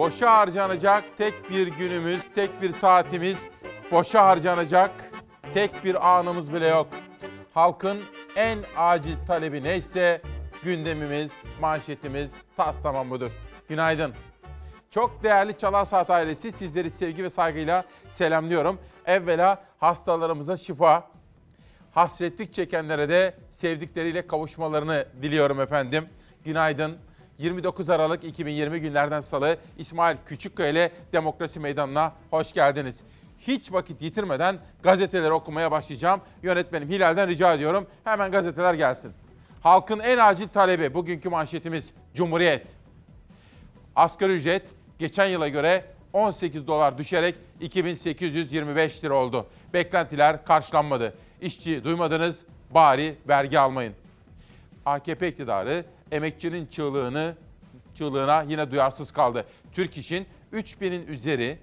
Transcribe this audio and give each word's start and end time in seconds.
Boşa 0.00 0.38
harcanacak 0.38 1.04
tek 1.18 1.50
bir 1.50 1.66
günümüz, 1.66 2.20
tek 2.34 2.62
bir 2.62 2.72
saatimiz, 2.72 3.38
boşa 3.90 4.26
harcanacak 4.26 4.90
tek 5.54 5.84
bir 5.84 6.18
anımız 6.18 6.52
bile 6.52 6.68
yok. 6.68 6.88
Halkın 7.54 7.98
en 8.36 8.58
acil 8.76 9.16
talebi 9.26 9.62
neyse 9.62 10.22
gündemimiz, 10.64 11.32
manşetimiz 11.60 12.36
tas 12.56 12.82
tamam 12.82 13.10
budur. 13.10 13.30
Günaydın. 13.68 14.14
Çok 14.90 15.22
değerli 15.22 15.58
Çalar 15.58 15.84
Saat 15.84 16.10
ailesi 16.10 16.52
sizleri 16.52 16.90
sevgi 16.90 17.24
ve 17.24 17.30
saygıyla 17.30 17.84
selamlıyorum. 18.10 18.78
Evvela 19.06 19.62
hastalarımıza 19.78 20.56
şifa, 20.56 21.08
hasretlik 21.94 22.54
çekenlere 22.54 23.08
de 23.08 23.34
sevdikleriyle 23.50 24.26
kavuşmalarını 24.26 25.06
diliyorum 25.22 25.60
efendim. 25.60 26.08
Günaydın. 26.44 27.09
29 27.40 27.90
Aralık 27.90 28.24
2020 28.24 28.80
günlerden 28.80 29.20
salı 29.20 29.56
İsmail 29.78 30.16
Küçükkaya 30.26 30.68
ile 30.68 30.92
Demokrasi 31.12 31.60
Meydanı'na 31.60 32.12
hoş 32.30 32.52
geldiniz. 32.52 33.00
Hiç 33.38 33.72
vakit 33.72 34.02
yitirmeden 34.02 34.58
gazeteleri 34.82 35.32
okumaya 35.32 35.70
başlayacağım. 35.70 36.20
Yönetmenim 36.42 36.88
Hilal'den 36.88 37.28
rica 37.28 37.54
ediyorum. 37.54 37.86
Hemen 38.04 38.30
gazeteler 38.30 38.74
gelsin. 38.74 39.12
Halkın 39.60 39.98
en 39.98 40.18
acil 40.18 40.48
talebi 40.48 40.94
bugünkü 40.94 41.28
manşetimiz 41.28 41.90
Cumhuriyet. 42.14 42.76
Asgari 43.96 44.32
ücret 44.32 44.62
geçen 44.98 45.26
yıla 45.26 45.48
göre 45.48 45.84
18 46.12 46.66
dolar 46.66 46.98
düşerek 46.98 47.34
2825 47.60 49.04
lira 49.04 49.14
oldu. 49.14 49.46
Beklentiler 49.72 50.44
karşılanmadı. 50.44 51.14
İşçi 51.40 51.84
duymadınız 51.84 52.44
bari 52.70 53.14
vergi 53.28 53.58
almayın. 53.58 53.94
AKP 54.86 55.28
iktidarı 55.28 55.84
emekçinin 56.12 56.66
çığlığını 56.66 57.36
çığlığına 57.94 58.42
yine 58.42 58.70
duyarsız 58.70 59.12
kaldı. 59.12 59.44
Türk 59.72 59.96
İş'in 59.96 60.26
3000'in 60.52 61.06
üzeri 61.06 61.58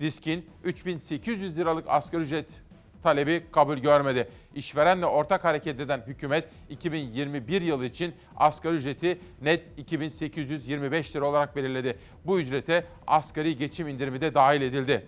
diskin 0.00 0.46
3800 0.64 1.58
liralık 1.58 1.84
asgari 1.88 2.22
ücret 2.22 2.62
talebi 3.02 3.46
kabul 3.52 3.78
görmedi. 3.78 4.28
İşverenle 4.54 5.06
ortak 5.06 5.44
hareket 5.44 5.80
eden 5.80 6.02
hükümet 6.06 6.48
2021 6.70 7.62
yılı 7.62 7.86
için 7.86 8.14
asgari 8.36 8.74
ücreti 8.74 9.18
net 9.42 9.62
2825 9.76 11.16
lira 11.16 11.26
olarak 11.26 11.56
belirledi. 11.56 11.98
Bu 12.24 12.40
ücrete 12.40 12.84
asgari 13.06 13.56
geçim 13.56 13.88
indirimi 13.88 14.20
de 14.20 14.34
dahil 14.34 14.62
edildi. 14.62 15.06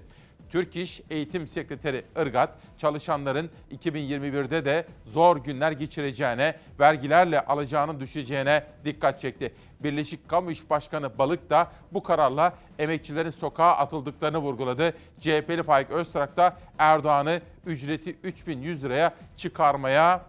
Türk 0.50 0.77
İş 0.77 1.00
Eğitim 1.11 1.47
Sekreteri 1.47 2.05
Irgat, 2.17 2.50
çalışanların 2.78 3.50
2021'de 3.73 4.64
de 4.64 4.87
zor 5.05 5.37
günler 5.37 5.73
geçireceğine, 5.73 6.56
vergilerle 6.81 7.41
alacağının 7.41 8.00
düşeceğine 8.00 8.65
dikkat 8.84 9.20
çekti. 9.20 9.55
Birleşik 9.81 10.28
Kamu 10.28 10.50
İş 10.50 10.70
Başkanı 10.70 11.19
Balık 11.19 11.50
da 11.50 11.69
bu 11.92 12.03
kararla 12.03 12.55
emekçilerin 12.78 13.31
sokağa 13.31 13.77
atıldıklarını 13.77 14.39
vurguladı. 14.39 14.95
CHP'li 15.20 15.62
Faik 15.62 15.91
Öztrak 15.91 16.37
da 16.37 16.56
Erdoğan'ı 16.78 17.41
ücreti 17.67 18.17
3100 18.22 18.84
liraya 18.84 19.15
çıkarmaya 19.37 20.22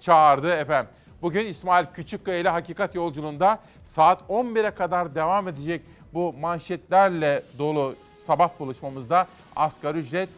çağırdı 0.00 0.52
efendim. 0.52 0.90
Bugün 1.22 1.46
İsmail 1.46 1.86
Küçükkaya 1.94 2.38
ile 2.38 2.48
Hakikat 2.48 2.94
Yolculuğunda 2.94 3.58
saat 3.84 4.22
11'e 4.28 4.70
kadar 4.70 5.14
devam 5.14 5.48
edecek 5.48 5.82
bu 6.14 6.32
manşetlerle 6.32 7.42
dolu 7.58 7.94
sabah 8.26 8.50
buluşmamızda 8.58 9.26
asgari 9.56 9.98
ücret, 9.98 10.28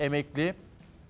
emekli, 0.00 0.54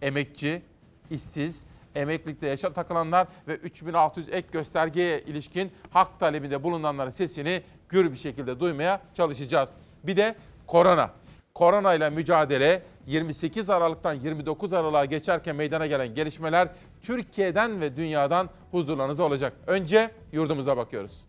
emekçi, 0.02 0.62
işsiz, 1.10 1.62
emeklilikte 1.94 2.46
yaşa 2.46 2.72
takılanlar 2.72 3.26
ve 3.48 3.56
3600 3.56 4.28
ek 4.28 4.48
göstergeye 4.52 5.20
ilişkin 5.20 5.72
hak 5.90 6.20
talebinde 6.20 6.62
bulunanların 6.62 7.10
sesini 7.10 7.62
gür 7.88 8.12
bir 8.12 8.16
şekilde 8.16 8.60
duymaya 8.60 9.00
çalışacağız. 9.14 9.68
Bir 10.04 10.16
de 10.16 10.34
korona. 10.66 11.10
Korona 11.54 11.94
ile 11.94 12.10
mücadele 12.10 12.82
28 13.06 13.70
Aralık'tan 13.70 14.14
29 14.14 14.72
Aralık'a 14.72 15.04
geçerken 15.04 15.56
meydana 15.56 15.86
gelen 15.86 16.14
gelişmeler 16.14 16.68
Türkiye'den 17.02 17.80
ve 17.80 17.96
dünyadan 17.96 18.50
huzurlarınızda 18.70 19.24
olacak. 19.24 19.52
Önce 19.66 20.10
yurdumuza 20.32 20.76
bakıyoruz. 20.76 21.24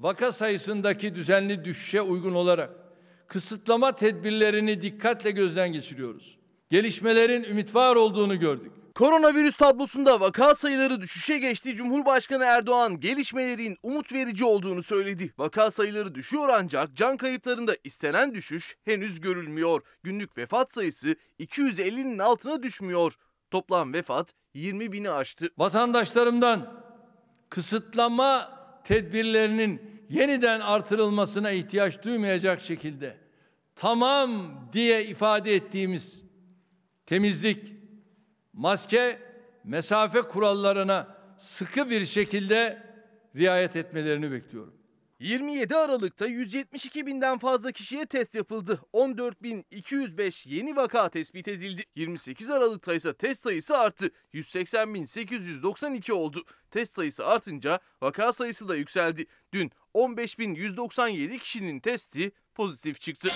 vaka 0.00 0.32
sayısındaki 0.32 1.14
düzenli 1.14 1.64
düşüşe 1.64 2.02
uygun 2.02 2.34
olarak 2.34 2.70
kısıtlama 3.28 3.96
tedbirlerini 3.96 4.82
dikkatle 4.82 5.30
gözden 5.30 5.72
geçiriyoruz. 5.72 6.38
Gelişmelerin 6.70 7.44
ümit 7.44 7.74
var 7.74 7.96
olduğunu 7.96 8.38
gördük. 8.40 8.72
Koronavirüs 8.94 9.56
tablosunda 9.56 10.20
vaka 10.20 10.54
sayıları 10.54 11.00
düşüşe 11.00 11.38
geçti. 11.38 11.74
Cumhurbaşkanı 11.74 12.44
Erdoğan 12.44 13.00
gelişmelerin 13.00 13.76
umut 13.82 14.12
verici 14.12 14.44
olduğunu 14.44 14.82
söyledi. 14.82 15.34
Vaka 15.38 15.70
sayıları 15.70 16.14
düşüyor 16.14 16.48
ancak 16.48 16.96
can 16.96 17.16
kayıplarında 17.16 17.76
istenen 17.84 18.34
düşüş 18.34 18.76
henüz 18.84 19.20
görülmüyor. 19.20 19.80
Günlük 20.02 20.38
vefat 20.38 20.72
sayısı 20.72 21.16
250'nin 21.40 22.18
altına 22.18 22.62
düşmüyor. 22.62 23.14
Toplam 23.50 23.92
vefat 23.92 24.34
20 24.54 24.92
bini 24.92 25.10
aştı. 25.10 25.48
Vatandaşlarımdan 25.58 26.84
kısıtlama 27.50 28.58
tedbirlerinin 28.84 29.93
yeniden 30.10 30.60
artırılmasına 30.60 31.50
ihtiyaç 31.50 32.02
duymayacak 32.02 32.60
şekilde 32.60 33.16
tamam 33.74 34.54
diye 34.72 35.04
ifade 35.04 35.54
ettiğimiz 35.54 36.22
temizlik, 37.06 37.72
maske, 38.52 39.18
mesafe 39.64 40.22
kurallarına 40.22 41.16
sıkı 41.38 41.90
bir 41.90 42.04
şekilde 42.04 42.82
riayet 43.36 43.76
etmelerini 43.76 44.30
bekliyorum. 44.30 44.74
27 45.24 45.76
Aralık'ta 45.76 46.26
172 46.26 47.06
binden 47.06 47.38
fazla 47.38 47.72
kişiye 47.72 48.06
test 48.06 48.34
yapıldı. 48.34 48.80
14.205 48.92 50.48
yeni 50.48 50.76
vaka 50.76 51.08
tespit 51.08 51.48
edildi. 51.48 51.82
28 51.94 52.50
Aralık'ta 52.50 52.94
ise 52.94 53.14
test 53.14 53.42
sayısı 53.42 53.78
arttı. 53.78 54.10
180.892 54.34 56.12
oldu. 56.12 56.44
Test 56.70 56.92
sayısı 56.94 57.26
artınca 57.26 57.80
vaka 58.02 58.32
sayısı 58.32 58.68
da 58.68 58.76
yükseldi. 58.76 59.26
Dün 59.52 59.70
15.197 59.94 61.38
kişinin 61.38 61.80
testi 61.80 62.32
pozitif 62.54 63.00
çıktı. 63.00 63.28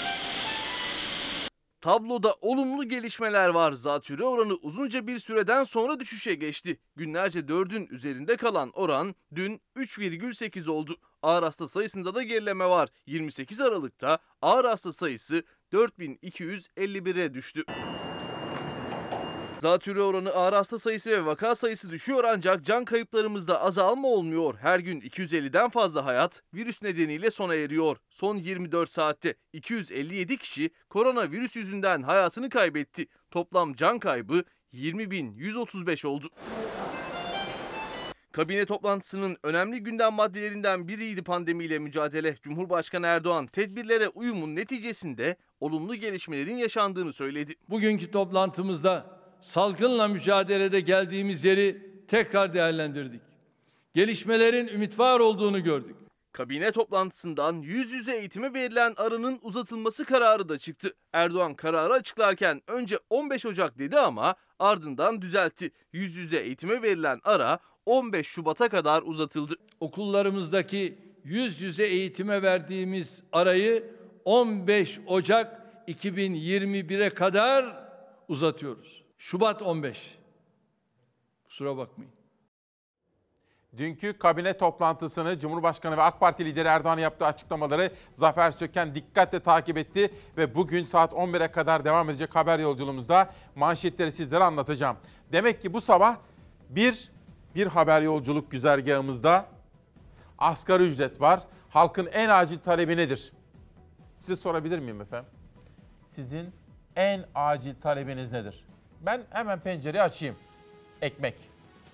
Tabloda 1.81 2.34
olumlu 2.41 2.88
gelişmeler 2.88 3.48
var. 3.48 3.72
Zatürre 3.72 4.25
oranı 4.25 4.54
uzunca 4.54 5.06
bir 5.06 5.19
süreden 5.19 5.65
sonra 5.65 6.00
düşüşe 6.00 6.34
geçti. 6.34 6.78
Günlerce 6.97 7.41
4'ün 7.41 7.87
üzerinde 7.87 8.37
kalan 8.37 8.71
oran 8.71 9.15
dün 9.34 9.60
3,8 9.77 10.71
oldu. 10.71 10.97
Ağır 11.23 11.43
hasta 11.43 11.69
sayısında 11.69 12.15
da 12.15 12.23
gerileme 12.23 12.69
var. 12.69 12.89
28 13.06 13.61
Aralık'ta 13.61 14.19
ağır 14.43 14.65
hasta 14.65 14.93
sayısı 14.93 15.43
4251'e 15.73 17.34
düştü. 17.34 17.65
Zatürre 19.59 20.03
oranı 20.03 20.31
ağır 20.31 20.53
hasta 20.53 20.78
sayısı 20.78 21.11
ve 21.11 21.27
vaka 21.27 21.55
sayısı 21.55 21.91
düşüyor 21.91 22.25
ancak 22.25 22.65
can 22.65 22.84
kayıplarımızda 22.84 23.62
azalma 23.62 24.09
olmuyor. 24.09 24.55
Her 24.61 24.78
gün 24.78 25.01
250'den 25.01 25.69
fazla 25.69 26.05
hayat 26.05 26.43
virüs 26.55 26.83
nedeniyle 26.83 27.31
sona 27.31 27.55
eriyor. 27.55 27.97
Son 28.11 28.37
24 28.37 28.91
saatte 28.91 29.34
257 29.53 30.37
kişi 30.37 30.71
koronavirüs 30.89 31.57
yüzünden 31.57 32.03
hayatını 32.03 32.51
kaybetti. 32.51 33.07
Toplam 33.31 33.75
can 33.75 33.99
kaybı 33.99 34.45
20.135 34.73 36.07
oldu. 36.07 36.31
Kabine 38.38 38.66
toplantısının 38.66 39.37
önemli 39.43 39.82
gündem 39.82 40.12
maddelerinden 40.12 40.88
biriydi 40.88 41.22
pandemiyle 41.22 41.78
mücadele. 41.78 42.36
Cumhurbaşkanı 42.42 43.07
Erdoğan 43.07 43.47
tedbirlere 43.47 44.09
uyumun 44.09 44.57
neticesinde 44.57 45.36
olumlu 45.60 45.95
gelişmelerin 45.95 46.57
yaşandığını 46.57 47.13
söyledi. 47.13 47.54
Bugünkü 47.68 48.10
toplantımızda 48.10 49.21
salgınla 49.41 50.09
mücadelede 50.09 50.80
geldiğimiz 50.80 51.45
yeri 51.45 51.83
tekrar 52.09 52.53
değerlendirdik. 52.53 53.22
Gelişmelerin 53.95 54.68
ümit 54.68 54.98
var 54.98 55.21
olduğunu 55.21 55.63
gördük. 55.65 55.97
Kabine 56.33 56.72
toplantısından 56.72 57.54
yüz 57.54 57.92
yüze 57.92 58.16
eğitime 58.16 58.54
verilen 58.54 58.95
aranın 58.97 59.39
uzatılması 59.42 60.04
kararı 60.04 60.48
da 60.48 60.59
çıktı. 60.59 60.95
Erdoğan 61.13 61.54
kararı 61.54 61.92
açıklarken 61.92 62.63
önce 62.66 62.98
15 63.10 63.47
Ocak 63.47 63.78
dedi 63.78 63.98
ama 63.98 64.34
ardından 64.59 65.22
düzeltti. 65.22 65.71
Yüz 65.92 66.16
yüze 66.16 66.39
eğitime 66.39 66.83
verilen 66.83 67.21
ara 67.24 67.59
15 67.89 68.27
Şubat'a 68.27 68.69
kadar 68.69 69.03
uzatıldı. 69.03 69.55
Okullarımızdaki 69.81 70.99
yüz 71.25 71.61
yüze 71.61 71.87
eğitime 71.87 72.43
verdiğimiz 72.43 73.23
arayı 73.33 73.95
15 74.25 75.01
Ocak 75.07 75.63
2021'e 75.89 77.11
kadar 77.11 77.89
uzatıyoruz. 78.29 79.05
Şubat 79.19 79.63
15. 79.63 80.19
Kusura 81.45 81.77
bakmayın. 81.77 82.13
Dünkü 83.77 84.19
kabine 84.19 84.57
toplantısını 84.57 85.39
Cumhurbaşkanı 85.39 85.97
ve 85.97 86.03
AK 86.03 86.21
Parti 86.21 86.45
lideri 86.45 86.69
Erdoğan'ın 86.69 87.01
yaptığı 87.01 87.27
açıklamaları 87.27 87.93
Zafer 88.13 88.51
Söken 88.51 88.95
dikkatle 88.95 89.41
takip 89.41 89.79
etti 89.79 90.11
ve 90.37 90.55
bugün 90.55 90.85
saat 90.85 91.13
11'e 91.13 91.53
kadar 91.53 91.85
devam 91.85 92.11
edecek 92.11 92.37
haber 92.37 92.59
yolculuğumuzda 92.59 93.31
manşetleri 93.55 94.13
sizlere 94.13 94.45
anlatacağım. 94.45 94.97
Demek 95.33 95.63
ki 95.63 95.73
bu 95.73 95.81
sabah 95.81 96.17
bir 96.69 97.17
bir 97.54 97.66
haber 97.66 98.03
yolculuk 98.03 98.50
güzergahımızda 98.50 99.47
Asgari 100.39 100.83
ücret 100.83 101.21
var. 101.21 101.41
Halkın 101.71 102.06
en 102.06 102.28
acil 102.28 102.59
talebi 102.59 102.97
nedir? 102.97 103.33
Size 104.16 104.36
sorabilir 104.36 104.78
miyim 104.78 105.00
efendim? 105.00 105.30
Sizin 106.06 106.53
en 106.97 107.24
acil 107.34 107.74
talebiniz 107.74 108.33
nedir? 108.33 108.65
Ben 109.00 109.22
hemen 109.30 109.60
pencereyi 109.60 110.03
açayım. 110.03 110.36
Ekmek. 111.03 111.34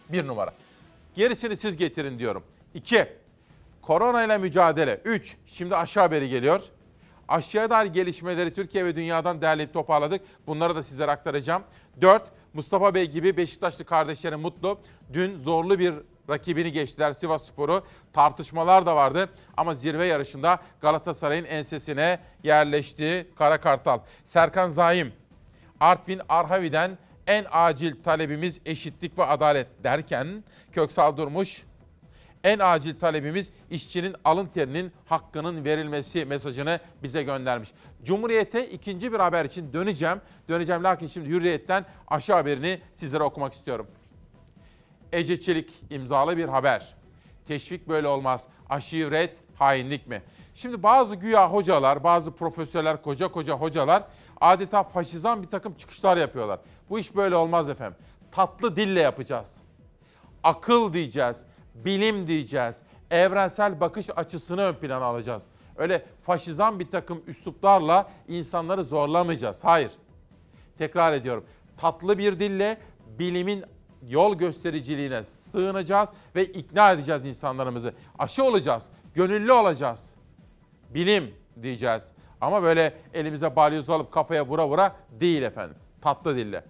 Bir 0.08 0.26
numara. 0.26 0.52
Gerisini 1.14 1.56
siz 1.56 1.76
getirin 1.76 2.18
diyorum. 2.18 2.44
İki, 2.74 3.08
korona 3.82 4.24
ile 4.24 4.38
mücadele. 4.38 5.00
Üç, 5.04 5.36
şimdi 5.46 5.76
aşı 5.76 6.00
haberi 6.00 6.28
geliyor. 6.28 6.62
Aşıya 7.28 7.70
dair 7.70 7.86
gelişmeleri 7.86 8.54
Türkiye 8.54 8.84
ve 8.84 8.96
dünyadan 8.96 9.40
derleyip 9.40 9.72
toparladık. 9.72 10.20
Bunları 10.46 10.76
da 10.76 10.82
sizlere 10.82 11.10
aktaracağım. 11.10 11.62
4. 12.00 12.22
Mustafa 12.54 12.94
Bey 12.94 13.10
gibi 13.10 13.36
Beşiktaşlı 13.36 13.84
kardeşlerim 13.84 14.40
mutlu. 14.40 14.80
Dün 15.12 15.38
zorlu 15.38 15.78
bir 15.78 15.94
rakibini 16.30 16.72
geçtiler 16.72 17.12
Sivas 17.12 17.46
Spor'u. 17.46 17.84
Tartışmalar 18.12 18.86
da 18.86 18.96
vardı 18.96 19.28
ama 19.56 19.74
zirve 19.74 20.06
yarışında 20.06 20.58
Galatasaray'ın 20.80 21.44
ensesine 21.44 22.18
yerleşti 22.42 23.28
Kara 23.36 23.60
Kartal. 23.60 23.98
Serkan 24.24 24.68
Zaim, 24.68 25.12
Artvin 25.80 26.20
Arhavi'den 26.28 26.98
en 27.26 27.46
acil 27.50 28.02
talebimiz 28.02 28.60
eşitlik 28.66 29.18
ve 29.18 29.24
adalet 29.24 29.84
derken 29.84 30.44
Köksal 30.72 31.16
Durmuş 31.16 31.62
en 32.44 32.58
acil 32.58 32.99
talebimiz 32.99 33.50
işçinin 33.70 34.17
alın 34.25 34.46
terinin 34.46 34.93
hakkının 35.06 35.64
verilmesi 35.64 36.25
mesajını 36.25 36.81
bize 37.02 37.23
göndermiş. 37.23 37.73
Cumhuriyete 38.05 38.70
ikinci 38.70 39.12
bir 39.12 39.19
haber 39.19 39.44
için 39.44 39.73
döneceğim. 39.73 40.20
Döneceğim 40.49 40.85
lakin 40.85 41.06
şimdi 41.06 41.29
Hürriyet'ten 41.29 41.85
aşı 42.08 42.32
haberini 42.32 42.81
sizlere 42.93 43.23
okumak 43.23 43.52
istiyorum. 43.52 43.87
Ece 45.12 45.41
Çelik 45.41 45.70
imzalı 45.91 46.37
bir 46.37 46.49
haber. 46.49 46.94
Teşvik 47.46 47.88
böyle 47.88 48.08
olmaz. 48.08 48.49
Aşıyı 48.70 49.11
red, 49.11 49.31
hainlik 49.58 50.06
mi? 50.06 50.23
Şimdi 50.55 50.82
bazı 50.82 51.17
güya 51.17 51.52
hocalar, 51.52 52.05
bazı 52.05 52.35
profesörler, 52.35 53.02
koca 53.02 53.29
koca 53.29 53.55
hocalar 53.55 54.05
adeta 54.41 54.82
faşizan 54.82 55.43
bir 55.43 55.49
takım 55.49 55.75
çıkışlar 55.75 56.17
yapıyorlar. 56.17 56.61
Bu 56.91 56.99
iş 56.99 57.17
böyle 57.17 57.37
olmaz 57.37 57.70
efendim. 57.70 57.99
Tatlı 58.32 58.76
dille 58.76 59.00
yapacağız. 59.00 59.56
Akıl 60.43 60.93
diyeceğiz, 60.93 61.37
bilim 61.74 62.26
diyeceğiz, 62.26 62.82
evrensel 63.10 63.80
bakış 63.80 64.06
açısını 64.16 64.62
ön 64.62 64.74
plana 64.74 65.04
alacağız. 65.04 65.42
Öyle 65.76 66.04
faşizan 66.22 66.80
bir 66.80 66.90
takım 66.90 67.22
üsluplarla 67.26 68.10
insanları 68.28 68.84
zorlamayacağız. 68.84 69.64
Hayır. 69.64 69.92
Tekrar 70.78 71.12
ediyorum. 71.12 71.44
Tatlı 71.76 72.18
bir 72.18 72.38
dille 72.38 72.78
bilimin 73.18 73.64
yol 74.02 74.34
göstericiliğine 74.34 75.24
sığınacağız 75.24 76.08
ve 76.36 76.44
ikna 76.44 76.92
edeceğiz 76.92 77.24
insanlarımızı. 77.24 77.94
Aşı 78.18 78.44
olacağız, 78.44 78.86
gönüllü 79.14 79.52
olacağız. 79.52 80.14
Bilim 80.90 81.34
diyeceğiz. 81.62 82.12
Ama 82.40 82.62
böyle 82.62 82.94
elimize 83.14 83.56
balyoz 83.56 83.90
alıp 83.90 84.12
kafaya 84.12 84.46
vura 84.46 84.68
vura 84.68 84.96
değil 85.10 85.42
efendim. 85.42 85.76
Tatlı 86.02 86.36
dille. 86.36 86.64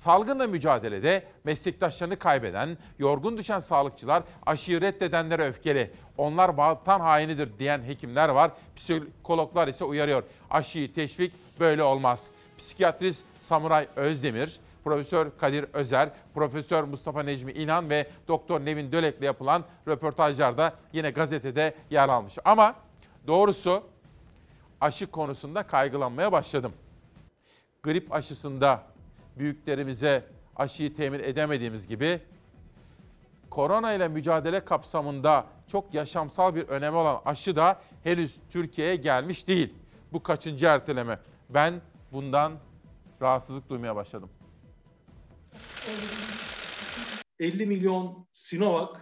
Salgınla 0.00 0.46
mücadelede 0.46 1.24
meslektaşlarını 1.44 2.18
kaybeden, 2.18 2.78
yorgun 2.98 3.36
düşen 3.36 3.60
sağlıkçılar 3.60 4.22
aşıyı 4.46 4.80
reddedenlere 4.80 5.48
öfkeli. 5.48 5.90
Onlar 6.18 6.48
vatan 6.48 7.00
hainidir 7.00 7.58
diyen 7.58 7.82
hekimler 7.82 8.28
var. 8.28 8.50
Psikologlar 8.76 9.68
ise 9.68 9.84
uyarıyor. 9.84 10.22
Aşıyı 10.50 10.94
teşvik 10.94 11.32
böyle 11.60 11.82
olmaz. 11.82 12.28
Psikiyatrist 12.58 13.24
Samuray 13.40 13.86
Özdemir, 13.96 14.60
Profesör 14.84 15.30
Kadir 15.38 15.64
Özer, 15.72 16.10
Profesör 16.34 16.84
Mustafa 16.84 17.22
Necmi 17.22 17.52
İnan 17.52 17.90
ve 17.90 18.06
Doktor 18.28 18.60
Nevin 18.60 18.92
Dölek'le 18.92 19.22
yapılan 19.22 19.64
röportajlarda 19.88 20.74
yine 20.92 21.10
gazetede 21.10 21.74
yer 21.90 22.08
almış. 22.08 22.34
Ama 22.44 22.74
doğrusu 23.26 23.82
aşı 24.80 25.06
konusunda 25.06 25.62
kaygılanmaya 25.62 26.32
başladım. 26.32 26.72
Grip 27.82 28.12
aşısında 28.12 28.89
büyüklerimize 29.40 30.24
aşıyı 30.56 30.94
temin 30.94 31.20
edemediğimiz 31.20 31.86
gibi 31.86 32.20
korona 33.50 33.92
ile 33.92 34.08
mücadele 34.08 34.64
kapsamında 34.64 35.46
çok 35.66 35.94
yaşamsal 35.94 36.54
bir 36.54 36.68
önemi 36.68 36.96
olan 36.96 37.22
aşı 37.24 37.56
da 37.56 37.80
henüz 38.04 38.36
Türkiye'ye 38.50 38.96
gelmiş 38.96 39.48
değil. 39.48 39.74
Bu 40.12 40.22
kaçıncı 40.22 40.66
erteleme? 40.66 41.18
Ben 41.48 41.80
bundan 42.12 42.52
rahatsızlık 43.22 43.68
duymaya 43.70 43.96
başladım. 43.96 44.30
50 47.38 47.66
milyon 47.66 48.26
Sinovac, 48.32 48.96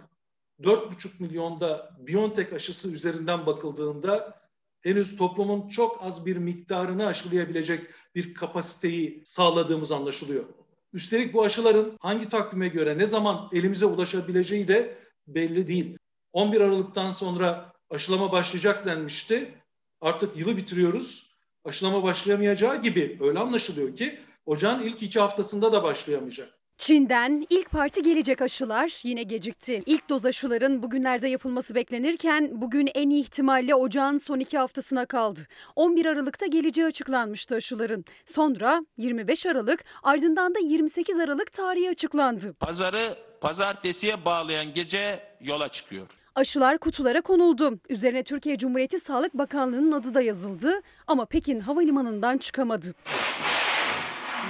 4,5 0.61 1.23
milyonda 1.23 1.91
BioNTech 1.99 2.53
aşısı 2.53 2.93
üzerinden 2.93 3.45
bakıldığında 3.45 4.39
henüz 4.81 5.17
toplumun 5.17 5.67
çok 5.67 6.03
az 6.03 6.25
bir 6.25 6.37
miktarını 6.37 7.07
aşılayabilecek 7.07 7.81
bir 8.15 8.33
kapasiteyi 8.33 9.21
sağladığımız 9.25 9.91
anlaşılıyor. 9.91 10.45
Üstelik 10.93 11.33
bu 11.33 11.43
aşıların 11.43 11.97
hangi 11.99 12.27
takvime 12.27 12.67
göre 12.67 12.97
ne 12.97 13.05
zaman 13.05 13.49
elimize 13.53 13.85
ulaşabileceği 13.85 14.67
de 14.67 14.97
belli 15.27 15.67
değil. 15.67 15.97
11 16.33 16.61
Aralık'tan 16.61 17.11
sonra 17.11 17.73
aşılama 17.89 18.31
başlayacak 18.31 18.85
denmişti. 18.85 19.53
Artık 20.01 20.37
yılı 20.37 20.57
bitiriyoruz. 20.57 21.29
Aşılama 21.63 22.03
başlayamayacağı 22.03 22.81
gibi 22.81 23.17
öyle 23.21 23.39
anlaşılıyor 23.39 23.95
ki 23.95 24.19
ocağın 24.45 24.83
ilk 24.83 25.03
iki 25.03 25.19
haftasında 25.19 25.71
da 25.71 25.83
başlayamayacak. 25.83 26.58
Çin'den 26.79 27.47
ilk 27.49 27.71
parti 27.71 28.01
gelecek 28.01 28.41
aşılar 28.41 28.99
yine 29.03 29.23
gecikti. 29.23 29.83
İlk 29.85 30.09
doz 30.09 30.25
aşıların 30.25 30.83
bugünlerde 30.83 31.27
yapılması 31.27 31.75
beklenirken 31.75 32.49
bugün 32.53 32.89
en 32.95 33.09
iyi 33.09 33.21
ihtimalle 33.21 33.75
ocağın 33.75 34.17
son 34.17 34.39
iki 34.39 34.57
haftasına 34.57 35.05
kaldı. 35.05 35.39
11 35.75 36.05
Aralık'ta 36.05 36.45
geleceği 36.45 36.85
açıklanmıştı 36.85 37.55
aşıların. 37.55 38.05
Sonra 38.25 38.85
25 38.97 39.45
Aralık 39.45 39.83
ardından 40.03 40.55
da 40.55 40.59
28 40.59 41.19
Aralık 41.19 41.51
tarihi 41.51 41.89
açıklandı. 41.89 42.53
Pazarı 42.53 43.17
pazartesiye 43.41 44.25
bağlayan 44.25 44.73
gece 44.73 45.23
yola 45.41 45.67
çıkıyor. 45.69 46.07
Aşılar 46.35 46.77
kutulara 46.77 47.21
konuldu. 47.21 47.79
Üzerine 47.89 48.23
Türkiye 48.23 48.57
Cumhuriyeti 48.57 48.99
Sağlık 48.99 49.33
Bakanlığı'nın 49.33 49.91
adı 49.91 50.13
da 50.13 50.21
yazıldı 50.21 50.81
ama 51.07 51.25
Pekin 51.25 51.59
Havalimanı'ndan 51.59 52.37
çıkamadı. 52.37 52.95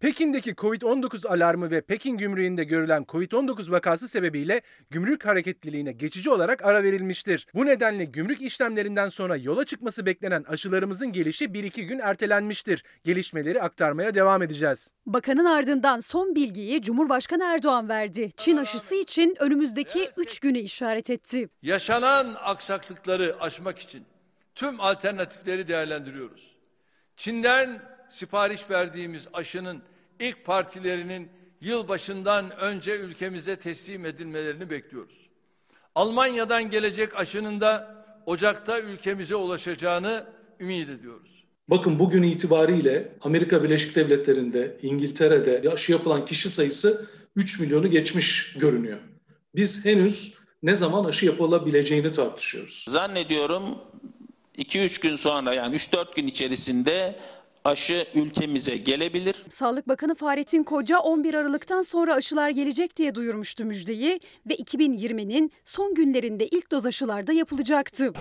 Pekin'deki 0.01 0.51
Covid-19 0.51 1.27
alarmı 1.27 1.71
ve 1.71 1.81
Pekin 1.81 2.17
gümrüğünde 2.17 2.63
görülen 2.63 3.03
Covid-19 3.03 3.71
vakası 3.71 4.07
sebebiyle 4.07 4.61
gümrük 4.89 5.25
hareketliliğine 5.25 5.91
geçici 5.91 6.29
olarak 6.29 6.65
ara 6.65 6.83
verilmiştir. 6.83 7.47
Bu 7.53 7.65
nedenle 7.65 8.05
gümrük 8.05 8.41
işlemlerinden 8.41 9.09
sonra 9.09 9.37
yola 9.37 9.65
çıkması 9.65 10.05
beklenen 10.05 10.43
aşılarımızın 10.43 11.11
gelişi 11.11 11.45
1-2 11.45 11.81
gün 11.81 11.99
ertelenmiştir. 11.99 12.83
Gelişmeleri 13.03 13.61
aktarmaya 13.61 14.15
devam 14.15 14.41
edeceğiz. 14.41 14.91
Bakanın 15.05 15.45
ardından 15.45 15.99
son 15.99 16.35
bilgiyi 16.35 16.81
Cumhurbaşkanı 16.81 17.43
Erdoğan 17.43 17.89
verdi. 17.89 18.29
Çin 18.37 18.57
aşısı 18.57 18.95
için 18.95 19.35
önümüzdeki 19.39 20.09
3 20.17 20.39
günü 20.39 20.59
işaret 20.59 21.09
etti. 21.09 21.49
Yaşanan 21.61 22.35
aksaklıkları 22.43 23.35
aşmak 23.39 23.79
için 23.79 24.03
tüm 24.55 24.79
alternatifleri 24.81 25.67
değerlendiriyoruz. 25.67 26.55
Çin'den 27.17 27.81
sipariş 28.09 28.69
verdiğimiz 28.69 29.27
aşının 29.33 29.81
ilk 30.19 30.45
partilerinin 30.45 31.29
yılbaşından 31.61 32.51
önce 32.59 32.97
ülkemize 32.97 33.55
teslim 33.55 34.05
edilmelerini 34.05 34.69
bekliyoruz. 34.69 35.29
Almanya'dan 35.95 36.69
gelecek 36.69 37.15
aşının 37.15 37.61
da 37.61 37.95
Ocak'ta 38.25 38.79
ülkemize 38.79 39.35
ulaşacağını 39.35 40.25
ümit 40.59 40.89
ediyoruz. 40.89 41.43
Bakın 41.67 41.99
bugün 41.99 42.23
itibariyle 42.23 43.11
Amerika 43.21 43.63
Birleşik 43.63 43.95
Devletleri'nde, 43.95 44.77
İngiltere'de 44.81 45.69
aşı 45.69 45.91
yapılan 45.91 46.25
kişi 46.25 46.49
sayısı 46.49 47.09
3 47.35 47.59
milyonu 47.59 47.87
geçmiş 47.87 48.53
görünüyor. 48.53 48.97
Biz 49.55 49.85
henüz 49.85 50.33
ne 50.63 50.75
zaman 50.75 51.05
aşı 51.05 51.25
yapılabileceğini 51.25 52.13
tartışıyoruz. 52.13 52.85
Zannediyorum 52.87 53.77
2-3 54.57 55.01
gün 55.01 55.15
sonra 55.15 55.53
yani 55.53 55.75
3-4 55.75 56.15
gün 56.15 56.27
içerisinde 56.27 57.19
aşı 57.65 58.07
ülkemize 58.13 58.77
gelebilir. 58.77 59.35
Sağlık 59.49 59.87
Bakanı 59.87 60.15
Fahrettin 60.15 60.63
Koca 60.63 60.99
11 60.99 61.33
Aralık'tan 61.33 61.81
sonra 61.81 62.15
aşılar 62.15 62.49
gelecek 62.49 62.97
diye 62.97 63.15
duyurmuştu 63.15 63.65
müjdeyi 63.65 64.19
ve 64.49 64.55
2020'nin 64.55 65.51
son 65.63 65.95
günlerinde 65.95 66.47
ilk 66.47 66.71
doz 66.71 66.85
aşılarda 66.85 67.33
yapılacaktı. 67.33 68.13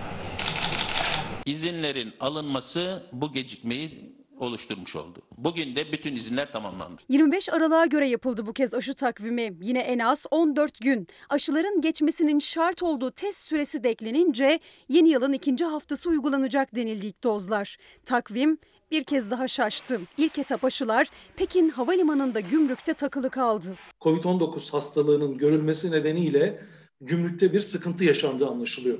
İzinlerin 1.45 2.13
alınması 2.19 3.03
bu 3.13 3.33
gecikmeyi 3.33 4.19
oluşturmuş 4.39 4.95
oldu. 4.95 5.21
Bugün 5.37 5.75
de 5.75 5.91
bütün 5.91 6.15
izinler 6.15 6.51
tamamlandı. 6.51 7.01
25 7.09 7.49
Aralık'a 7.49 7.85
göre 7.85 8.07
yapıldı 8.07 8.45
bu 8.45 8.53
kez 8.53 8.73
aşı 8.73 8.93
takvimi. 8.93 9.53
Yine 9.61 9.79
en 9.79 9.99
az 9.99 10.25
14 10.31 10.81
gün. 10.81 11.07
Aşıların 11.29 11.81
geçmesinin 11.81 12.39
şart 12.39 12.83
olduğu 12.83 13.11
test 13.11 13.47
süresi 13.47 13.83
de 13.83 13.89
eklenince 13.89 14.59
yeni 14.89 15.09
yılın 15.09 15.33
ikinci 15.33 15.65
haftası 15.65 16.09
uygulanacak 16.09 16.75
denildi 16.75 17.07
ilk 17.07 17.23
dozlar. 17.23 17.77
Takvim 18.05 18.57
bir 18.91 19.03
kez 19.03 19.31
daha 19.31 19.47
şaştı. 19.47 20.01
İlk 20.17 20.39
etap 20.39 20.65
aşılar 20.65 21.07
Pekin 21.35 21.69
Havalimanı'nda 21.69 22.39
gümrükte 22.39 22.93
takılı 22.93 23.29
kaldı. 23.29 23.75
Covid-19 24.01 24.71
hastalığının 24.71 25.37
görülmesi 25.37 25.91
nedeniyle 25.91 26.61
gümrükte 27.01 27.53
bir 27.53 27.61
sıkıntı 27.61 28.03
yaşandığı 28.03 28.47
anlaşılıyor. 28.47 28.99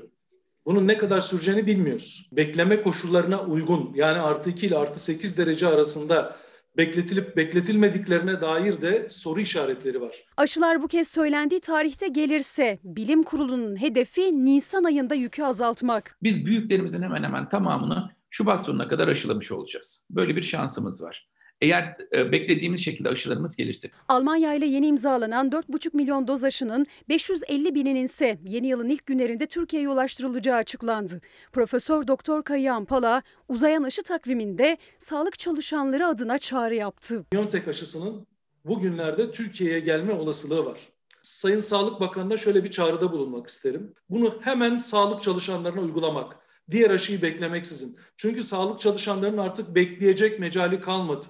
Bunun 0.66 0.88
ne 0.88 0.98
kadar 0.98 1.20
süreceğini 1.20 1.66
bilmiyoruz. 1.66 2.28
Bekleme 2.32 2.82
koşullarına 2.82 3.42
uygun 3.42 3.92
yani 3.94 4.20
artı 4.20 4.50
2 4.50 4.66
ile 4.66 4.76
artı 4.76 5.02
8 5.02 5.38
derece 5.38 5.66
arasında 5.66 6.36
bekletilip 6.76 7.36
bekletilmediklerine 7.36 8.40
dair 8.40 8.80
de 8.80 9.06
soru 9.10 9.40
işaretleri 9.40 10.00
var. 10.00 10.24
Aşılar 10.36 10.82
bu 10.82 10.88
kez 10.88 11.08
söylendiği 11.08 11.60
tarihte 11.60 12.08
gelirse 12.08 12.78
bilim 12.84 13.22
kurulunun 13.22 13.80
hedefi 13.80 14.44
Nisan 14.44 14.84
ayında 14.84 15.14
yükü 15.14 15.42
azaltmak. 15.42 16.16
Biz 16.22 16.46
büyüklerimizin 16.46 17.02
hemen 17.02 17.22
hemen 17.22 17.48
tamamını 17.48 18.10
Şubat 18.30 18.64
sonuna 18.64 18.88
kadar 18.88 19.08
aşılamış 19.08 19.52
olacağız. 19.52 20.04
Böyle 20.10 20.36
bir 20.36 20.42
şansımız 20.42 21.02
var. 21.02 21.28
Eğer 21.60 21.96
e, 22.12 22.32
beklediğimiz 22.32 22.84
şekilde 22.84 23.08
aşılarımız 23.08 23.56
gelirse. 23.56 23.90
Almanya 24.08 24.54
ile 24.54 24.66
yeni 24.66 24.86
imzalanan 24.86 25.50
4,5 25.50 25.96
milyon 25.96 26.28
doz 26.28 26.44
aşının 26.44 26.86
550 27.08 27.74
bininin 27.74 28.04
ise 28.04 28.38
yeni 28.46 28.66
yılın 28.66 28.88
ilk 28.88 29.06
günlerinde 29.06 29.46
Türkiye'ye 29.46 29.88
ulaştırılacağı 29.88 30.56
açıklandı. 30.56 31.20
Profesör 31.52 32.06
Doktor 32.06 32.42
Kayıhan 32.42 32.84
Pala 32.84 33.22
uzayan 33.48 33.82
aşı 33.82 34.02
takviminde 34.02 34.78
sağlık 34.98 35.38
çalışanları 35.38 36.06
adına 36.06 36.38
çağrı 36.38 36.74
yaptı. 36.74 37.24
BioNTech 37.32 37.68
aşısının 37.68 38.26
bugünlerde 38.64 39.32
Türkiye'ye 39.32 39.80
gelme 39.80 40.12
olasılığı 40.12 40.64
var. 40.64 40.80
Sayın 41.22 41.58
Sağlık 41.58 42.00
Bakanı'na 42.00 42.36
şöyle 42.36 42.64
bir 42.64 42.70
çağrıda 42.70 43.12
bulunmak 43.12 43.46
isterim. 43.46 43.94
Bunu 44.10 44.34
hemen 44.40 44.76
sağlık 44.76 45.22
çalışanlarına 45.22 45.80
uygulamak. 45.80 46.36
Diğer 46.70 46.90
aşıyı 46.90 47.22
beklemeksizin. 47.22 47.98
Çünkü 48.16 48.42
sağlık 48.42 48.80
çalışanlarının 48.80 49.38
artık 49.38 49.74
bekleyecek 49.74 50.40
mecali 50.40 50.80
kalmadı. 50.80 51.26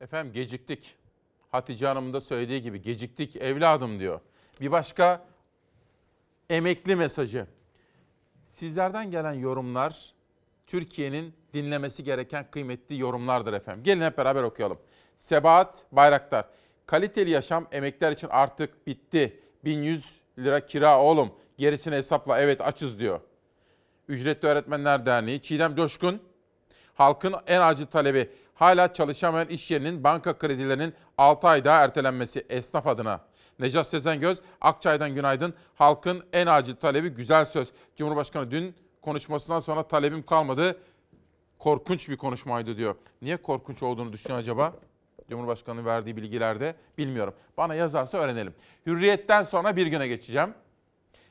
Efendim 0.00 0.32
geciktik. 0.32 0.94
Hatice 1.50 1.86
Hanım'ın 1.86 2.12
da 2.12 2.20
söylediği 2.20 2.62
gibi 2.62 2.82
geciktik 2.82 3.36
evladım 3.36 4.00
diyor. 4.00 4.20
Bir 4.60 4.70
başka 4.70 5.26
emekli 6.50 6.96
mesajı. 6.96 7.46
Sizlerden 8.46 9.10
gelen 9.10 9.32
yorumlar 9.32 10.12
Türkiye'nin 10.66 11.34
dinlemesi 11.54 12.04
gereken 12.04 12.50
kıymetli 12.50 12.98
yorumlardır 12.98 13.52
efendim. 13.52 13.82
Gelin 13.84 14.00
hep 14.00 14.18
beraber 14.18 14.42
okuyalım. 14.42 14.78
Sebahat 15.18 15.86
Bayraktar. 15.92 16.44
Kaliteli 16.86 17.30
yaşam 17.30 17.66
emekliler 17.72 18.12
için 18.12 18.28
artık 18.30 18.86
bitti. 18.86 19.40
1100 19.64 20.04
lira 20.38 20.66
kira 20.66 21.02
oğlum. 21.02 21.32
Gerisini 21.58 21.94
hesapla. 21.94 22.40
Evet 22.40 22.60
açız 22.60 22.98
diyor. 22.98 23.20
Ücretli 24.08 24.48
Öğretmenler 24.48 25.06
Derneği. 25.06 25.42
Çiğdem 25.42 25.76
Coşkun. 25.76 26.22
Halkın 26.94 27.34
en 27.46 27.60
acil 27.60 27.86
talebi 27.86 28.30
hala 28.54 28.92
çalışamayan 28.92 29.48
iş 29.48 29.70
yerinin 29.70 30.04
banka 30.04 30.38
kredilerinin 30.38 30.94
6 31.18 31.48
ay 31.48 31.64
daha 31.64 31.84
ertelenmesi 31.84 32.46
esnaf 32.48 32.86
adına. 32.86 33.20
Necat 33.58 33.86
Sezengöz, 33.86 34.38
Akçay'dan 34.60 35.14
günaydın. 35.14 35.54
Halkın 35.74 36.24
en 36.32 36.46
acil 36.46 36.74
talebi 36.74 37.08
güzel 37.08 37.44
söz. 37.44 37.68
Cumhurbaşkanı 37.96 38.50
dün 38.50 38.74
konuşmasından 39.02 39.60
sonra 39.60 39.82
talebim 39.82 40.22
kalmadı. 40.22 40.80
Korkunç 41.58 42.08
bir 42.08 42.16
konuşmaydı 42.16 42.76
diyor. 42.76 42.94
Niye 43.22 43.36
korkunç 43.36 43.82
olduğunu 43.82 44.12
düşünüyor 44.12 44.40
acaba? 44.40 44.74
Cumhurbaşkanı'nın 45.30 45.84
verdiği 45.84 46.16
bilgilerde 46.16 46.74
bilmiyorum. 46.98 47.34
Bana 47.56 47.74
yazarsa 47.74 48.18
öğrenelim. 48.18 48.54
Hürriyetten 48.86 49.44
sonra 49.44 49.76
bir 49.76 49.86
güne 49.86 50.08
geçeceğim. 50.08 50.54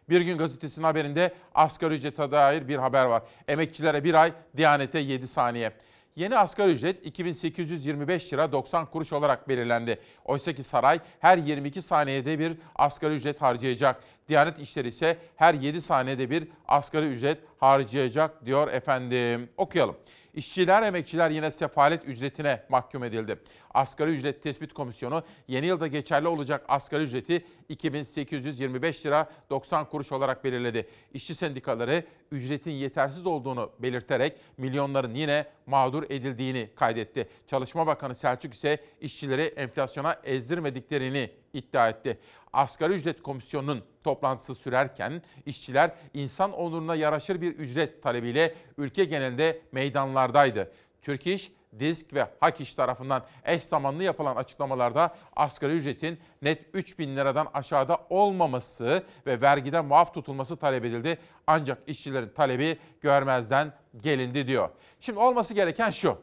Bir 0.10 0.22
gün 0.22 0.38
gazetesinin 0.38 0.86
haberinde 0.86 1.34
asgari 1.56 1.96
ücrete 1.96 2.32
dair 2.32 2.68
bir 2.68 2.76
haber 2.76 3.06
var. 3.06 3.24
Emekçilere 3.48 4.04
bir 4.04 4.14
ay, 4.14 4.34
Diyanete 4.58 5.00
7 5.00 5.28
saniye. 5.28 5.72
Yeni 6.16 6.38
asgari 6.38 6.72
ücret 6.72 7.06
2825 7.06 8.34
lira 8.34 8.52
90 8.52 8.86
kuruş 8.86 9.14
olarak 9.14 9.50
belirlendi. 9.50 10.00
Oysa 10.26 10.54
ki 10.54 10.64
saray 10.64 11.00
her 11.20 11.38
22 11.38 11.82
saniyede 11.82 12.40
bir 12.40 12.58
asgari 12.76 13.14
ücret 13.14 13.42
harcayacak. 13.42 14.04
Diyanet 14.30 14.60
İşleri 14.60 14.88
ise 14.88 15.18
her 15.36 15.54
7 15.54 15.82
saniyede 15.82 16.30
bir 16.30 16.48
asgari 16.68 17.06
ücret 17.06 17.38
harcayacak 17.60 18.46
diyor 18.46 18.68
efendim. 18.68 19.50
Okuyalım. 19.58 19.96
İşçiler, 20.38 20.84
emekçiler 20.84 21.29
yine 21.29 21.51
sefalet 21.51 22.06
ücretine 22.06 22.63
mahkum 22.70 23.03
edildi. 23.03 23.39
Asgari 23.74 24.12
ücret 24.12 24.44
tespit 24.44 24.74
komisyonu 24.74 25.24
yeni 25.48 25.65
yılda 25.65 25.88
geçerli 25.88 26.27
olacak 26.27 26.65
asgari 26.67 27.03
ücreti 27.03 27.46
2825 27.70 29.06
lira 29.06 29.29
90 29.50 29.86
kuruş 29.86 30.12
olarak 30.12 30.44
belirledi. 30.44 30.88
İşçi 31.13 31.36
sendikaları 31.36 32.03
ücretin 32.32 32.72
yetersiz 32.72 33.25
olduğunu 33.25 33.72
belirterek 33.79 34.34
milyonların 34.58 35.15
yine 35.15 35.46
mağdur 35.65 36.03
edildiğini 36.03 36.70
kaydetti. 36.75 37.27
Çalışma 37.48 37.88
Bakanı 37.88 38.15
Selçuk 38.15 38.53
ise 38.53 38.77
işçileri 39.01 39.41
enflasyona 39.41 40.20
ezdirmediklerini 40.24 41.29
iddia 41.54 41.89
etti. 41.89 42.20
Asgari 42.54 42.94
ücret 42.94 43.24
komisyonunun 43.24 43.84
toplantısı 44.04 44.56
sürerken 44.56 45.22
işçiler 45.46 45.92
insan 46.13 46.51
onuruna 46.51 46.96
yaraşır 46.96 47.42
bir 47.42 47.56
ücret 47.56 48.04
talebiyle 48.04 48.56
ülke 48.77 49.06
genelinde 49.06 49.62
meydanlardaydı. 49.72 50.72
Türk 51.01 51.27
İş, 51.27 51.51
Disk 51.80 52.13
ve 52.13 52.27
Hak 52.39 52.62
İş 52.62 52.75
tarafından 52.75 53.25
eş 53.46 53.63
zamanlı 53.63 54.04
yapılan 54.04 54.36
açıklamalarda 54.36 55.16
asgari 55.36 55.74
ücretin 55.74 56.20
net 56.42 56.66
3 56.74 57.00
bin 57.00 57.16
liradan 57.16 57.48
aşağıda 57.54 57.98
olmaması 58.10 59.04
ve 59.25 59.42
vergiden 59.42 59.86
muaf 59.86 60.13
tutulması 60.13 60.58
talep 60.58 60.86
edildi. 60.86 61.18
Ancak 61.48 61.89
işçilerin 61.89 62.30
talebi 62.30 62.77
görmezden 63.01 63.74
gelindi 63.98 64.48
diyor. 64.48 64.70
Şimdi 65.00 65.20
olması 65.20 65.54
gereken 65.54 65.89
şu. 65.89 66.22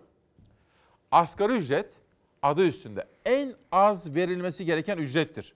Asgari 1.10 1.52
ücret 1.52 1.92
adı 2.42 2.66
üstünde 2.66 3.13
en 3.24 3.54
az 3.72 4.14
verilmesi 4.14 4.64
gereken 4.64 4.98
ücrettir. 4.98 5.54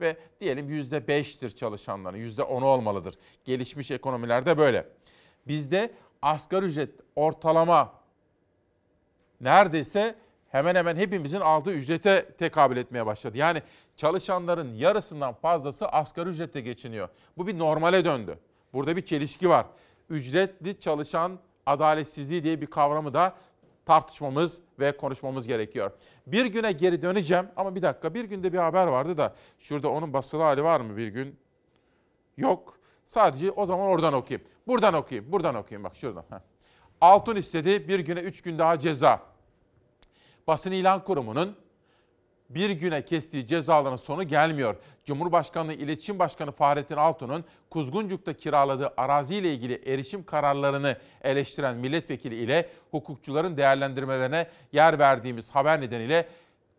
Ve 0.00 0.16
diyelim 0.40 0.68
yüzde 0.68 1.08
beştir 1.08 1.50
çalışanların, 1.50 2.16
yüzde 2.16 2.42
onu 2.42 2.66
olmalıdır. 2.66 3.18
Gelişmiş 3.44 3.90
ekonomilerde 3.90 4.58
böyle. 4.58 4.88
Bizde 5.46 5.92
asgari 6.22 6.64
ücret 6.64 6.90
ortalama 7.16 7.92
neredeyse 9.40 10.14
hemen 10.48 10.74
hemen 10.74 10.96
hepimizin 10.96 11.40
aldığı 11.40 11.72
ücrete 11.72 12.28
tekabül 12.38 12.76
etmeye 12.76 13.06
başladı. 13.06 13.38
Yani 13.38 13.62
çalışanların 13.96 14.74
yarısından 14.74 15.34
fazlası 15.34 15.88
asgari 15.88 16.28
ücretle 16.28 16.60
geçiniyor. 16.60 17.08
Bu 17.36 17.46
bir 17.46 17.58
normale 17.58 18.04
döndü. 18.04 18.38
Burada 18.72 18.96
bir 18.96 19.02
çelişki 19.06 19.48
var. 19.48 19.66
Ücretli 20.10 20.80
çalışan 20.80 21.38
adaletsizliği 21.66 22.44
diye 22.44 22.60
bir 22.60 22.66
kavramı 22.66 23.14
da 23.14 23.34
tartışmamız 23.86 24.58
ve 24.78 24.96
konuşmamız 24.96 25.46
gerekiyor. 25.46 25.90
Bir 26.26 26.46
güne 26.46 26.72
geri 26.72 27.02
döneceğim 27.02 27.48
ama 27.56 27.74
bir 27.74 27.82
dakika 27.82 28.14
bir 28.14 28.24
günde 28.24 28.52
bir 28.52 28.58
haber 28.58 28.86
vardı 28.86 29.16
da 29.16 29.34
şurada 29.58 29.88
onun 29.88 30.12
basılı 30.12 30.42
hali 30.42 30.64
var 30.64 30.80
mı 30.80 30.96
bir 30.96 31.08
gün? 31.08 31.38
Yok. 32.36 32.78
Sadece 33.06 33.50
o 33.50 33.66
zaman 33.66 33.86
oradan 33.86 34.12
okuyayım. 34.12 34.48
Buradan 34.66 34.94
okuyayım. 34.94 35.32
Buradan 35.32 35.54
okuyayım 35.54 35.84
bak 35.84 35.96
şuradan. 35.96 36.24
Heh. 36.30 36.40
Altın 37.00 37.36
istedi 37.36 37.88
bir 37.88 38.00
güne 38.00 38.20
üç 38.20 38.42
gün 38.42 38.58
daha 38.58 38.78
ceza. 38.78 39.22
Basın 40.46 40.72
İlan 40.72 41.04
Kurumu'nun 41.04 41.56
bir 42.50 42.70
güne 42.70 43.04
kestiği 43.04 43.46
cezaların 43.46 43.96
sonu 43.96 44.22
gelmiyor. 44.24 44.76
Cumhurbaşkanlığı 45.04 45.72
İletişim 45.72 46.18
Başkanı 46.18 46.52
Fahrettin 46.52 46.96
Altun'un 46.96 47.44
Kuzguncuk'ta 47.70 48.32
kiraladığı 48.32 48.92
araziyle 48.96 49.54
ilgili 49.54 49.82
erişim 49.86 50.24
kararlarını 50.24 50.98
eleştiren 51.22 51.76
milletvekili 51.76 52.34
ile 52.34 52.68
hukukçuların 52.90 53.56
değerlendirmelerine 53.56 54.48
yer 54.72 54.98
verdiğimiz 54.98 55.50
haber 55.50 55.80
nedeniyle 55.80 56.28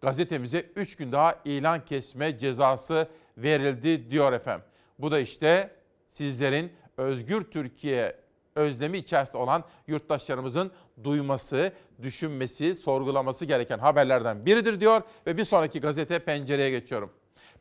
gazetemize 0.02 0.60
3 0.76 0.96
gün 0.96 1.12
daha 1.12 1.36
ilan 1.46 1.86
kesme 1.86 2.38
cezası 2.38 3.08
verildi 3.38 4.12
diyor 4.12 4.34
efendim. 4.34 4.66
Bu 5.00 5.12
da 5.12 5.20
işte 5.20 5.72
sizlerin 6.08 6.74
özgür 6.98 7.42
Türkiye 7.42 8.16
özlemi 8.56 8.98
içerisinde 8.98 9.38
olan 9.38 9.64
yurttaşlarımızın 9.88 10.72
duyması, 11.04 11.74
düşünmesi, 12.02 12.76
sorgulaması 12.76 13.46
gereken 13.46 13.80
haberlerden 13.80 14.46
biridir 14.46 14.80
diyor 14.80 15.02
ve 15.28 15.38
bir 15.38 15.46
sonraki 15.46 15.80
gazete 15.80 16.20
pencereye 16.20 16.70
geçiyorum. 16.70 17.12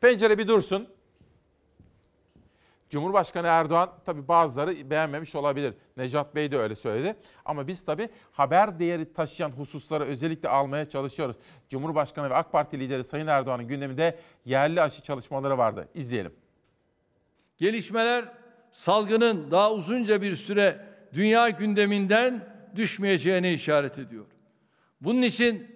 Pencere 0.01 0.37
bir 0.37 0.47
dursun. 0.47 0.87
Cumhurbaşkanı 2.89 3.47
Erdoğan 3.47 3.89
tabi 4.05 4.27
bazıları 4.27 4.89
beğenmemiş 4.89 5.35
olabilir. 5.35 5.73
Necat 5.97 6.35
Bey 6.35 6.51
de 6.51 6.57
öyle 6.57 6.75
söyledi. 6.75 7.15
Ama 7.45 7.67
biz 7.67 7.85
tabi 7.85 8.09
haber 8.31 8.79
değeri 8.79 9.13
taşıyan 9.13 9.51
hususları 9.51 10.03
özellikle 10.03 10.49
almaya 10.49 10.89
çalışıyoruz. 10.89 11.35
Cumhurbaşkanı 11.69 12.29
ve 12.29 12.33
AK 12.33 12.51
Parti 12.51 12.79
lideri 12.79 13.03
Sayın 13.03 13.27
Erdoğan'ın 13.27 13.67
gündeminde 13.67 14.19
yerli 14.45 14.81
aşı 14.81 15.01
çalışmaları 15.01 15.57
vardı. 15.57 15.87
İzleyelim. 15.93 16.33
Gelişmeler 17.57 18.25
salgının 18.71 19.51
daha 19.51 19.71
uzunca 19.71 20.21
bir 20.21 20.35
süre 20.35 20.85
dünya 21.13 21.49
gündeminden 21.49 22.54
düşmeyeceğine 22.75 23.53
işaret 23.53 23.99
ediyor. 23.99 24.25
Bunun 25.01 25.21
için 25.21 25.67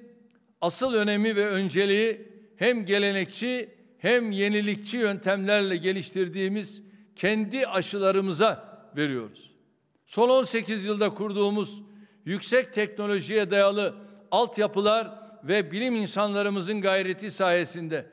asıl 0.61 0.93
önemi 0.93 1.35
ve 1.35 1.47
önceliği 1.47 2.27
hem 2.55 2.85
gelenekçi 2.85 3.69
hem 3.97 4.31
yenilikçi 4.31 4.97
yöntemlerle 4.97 5.77
geliştirdiğimiz 5.77 6.81
kendi 7.15 7.67
aşılarımıza 7.67 8.79
veriyoruz. 8.97 9.51
Son 10.05 10.29
18 10.29 10.85
yılda 10.85 11.09
kurduğumuz 11.09 11.81
yüksek 12.25 12.73
teknolojiye 12.73 13.51
dayalı 13.51 13.95
altyapılar 14.31 15.19
ve 15.43 15.71
bilim 15.71 15.95
insanlarımızın 15.95 16.81
gayreti 16.81 17.31
sayesinde 17.31 18.05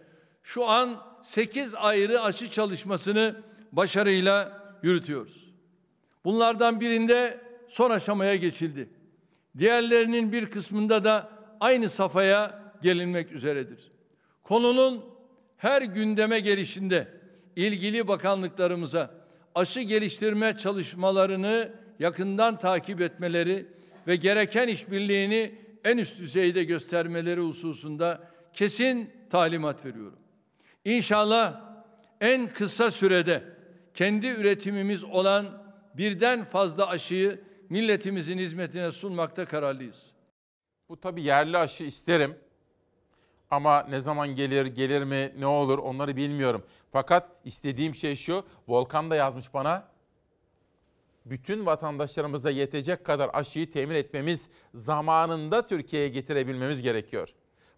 şu 0.42 0.68
an 0.68 1.02
8 1.22 1.74
ayrı 1.74 2.22
aşı 2.22 2.50
çalışmasını 2.50 3.36
başarıyla 3.72 4.62
yürütüyoruz. 4.82 5.46
Bunlardan 6.24 6.80
birinde 6.80 7.45
son 7.68 7.90
aşamaya 7.90 8.36
geçildi. 8.36 8.88
Diğerlerinin 9.58 10.32
bir 10.32 10.46
kısmında 10.46 11.04
da 11.04 11.30
aynı 11.60 11.90
safhaya 11.90 12.72
gelinmek 12.82 13.32
üzeredir. 13.32 13.92
Konunun 14.42 15.04
her 15.56 15.82
gündeme 15.82 16.40
gelişinde 16.40 17.08
ilgili 17.56 18.08
bakanlıklarımıza 18.08 19.10
aşı 19.54 19.80
geliştirme 19.80 20.56
çalışmalarını 20.58 21.72
yakından 21.98 22.58
takip 22.58 23.00
etmeleri 23.00 23.66
ve 24.06 24.16
gereken 24.16 24.68
işbirliğini 24.68 25.54
en 25.84 25.98
üst 25.98 26.18
düzeyde 26.18 26.64
göstermeleri 26.64 27.40
hususunda 27.40 28.20
kesin 28.52 29.10
talimat 29.30 29.84
veriyorum. 29.84 30.18
İnşallah 30.84 31.60
en 32.20 32.48
kısa 32.48 32.90
sürede 32.90 33.42
kendi 33.94 34.26
üretimimiz 34.26 35.04
olan 35.04 35.46
birden 35.94 36.44
fazla 36.44 36.88
aşıyı 36.88 37.40
milletimizin 37.70 38.38
hizmetine 38.38 38.92
sunmakta 38.92 39.44
kararlıyız. 39.44 40.12
Bu 40.88 41.00
tabii 41.00 41.22
yerli 41.22 41.58
aşı 41.58 41.84
isterim. 41.84 42.36
Ama 43.50 43.82
ne 43.82 44.00
zaman 44.00 44.28
gelir, 44.28 44.66
gelir 44.66 45.02
mi, 45.02 45.32
ne 45.38 45.46
olur 45.46 45.78
onları 45.78 46.16
bilmiyorum. 46.16 46.64
Fakat 46.92 47.28
istediğim 47.44 47.94
şey 47.94 48.16
şu, 48.16 48.44
Volkan 48.68 49.10
da 49.10 49.16
yazmış 49.16 49.54
bana. 49.54 49.88
Bütün 51.26 51.66
vatandaşlarımıza 51.66 52.50
yetecek 52.50 53.04
kadar 53.04 53.30
aşıyı 53.32 53.72
temin 53.72 53.94
etmemiz, 53.94 54.48
zamanında 54.74 55.66
Türkiye'ye 55.66 56.08
getirebilmemiz 56.08 56.82
gerekiyor. 56.82 57.28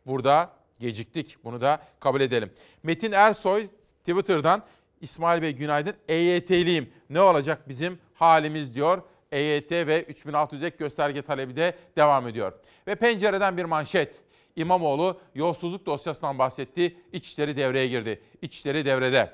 Burada 0.06 0.52
geciktik, 0.80 1.36
bunu 1.44 1.60
da 1.60 1.82
kabul 2.00 2.20
edelim. 2.20 2.52
Metin 2.82 3.12
Ersoy 3.12 3.68
Twitter'dan 4.00 4.62
İsmail 5.00 5.42
Bey 5.42 5.52
günaydın. 5.52 5.94
EYT'liyim. 6.08 6.92
Ne 7.10 7.20
olacak 7.20 7.68
bizim 7.68 7.98
halimiz 8.14 8.74
diyor. 8.74 9.02
EYT 9.32 9.72
ve 9.72 10.02
3600 10.02 10.62
ek 10.62 10.76
gösterge 10.78 11.22
talebi 11.22 11.56
de 11.56 11.74
devam 11.96 12.28
ediyor. 12.28 12.52
Ve 12.86 12.94
pencereden 12.94 13.56
bir 13.56 13.64
manşet. 13.64 14.22
İmamoğlu 14.56 15.20
yolsuzluk 15.34 15.86
dosyasından 15.86 16.38
bahsetti. 16.38 16.96
İçişleri 17.12 17.56
devreye 17.56 17.88
girdi. 17.88 18.22
İçişleri 18.42 18.84
devrede. 18.84 19.32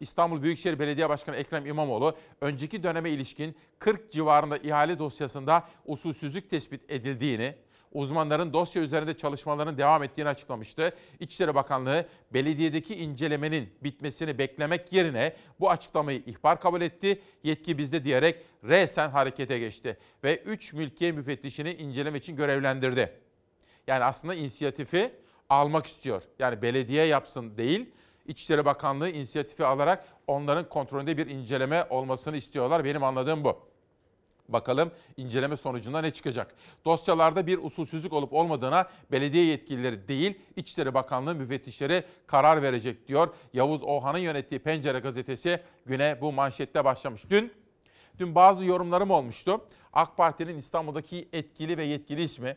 İstanbul 0.00 0.42
Büyükşehir 0.42 0.78
Belediye 0.78 1.08
Başkanı 1.08 1.36
Ekrem 1.36 1.66
İmamoğlu 1.66 2.16
önceki 2.40 2.82
döneme 2.82 3.10
ilişkin 3.10 3.56
40 3.78 4.12
civarında 4.12 4.56
ihale 4.56 4.98
dosyasında 4.98 5.68
usulsüzlük 5.86 6.50
tespit 6.50 6.90
edildiğini, 6.90 7.54
uzmanların 7.94 8.52
dosya 8.52 8.82
üzerinde 8.82 9.16
çalışmalarının 9.16 9.78
devam 9.78 10.02
ettiğini 10.02 10.28
açıklamıştı. 10.28 10.92
İçişleri 11.20 11.54
Bakanlığı 11.54 12.06
belediyedeki 12.32 12.94
incelemenin 12.94 13.68
bitmesini 13.82 14.38
beklemek 14.38 14.92
yerine 14.92 15.36
bu 15.60 15.70
açıklamayı 15.70 16.22
ihbar 16.26 16.60
kabul 16.60 16.80
etti. 16.80 17.20
Yetki 17.42 17.78
bizde 17.78 18.04
diyerek 18.04 18.44
resen 18.64 19.08
harekete 19.08 19.58
geçti 19.58 19.98
ve 20.24 20.36
3 20.36 20.72
mülkiye 20.72 21.12
müfettişini 21.12 21.74
inceleme 21.74 22.18
için 22.18 22.36
görevlendirdi. 22.36 23.20
Yani 23.86 24.04
aslında 24.04 24.34
inisiyatifi 24.34 25.12
almak 25.48 25.86
istiyor. 25.86 26.22
Yani 26.38 26.62
belediye 26.62 27.04
yapsın 27.04 27.56
değil, 27.56 27.90
İçişleri 28.26 28.64
Bakanlığı 28.64 29.10
inisiyatifi 29.10 29.64
alarak 29.64 30.08
onların 30.26 30.68
kontrolünde 30.68 31.16
bir 31.16 31.26
inceleme 31.26 31.86
olmasını 31.90 32.36
istiyorlar. 32.36 32.84
Benim 32.84 33.04
anladığım 33.04 33.44
bu. 33.44 33.73
Bakalım 34.48 34.90
inceleme 35.16 35.56
sonucunda 35.56 36.00
ne 36.00 36.10
çıkacak? 36.10 36.54
Dosyalarda 36.84 37.46
bir 37.46 37.58
usulsüzlük 37.58 38.12
olup 38.12 38.32
olmadığına 38.32 38.88
belediye 39.12 39.44
yetkilileri 39.44 40.08
değil, 40.08 40.38
İçişleri 40.56 40.94
Bakanlığı 40.94 41.34
müfettişleri 41.34 42.04
karar 42.26 42.62
verecek 42.62 43.08
diyor. 43.08 43.34
Yavuz 43.52 43.82
Ohan'ın 43.82 44.18
yönettiği 44.18 44.58
Pencere 44.58 44.98
gazetesi 44.98 45.60
güne 45.86 46.18
bu 46.20 46.32
manşette 46.32 46.84
başlamış. 46.84 47.30
Dün 47.30 47.52
dün 48.18 48.34
bazı 48.34 48.64
yorumlarım 48.64 49.10
olmuştu. 49.10 49.64
AK 49.92 50.16
Parti'nin 50.16 50.58
İstanbul'daki 50.58 51.28
etkili 51.32 51.78
ve 51.78 51.84
yetkili 51.84 52.22
ismi 52.22 52.56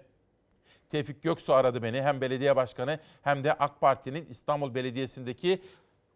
Tevfik 0.90 1.24
Göksu 1.24 1.54
aradı 1.54 1.84
beni. 1.84 2.02
Hem 2.02 2.22
belediye 2.22 2.56
başkanı 2.56 3.00
hem 3.22 3.44
de 3.44 3.54
AK 3.54 3.82
Parti'nin 3.82 4.26
İstanbul 4.26 4.76
Belediyesi'ndeki 4.76 5.62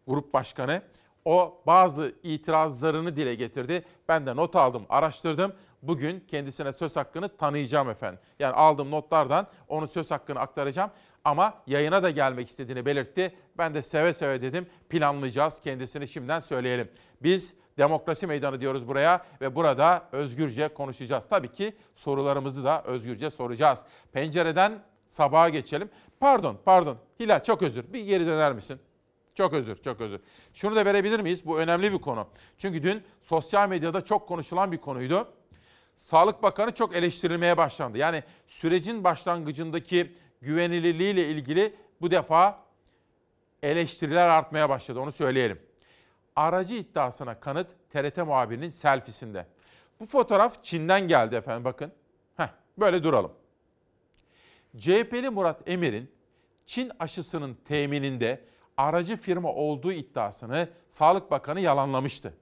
grup 0.07 0.33
başkanı. 0.33 0.81
O 1.25 1.61
bazı 1.67 2.15
itirazlarını 2.23 3.15
dile 3.15 3.35
getirdi. 3.35 3.83
Ben 4.07 4.25
de 4.25 4.35
not 4.35 4.55
aldım, 4.55 4.85
araştırdım. 4.89 5.53
Bugün 5.81 6.23
kendisine 6.27 6.73
söz 6.73 6.95
hakkını 6.95 7.37
tanıyacağım 7.37 7.89
efendim. 7.89 8.19
Yani 8.39 8.53
aldığım 8.53 8.91
notlardan 8.91 9.47
onun 9.67 9.85
söz 9.85 10.11
hakkını 10.11 10.39
aktaracağım. 10.39 10.91
Ama 11.25 11.53
yayına 11.67 12.03
da 12.03 12.09
gelmek 12.09 12.49
istediğini 12.49 12.85
belirtti. 12.85 13.35
Ben 13.57 13.73
de 13.73 13.81
seve 13.81 14.13
seve 14.13 14.41
dedim 14.41 14.67
planlayacağız 14.89 15.59
kendisini 15.59 16.07
şimdiden 16.07 16.39
söyleyelim. 16.39 16.89
Biz 17.23 17.53
demokrasi 17.77 18.27
meydanı 18.27 18.61
diyoruz 18.61 18.87
buraya 18.87 19.25
ve 19.41 19.55
burada 19.55 20.03
özgürce 20.11 20.67
konuşacağız. 20.67 21.23
Tabii 21.29 21.51
ki 21.51 21.75
sorularımızı 21.95 22.63
da 22.63 22.83
özgürce 22.83 23.29
soracağız. 23.29 23.79
Pencereden 24.13 24.83
sabaha 25.07 25.49
geçelim. 25.49 25.89
Pardon, 26.19 26.57
pardon. 26.65 26.97
Hilal 27.19 27.43
çok 27.43 27.61
özür. 27.61 27.93
Bir 27.93 28.03
geri 28.03 28.27
döner 28.27 28.53
misin? 28.53 28.79
Çok 29.35 29.53
özür, 29.53 29.75
çok 29.75 30.01
özür. 30.01 30.19
Şunu 30.53 30.75
da 30.75 30.85
verebilir 30.85 31.19
miyiz? 31.19 31.45
Bu 31.45 31.59
önemli 31.59 31.93
bir 31.93 31.97
konu. 31.97 32.27
Çünkü 32.57 32.83
dün 32.83 33.03
sosyal 33.21 33.69
medyada 33.69 34.01
çok 34.01 34.27
konuşulan 34.27 34.71
bir 34.71 34.77
konuydu. 34.77 35.33
Sağlık 35.97 36.43
Bakanı 36.43 36.71
çok 36.71 36.95
eleştirilmeye 36.95 37.57
başlandı. 37.57 37.97
Yani 37.97 38.23
sürecin 38.47 39.03
başlangıcındaki 39.03 40.15
güvenilirliğiyle 40.41 41.29
ilgili 41.29 41.75
bu 42.01 42.11
defa 42.11 42.63
eleştiriler 43.63 44.27
artmaya 44.27 44.69
başladı. 44.69 44.99
Onu 44.99 45.11
söyleyelim. 45.11 45.59
Aracı 46.35 46.75
iddiasına 46.75 47.39
kanıt 47.39 47.67
TRT 47.89 48.17
muhabirinin 48.17 48.69
selfisinde. 48.69 49.45
Bu 49.99 50.05
fotoğraf 50.05 50.63
Çin'den 50.63 51.07
geldi 51.07 51.35
efendim 51.35 51.65
bakın. 51.65 51.91
Heh, 52.37 52.47
böyle 52.77 53.03
duralım. 53.03 53.31
CHP'li 54.77 55.29
Murat 55.29 55.69
Emir'in 55.69 56.11
Çin 56.65 56.91
aşısının 56.99 57.57
temininde 57.65 58.41
aracı 58.77 59.17
firma 59.17 59.53
olduğu 59.53 59.91
iddiasını 59.91 60.69
Sağlık 60.89 61.31
Bakanı 61.31 61.59
yalanlamıştı. 61.59 62.33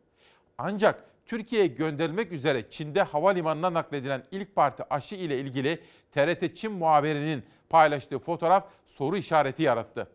Ancak 0.57 1.05
Türkiye'ye 1.25 1.67
gönderilmek 1.67 2.31
üzere 2.31 2.69
Çin'de 2.69 3.01
havalimanına 3.01 3.73
nakledilen 3.73 4.23
ilk 4.31 4.55
parti 4.55 4.83
aşı 4.89 5.15
ile 5.15 5.39
ilgili 5.39 5.79
TRT 6.11 6.55
Çin 6.55 6.71
muhabirinin 6.71 7.43
paylaştığı 7.69 8.19
fotoğraf 8.19 8.67
soru 8.85 9.17
işareti 9.17 9.63
yarattı. 9.63 10.07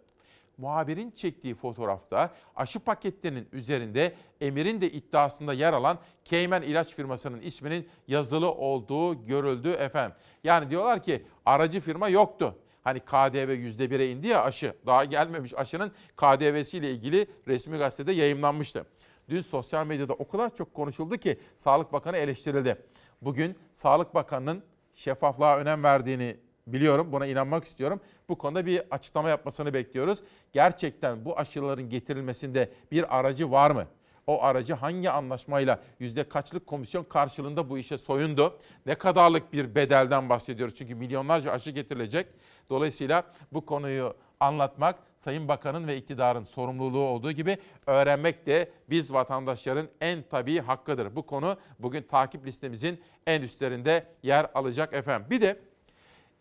Muhabirin 0.58 1.10
çektiği 1.10 1.54
fotoğrafta 1.54 2.30
aşı 2.56 2.80
paketlerinin 2.80 3.48
üzerinde 3.52 4.14
Emir'in 4.40 4.80
de 4.80 4.90
iddiasında 4.90 5.52
yer 5.52 5.72
alan 5.72 5.98
Keymen 6.24 6.62
ilaç 6.62 6.94
firmasının 6.94 7.40
isminin 7.40 7.88
yazılı 8.08 8.50
olduğu 8.52 9.26
görüldü 9.26 9.70
efendim. 9.70 10.16
Yani 10.44 10.70
diyorlar 10.70 11.02
ki 11.02 11.26
aracı 11.46 11.80
firma 11.80 12.08
yoktu. 12.08 12.58
Hani 12.84 13.00
KDV 13.00 13.50
%1'e 13.50 14.10
indi 14.10 14.26
ya 14.26 14.44
aşı. 14.44 14.74
Daha 14.86 15.04
gelmemiş 15.04 15.54
aşının 15.54 15.92
KDV'siyle 16.16 16.90
ilgili 16.90 17.26
resmi 17.48 17.78
gazetede 17.78 18.12
yayımlanmıştı. 18.12 18.86
Dün 19.28 19.40
sosyal 19.40 19.86
medyada 19.86 20.12
o 20.12 20.28
kadar 20.28 20.54
çok 20.54 20.74
konuşuldu 20.74 21.16
ki 21.16 21.38
Sağlık 21.56 21.92
Bakanı 21.92 22.16
eleştirildi. 22.16 22.76
Bugün 23.22 23.56
Sağlık 23.72 24.14
Bakanı'nın 24.14 24.62
şeffaflığa 24.94 25.56
önem 25.56 25.84
verdiğini 25.84 26.36
biliyorum. 26.66 27.12
Buna 27.12 27.26
inanmak 27.26 27.64
istiyorum. 27.64 28.00
Bu 28.28 28.38
konuda 28.38 28.66
bir 28.66 28.82
açıklama 28.90 29.28
yapmasını 29.28 29.74
bekliyoruz. 29.74 30.18
Gerçekten 30.52 31.24
bu 31.24 31.38
aşıların 31.38 31.88
getirilmesinde 31.88 32.72
bir 32.92 33.18
aracı 33.18 33.50
var 33.50 33.70
mı? 33.70 33.86
O 34.26 34.42
aracı 34.42 34.74
hangi 34.74 35.10
anlaşmayla 35.10 35.80
yüzde 35.98 36.28
kaçlık 36.28 36.66
komisyon 36.66 37.04
karşılığında 37.04 37.70
bu 37.70 37.78
işe 37.78 37.98
soyundu? 37.98 38.58
Ne 38.86 38.94
kadarlık 38.94 39.52
bir 39.52 39.74
bedelden 39.74 40.28
bahsediyoruz? 40.28 40.74
Çünkü 40.74 40.94
milyonlarca 40.94 41.52
aşı 41.52 41.70
getirilecek. 41.70 42.26
Dolayısıyla 42.70 43.24
bu 43.52 43.66
konuyu 43.66 44.14
anlatmak 44.40 44.98
Sayın 45.16 45.48
Bakan'ın 45.48 45.86
ve 45.86 45.96
iktidarın 45.96 46.44
sorumluluğu 46.44 47.04
olduğu 47.04 47.32
gibi 47.32 47.58
öğrenmek 47.86 48.46
de 48.46 48.70
biz 48.90 49.12
vatandaşların 49.12 49.88
en 50.00 50.24
tabii 50.30 50.60
hakkıdır. 50.60 51.16
Bu 51.16 51.26
konu 51.26 51.56
bugün 51.78 52.02
takip 52.02 52.46
listemizin 52.46 53.00
en 53.26 53.42
üstlerinde 53.42 54.06
yer 54.22 54.46
alacak 54.54 54.94
efendim. 54.94 55.26
Bir 55.30 55.40
de 55.40 55.60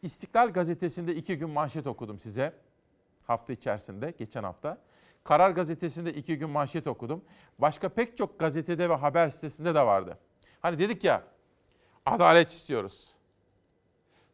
İstiklal 0.02 0.50
Gazetesi'nde 0.50 1.16
iki 1.16 1.38
gün 1.38 1.50
manşet 1.50 1.88
okudum 1.88 2.20
size 2.20 2.54
hafta 3.24 3.54
içerisinde, 3.54 4.14
geçen 4.20 4.44
hafta. 4.44 4.78
Karar 5.24 5.52
Gazetesi'nde 5.52 6.14
iki 6.14 6.38
gün 6.38 6.50
manşet 6.50 6.88
okudum. 6.88 7.24
Başka 7.60 7.90
pek 7.90 8.18
çok 8.18 8.40
gazetede 8.40 8.90
ve 8.90 8.96
haber 8.96 9.30
sitesinde 9.30 9.76
de 9.76 9.86
vardı. 9.86 10.18
Hani 10.62 10.80
dedik 10.80 11.04
ya, 11.04 11.24
adalet 12.06 12.52
istiyoruz. 12.52 13.14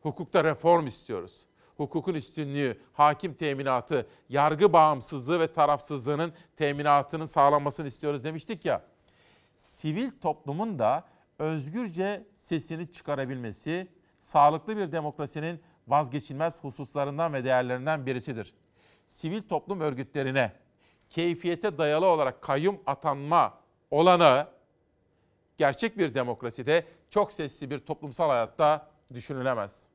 Hukukta 0.02 0.44
reform 0.44 0.88
istiyoruz. 0.88 1.46
Hukukun 1.78 2.14
üstünlüğü, 2.14 2.80
hakim 2.94 3.34
teminatı, 3.34 4.08
yargı 4.30 4.74
bağımsızlığı 4.74 5.40
ve 5.40 5.54
tarafsızlığının 5.54 6.34
teminatının 6.58 7.26
sağlanmasını 7.26 7.88
istiyoruz 7.88 8.24
demiştik 8.24 8.66
ya. 8.66 8.84
Sivil 9.60 10.12
toplumun 10.22 10.80
da 10.80 11.04
özgürce 11.40 12.28
sesini 12.36 12.92
çıkarabilmesi, 12.92 13.88
sağlıklı 14.22 14.78
bir 14.78 14.92
demokrasinin 14.92 15.62
vazgeçilmez 15.88 16.64
hususlarından 16.64 17.34
ve 17.34 17.44
değerlerinden 17.44 18.06
birisidir. 18.06 18.54
Sivil 19.08 19.42
toplum 19.42 19.82
örgütlerine 19.82 20.52
keyfiyete 21.10 21.78
dayalı 21.78 22.06
olarak 22.06 22.42
kayyum 22.42 22.80
atanma 22.86 23.54
olanağı 23.92 24.48
gerçek 25.58 25.98
bir 25.98 26.14
demokraside 26.14 26.86
çok 27.10 27.34
sesli 27.34 27.70
bir 27.70 27.80
toplumsal 27.80 28.30
hayatta 28.30 28.88
düşünülemez. 29.14 29.90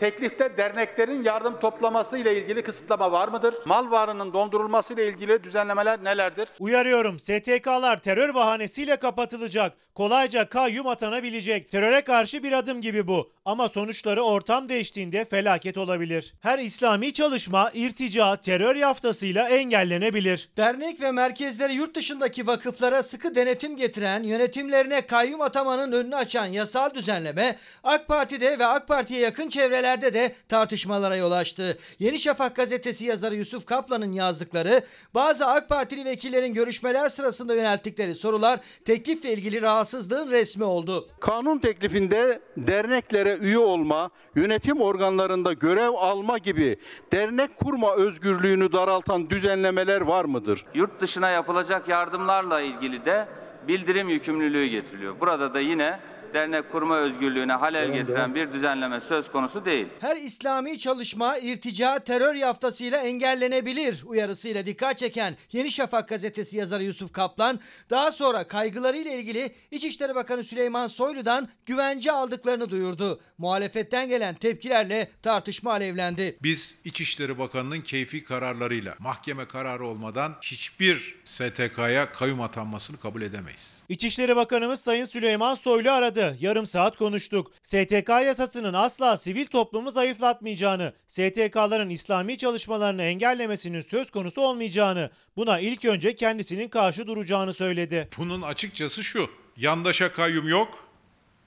Teklifte 0.00 0.56
derneklerin 0.56 1.24
yardım 1.24 1.60
toplaması 1.60 2.18
ile 2.18 2.42
ilgili 2.42 2.62
kısıtlama 2.62 3.12
var 3.12 3.28
mıdır? 3.28 3.54
Mal 3.66 3.90
varının 3.90 4.32
dondurulması 4.32 4.94
ile 4.94 5.08
ilgili 5.08 5.44
düzenlemeler 5.44 6.04
nelerdir? 6.04 6.48
Uyarıyorum 6.60 7.18
STK'lar 7.18 7.96
terör 7.96 8.34
bahanesiyle 8.34 8.96
kapatılacak. 8.96 9.72
Kolayca 9.94 10.48
kayyum 10.48 10.86
atanabilecek. 10.86 11.70
Teröre 11.70 12.00
karşı 12.00 12.42
bir 12.42 12.52
adım 12.52 12.80
gibi 12.80 13.06
bu. 13.06 13.32
Ama 13.44 13.68
sonuçları 13.68 14.22
ortam 14.22 14.68
değiştiğinde 14.68 15.24
felaket 15.24 15.78
olabilir. 15.78 16.34
Her 16.40 16.58
İslami 16.58 17.12
çalışma 17.12 17.70
irtica, 17.74 18.36
terör 18.36 18.76
yaftasıyla 18.76 19.48
engellenebilir. 19.48 20.50
Dernek 20.56 21.00
ve 21.00 21.10
merkezleri 21.10 21.74
yurt 21.74 21.94
dışındaki 21.94 22.46
vakıflara 22.46 23.02
sıkı 23.02 23.34
denetim 23.34 23.76
getiren, 23.76 24.22
yönetimlerine 24.22 25.00
kayyum 25.00 25.40
atamanın 25.40 25.92
önünü 25.92 26.16
açan 26.16 26.46
yasal 26.46 26.94
düzenleme 26.94 27.56
AK 27.84 28.08
Parti'de 28.08 28.58
ve 28.58 28.66
AK 28.66 28.88
Parti'ye 28.88 29.20
yakın 29.20 29.48
çevrelerde 29.72 30.14
de 30.14 30.34
tartışmalara 30.48 31.16
yol 31.16 31.32
açtı. 31.32 31.78
Yeni 31.98 32.18
Şafak 32.18 32.56
gazetesi 32.56 33.04
yazarı 33.04 33.34
Yusuf 33.34 33.66
Kaplan'ın 33.66 34.12
yazdıkları, 34.12 34.82
bazı 35.14 35.46
AK 35.46 35.68
Partili 35.68 36.04
vekillerin 36.04 36.54
görüşmeler 36.54 37.08
sırasında 37.08 37.54
yönelttikleri 37.54 38.14
sorular 38.14 38.60
teklifle 38.84 39.32
ilgili 39.32 39.62
rahatsızlığın 39.62 40.30
resmi 40.30 40.64
oldu. 40.64 41.08
Kanun 41.20 41.58
teklifinde 41.58 42.40
derneklere 42.56 43.36
üye 43.36 43.58
olma, 43.58 44.10
yönetim 44.34 44.80
organlarında 44.80 45.52
görev 45.52 45.90
alma 45.90 46.38
gibi 46.38 46.76
dernek 47.12 47.56
kurma 47.56 47.94
özgürlüğünü 47.94 48.72
daraltan 48.72 49.30
düzenlemeler 49.30 50.00
var 50.00 50.24
mıdır? 50.24 50.64
Yurt 50.74 51.00
dışına 51.00 51.30
yapılacak 51.30 51.88
yardımlarla 51.88 52.60
ilgili 52.60 53.04
de 53.04 53.28
bildirim 53.68 54.08
yükümlülüğü 54.08 54.66
getiriliyor. 54.66 55.20
Burada 55.20 55.54
da 55.54 55.60
yine 55.60 56.11
dernek 56.34 56.72
kurma 56.72 56.96
özgürlüğüne 56.98 57.52
halel 57.52 57.92
getiren 57.92 58.34
bir 58.34 58.52
düzenleme 58.52 59.00
söz 59.00 59.32
konusu 59.32 59.64
değil. 59.64 59.86
Her 60.00 60.16
İslami 60.16 60.78
çalışma 60.78 61.38
irtica 61.38 61.98
terör 61.98 62.34
yaftasıyla 62.34 62.98
engellenebilir 62.98 64.02
uyarısıyla 64.06 64.66
dikkat 64.66 64.98
çeken 64.98 65.36
Yeni 65.52 65.70
Şafak 65.70 66.08
gazetesi 66.08 66.58
yazarı 66.58 66.84
Yusuf 66.84 67.12
Kaplan 67.12 67.60
daha 67.90 68.12
sonra 68.12 68.48
kaygılarıyla 68.48 69.12
ilgili 69.12 69.54
İçişleri 69.70 70.14
Bakanı 70.14 70.44
Süleyman 70.44 70.86
Soylu'dan 70.86 71.48
güvence 71.66 72.12
aldıklarını 72.12 72.70
duyurdu. 72.70 73.20
Muhalefetten 73.38 74.08
gelen 74.08 74.34
tepkilerle 74.34 75.08
tartışma 75.22 75.70
alevlendi. 75.70 76.38
Biz 76.42 76.78
İçişleri 76.84 77.38
Bakanı'nın 77.38 77.80
keyfi 77.80 78.24
kararlarıyla 78.24 78.94
mahkeme 78.98 79.48
kararı 79.48 79.86
olmadan 79.86 80.34
hiçbir 80.42 81.16
STK'ya 81.24 82.12
kayyum 82.12 82.40
atanmasını 82.40 83.00
kabul 83.00 83.22
edemeyiz. 83.22 83.82
İçişleri 83.88 84.36
Bakanımız 84.36 84.80
Sayın 84.80 85.04
Süleyman 85.04 85.54
Soylu 85.54 85.90
aradı. 85.90 86.21
Yarım 86.40 86.66
saat 86.66 86.96
konuştuk. 86.96 87.52
STK 87.62 88.08
yasasının 88.08 88.72
asla 88.72 89.16
sivil 89.16 89.46
toplumu 89.46 89.90
zayıflatmayacağını, 89.90 90.92
STK'ların 91.06 91.90
İslami 91.90 92.38
çalışmalarını 92.38 93.02
engellemesinin 93.02 93.80
söz 93.80 94.10
konusu 94.10 94.40
olmayacağını, 94.40 95.10
buna 95.36 95.58
ilk 95.60 95.84
önce 95.84 96.14
kendisinin 96.14 96.68
karşı 96.68 97.06
duracağını 97.06 97.54
söyledi. 97.54 98.08
Bunun 98.18 98.42
açıkçası 98.42 99.04
şu, 99.04 99.30
yandaşa 99.56 100.12
kayyum 100.12 100.48
yok 100.48 100.88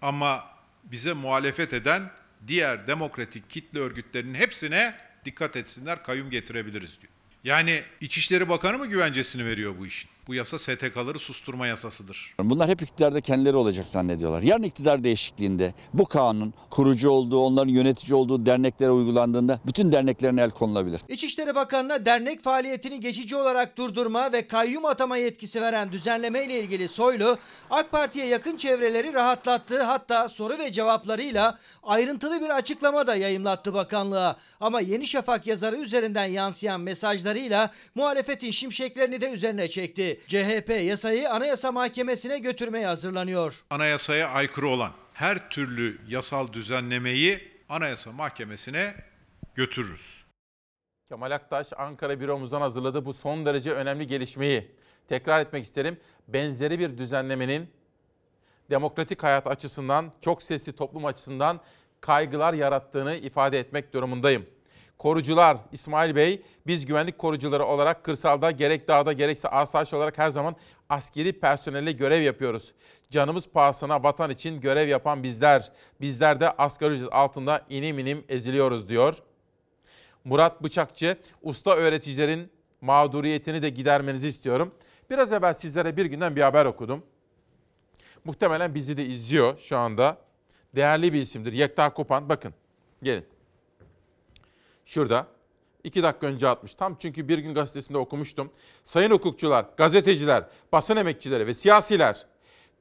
ama 0.01 0.43
bize 0.83 1.13
muhalefet 1.13 1.73
eden 1.73 2.01
diğer 2.47 2.87
demokratik 2.87 3.49
kitle 3.49 3.79
örgütlerinin 3.79 4.35
hepsine 4.35 4.95
dikkat 5.25 5.55
etsinler 5.55 6.03
kayyum 6.03 6.29
getirebiliriz 6.29 7.01
diyor. 7.01 7.13
Yani 7.43 7.83
İçişleri 8.01 8.49
Bakanı 8.49 8.77
mı 8.77 8.87
güvencesini 8.87 9.45
veriyor 9.45 9.73
bu 9.79 9.87
işin? 9.87 10.09
Bu 10.27 10.35
yasa 10.35 10.59
STK'ları 10.59 11.19
susturma 11.19 11.67
yasasıdır. 11.67 12.35
Bunlar 12.39 12.69
hep 12.69 12.81
iktidarda 12.81 13.21
kendileri 13.21 13.55
olacak 13.55 13.87
zannediyorlar. 13.87 14.41
Yarın 14.41 14.63
iktidar 14.63 15.03
değişikliğinde 15.03 15.73
bu 15.93 16.05
kanun 16.05 16.53
kurucu 16.69 17.09
olduğu, 17.09 17.39
onların 17.39 17.71
yönetici 17.71 18.15
olduğu 18.15 18.45
derneklere 18.45 18.91
uygulandığında 18.91 19.59
bütün 19.65 19.91
derneklerine 19.91 20.41
el 20.41 20.51
konulabilir. 20.51 21.01
İçişleri 21.09 21.55
Bakanı'na 21.55 22.05
dernek 22.05 22.43
faaliyetini 22.43 22.99
geçici 22.99 23.35
olarak 23.35 23.77
durdurma 23.77 24.31
ve 24.31 24.47
kayyum 24.47 24.85
atama 24.85 25.17
yetkisi 25.17 25.61
veren 25.61 25.91
düzenleme 25.91 26.45
ile 26.45 26.59
ilgili 26.59 26.87
Soylu, 26.87 27.37
AK 27.69 27.91
Parti'ye 27.91 28.25
yakın 28.25 28.57
çevreleri 28.57 29.13
rahatlattı 29.13 29.83
hatta 29.83 30.29
soru 30.29 30.57
ve 30.59 30.71
cevaplarıyla 30.71 31.59
ayrıntılı 31.83 32.41
bir 32.41 32.49
açıklama 32.49 33.07
da 33.07 33.15
yayımlattı 33.15 33.73
bakanlığa. 33.73 34.35
Ama 34.59 34.81
Yeni 34.81 35.07
Şafak 35.07 35.47
yazarı 35.47 35.77
üzerinden 35.77 36.25
yansıyan 36.25 36.81
mesajlarıyla 36.81 37.71
muhalefetin 37.95 38.51
şimşeklerini 38.51 39.21
de 39.21 39.29
üzerine 39.29 39.69
çekti. 39.69 40.14
CHP 40.27 40.69
yasayı 40.69 41.29
Anayasa 41.29 41.71
Mahkemesi'ne 41.71 42.39
götürmeye 42.39 42.87
hazırlanıyor. 42.87 43.65
Anayasaya 43.69 44.29
aykırı 44.29 44.67
olan 44.67 44.91
her 45.13 45.49
türlü 45.49 45.97
yasal 46.07 46.53
düzenlemeyi 46.53 47.51
Anayasa 47.69 48.11
Mahkemesi'ne 48.11 48.95
götürürüz. 49.55 50.25
Kemal 51.09 51.31
Aktaş 51.31 51.73
Ankara 51.77 52.19
büromuzdan 52.19 52.61
hazırladı 52.61 53.05
bu 53.05 53.13
son 53.13 53.45
derece 53.45 53.71
önemli 53.71 54.07
gelişmeyi. 54.07 54.71
Tekrar 55.09 55.41
etmek 55.41 55.63
isterim. 55.63 55.97
Benzeri 56.27 56.79
bir 56.79 56.97
düzenlemenin 56.97 57.69
demokratik 58.69 59.23
hayat 59.23 59.47
açısından, 59.47 60.11
çok 60.21 60.43
sesli 60.43 60.73
toplum 60.73 61.05
açısından 61.05 61.61
kaygılar 62.01 62.53
yarattığını 62.53 63.15
ifade 63.15 63.59
etmek 63.59 63.93
durumundayım. 63.93 64.45
Korucular 64.97 65.57
İsmail 65.71 66.15
Bey, 66.15 66.41
biz 66.67 66.85
güvenlik 66.85 67.17
korucuları 67.17 67.65
olarak 67.65 68.03
kırsalda 68.03 68.51
gerek 68.51 68.87
dağda 68.87 69.13
gerekse 69.13 69.49
asayiş 69.49 69.93
olarak 69.93 70.17
her 70.17 70.29
zaman 70.29 70.55
askeri 70.89 71.39
personelle 71.39 71.91
görev 71.91 72.21
yapıyoruz. 72.21 72.73
Canımız 73.09 73.47
pahasına 73.47 74.03
vatan 74.03 74.29
için 74.29 74.61
görev 74.61 74.87
yapan 74.87 75.23
bizler, 75.23 75.71
bizler 76.01 76.39
de 76.39 76.51
asgari 76.51 76.93
ücret 76.93 77.13
altında 77.13 77.65
inim 77.69 77.99
inim 77.99 78.23
eziliyoruz 78.29 78.89
diyor. 78.89 79.17
Murat 80.23 80.63
Bıçakçı, 80.63 81.17
usta 81.41 81.75
öğreticilerin 81.75 82.51
mağduriyetini 82.81 83.61
de 83.61 83.69
gidermenizi 83.69 84.27
istiyorum. 84.27 84.73
Biraz 85.09 85.33
evvel 85.33 85.53
sizlere 85.53 85.97
bir 85.97 86.05
günden 86.05 86.35
bir 86.35 86.41
haber 86.41 86.65
okudum. 86.65 87.03
Muhtemelen 88.23 88.75
bizi 88.75 88.97
de 88.97 89.05
izliyor 89.05 89.57
şu 89.57 89.77
anda. 89.77 90.17
Değerli 90.75 91.13
bir 91.13 91.21
isimdir. 91.21 91.53
Yekta 91.53 91.93
Kopan. 91.93 92.29
Bakın, 92.29 92.53
gelin. 93.03 93.34
Şurada. 94.85 95.27
iki 95.83 96.03
dakika 96.03 96.27
önce 96.27 96.47
atmış. 96.47 96.75
Tam 96.75 96.97
çünkü 96.99 97.27
bir 97.27 97.37
gün 97.37 97.53
gazetesinde 97.53 97.97
okumuştum. 97.97 98.51
Sayın 98.83 99.11
hukukçular, 99.11 99.65
gazeteciler, 99.77 100.49
basın 100.71 100.95
emekçileri 100.95 101.47
ve 101.47 101.53
siyasiler 101.53 102.25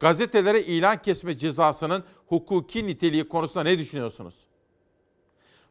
gazetelere 0.01 0.63
ilan 0.63 1.03
kesme 1.03 1.39
cezasının 1.39 2.05
hukuki 2.27 2.87
niteliği 2.87 3.29
konusunda 3.29 3.63
ne 3.63 3.79
düşünüyorsunuz? 3.79 4.35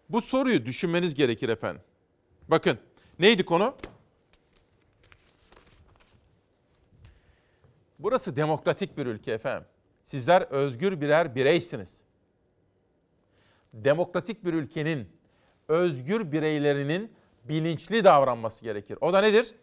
Bu 0.10 0.22
soruyu 0.22 0.66
düşünmeniz 0.66 1.16
gerekir 1.16 1.50
efendim. 1.50 1.82
Bakın 2.48 2.78
neydi 3.20 3.46
konu? 3.46 3.76
Burası 8.00 8.36
demokratik 8.36 8.98
bir 8.98 9.06
ülke 9.06 9.32
efendim. 9.32 9.68
Sizler 10.04 10.42
özgür 10.42 11.02
birer 11.02 11.36
bireysiniz. 11.36 12.04
Demokratik 13.74 14.46
bir 14.46 14.54
ülkenin 14.54 15.10
özgür 15.68 16.32
bireylerinin 16.32 17.12
bilinçli 17.44 18.04
davranması 18.04 18.64
gerekir. 18.64 18.98
O 19.02 19.14
da 19.14 19.22
nedir? 19.22 19.54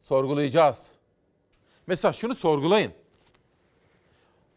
Sorgulayacağız. 0.00 0.92
Mesela 1.86 2.12
şunu 2.12 2.34
sorgulayın. 2.34 2.92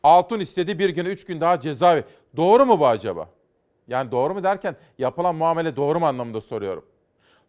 Altun 0.04 0.40
istedi 0.40 0.80
bir 0.80 0.90
güne 0.90 1.08
üç 1.08 1.26
gün 1.26 1.42
daha 1.42 1.60
cezaevi. 1.60 2.04
Doğru 2.36 2.66
mu 2.66 2.80
bu 2.80 2.88
acaba? 2.88 3.30
Yani 3.88 4.12
doğru 4.12 4.34
mu 4.34 4.44
derken 4.44 4.76
yapılan 4.98 5.36
muamele 5.36 5.76
doğru 5.76 6.00
mu 6.00 6.06
anlamında 6.06 6.42
soruyorum. 6.42 6.86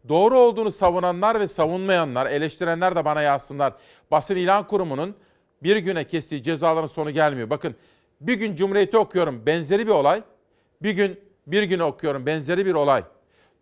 Doğru 0.08 0.38
olduğunu 0.38 0.72
savunanlar 0.72 1.40
ve 1.40 1.48
savunmayanlar, 1.48 2.26
eleştirenler 2.26 2.96
de 2.96 3.04
bana 3.04 3.22
yazsınlar. 3.22 3.72
Basın 4.10 4.36
İlan 4.36 4.66
Kurumu'nun 4.66 5.16
bir 5.62 5.76
güne 5.76 6.04
kestiği 6.04 6.42
cezaların 6.42 6.86
sonu 6.86 7.10
gelmiyor. 7.10 7.50
Bakın 7.50 7.74
bir 8.20 8.34
gün 8.34 8.54
Cumhuriyeti 8.54 8.98
okuyorum 8.98 9.46
benzeri 9.46 9.86
bir 9.86 9.92
olay. 9.92 10.22
Bir 10.82 10.90
gün 10.90 11.20
bir 11.46 11.62
gün 11.62 11.78
okuyorum 11.78 12.26
benzeri 12.26 12.66
bir 12.66 12.74
olay. 12.74 13.04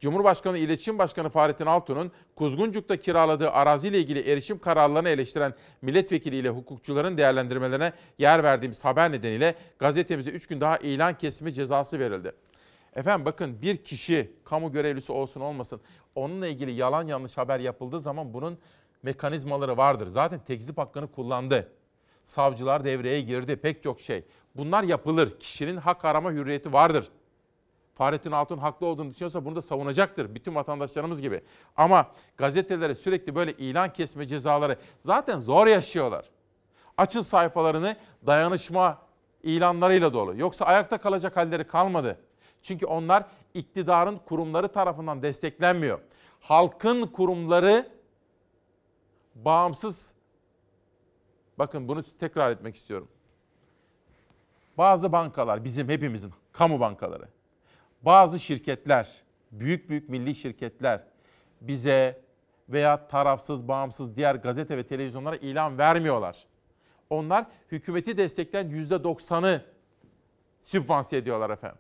Cumhurbaşkanı 0.01 0.59
İletişim 0.59 0.99
Başkanı 0.99 1.31
Fahrettin 1.31 1.66
Altun'un 1.66 2.12
Kuzguncuk'ta 2.37 2.97
kiraladığı 2.97 3.51
araziyle 3.51 3.99
ilgili 3.99 4.31
erişim 4.31 4.59
kararlarını 4.59 5.09
eleştiren 5.09 5.55
milletvekili 5.83 6.37
ile 6.37 6.49
hukukçuların 6.49 7.18
değerlendirmelerine 7.18 7.92
yer 8.18 8.42
verdiğimiz 8.42 8.85
haber 8.85 9.12
nedeniyle 9.12 9.55
gazetemize 9.79 10.31
3 10.31 10.47
gün 10.47 10.61
daha 10.61 10.77
ilan 10.77 11.18
kesimi 11.18 11.53
cezası 11.53 11.99
verildi. 11.99 12.33
Efendim 12.97 13.27
bakın 13.27 13.62
bir 13.62 13.77
kişi 13.77 14.33
kamu 14.44 14.73
görevlisi 14.73 15.12
olsun 15.12 15.40
olmasın 15.40 15.81
onunla 16.14 16.47
ilgili 16.47 16.73
yalan 16.73 17.07
yanlış 17.07 17.38
haber 17.38 17.61
yapıldığı 17.61 18.01
zaman 18.01 18.35
bunun 18.35 18.59
mekanizmaları 19.03 19.77
vardır. 19.77 20.07
Zaten 20.07 20.40
tekzip 20.47 20.79
hakkını 20.79 21.12
kullandı. 21.12 21.73
Savcılar 22.25 22.85
devreye 22.85 23.20
girdi 23.20 23.57
pek 23.57 23.83
çok 23.83 24.01
şey. 24.01 24.25
Bunlar 24.57 24.83
yapılır. 24.83 25.38
Kişinin 25.38 25.77
hak 25.77 26.05
arama 26.05 26.33
hürriyeti 26.33 26.73
vardır. 26.73 27.09
Fahrettin 27.94 28.30
Altun 28.33 28.59
haklı 28.59 28.87
olduğunu 28.87 29.11
düşünüyorsa 29.11 29.44
bunu 29.44 29.57
da 29.57 29.62
savunacaktır. 29.62 30.35
Bütün 30.35 30.54
vatandaşlarımız 30.54 31.20
gibi. 31.20 31.40
Ama 31.76 32.07
gazetelere 32.37 32.94
sürekli 32.94 33.35
böyle 33.35 33.52
ilan 33.52 33.92
kesme 33.92 34.26
cezaları 34.26 34.76
zaten 35.00 35.38
zor 35.38 35.66
yaşıyorlar. 35.66 36.24
Açın 36.96 37.20
sayfalarını 37.20 37.96
dayanışma 38.26 38.98
ilanlarıyla 39.42 40.12
dolu. 40.12 40.37
Yoksa 40.37 40.64
ayakta 40.64 40.98
kalacak 40.98 41.37
halleri 41.37 41.66
kalmadı. 41.66 42.18
Çünkü 42.62 42.87
onlar 42.87 43.24
iktidarın 43.54 44.18
kurumları 44.18 44.68
tarafından 44.68 45.22
desteklenmiyor. 45.22 45.98
Halkın 46.40 47.07
kurumları 47.07 47.88
bağımsız 49.35 50.14
bakın 51.59 51.88
bunu 51.88 52.02
tekrar 52.18 52.50
etmek 52.50 52.76
istiyorum. 52.76 53.09
Bazı 54.78 55.12
bankalar 55.12 55.64
bizim 55.64 55.88
hepimizin 55.88 56.33
kamu 56.52 56.80
bankaları. 56.80 57.28
Bazı 58.05 58.40
şirketler, 58.40 59.23
büyük 59.53 59.90
büyük 59.90 60.09
milli 60.09 60.35
şirketler 60.35 61.01
bize 61.61 62.21
veya 62.69 63.09
tarafsız, 63.09 63.69
bağımsız 63.69 64.17
diğer 64.17 64.35
gazete 64.35 64.77
ve 64.77 64.87
televizyonlara 64.87 65.37
ilan 65.37 65.79
vermiyorlar. 65.79 66.47
Onlar 67.11 67.47
hükümeti 67.73 68.17
destekleyen 68.17 68.67
%90'ı 68.67 69.64
sübvanse 70.62 71.17
ediyorlar 71.17 71.51
efendim. 71.51 71.79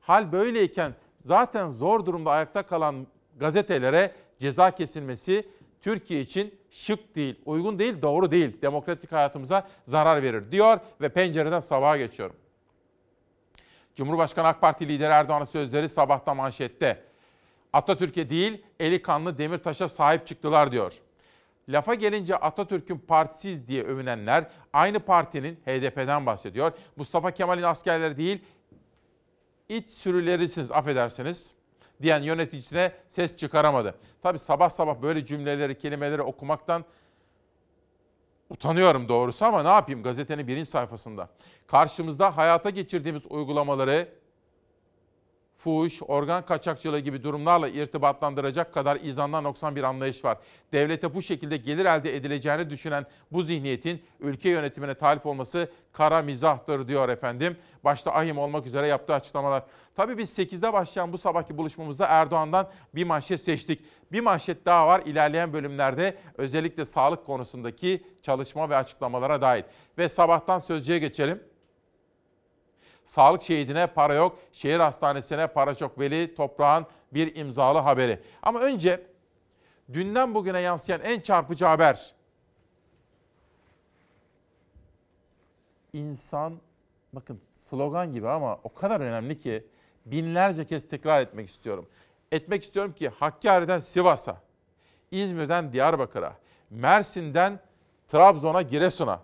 Hal 0.00 0.32
böyleyken 0.32 0.92
zaten 1.20 1.68
zor 1.68 2.06
durumda 2.06 2.30
ayakta 2.30 2.62
kalan 2.62 3.06
gazetelere 3.36 4.12
ceza 4.38 4.70
kesilmesi 4.70 5.48
Türkiye 5.80 6.20
için 6.20 6.54
şık 6.70 7.16
değil, 7.16 7.40
uygun 7.44 7.78
değil, 7.78 8.02
doğru 8.02 8.30
değil. 8.30 8.62
Demokratik 8.62 9.12
hayatımıza 9.12 9.68
zarar 9.84 10.22
verir 10.22 10.52
diyor 10.52 10.80
ve 11.00 11.08
pencereden 11.08 11.60
sabaha 11.60 11.96
geçiyorum. 11.96 12.36
Cumhurbaşkanı 13.96 14.46
AK 14.46 14.60
Parti 14.60 14.88
lideri 14.88 15.12
Erdoğan'ın 15.12 15.44
sözleri 15.44 15.88
sabahta 15.88 16.34
manşette. 16.34 17.04
Atatürk'e 17.72 18.30
değil, 18.30 18.62
eli 18.80 19.02
kanlı 19.02 19.38
Demirtaş'a 19.38 19.88
sahip 19.88 20.26
çıktılar 20.26 20.72
diyor. 20.72 20.92
Lafa 21.68 21.94
gelince 21.94 22.36
Atatürk'ün 22.36 22.98
partisiz 22.98 23.68
diye 23.68 23.82
övünenler 23.82 24.46
aynı 24.72 25.00
partinin 25.00 25.54
HDP'den 25.54 26.26
bahsediyor. 26.26 26.72
Mustafa 26.96 27.30
Kemal'in 27.30 27.62
askerleri 27.62 28.16
değil, 28.16 28.44
iç 29.68 29.90
sürülerisiniz 29.90 30.72
affedersiniz 30.72 31.50
diyen 32.02 32.22
yöneticisine 32.22 32.92
ses 33.08 33.36
çıkaramadı. 33.36 33.94
Tabi 34.22 34.38
sabah 34.38 34.70
sabah 34.70 35.02
böyle 35.02 35.26
cümleleri, 35.26 35.78
kelimeleri 35.78 36.22
okumaktan 36.22 36.84
utanıyorum 38.50 39.08
doğrusu 39.08 39.44
ama 39.44 39.62
ne 39.62 39.68
yapayım 39.68 40.02
gazetenin 40.02 40.48
birinci 40.48 40.70
sayfasında. 40.70 41.28
Karşımızda 41.66 42.36
hayata 42.36 42.70
geçirdiğimiz 42.70 43.22
uygulamaları 43.30 44.08
fuhuş, 45.66 46.02
organ 46.02 46.46
kaçakçılığı 46.46 46.98
gibi 46.98 47.22
durumlarla 47.22 47.68
irtibatlandıracak 47.68 48.74
kadar 48.74 48.96
izandan 48.96 49.44
noksan 49.44 49.76
bir 49.76 49.82
anlayış 49.82 50.24
var. 50.24 50.38
Devlete 50.72 51.14
bu 51.14 51.22
şekilde 51.22 51.56
gelir 51.56 51.84
elde 51.84 52.16
edileceğini 52.16 52.70
düşünen 52.70 53.06
bu 53.32 53.42
zihniyetin 53.42 54.02
ülke 54.20 54.48
yönetimine 54.48 54.94
talip 54.94 55.26
olması 55.26 55.70
kara 55.92 56.22
mizahtır 56.22 56.88
diyor 56.88 57.08
efendim. 57.08 57.56
Başta 57.84 58.14
ahim 58.14 58.38
olmak 58.38 58.66
üzere 58.66 58.86
yaptığı 58.86 59.14
açıklamalar. 59.14 59.62
Tabii 59.96 60.18
biz 60.18 60.38
8'de 60.38 60.72
başlayan 60.72 61.12
bu 61.12 61.18
sabahki 61.18 61.58
buluşmamızda 61.58 62.06
Erdoğan'dan 62.06 62.68
bir 62.94 63.04
manşet 63.04 63.40
seçtik. 63.40 63.84
Bir 64.12 64.20
manşet 64.20 64.66
daha 64.66 64.86
var 64.86 65.02
ilerleyen 65.06 65.52
bölümlerde 65.52 66.16
özellikle 66.38 66.86
sağlık 66.86 67.26
konusundaki 67.26 68.04
çalışma 68.22 68.70
ve 68.70 68.76
açıklamalara 68.76 69.40
dair. 69.40 69.64
Ve 69.98 70.08
sabahtan 70.08 70.58
sözcüye 70.58 70.98
geçelim. 70.98 71.55
Sağlık 73.06 73.42
şehidine 73.42 73.86
para 73.86 74.14
yok, 74.14 74.38
şehir 74.52 74.80
hastanesine 74.80 75.46
para 75.46 75.74
çok. 75.74 76.00
Veli 76.00 76.34
Toprağ'ın 76.34 76.86
bir 77.12 77.36
imzalı 77.36 77.78
haberi. 77.78 78.22
Ama 78.42 78.60
önce 78.60 79.06
dünden 79.92 80.34
bugüne 80.34 80.60
yansıyan 80.60 81.00
en 81.00 81.20
çarpıcı 81.20 81.64
haber. 81.64 82.14
İnsan, 85.92 86.60
bakın 87.12 87.40
slogan 87.54 88.12
gibi 88.12 88.28
ama 88.28 88.58
o 88.64 88.74
kadar 88.74 89.00
önemli 89.00 89.38
ki 89.38 89.66
binlerce 90.06 90.66
kez 90.66 90.88
tekrar 90.88 91.20
etmek 91.20 91.48
istiyorum. 91.48 91.86
Etmek 92.32 92.62
istiyorum 92.62 92.92
ki 92.92 93.08
Hakkari'den 93.08 93.80
Sivas'a, 93.80 94.42
İzmir'den 95.10 95.72
Diyarbakır'a, 95.72 96.36
Mersin'den 96.70 97.60
Trabzon'a, 98.08 98.62
Giresun'a. 98.62 99.20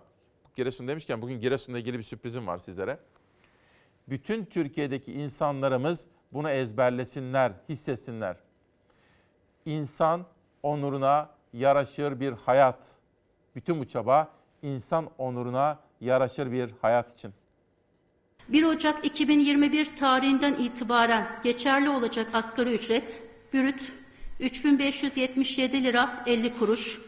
Giresun 0.55 0.87
demişken 0.87 1.21
bugün 1.21 1.39
Giresun'la 1.39 1.79
ilgili 1.79 1.97
bir 1.97 2.03
sürprizim 2.03 2.47
var 2.47 2.57
sizlere 2.57 2.99
bütün 4.09 4.45
Türkiye'deki 4.45 5.13
insanlarımız 5.13 6.05
bunu 6.33 6.49
ezberlesinler, 6.49 7.51
hissetsinler. 7.69 8.37
İnsan 9.65 10.25
onuruna 10.63 11.29
yaraşır 11.53 12.19
bir 12.19 12.31
hayat. 12.31 12.91
Bütün 13.55 13.79
bu 13.79 13.87
çaba 13.87 14.31
insan 14.61 15.09
onuruna 15.17 15.79
yaraşır 16.01 16.51
bir 16.51 16.69
hayat 16.81 17.13
için. 17.13 17.33
1 18.49 18.63
Ocak 18.63 19.05
2021 19.05 19.95
tarihinden 19.95 20.53
itibaren 20.53 21.39
geçerli 21.43 21.89
olacak 21.89 22.29
asgari 22.33 22.73
ücret 22.73 23.21
bürüt 23.53 23.91
3577 24.39 25.83
lira 25.83 26.23
50 26.25 26.57
kuruş, 26.57 27.01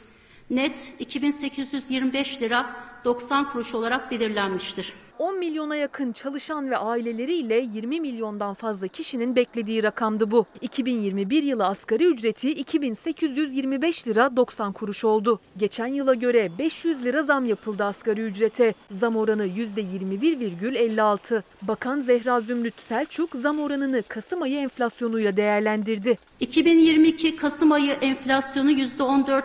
net 0.49 0.93
2825 0.99 2.41
lira 2.41 2.75
90 3.05 3.49
kuruş 3.49 3.75
olarak 3.75 4.11
belirlenmiştir. 4.11 4.93
10 5.19 5.39
milyona 5.39 5.75
yakın 5.75 6.11
çalışan 6.11 6.71
ve 6.71 6.77
aileleriyle 6.77 7.65
20 7.73 8.01
milyondan 8.01 8.53
fazla 8.53 8.87
kişinin 8.87 9.35
beklediği 9.35 9.83
rakamdı 9.83 10.31
bu. 10.31 10.45
2021 10.61 11.43
yılı 11.43 11.65
asgari 11.65 12.05
ücreti 12.05 12.49
2825 12.49 14.07
lira 14.07 14.35
90 14.35 14.71
kuruş 14.71 15.03
oldu. 15.03 15.39
Geçen 15.57 15.87
yıla 15.87 16.13
göre 16.13 16.51
500 16.59 17.05
lira 17.05 17.21
zam 17.21 17.45
yapıldı 17.45 17.83
asgari 17.83 18.21
ücrete. 18.21 18.73
Zam 18.91 19.15
oranı 19.15 19.47
%21,56. 19.47 21.43
Bakan 21.61 21.99
Zehra 21.99 22.39
Zümrüt 22.39 22.79
Selçuk 22.79 23.35
zam 23.35 23.59
oranını 23.59 24.03
Kasım 24.07 24.41
ayı 24.41 24.57
enflasyonuyla 24.57 25.37
değerlendirdi. 25.37 26.17
2022 26.39 27.35
Kasım 27.35 27.71
ayı 27.71 27.91
enflasyonu 27.91 28.71
%14 28.71 29.43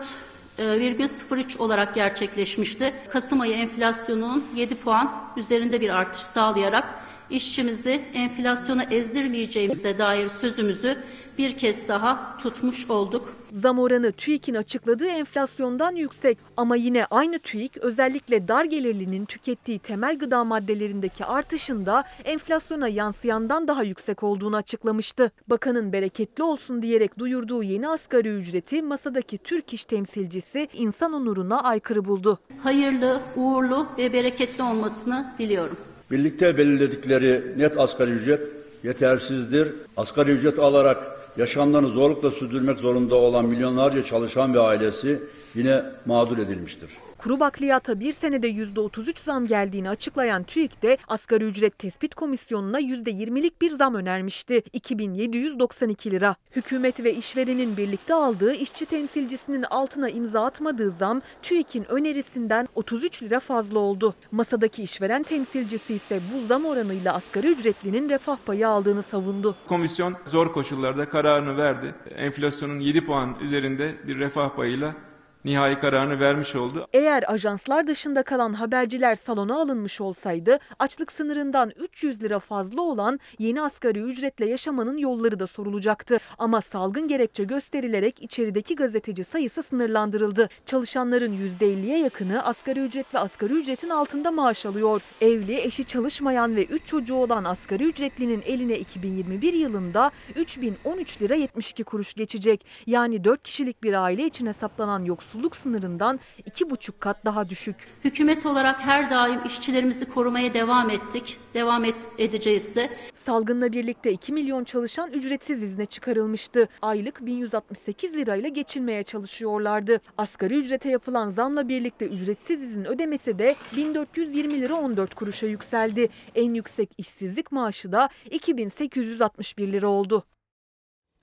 %0,03 0.61 1.59
olarak 1.59 1.95
gerçekleşmişti. 1.95 2.95
Kasım 3.09 3.41
ayı 3.41 3.55
enflasyonunun 3.55 4.45
7 4.57 4.75
puan 4.75 5.33
üzerinde 5.37 5.81
bir 5.81 5.91
artış 5.91 6.21
sağlayarak 6.21 6.95
işçimizi 7.31 8.05
enflasyona 8.15 8.85
ezdirmeyeceğimize 8.85 9.99
dair 9.99 10.29
sözümüzü 10.29 10.99
bir 11.39 11.59
kez 11.59 11.89
daha 11.89 12.39
tutmuş 12.39 12.91
olduk. 12.91 13.40
Zam 13.53 13.79
oranı 13.79 14.13
TÜİK'in 14.13 14.55
açıkladığı 14.55 15.07
enflasyondan 15.07 15.95
yüksek 15.97 16.39
ama 16.57 16.77
yine 16.77 17.05
aynı 17.05 17.39
TÜİK 17.39 17.79
özellikle 17.79 18.49
dar 18.49 18.65
gelirlinin 18.65 19.25
tükettiği 19.25 19.79
temel 19.79 20.19
gıda 20.19 20.45
maddelerindeki 20.45 21.25
artışında 21.25 22.05
enflasyona 22.25 22.89
yansıyandan 22.89 23.69
daha 23.69 23.83
yüksek 23.83 24.23
olduğunu 24.23 24.57
açıklamıştı. 24.57 25.31
Bakanın 25.49 25.93
bereketli 25.93 26.43
olsun 26.43 26.83
diyerek 26.83 27.19
duyurduğu 27.19 27.63
yeni 27.63 27.89
asgari 27.89 28.29
ücreti 28.29 28.83
masadaki 28.83 29.39
Türk 29.39 29.75
iş 29.75 29.85
temsilcisi 29.85 30.69
insan 30.75 31.13
onuruna 31.13 31.63
aykırı 31.63 32.05
buldu. 32.05 32.39
Hayırlı, 32.63 33.21
uğurlu 33.37 33.87
ve 33.99 34.13
bereketli 34.13 34.63
olmasını 34.63 35.33
diliyorum. 35.39 35.77
Birlikte 36.11 36.59
belirledikleri 36.59 37.55
net 37.57 37.79
asgari 37.79 38.11
ücret 38.11 38.41
yetersizdir. 38.85 39.75
Asgari 39.97 40.31
ücret 40.31 40.59
alarak 40.59 41.20
yaşamlarını 41.37 41.89
zorlukla 41.89 42.31
sürdürmek 42.31 42.79
zorunda 42.79 43.15
olan 43.15 43.45
milyonlarca 43.45 44.05
çalışan 44.05 44.55
ve 44.55 44.61
ailesi 44.61 45.23
yine 45.55 45.83
mağdur 46.07 46.39
edilmiştir. 46.39 46.91
Kuru 47.23 47.41
bakliyata 47.41 48.01
bir 48.01 48.13
senede 48.13 48.51
%33 48.51 49.21
zam 49.25 49.47
geldiğini 49.47 49.91
açıklayan 49.91 50.43
TÜİK 50.43 50.83
de 50.83 50.99
asgari 51.09 51.45
ücret 51.45 51.79
tespit 51.79 52.15
komisyonuna 52.15 52.81
%20'lik 52.81 53.63
bir 53.63 53.71
zam 53.71 53.95
önermişti. 53.95 54.63
2792 54.73 56.11
lira. 56.11 56.37
Hükümet 56.57 57.05
ve 57.05 57.15
işverenin 57.15 57.77
birlikte 57.77 58.15
aldığı 58.15 58.53
işçi 58.53 58.87
temsilcisinin 58.87 59.63
altına 59.63 60.09
imza 60.09 60.45
atmadığı 60.45 60.91
zam 60.91 61.21
TÜİK'in 61.43 61.85
önerisinden 61.91 62.69
33 62.75 63.23
lira 63.23 63.41
fazla 63.41 63.79
oldu. 63.79 64.15
Masadaki 64.33 64.83
işveren 64.83 65.23
temsilcisi 65.23 65.95
ise 65.95 66.21
bu 66.35 66.47
zam 66.47 66.65
oranıyla 66.65 67.15
asgari 67.15 67.47
ücretlinin 67.47 68.09
refah 68.09 68.37
payı 68.47 68.69
aldığını 68.69 69.03
savundu. 69.03 69.55
Komisyon 69.69 70.17
zor 70.27 70.53
koşullarda 70.53 71.09
kararını 71.09 71.57
verdi. 71.57 71.95
Enflasyonun 72.17 72.81
7 72.81 73.07
puan 73.07 73.37
üzerinde 73.41 73.95
bir 74.07 74.19
refah 74.19 74.57
payıyla 74.57 75.10
nihai 75.45 75.79
kararını 75.79 76.21
vermiş 76.21 76.57
oldu. 76.57 76.87
Eğer 76.93 77.33
ajanslar 77.33 77.87
dışında 77.87 78.23
kalan 78.23 78.53
haberciler 78.53 79.15
salona 79.15 79.61
alınmış 79.61 80.01
olsaydı 80.01 80.59
açlık 80.79 81.13
sınırından 81.13 81.73
300 81.77 82.23
lira 82.23 82.39
fazla 82.39 82.81
olan 82.81 83.21
yeni 83.39 83.63
asgari 83.63 84.01
ücretle 84.01 84.47
yaşamanın 84.47 84.97
yolları 84.97 85.41
da 85.41 85.47
sorulacaktı. 85.47 86.19
Ama 86.39 86.61
salgın 86.61 87.09
gerekçe 87.09 87.45
gösterilerek 87.45 88.23
içerideki 88.23 88.75
gazeteci 88.77 89.25
sayısı 89.25 89.63
sınırlandırıldı. 89.63 90.49
Çalışanların 90.67 91.33
%50'ye 91.33 91.99
yakını 91.99 92.45
asgari 92.45 92.81
ücret 92.81 93.15
ve 93.15 93.19
asgari 93.19 93.53
ücretin 93.53 93.91
altında 93.91 94.31
maaş 94.31 94.67
alıyor. 94.67 95.03
Evli, 95.21 95.61
eşi 95.61 95.85
çalışmayan 95.85 96.57
ve 96.57 96.65
3 96.65 96.87
çocuğu 96.87 97.15
olan 97.15 97.45
asgari 97.45 97.85
ücretlinin 97.85 98.43
eline 98.47 98.79
2021 98.79 99.53
yılında 99.53 100.11
3013 100.37 101.23
lira 101.23 101.35
72 101.35 101.85
kuruş 101.85 102.15
geçecek. 102.15 102.67
Yani 102.87 103.25
4 103.25 103.43
kişilik 103.43 103.83
bir 103.83 103.95
aile 104.03 104.27
için 104.27 104.47
hesaplanan 104.47 105.05
yoksul 105.05 105.30
yoksulluk 105.31 105.57
sınırından 105.57 106.21
2,5 106.51 106.93
kat 106.99 107.25
daha 107.25 107.49
düşük. 107.49 107.77
Hükümet 108.05 108.47
olarak 108.47 108.81
her 108.81 109.11
daim 109.11 109.41
işçilerimizi 109.47 110.05
korumaya 110.05 110.55
devam 110.55 110.91
ettik. 110.91 111.39
Devam 111.55 111.85
et, 111.85 111.95
edeceğiz 112.19 112.75
de. 112.75 112.91
Salgınla 113.15 113.73
birlikte 113.73 114.13
2 114.13 114.33
milyon 114.33 114.65
çalışan 114.65 115.11
ücretsiz 115.11 115.63
izne 115.63 115.87
çıkarılmıştı. 115.87 116.69
Aylık 116.83 117.27
1168 117.27 118.17
lirayla 118.17 118.49
geçinmeye 118.49 119.03
çalışıyorlardı. 119.03 120.01
Asgari 120.19 120.55
ücrete 120.55 120.91
yapılan 120.91 121.29
zamla 121.29 121.69
birlikte 121.69 122.07
ücretsiz 122.07 122.63
izin 122.63 122.85
ödemesi 122.85 123.39
de 123.39 123.57
1420 123.77 124.61
lira 124.61 124.75
14 124.75 125.15
kuruşa 125.15 125.47
yükseldi. 125.47 126.09
En 126.35 126.55
yüksek 126.55 126.91
işsizlik 126.99 127.53
maaşı 127.53 127.93
da 127.93 128.09
2861 128.31 129.73
lira 129.73 129.89
oldu. 129.89 130.25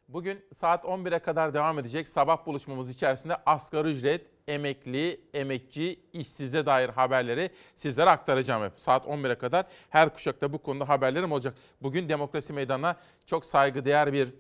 Bugün 0.10 0.46
saat 0.54 0.84
11'e 0.84 1.20
kadar 1.20 1.54
devam 1.54 1.80
edecek 1.80 2.08
sabah 2.08 2.46
buluşmamız 2.46 2.90
içerisinde 2.90 3.36
asgari 3.46 3.88
ücret, 3.88 4.26
emekli, 4.48 5.22
emekçi, 5.34 6.00
işsize 6.14 6.66
dair 6.66 6.90
haberleri 6.90 7.50
sizlere 7.76 8.10
aktaracağım 8.10 8.64
hep. 8.64 8.72
Saat 8.78 9.06
11'e 9.06 9.36
kadar 9.36 9.66
her 9.90 10.14
kuşakta 10.14 10.54
bu 10.54 10.58
konuda 10.58 10.90
haberlerim 10.90 11.32
olacak. 11.32 11.58
Bugün 11.82 12.10
Demokrasi 12.10 12.54
Meydanı'na 12.54 12.96
çok 13.26 13.46
saygıdeğer 13.46 14.14
bir 14.14 14.34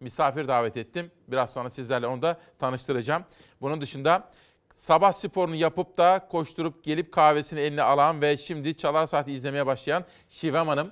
misafir 0.00 0.48
davet 0.48 0.76
ettim. 0.76 1.10
Biraz 1.28 1.52
sonra 1.52 1.70
sizlerle 1.70 2.06
onu 2.06 2.22
da 2.22 2.40
tanıştıracağım. 2.58 3.24
Bunun 3.60 3.80
dışında 3.80 4.28
sabah 4.74 5.12
sporunu 5.12 5.54
yapıp 5.54 5.98
da 5.98 6.28
koşturup 6.30 6.84
gelip 6.84 7.12
kahvesini 7.12 7.60
eline 7.60 7.82
alan 7.82 8.20
ve 8.20 8.36
şimdi 8.36 8.76
Çalar 8.76 9.06
Saat'i 9.06 9.32
izlemeye 9.32 9.66
başlayan 9.66 10.04
Şivem 10.28 10.68
Hanım 10.68 10.90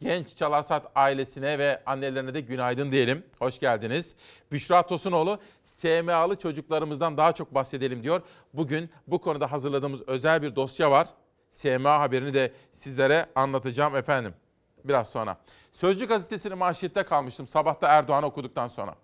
Genç 0.00 0.36
Çalarsat 0.36 0.92
ailesine 0.94 1.58
ve 1.58 1.82
annelerine 1.86 2.34
de 2.34 2.40
günaydın 2.40 2.90
diyelim. 2.90 3.24
Hoş 3.38 3.58
geldiniz. 3.58 4.14
Büşra 4.52 4.82
Tosunoğlu, 4.82 5.38
SMA'lı 5.64 6.36
çocuklarımızdan 6.38 7.16
daha 7.16 7.32
çok 7.32 7.54
bahsedelim 7.54 8.02
diyor. 8.02 8.22
Bugün 8.54 8.90
bu 9.06 9.20
konuda 9.20 9.52
hazırladığımız 9.52 10.02
özel 10.08 10.42
bir 10.42 10.56
dosya 10.56 10.90
var. 10.90 11.08
SMA 11.50 12.00
haberini 12.00 12.34
de 12.34 12.52
sizlere 12.72 13.26
anlatacağım 13.34 13.96
efendim. 13.96 14.34
Biraz 14.84 15.08
sonra. 15.08 15.36
Sözcü 15.72 16.06
gazetesinin 16.06 16.58
manşette 16.58 17.02
kalmıştım 17.02 17.46
sabahta 17.46 17.88
Erdoğan 17.88 18.24
okuduktan 18.24 18.68
sonra. 18.68 18.94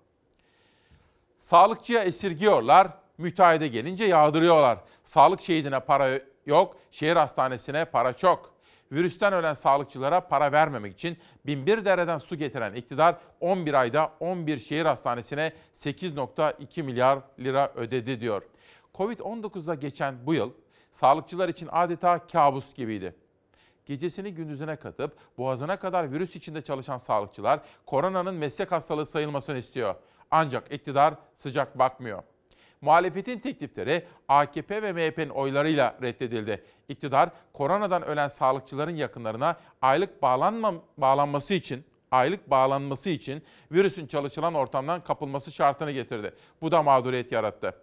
Sağlıkçıya 1.39 2.03
esirgiyorlar, 2.03 2.89
müteahhide 3.19 3.69
gelince 3.69 4.05
yağdırıyorlar. 4.05 4.79
Sağlık 5.05 5.41
şehidine 5.41 5.81
para 5.81 6.21
yok, 6.47 6.77
şehir 6.91 7.17
hastanesine 7.17 7.85
para 7.85 8.13
çok 8.13 8.56
virüsten 8.93 9.33
ölen 9.33 9.55
sağlıkçılara 9.55 10.21
para 10.21 10.53
vermemek 10.53 10.95
için 10.95 11.19
binbir 11.47 11.85
dereden 11.85 12.19
su 12.19 12.37
getiren 12.37 12.75
iktidar 12.75 13.17
11 13.41 13.75
ayda 13.75 14.13
11 14.21 14.59
şehir 14.59 14.87
hastanesine 14.87 15.53
8.2 15.75 16.83
milyar 16.83 17.19
lira 17.39 17.73
ödedi 17.75 18.21
diyor. 18.21 18.43
Covid-19'da 18.95 19.75
geçen 19.75 20.27
bu 20.27 20.35
yıl 20.35 20.53
sağlıkçılar 20.93 21.49
için 21.49 21.69
adeta 21.73 22.27
kabus 22.27 22.75
gibiydi. 22.75 23.15
Gecesini 23.87 24.35
gündüzüne 24.35 24.77
katıp 24.77 25.17
boğazına 25.39 25.79
kadar 25.79 26.13
virüs 26.13 26.37
içinde 26.37 26.63
çalışan 26.63 26.99
sağlıkçılar 26.99 27.61
koronanın 27.87 28.35
meslek 28.35 28.73
hastalığı 28.73 29.07
sayılmasını 29.07 29.59
istiyor. 29.59 29.95
Ancak 30.31 30.73
iktidar 30.73 31.15
sıcak 31.35 31.79
bakmıyor. 31.79 32.23
Muhalefetin 32.87 33.39
teklifleri 33.39 34.05
AKP 34.29 34.83
ve 34.83 34.93
MHP'nin 34.93 35.29
oylarıyla 35.29 35.97
reddedildi. 36.03 36.65
İktidar 36.89 37.31
koronadan 37.53 38.03
ölen 38.03 38.29
sağlıkçıların 38.29 38.97
yakınlarına 38.97 39.57
aylık 39.83 40.23
bağlanma, 40.23 40.75
bağlanması 40.99 41.55
için 41.55 41.85
aylık 42.11 42.51
bağlanması 42.51 43.11
için 43.11 43.43
virüsün 43.73 44.07
çalışılan 44.07 44.55
ortamdan 44.55 45.05
kapılması 45.05 45.53
şartını 45.53 45.91
getirdi. 45.91 46.35
Bu 46.61 46.71
da 46.71 46.83
mağduriyet 46.83 47.33
yarattı. 47.33 47.75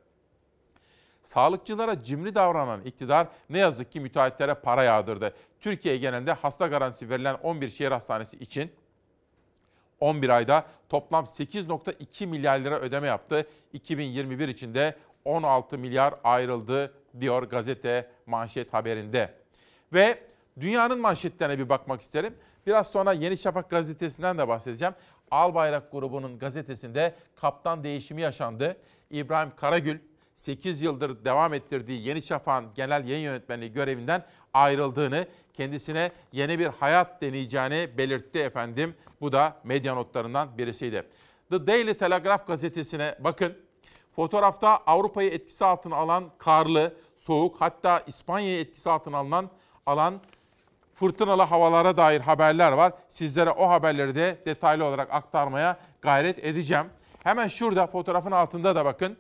Sağlıkçılara 1.24 2.04
cimri 2.04 2.36
davranan 2.36 2.82
iktidar 2.82 3.28
ne 3.50 3.58
yazık 3.58 3.92
ki 3.92 4.00
müteahhitlere 4.00 4.54
para 4.54 4.84
yağdırdı. 4.84 5.34
Türkiye 5.60 5.98
genelinde 5.98 6.34
hasta 6.34 6.68
garantisi 6.68 7.10
verilen 7.10 7.34
11 7.34 7.70
şehir 7.70 7.92
hastanesi 7.92 8.38
için 8.38 8.72
11 10.00 10.30
ayda 10.30 10.66
toplam 10.90 11.26
8.2 11.26 12.26
milyar 12.26 12.60
lira 12.60 12.80
ödeme 12.80 13.08
yaptı. 13.08 13.48
2021 13.74 14.48
içinde 14.48 14.96
16 15.26 15.78
milyar 15.78 16.14
ayrıldı 16.24 16.94
diyor 17.20 17.44
gazete 17.44 18.12
manşet 18.26 18.74
haberinde. 18.74 19.34
Ve 19.94 20.20
dünyanın 20.60 21.00
manşetlerine 21.00 21.60
bir 21.60 21.70
bakmak 21.70 22.02
isterim. 22.02 22.36
Biraz 22.68 22.88
sonra 22.88 23.14
Yeni 23.14 23.38
Şafak 23.38 23.70
gazetesinden 23.70 24.38
de 24.38 24.48
bahsedeceğim. 24.48 24.94
Albayrak 25.32 25.92
grubunun 25.92 26.40
gazetesinde 26.40 27.16
kaptan 27.36 27.84
değişimi 27.84 28.22
yaşandı. 28.22 28.78
İbrahim 29.10 29.52
Karagül 29.56 30.00
8 30.44 30.82
yıldır 30.82 31.26
devam 31.26 31.54
ettirdiği 31.54 32.08
Yeni 32.08 32.22
Şafak'ın 32.22 32.70
genel 32.76 33.08
yayın 33.08 33.24
yönetmenliği 33.24 33.74
görevinden 33.74 34.26
ayrıldığını, 34.54 35.28
kendisine 35.54 36.12
yeni 36.32 36.60
bir 36.60 36.66
hayat 36.66 37.22
deneyeceğini 37.22 37.98
belirtti 37.98 38.40
efendim. 38.40 38.96
Bu 39.22 39.32
da 39.32 39.56
medya 39.64 39.96
notlarından 39.96 40.58
birisiydi. 40.58 41.04
The 41.50 41.68
Daily 41.68 41.94
Telegraph 41.94 42.48
gazetesine 42.48 43.16
bakın. 43.20 43.58
Fotoğrafta 44.16 44.78
Avrupa'yı 44.78 45.32
etkisi 45.32 45.66
altına 45.66 45.96
alan 45.96 46.32
karlı, 46.38 46.94
soğuk 47.18 47.62
hatta 47.62 48.04
İspanya'yı 48.08 48.60
etkisi 48.60 48.90
altına 48.90 49.18
alınan 49.18 49.50
alan 49.86 50.22
fırtınalı 50.94 51.42
havalara 51.42 51.98
dair 51.98 52.22
haberler 52.22 52.72
var. 52.72 52.94
Sizlere 53.10 53.50
o 53.50 53.70
haberleri 53.70 54.16
de 54.16 54.38
detaylı 54.46 54.86
olarak 54.86 55.14
aktarmaya 55.14 55.78
gayret 56.02 56.46
edeceğim. 56.46 56.86
Hemen 57.24 57.48
şurada 57.48 57.88
fotoğrafın 57.88 58.32
altında 58.32 58.76
da 58.76 58.86
bakın. 58.86 59.18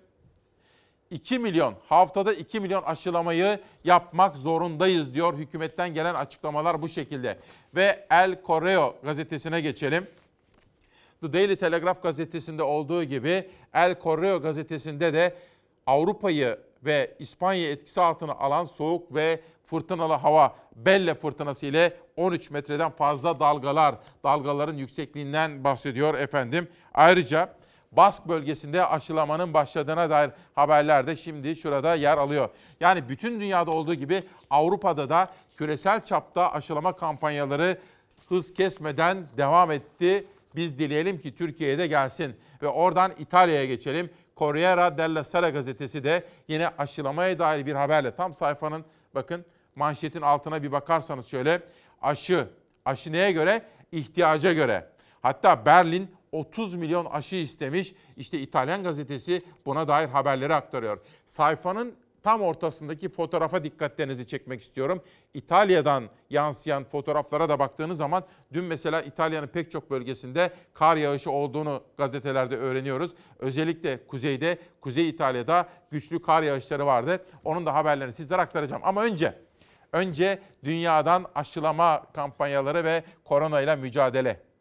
2 1.13 1.39
milyon, 1.39 1.75
haftada 1.89 2.33
2 2.33 2.59
milyon 2.59 2.83
aşılamayı 2.83 3.59
yapmak 3.83 4.37
zorundayız 4.37 5.13
diyor. 5.13 5.37
Hükümetten 5.37 5.93
gelen 5.93 6.13
açıklamalar 6.13 6.81
bu 6.81 6.89
şekilde. 6.89 7.39
Ve 7.75 8.05
El 8.09 8.41
Correo 8.45 8.95
gazetesine 9.03 9.61
geçelim. 9.61 10.07
The 11.21 11.33
Daily 11.33 11.55
Telegraph 11.55 12.03
gazetesinde 12.03 12.63
olduğu 12.63 13.03
gibi 13.03 13.49
El 13.73 13.95
Correo 14.03 14.41
gazetesinde 14.41 15.13
de 15.13 15.35
Avrupa'yı 15.85 16.59
ve 16.85 17.15
İspanya'yı 17.19 17.69
etkisi 17.69 18.01
altına 18.01 18.33
alan 18.33 18.65
soğuk 18.65 19.15
ve 19.15 19.41
fırtınalı 19.63 20.13
hava 20.13 20.55
Belle 20.75 21.15
fırtınası 21.15 21.65
ile 21.65 21.93
13 22.15 22.51
metreden 22.51 22.91
fazla 22.91 23.39
dalgalar, 23.39 23.95
dalgaların 24.23 24.77
yüksekliğinden 24.77 25.63
bahsediyor 25.63 26.13
efendim. 26.13 26.67
Ayrıca 26.93 27.55
Bask 27.97 28.27
bölgesinde 28.27 28.85
aşılamanın 28.85 29.53
başladığına 29.53 30.09
dair 30.09 30.31
haberler 30.55 31.07
de 31.07 31.15
şimdi 31.15 31.55
şurada 31.55 31.95
yer 31.95 32.17
alıyor. 32.17 32.49
Yani 32.79 33.09
bütün 33.09 33.39
dünyada 33.39 33.71
olduğu 33.71 33.93
gibi 33.93 34.23
Avrupa'da 34.49 35.09
da 35.09 35.29
küresel 35.57 36.05
çapta 36.05 36.51
aşılama 36.51 36.95
kampanyaları 36.95 37.77
hız 38.29 38.53
kesmeden 38.53 39.25
devam 39.37 39.71
etti. 39.71 40.27
Biz 40.55 40.79
dileyelim 40.79 41.19
ki 41.19 41.35
Türkiye'ye 41.35 41.77
de 41.77 41.87
gelsin 41.87 42.35
ve 42.61 42.67
oradan 42.67 43.11
İtalya'ya 43.19 43.65
geçelim. 43.65 44.09
Corriere 44.37 44.97
della 44.97 45.23
Sera 45.23 45.49
gazetesi 45.49 46.03
de 46.03 46.23
yine 46.47 46.69
aşılamaya 46.77 47.39
dair 47.39 47.65
bir 47.65 47.73
haberle 47.73 48.15
tam 48.15 48.33
sayfanın 48.33 48.85
bakın 49.15 49.45
manşetin 49.75 50.21
altına 50.21 50.63
bir 50.63 50.71
bakarsanız 50.71 51.27
şöyle 51.27 51.61
aşı, 52.01 52.47
aşı 52.85 53.11
neye 53.11 53.31
göre? 53.31 53.61
İhtiyaca 53.91 54.53
göre. 54.53 54.87
Hatta 55.21 55.65
Berlin 55.65 56.11
30 56.33 56.75
milyon 56.75 57.05
aşı 57.05 57.35
istemiş. 57.35 57.93
İşte 58.17 58.39
İtalyan 58.39 58.83
gazetesi 58.83 59.41
buna 59.65 59.87
dair 59.87 60.07
haberleri 60.07 60.53
aktarıyor. 60.53 60.99
Sayfanın 61.25 61.93
tam 62.23 62.41
ortasındaki 62.41 63.09
fotoğrafa 63.09 63.63
dikkatlerinizi 63.63 64.27
çekmek 64.27 64.61
istiyorum. 64.61 65.01
İtalya'dan 65.33 66.03
yansıyan 66.29 66.83
fotoğraflara 66.83 67.49
da 67.49 67.59
baktığınız 67.59 67.97
zaman 67.97 68.23
dün 68.53 68.63
mesela 68.63 69.01
İtalya'nın 69.01 69.47
pek 69.47 69.71
çok 69.71 69.91
bölgesinde 69.91 70.51
kar 70.73 70.95
yağışı 70.95 71.31
olduğunu 71.31 71.83
gazetelerde 71.97 72.57
öğreniyoruz. 72.57 73.11
Özellikle 73.39 74.07
kuzeyde, 74.07 74.57
Kuzey 74.81 75.09
İtalya'da 75.09 75.69
güçlü 75.91 76.21
kar 76.21 76.43
yağışları 76.43 76.85
vardı. 76.85 77.25
Onun 77.43 77.65
da 77.65 77.73
haberlerini 77.73 78.13
sizlere 78.13 78.41
aktaracağım. 78.41 78.81
Ama 78.85 79.03
önce 79.03 79.33
önce 79.93 80.39
dünyadan 80.63 81.25
aşılama 81.35 82.03
kampanyaları 82.13 82.83
ve 82.83 83.03
koronayla 83.23 83.75
mücadele. 83.75 84.52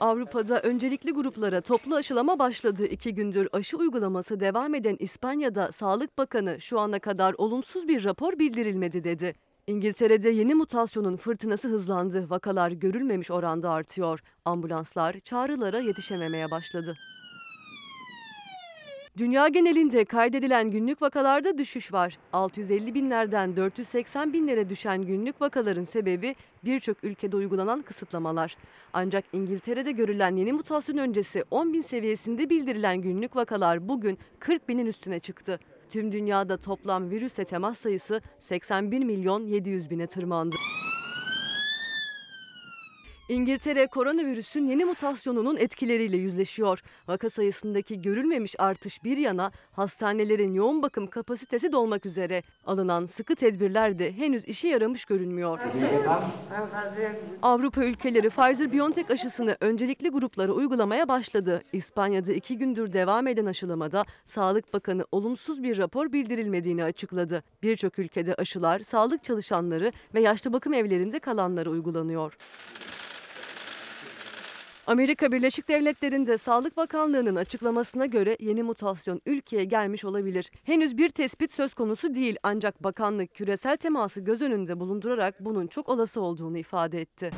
Avrupa'da 0.00 0.60
öncelikli 0.60 1.12
gruplara 1.12 1.60
toplu 1.60 1.96
aşılama 1.96 2.38
başladığı 2.38 2.86
iki 2.86 3.14
gündür 3.14 3.48
aşı 3.52 3.76
uygulaması 3.76 4.40
devam 4.40 4.74
eden 4.74 4.96
İspanya'da 4.98 5.72
Sağlık 5.72 6.18
Bakanı 6.18 6.60
şu 6.60 6.80
ana 6.80 6.98
kadar 6.98 7.34
olumsuz 7.38 7.88
bir 7.88 8.04
rapor 8.04 8.38
bildirilmedi 8.38 9.04
dedi. 9.04 9.34
İngiltere'de 9.66 10.28
yeni 10.28 10.54
mutasyonun 10.54 11.16
fırtınası 11.16 11.68
hızlandı. 11.68 12.30
Vakalar 12.30 12.70
görülmemiş 12.70 13.30
oranda 13.30 13.70
artıyor. 13.70 14.20
Ambulanslar 14.44 15.18
çağrılara 15.18 15.78
yetişememeye 15.78 16.50
başladı. 16.50 16.96
Dünya 19.18 19.48
genelinde 19.48 20.04
kaydedilen 20.04 20.70
günlük 20.70 21.02
vakalarda 21.02 21.58
düşüş 21.58 21.92
var. 21.92 22.18
650 22.32 22.94
binlerden 22.94 23.56
480 23.56 24.32
binlere 24.32 24.68
düşen 24.68 25.02
günlük 25.02 25.40
vakaların 25.40 25.84
sebebi 25.84 26.34
birçok 26.64 27.04
ülkede 27.04 27.36
uygulanan 27.36 27.82
kısıtlamalar. 27.82 28.56
Ancak 28.92 29.24
İngiltere'de 29.32 29.92
görülen 29.92 30.36
yeni 30.36 30.52
mutasyon 30.52 30.96
öncesi 30.96 31.44
10 31.50 31.72
bin 31.72 31.80
seviyesinde 31.80 32.50
bildirilen 32.50 33.02
günlük 33.02 33.36
vakalar 33.36 33.88
bugün 33.88 34.18
40 34.38 34.68
binin 34.68 34.86
üstüne 34.86 35.20
çıktı. 35.20 35.60
Tüm 35.90 36.12
dünyada 36.12 36.56
toplam 36.56 37.10
virüse 37.10 37.44
temas 37.44 37.78
sayısı 37.78 38.20
81 38.40 39.04
milyon 39.04 39.46
700 39.46 39.90
bine 39.90 40.06
tırmandı. 40.06 40.56
İngiltere 43.28 43.86
koronavirüsün 43.86 44.66
yeni 44.68 44.84
mutasyonunun 44.84 45.56
etkileriyle 45.56 46.16
yüzleşiyor. 46.16 46.82
Vaka 47.08 47.30
sayısındaki 47.30 48.02
görülmemiş 48.02 48.54
artış 48.58 49.04
bir 49.04 49.16
yana 49.16 49.52
hastanelerin 49.72 50.54
yoğun 50.54 50.82
bakım 50.82 51.06
kapasitesi 51.06 51.72
dolmak 51.72 52.06
üzere. 52.06 52.42
Alınan 52.66 53.06
sıkı 53.06 53.36
tedbirler 53.36 53.98
de 53.98 54.12
henüz 54.12 54.44
işe 54.44 54.68
yaramış 54.68 55.04
görünmüyor. 55.04 55.60
Avrupa 57.42 57.84
ülkeleri 57.84 58.26
Pfizer-BioNTech 58.26 59.12
aşısını 59.12 59.56
öncelikli 59.60 60.08
gruplara 60.08 60.52
uygulamaya 60.52 61.08
başladı. 61.08 61.62
İspanya'da 61.72 62.32
iki 62.32 62.58
gündür 62.58 62.92
devam 62.92 63.26
eden 63.26 63.46
aşılamada 63.46 64.04
Sağlık 64.24 64.72
Bakanı 64.72 65.04
olumsuz 65.12 65.62
bir 65.62 65.78
rapor 65.78 66.12
bildirilmediğini 66.12 66.84
açıkladı. 66.84 67.42
Birçok 67.62 67.98
ülkede 67.98 68.34
aşılar 68.34 68.80
sağlık 68.80 69.24
çalışanları 69.24 69.92
ve 70.14 70.20
yaşlı 70.20 70.52
bakım 70.52 70.72
evlerinde 70.74 71.18
kalanlara 71.18 71.70
uygulanıyor. 71.70 72.36
Amerika 74.88 75.32
Birleşik 75.32 75.68
Devletleri'nde 75.68 76.38
Sağlık 76.38 76.76
Bakanlığı'nın 76.76 77.36
açıklamasına 77.36 78.06
göre 78.06 78.36
yeni 78.40 78.62
mutasyon 78.62 79.20
ülkeye 79.26 79.64
gelmiş 79.64 80.04
olabilir. 80.04 80.50
Henüz 80.64 80.98
bir 80.98 81.08
tespit 81.08 81.52
söz 81.52 81.74
konusu 81.74 82.14
değil 82.14 82.36
ancak 82.42 82.84
bakanlık 82.84 83.34
küresel 83.34 83.76
teması 83.76 84.20
göz 84.20 84.42
önünde 84.42 84.80
bulundurarak 84.80 85.44
bunun 85.44 85.66
çok 85.66 85.88
olası 85.88 86.20
olduğunu 86.20 86.58
ifade 86.58 87.00
etti. 87.00 87.30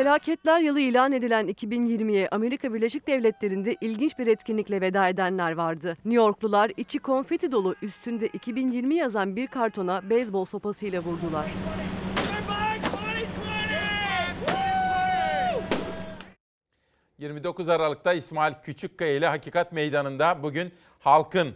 Felaketler 0.00 0.60
yılı 0.60 0.80
ilan 0.80 1.12
edilen 1.12 1.48
2020'ye 1.48 2.28
Amerika 2.28 2.74
Birleşik 2.74 3.06
Devletleri'nde 3.06 3.76
ilginç 3.80 4.18
bir 4.18 4.26
etkinlikle 4.26 4.80
veda 4.80 5.08
edenler 5.08 5.52
vardı. 5.52 5.88
New 5.88 6.14
Yorklular 6.14 6.72
içi 6.76 6.98
konfeti 6.98 7.52
dolu 7.52 7.74
üstünde 7.82 8.26
2020 8.26 8.94
yazan 8.94 9.36
bir 9.36 9.46
kartona 9.46 10.10
beyzbol 10.10 10.44
sopasıyla 10.44 11.00
vurdular. 11.00 11.46
...29 17.20 17.72
Aralık'ta 17.72 18.12
İsmail 18.12 18.54
Küçükkaya 18.62 19.16
ile 19.16 19.26
Hakikat 19.26 19.72
Meydanı'nda 19.72 20.42
bugün 20.42 20.72
halkın, 20.98 21.54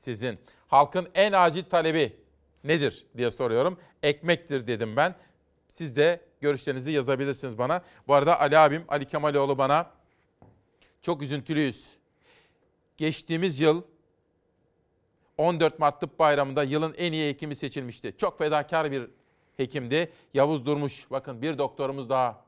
sizin, 0.00 0.38
halkın 0.66 1.08
en 1.14 1.32
acil 1.32 1.64
talebi 1.64 2.16
nedir 2.64 3.06
diye 3.16 3.30
soruyorum. 3.30 3.78
Ekmektir 4.02 4.66
dedim 4.66 4.96
ben. 4.96 5.14
Siz 5.78 5.96
de 5.96 6.20
görüşlerinizi 6.40 6.90
yazabilirsiniz 6.90 7.58
bana. 7.58 7.82
Bu 8.08 8.14
arada 8.14 8.40
Ali 8.40 8.58
abim, 8.58 8.84
Ali 8.88 9.06
Kemaloğlu 9.06 9.58
bana 9.58 9.90
çok 11.02 11.22
üzüntülüyüz. 11.22 11.88
Geçtiğimiz 12.96 13.60
yıl 13.60 13.82
14 15.36 15.78
Mart 15.78 16.00
Tıp 16.00 16.18
Bayramı'nda 16.18 16.62
yılın 16.62 16.94
en 16.98 17.12
iyi 17.12 17.28
hekimi 17.28 17.56
seçilmişti. 17.56 18.14
Çok 18.18 18.38
fedakar 18.38 18.90
bir 18.90 19.10
hekimdi. 19.56 20.12
Yavuz 20.34 20.66
Durmuş. 20.66 21.10
Bakın 21.10 21.42
bir 21.42 21.58
doktorumuz 21.58 22.08
daha 22.08 22.44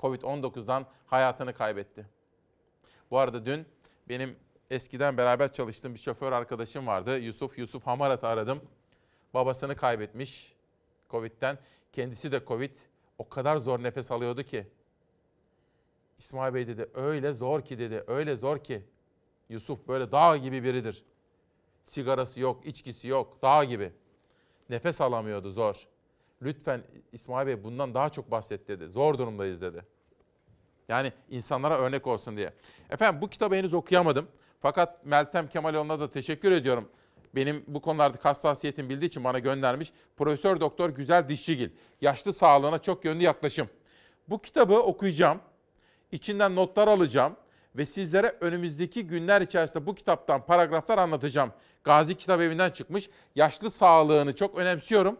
Covid-19'dan 0.00 0.86
hayatını 1.06 1.54
kaybetti. 1.54 2.06
Bu 3.10 3.18
arada 3.18 3.46
dün 3.46 3.66
benim 4.08 4.36
eskiden 4.70 5.16
beraber 5.16 5.52
çalıştığım 5.52 5.94
bir 5.94 6.00
şoför 6.00 6.32
arkadaşım 6.32 6.86
vardı. 6.86 7.18
Yusuf, 7.18 7.58
Yusuf 7.58 7.86
Hamarat'ı 7.86 8.26
aradım. 8.26 8.60
Babasını 9.34 9.76
kaybetmiş 9.76 10.53
Covid'den. 11.14 11.58
Kendisi 11.92 12.32
de 12.32 12.44
Covid. 12.46 12.70
O 13.18 13.28
kadar 13.28 13.56
zor 13.56 13.82
nefes 13.82 14.10
alıyordu 14.10 14.42
ki. 14.42 14.66
İsmail 16.18 16.54
Bey 16.54 16.66
dedi 16.66 16.90
öyle 16.94 17.32
zor 17.32 17.60
ki 17.60 17.78
dedi. 17.78 18.04
Öyle 18.06 18.36
zor 18.36 18.58
ki. 18.58 18.82
Yusuf 19.48 19.88
böyle 19.88 20.12
dağ 20.12 20.36
gibi 20.36 20.62
biridir. 20.62 21.04
Sigarası 21.82 22.40
yok, 22.40 22.66
içkisi 22.66 23.08
yok. 23.08 23.38
Dağ 23.42 23.64
gibi. 23.64 23.92
Nefes 24.70 25.00
alamıyordu 25.00 25.50
zor. 25.50 25.88
Lütfen 26.42 26.82
İsmail 27.12 27.46
Bey 27.46 27.64
bundan 27.64 27.94
daha 27.94 28.10
çok 28.10 28.30
bahset 28.30 28.68
dedi. 28.68 28.88
Zor 28.88 29.18
durumdayız 29.18 29.62
dedi. 29.62 29.82
Yani 30.88 31.12
insanlara 31.30 31.78
örnek 31.78 32.06
olsun 32.06 32.36
diye. 32.36 32.52
Efendim 32.90 33.20
bu 33.20 33.28
kitabı 33.28 33.54
henüz 33.54 33.74
okuyamadım. 33.74 34.28
Fakat 34.60 35.06
Meltem 35.06 35.48
Kemaloğlu'na 35.48 36.00
da 36.00 36.10
teşekkür 36.10 36.52
ediyorum. 36.52 36.88
Benim 37.36 37.64
bu 37.66 37.80
konularda 37.80 38.18
hassasiyetim 38.22 38.88
bildiği 38.88 39.06
için 39.06 39.24
bana 39.24 39.38
göndermiş. 39.38 39.92
Profesör 40.16 40.60
Doktor 40.60 40.90
Güzel 40.90 41.28
Dişçigil. 41.28 41.70
Yaşlı 42.00 42.32
sağlığına 42.32 42.78
çok 42.78 43.04
yönlü 43.04 43.22
yaklaşım. 43.22 43.68
Bu 44.28 44.42
kitabı 44.42 44.74
okuyacağım. 44.74 45.40
İçinden 46.12 46.56
notlar 46.56 46.88
alacağım 46.88 47.36
ve 47.76 47.86
sizlere 47.86 48.36
önümüzdeki 48.40 49.06
günler 49.06 49.40
içerisinde 49.40 49.86
bu 49.86 49.94
kitaptan 49.94 50.46
paragraflar 50.46 50.98
anlatacağım. 50.98 51.52
Gazi 51.84 52.14
Kitap 52.14 52.40
Evi'nden 52.40 52.70
çıkmış. 52.70 53.10
Yaşlı 53.34 53.70
sağlığını 53.70 54.34
çok 54.34 54.58
önemsiyorum. 54.58 55.18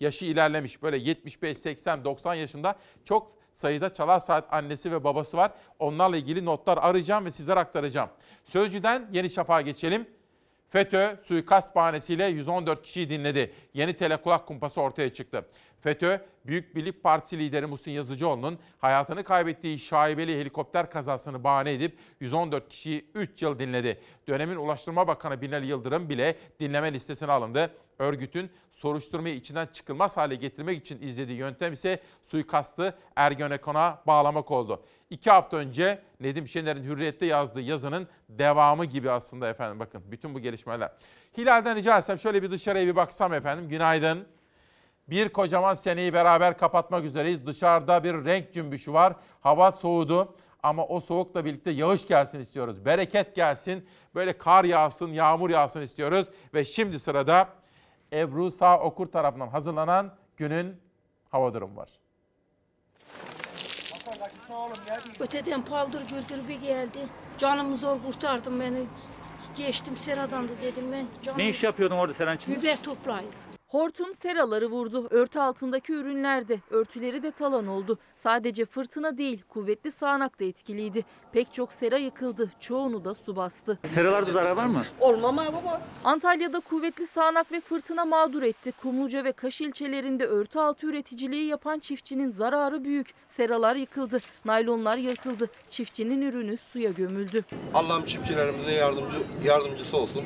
Yaşı 0.00 0.24
ilerlemiş 0.24 0.82
böyle 0.82 0.96
75, 0.96 1.58
80, 1.58 2.04
90 2.04 2.34
yaşında 2.34 2.76
çok 3.04 3.32
sayıda 3.54 3.94
çalar 3.94 4.20
saat 4.20 4.54
annesi 4.54 4.92
ve 4.92 5.04
babası 5.04 5.36
var. 5.36 5.52
Onlarla 5.78 6.16
ilgili 6.16 6.44
notlar 6.44 6.78
arayacağım 6.78 7.24
ve 7.24 7.30
sizlere 7.30 7.60
aktaracağım. 7.60 8.10
Sözcüden 8.44 9.08
Yeni 9.12 9.30
Şafak'a 9.30 9.60
geçelim. 9.60 10.06
FETÖ 10.70 11.16
suikast 11.22 11.76
bahanesiyle 11.76 12.26
114 12.26 12.82
kişiyi 12.82 13.10
dinledi. 13.10 13.52
Yeni 13.74 13.92
telekulak 13.96 14.46
kumpası 14.46 14.80
ortaya 14.80 15.12
çıktı. 15.12 15.46
FETÖ, 15.86 16.18
Büyük 16.46 16.76
Birlik 16.76 17.02
Partisi 17.02 17.38
lideri 17.38 17.66
Muhsin 17.66 17.90
Yazıcıoğlu'nun 17.90 18.58
hayatını 18.78 19.24
kaybettiği 19.24 19.78
şaibeli 19.78 20.40
helikopter 20.40 20.90
kazasını 20.90 21.44
bahane 21.44 21.72
edip 21.72 21.98
114 22.20 22.68
kişiyi 22.68 23.10
3 23.14 23.42
yıl 23.42 23.58
dinledi. 23.58 24.00
Dönemin 24.28 24.56
Ulaştırma 24.56 25.08
Bakanı 25.08 25.40
Binali 25.40 25.66
Yıldırım 25.66 26.08
bile 26.08 26.36
dinleme 26.60 26.92
listesine 26.92 27.32
alındı. 27.32 27.70
Örgütün 27.98 28.50
soruşturmayı 28.72 29.34
içinden 29.34 29.66
çıkılmaz 29.66 30.16
hale 30.16 30.34
getirmek 30.34 30.78
için 30.78 31.02
izlediği 31.02 31.38
yöntem 31.38 31.72
ise 31.72 32.02
suikastı 32.22 32.98
Ergenekon'a 33.16 34.02
bağlamak 34.06 34.50
oldu. 34.50 34.82
İki 35.10 35.30
hafta 35.30 35.56
önce 35.56 36.02
Nedim 36.20 36.48
Şener'in 36.48 36.84
Hürriyet'te 36.84 37.26
yazdığı 37.26 37.60
yazının 37.60 38.08
devamı 38.28 38.84
gibi 38.84 39.10
aslında 39.10 39.48
efendim. 39.48 39.80
Bakın 39.80 40.02
bütün 40.10 40.34
bu 40.34 40.40
gelişmeler. 40.40 40.92
Hilal'den 41.38 41.76
rica 41.76 41.98
etsem 41.98 42.18
şöyle 42.18 42.42
bir 42.42 42.50
dışarıya 42.50 42.86
bir 42.86 42.96
baksam 42.96 43.32
efendim. 43.32 43.68
Günaydın. 43.68 44.35
Bir 45.08 45.28
kocaman 45.28 45.74
seneyi 45.74 46.12
beraber 46.12 46.58
kapatmak 46.58 47.04
üzereyiz. 47.04 47.46
Dışarıda 47.46 48.04
bir 48.04 48.24
renk 48.24 48.52
cümbüşü 48.52 48.92
var. 48.92 49.12
Hava 49.40 49.72
soğudu 49.72 50.34
ama 50.62 50.86
o 50.86 51.00
soğukla 51.00 51.44
birlikte 51.44 51.70
yağış 51.70 52.06
gelsin 52.06 52.40
istiyoruz. 52.40 52.84
Bereket 52.84 53.34
gelsin. 53.34 53.88
Böyle 54.14 54.38
kar 54.38 54.64
yağsın, 54.64 55.12
yağmur 55.12 55.50
yağsın 55.50 55.80
istiyoruz. 55.80 56.26
Ve 56.54 56.64
şimdi 56.64 56.98
sırada 56.98 57.48
Ebru 58.12 58.50
Sağ 58.50 58.80
Okur 58.80 59.06
tarafından 59.06 59.48
hazırlanan 59.48 60.14
günün 60.36 60.80
hava 61.30 61.54
durumu 61.54 61.76
var. 61.76 61.88
Öteden 65.20 65.64
paldır 65.64 66.02
güldür 66.08 66.48
bir 66.48 66.60
geldi. 66.60 66.98
Canımı 67.38 67.76
zor 67.76 67.96
kurtardım 68.06 68.60
beni. 68.60 68.82
Geçtim 69.56 69.96
seradan 69.96 70.48
da 70.48 70.52
dedim 70.62 70.92
ben. 70.92 71.06
Canım 71.22 71.38
Ne 71.38 71.48
iş 71.48 71.62
yapıyordun 71.62 71.96
orada 71.96 72.14
Seren? 72.14 72.38
Biber 72.48 72.82
toplaydım. 72.82 73.30
Hortum 73.66 74.14
seraları 74.14 74.66
vurdu. 74.70 75.06
Örtü 75.10 75.38
altındaki 75.38 75.92
ürünlerde. 75.92 76.60
Örtüleri 76.70 77.22
de 77.22 77.30
talan 77.30 77.66
oldu. 77.66 77.98
Sadece 78.14 78.64
fırtına 78.64 79.18
değil, 79.18 79.42
kuvvetli 79.48 79.90
sağanak 79.92 80.40
da 80.40 80.44
etkiliydi. 80.44 81.04
Pek 81.32 81.52
çok 81.52 81.72
sera 81.72 81.96
yıkıldı. 81.98 82.50
Çoğunu 82.60 83.04
da 83.04 83.14
su 83.14 83.36
bastı. 83.36 83.78
Seralarda 83.94 84.30
zarar 84.30 84.56
var 84.56 84.66
mı? 84.66 84.82
Olmama 85.00 85.46
baba. 85.46 85.82
Antalya'da 86.04 86.60
kuvvetli 86.60 87.06
sağanak 87.06 87.52
ve 87.52 87.60
fırtına 87.60 88.04
mağdur 88.04 88.42
etti. 88.42 88.72
Kumluca 88.82 89.24
ve 89.24 89.32
Kaş 89.32 89.60
ilçelerinde 89.60 90.26
örtü 90.26 90.58
altı 90.58 90.86
üreticiliği 90.86 91.46
yapan 91.46 91.78
çiftçinin 91.78 92.28
zararı 92.28 92.84
büyük. 92.84 93.14
Seralar 93.28 93.76
yıkıldı. 93.76 94.20
Naylonlar 94.44 94.96
yırtıldı. 94.96 95.50
Çiftçinin 95.68 96.22
ürünü 96.22 96.56
suya 96.56 96.90
gömüldü. 96.90 97.44
Allah'ım 97.74 98.04
çiftçilerimize 98.04 98.72
yardımcı 98.72 99.18
yardımcısı 99.44 99.96
olsun. 99.96 100.22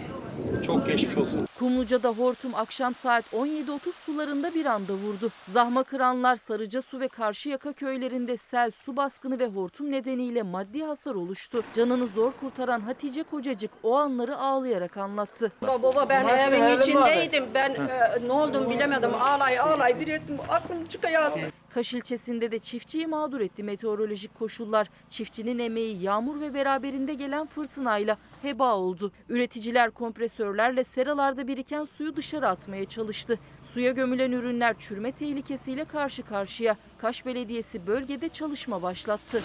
Çok 0.66 0.86
geçmiş 0.86 1.16
olsun. 1.16 1.46
Kumluca'da 1.58 2.08
hortum 2.08 2.54
akşam 2.54 2.94
saat 2.94 3.29
17.30 3.32 3.92
sularında 3.92 4.54
bir 4.54 4.66
anda 4.66 4.92
vurdu. 4.92 5.30
Zahma 5.52 5.82
kıranlar 5.82 6.36
Sarıca 6.36 6.82
Su 6.82 7.00
ve 7.00 7.08
Karşıyaka 7.08 7.72
köylerinde 7.72 8.36
sel, 8.36 8.70
su 8.70 8.96
baskını 8.96 9.38
ve 9.38 9.46
hortum 9.46 9.90
nedeniyle 9.90 10.42
maddi 10.42 10.82
hasar 10.82 11.14
oluştu. 11.14 11.62
Canını 11.74 12.06
zor 12.06 12.32
kurtaran 12.32 12.80
Hatice 12.80 13.22
Kocacık 13.22 13.70
o 13.82 13.96
anları 13.96 14.36
ağlayarak 14.36 14.96
anlattı. 14.96 15.52
Baba 15.62 16.08
ben 16.08 16.26
Nasıl 16.26 16.52
evin 16.52 16.80
içindeydim. 16.80 17.44
Ben 17.54 17.70
e, 17.70 18.28
ne 18.28 18.32
olduğunu 18.32 18.70
bilemedim. 18.70 19.10
Ağlay 19.14 19.58
ağlay 19.58 20.00
bir 20.00 20.08
ettim. 20.08 20.38
Aklım 20.48 20.84
çıkıyor. 20.86 21.32
Kaş 21.74 21.94
ilçesinde 21.94 22.52
de 22.52 22.58
çiftçiyi 22.58 23.06
mağdur 23.06 23.40
etti 23.40 23.62
meteorolojik 23.62 24.34
koşullar. 24.34 24.90
Çiftçinin 25.08 25.58
emeği 25.58 26.02
yağmur 26.02 26.40
ve 26.40 26.54
beraberinde 26.54 27.14
gelen 27.14 27.46
fırtınayla 27.46 28.16
heba 28.42 28.76
oldu. 28.76 29.12
Üreticiler 29.28 29.90
kompresörlerle 29.90 30.84
seralarda 30.84 31.48
biriken 31.48 31.84
suyu 31.84 32.16
dışarı 32.16 32.48
atmaya 32.48 32.84
çalıştı. 32.84 33.38
Suya 33.64 33.92
gömülen 33.92 34.32
ürünler 34.32 34.74
çürüme 34.78 35.12
tehlikesiyle 35.12 35.84
karşı 35.84 36.22
karşıya. 36.22 36.76
Kaş 36.98 37.26
Belediyesi 37.26 37.86
bölgede 37.86 38.28
çalışma 38.28 38.82
başlattı. 38.82 39.42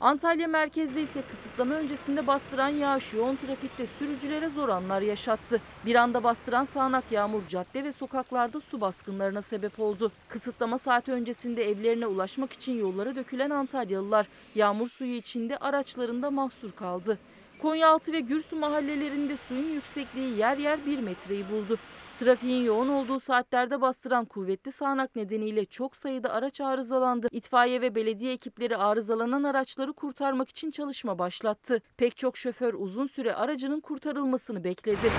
Antalya 0.00 0.48
merkezde 0.48 1.02
ise 1.02 1.22
kısıtlama 1.22 1.74
öncesinde 1.74 2.26
bastıran 2.26 2.68
yağış 2.68 3.14
yoğun 3.14 3.36
trafikte 3.36 3.86
sürücülere 3.98 4.48
zor 4.48 4.68
anlar 4.68 5.00
yaşattı. 5.00 5.60
Bir 5.86 5.94
anda 5.94 6.24
bastıran 6.24 6.64
sağanak 6.64 7.04
yağmur 7.10 7.48
cadde 7.48 7.84
ve 7.84 7.92
sokaklarda 7.92 8.60
su 8.60 8.80
baskınlarına 8.80 9.42
sebep 9.42 9.80
oldu. 9.80 10.12
Kısıtlama 10.28 10.78
saati 10.78 11.12
öncesinde 11.12 11.70
evlerine 11.70 12.06
ulaşmak 12.06 12.52
için 12.52 12.78
yollara 12.78 13.16
dökülen 13.16 13.50
Antalyalılar 13.50 14.26
yağmur 14.54 14.88
suyu 14.88 15.14
içinde 15.14 15.56
araçlarında 15.56 16.30
mahsur 16.30 16.72
kaldı. 16.72 17.18
Konyaaltı 17.62 18.12
ve 18.12 18.20
Gürsü 18.20 18.56
mahallelerinde 18.56 19.36
suyun 19.48 19.70
yüksekliği 19.70 20.38
yer 20.38 20.58
yer 20.58 20.86
1 20.86 20.98
metreyi 20.98 21.44
buldu. 21.50 21.78
Trafiğin 22.20 22.64
yoğun 22.64 22.88
olduğu 22.88 23.20
saatlerde 23.20 23.80
bastıran 23.80 24.24
kuvvetli 24.24 24.72
sağanak 24.72 25.16
nedeniyle 25.16 25.64
çok 25.64 25.96
sayıda 25.96 26.32
araç 26.32 26.60
arızalandı. 26.60 27.28
İtfaiye 27.30 27.80
ve 27.80 27.94
belediye 27.94 28.32
ekipleri 28.32 28.76
arızalanan 28.76 29.42
araçları 29.42 29.92
kurtarmak 29.92 30.48
için 30.48 30.70
çalışma 30.70 31.18
başlattı. 31.18 31.82
Pek 31.96 32.16
çok 32.16 32.36
şoför 32.36 32.74
uzun 32.74 33.06
süre 33.06 33.34
aracının 33.34 33.80
kurtarılmasını 33.80 34.64
bekledi. 34.64 35.10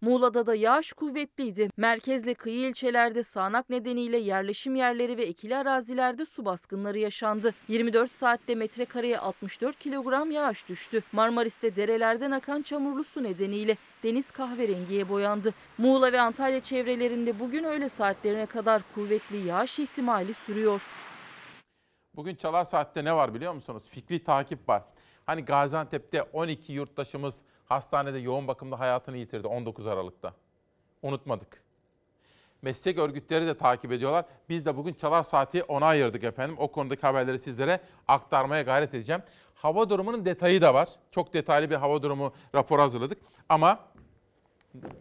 Muğla'da 0.00 0.46
da 0.46 0.54
yağış 0.54 0.92
kuvvetliydi. 0.92 1.70
Merkezle 1.76 2.34
kıyı 2.34 2.68
ilçelerde 2.68 3.22
sağanak 3.22 3.70
nedeniyle 3.70 4.16
yerleşim 4.16 4.74
yerleri 4.74 5.16
ve 5.16 5.22
ekili 5.22 5.56
arazilerde 5.56 6.26
su 6.26 6.44
baskınları 6.44 6.98
yaşandı. 6.98 7.54
24 7.68 8.12
saatte 8.12 8.54
metrekareye 8.54 9.18
64 9.18 9.78
kilogram 9.78 10.30
yağış 10.30 10.68
düştü. 10.68 11.02
Marmaris'te 11.12 11.76
derelerden 11.76 12.30
akan 12.30 12.62
çamurlu 12.62 13.04
su 13.04 13.22
nedeniyle 13.22 13.76
deniz 14.02 14.30
kahverengiye 14.30 15.08
boyandı. 15.08 15.54
Muğla 15.78 16.12
ve 16.12 16.20
Antalya 16.20 16.60
çevrelerinde 16.60 17.40
bugün 17.40 17.64
öğle 17.64 17.88
saatlerine 17.88 18.46
kadar 18.46 18.82
kuvvetli 18.94 19.36
yağış 19.36 19.78
ihtimali 19.78 20.34
sürüyor. 20.34 20.82
Bugün 22.16 22.34
Çalar 22.34 22.64
Saat'te 22.64 23.04
ne 23.04 23.14
var 23.14 23.34
biliyor 23.34 23.52
musunuz? 23.52 23.82
Fikri 23.90 24.24
takip 24.24 24.68
var. 24.68 24.82
Hani 25.26 25.44
Gaziantep'te 25.44 26.22
12 26.22 26.72
yurttaşımız 26.72 27.34
hastanede 27.70 28.18
yoğun 28.18 28.48
bakımda 28.48 28.80
hayatını 28.80 29.16
yitirdi 29.16 29.46
19 29.46 29.86
Aralık'ta. 29.86 30.34
Unutmadık. 31.02 31.62
Meslek 32.62 32.98
örgütleri 32.98 33.46
de 33.46 33.56
takip 33.56 33.92
ediyorlar. 33.92 34.24
Biz 34.48 34.66
de 34.66 34.76
bugün 34.76 34.94
Çalar 34.94 35.22
Saati 35.22 35.62
ona 35.62 35.86
ayırdık 35.86 36.24
efendim. 36.24 36.56
O 36.58 36.72
konudaki 36.72 37.02
haberleri 37.02 37.38
sizlere 37.38 37.80
aktarmaya 38.08 38.62
gayret 38.62 38.94
edeceğim. 38.94 39.22
Hava 39.54 39.90
durumunun 39.90 40.24
detayı 40.24 40.62
da 40.62 40.74
var. 40.74 40.88
Çok 41.10 41.34
detaylı 41.34 41.70
bir 41.70 41.74
hava 41.74 42.02
durumu 42.02 42.32
raporu 42.54 42.82
hazırladık. 42.82 43.18
Ama 43.48 43.78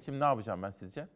şimdi 0.05 0.19
ne 0.19 0.23
yapacağım 0.23 0.63
ben 0.63 0.71
sizce? 0.71 1.07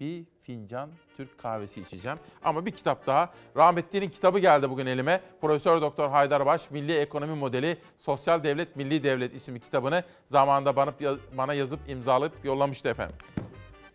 Bir 0.00 0.24
fincan 0.42 0.90
Türk 1.16 1.38
kahvesi 1.38 1.80
içeceğim. 1.80 2.18
Ama 2.44 2.66
bir 2.66 2.70
kitap 2.70 3.06
daha. 3.06 3.30
Rahmetli'nin 3.56 4.08
kitabı 4.08 4.38
geldi 4.38 4.70
bugün 4.70 4.86
elime. 4.86 5.20
Profesör 5.40 5.80
Doktor 5.80 6.08
Haydar 6.08 6.46
Baş, 6.46 6.70
Milli 6.70 6.98
Ekonomi 6.98 7.34
Modeli, 7.34 7.78
Sosyal 7.98 8.42
Devlet, 8.44 8.76
Milli 8.76 9.02
Devlet 9.02 9.34
isimli 9.34 9.60
kitabını 9.60 10.04
zamanında 10.26 10.76
bana, 10.76 10.94
bana 11.36 11.54
yazıp 11.54 11.80
imzalayıp 11.88 12.44
yollamıştı 12.44 12.88
efendim. 12.88 13.16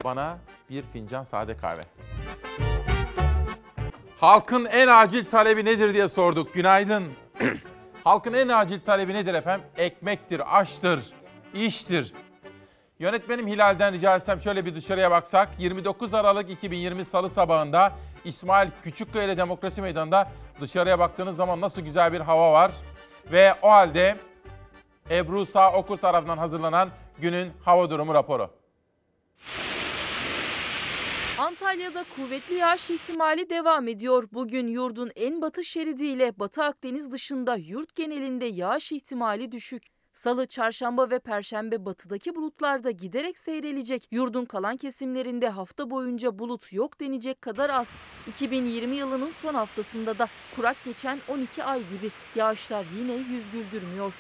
Bana 0.04 0.38
bir 0.70 0.84
fincan 0.94 1.24
sade 1.24 1.58
kahve. 1.58 1.82
Halkın 4.18 4.66
en 4.66 4.88
acil 4.88 5.26
talebi 5.26 5.66
nedir 5.66 5.94
diye 5.94 6.08
sorduk. 6.08 6.54
Günaydın. 6.54 7.04
Halkın 8.04 8.34
en 8.34 8.48
acil 8.48 8.80
talebi 8.80 9.14
nedir 9.14 9.34
efendim? 9.34 9.66
Ekmektir, 9.78 10.60
aştır, 10.60 11.14
iştir. 11.54 12.14
Yönetmenim 13.04 13.48
Hilal'den 13.48 13.94
rica 13.94 14.16
etsem 14.16 14.42
şöyle 14.42 14.66
bir 14.66 14.76
dışarıya 14.76 15.12
baksak. 15.12 15.50
29 15.60 16.14
Aralık 16.14 16.50
2020 16.50 17.06
Salı 17.06 17.30
sabahında 17.30 17.94
İsmail 18.26 18.70
Küçükkaya 18.84 19.38
Demokrasi 19.38 19.82
Meydanı'nda 19.82 20.32
dışarıya 20.62 21.00
baktığınız 21.00 21.36
zaman 21.36 21.62
nasıl 21.62 21.82
güzel 21.82 22.14
bir 22.14 22.20
hava 22.20 22.54
var. 22.54 22.72
Ve 23.32 23.54
o 23.62 23.70
halde 23.70 24.18
Ebru 25.12 25.46
Sağ 25.46 25.74
Okur 25.74 25.98
tarafından 25.98 26.38
hazırlanan 26.38 26.90
günün 27.20 27.52
hava 27.66 27.90
durumu 27.90 28.14
raporu. 28.14 28.50
Antalya'da 31.38 32.06
kuvvetli 32.16 32.56
yağış 32.56 32.90
ihtimali 32.90 33.50
devam 33.50 33.88
ediyor. 33.88 34.28
Bugün 34.32 34.68
yurdun 34.68 35.12
en 35.16 35.42
batı 35.42 35.64
şeridiyle 35.64 36.40
Batı 36.40 36.64
Akdeniz 36.64 37.12
dışında 37.12 37.56
yurt 37.56 37.96
genelinde 37.96 38.46
yağış 38.46 38.92
ihtimali 38.92 39.52
düşük. 39.52 39.93
Salı, 40.24 40.46
çarşamba 40.46 41.10
ve 41.10 41.20
perşembe 41.20 41.86
batıdaki 41.86 42.36
bulutlarda 42.36 42.92
giderek 42.92 43.38
seyrelecek. 43.38 44.08
Yurdun 44.12 44.46
kalan 44.46 44.78
kesimlerinde 44.78 45.50
hafta 45.50 45.90
boyunca 45.90 46.40
bulut 46.40 46.74
yok 46.74 47.00
denecek 47.00 47.42
kadar 47.42 47.70
az. 47.70 47.88
2020 48.28 48.96
yılının 48.96 49.30
son 49.30 49.54
haftasında 49.54 50.18
da 50.18 50.28
kurak 50.56 50.78
geçen 50.86 51.20
12 51.28 51.64
ay 51.64 51.80
gibi 51.80 52.12
yağışlar 52.36 52.86
yine 53.00 53.14
yüz 53.14 53.44
güldürmüyor. 53.52 54.14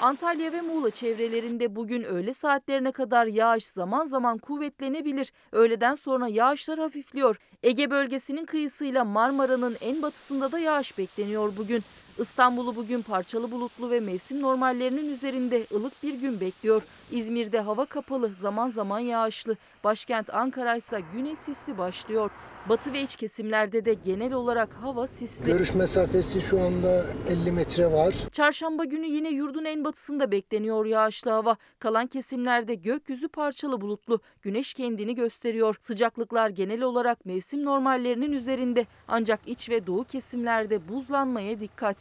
Antalya 0.00 0.52
ve 0.52 0.60
Muğla 0.60 0.90
çevrelerinde 0.90 1.76
bugün 1.76 2.02
öğle 2.02 2.34
saatlerine 2.34 2.92
kadar 2.92 3.26
yağış 3.26 3.66
zaman 3.66 4.04
zaman 4.04 4.38
kuvvetlenebilir. 4.38 5.32
Öğleden 5.52 5.94
sonra 5.94 6.28
yağışlar 6.28 6.78
hafifliyor. 6.78 7.36
Ege 7.62 7.90
bölgesinin 7.90 8.44
kıyısıyla 8.44 9.04
Marmara'nın 9.04 9.76
en 9.80 10.02
batısında 10.02 10.52
da 10.52 10.58
yağış 10.58 10.98
bekleniyor 10.98 11.52
bugün. 11.56 11.82
İstanbul'u 12.18 12.76
bugün 12.76 13.02
parçalı 13.02 13.50
bulutlu 13.50 13.90
ve 13.90 14.00
mevsim 14.00 14.42
normallerinin 14.42 15.12
üzerinde 15.12 15.66
ılık 15.74 16.02
bir 16.02 16.14
gün 16.14 16.40
bekliyor. 16.40 16.82
İzmir'de 17.10 17.60
hava 17.60 17.84
kapalı, 17.84 18.34
zaman 18.34 18.70
zaman 18.70 18.98
yağışlı. 18.98 19.56
Başkent 19.84 20.34
Ankara 20.34 20.76
ise 20.76 21.00
güne 21.12 21.36
sisli 21.36 21.78
başlıyor. 21.78 22.30
Batı 22.68 22.92
ve 22.92 23.02
iç 23.02 23.16
kesimlerde 23.16 23.84
de 23.84 23.94
genel 23.94 24.32
olarak 24.32 24.72
hava 24.72 25.06
sisli. 25.06 25.46
Görüş 25.46 25.74
mesafesi 25.74 26.40
şu 26.40 26.60
anda 26.60 27.04
50 27.28 27.52
metre 27.52 27.92
var. 27.92 28.14
Çarşamba 28.32 28.84
günü 28.84 29.06
yine 29.06 29.28
yurdun 29.28 29.64
en 29.64 29.84
batısında 29.84 30.30
bekleniyor 30.30 30.86
yağışlı 30.86 31.30
hava. 31.30 31.56
Kalan 31.78 32.06
kesimlerde 32.06 32.74
gökyüzü 32.74 33.28
parçalı 33.28 33.80
bulutlu. 33.80 34.20
Güneş 34.42 34.74
kendini 34.74 35.14
gösteriyor. 35.14 35.76
Sıcaklıklar 35.80 36.48
genel 36.48 36.82
olarak 36.82 37.26
mevsim 37.26 37.64
normallerinin 37.64 38.32
üzerinde. 38.32 38.86
Ancak 39.08 39.40
iç 39.46 39.70
ve 39.70 39.86
doğu 39.86 40.04
kesimlerde 40.04 40.88
buzlanmaya 40.88 41.60
dikkat. 41.60 41.96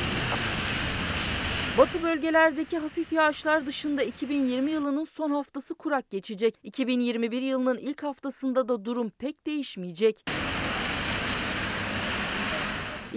Batı 1.77 2.03
bölgelerdeki 2.03 2.77
hafif 2.77 3.13
yağışlar 3.13 3.65
dışında 3.65 4.03
2020 4.03 4.71
yılının 4.71 5.05
son 5.05 5.31
haftası 5.31 5.75
kurak 5.75 6.09
geçecek. 6.09 6.55
2021 6.63 7.41
yılının 7.41 7.77
ilk 7.77 8.03
haftasında 8.03 8.67
da 8.67 8.85
durum 8.85 9.09
pek 9.09 9.45
değişmeyecek. 9.45 10.25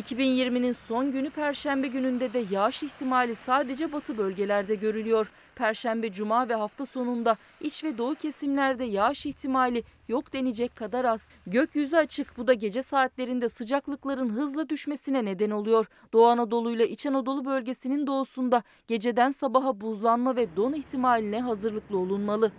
2020'nin 0.00 0.72
son 0.88 1.12
günü 1.12 1.30
Perşembe 1.30 1.88
gününde 1.88 2.32
de 2.32 2.44
yağış 2.50 2.82
ihtimali 2.82 3.34
sadece 3.34 3.92
batı 3.92 4.18
bölgelerde 4.18 4.74
görülüyor. 4.74 5.30
Perşembe, 5.54 6.12
Cuma 6.12 6.48
ve 6.48 6.54
hafta 6.54 6.86
sonunda 6.86 7.36
iç 7.60 7.84
ve 7.84 7.98
doğu 7.98 8.14
kesimlerde 8.14 8.84
yağış 8.84 9.26
ihtimali 9.26 9.82
yok 10.08 10.32
denecek 10.32 10.76
kadar 10.76 11.04
az. 11.04 11.28
Gökyüzü 11.46 11.96
açık 11.96 12.36
bu 12.36 12.46
da 12.46 12.54
gece 12.54 12.82
saatlerinde 12.82 13.48
sıcaklıkların 13.48 14.28
hızla 14.28 14.68
düşmesine 14.68 15.24
neden 15.24 15.50
oluyor. 15.50 15.86
Doğu 16.12 16.26
Anadolu 16.26 16.70
ile 16.70 16.88
İç 16.88 17.06
Anadolu 17.06 17.44
bölgesinin 17.44 18.06
doğusunda 18.06 18.62
geceden 18.88 19.30
sabaha 19.30 19.80
buzlanma 19.80 20.36
ve 20.36 20.56
don 20.56 20.72
ihtimaline 20.72 21.40
hazırlıklı 21.40 21.98
olunmalı. 21.98 22.52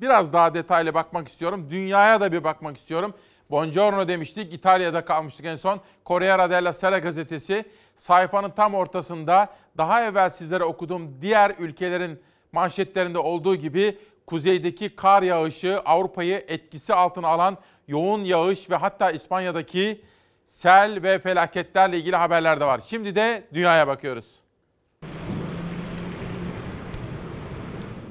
Biraz 0.00 0.32
daha 0.32 0.54
detaylı 0.54 0.94
bakmak 0.94 1.28
istiyorum. 1.28 1.66
Dünyaya 1.70 2.20
da 2.20 2.32
bir 2.32 2.44
bakmak 2.44 2.76
istiyorum. 2.76 3.14
Buongiorno 3.50 4.08
demiştik. 4.08 4.52
İtalya'da 4.52 5.04
kalmıştık 5.04 5.46
en 5.46 5.56
son. 5.56 5.80
Corriere 6.06 6.50
della 6.50 6.72
Sera 6.72 6.98
gazetesi 6.98 7.64
sayfanın 7.96 8.50
tam 8.50 8.74
ortasında 8.74 9.48
daha 9.76 10.04
evvel 10.04 10.30
sizlere 10.30 10.64
okuduğum 10.64 11.22
diğer 11.22 11.54
ülkelerin 11.58 12.20
manşetlerinde 12.52 13.18
olduğu 13.18 13.56
gibi 13.56 13.98
kuzeydeki 14.32 14.96
kar 14.96 15.22
yağışı 15.22 15.80
Avrupa'yı 15.84 16.44
etkisi 16.48 16.94
altına 16.94 17.28
alan 17.28 17.58
yoğun 17.88 18.24
yağış 18.24 18.70
ve 18.70 18.76
hatta 18.76 19.10
İspanya'daki 19.10 20.00
sel 20.46 21.02
ve 21.02 21.18
felaketlerle 21.18 21.98
ilgili 21.98 22.16
haberler 22.16 22.60
de 22.60 22.64
var. 22.64 22.80
Şimdi 22.86 23.14
de 23.14 23.44
dünyaya 23.54 23.86
bakıyoruz. 23.86 24.40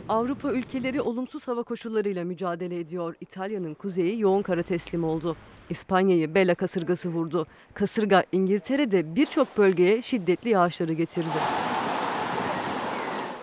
Avrupa 0.10 0.52
ülkeleri 0.52 1.02
olumsuz 1.02 1.48
hava 1.48 1.64
koşullarıyla 1.64 2.24
mücadele 2.24 2.80
ediyor. 2.80 3.16
İtalya'nın 3.22 3.74
kuzeyi 3.74 4.20
yoğun 4.20 4.42
kara 4.42 4.64
teslim 4.64 5.04
oldu. 5.04 5.36
İspanya'yı 5.70 6.36
Bela 6.36 6.56
kasırgası 6.56 7.10
vurdu. 7.10 7.48
Kasırga 7.74 8.24
İngiltere'de 8.32 9.16
birçok 9.16 9.58
bölgeye 9.58 10.02
şiddetli 10.02 10.50
yağışları 10.50 10.94
getirdi. 10.94 11.38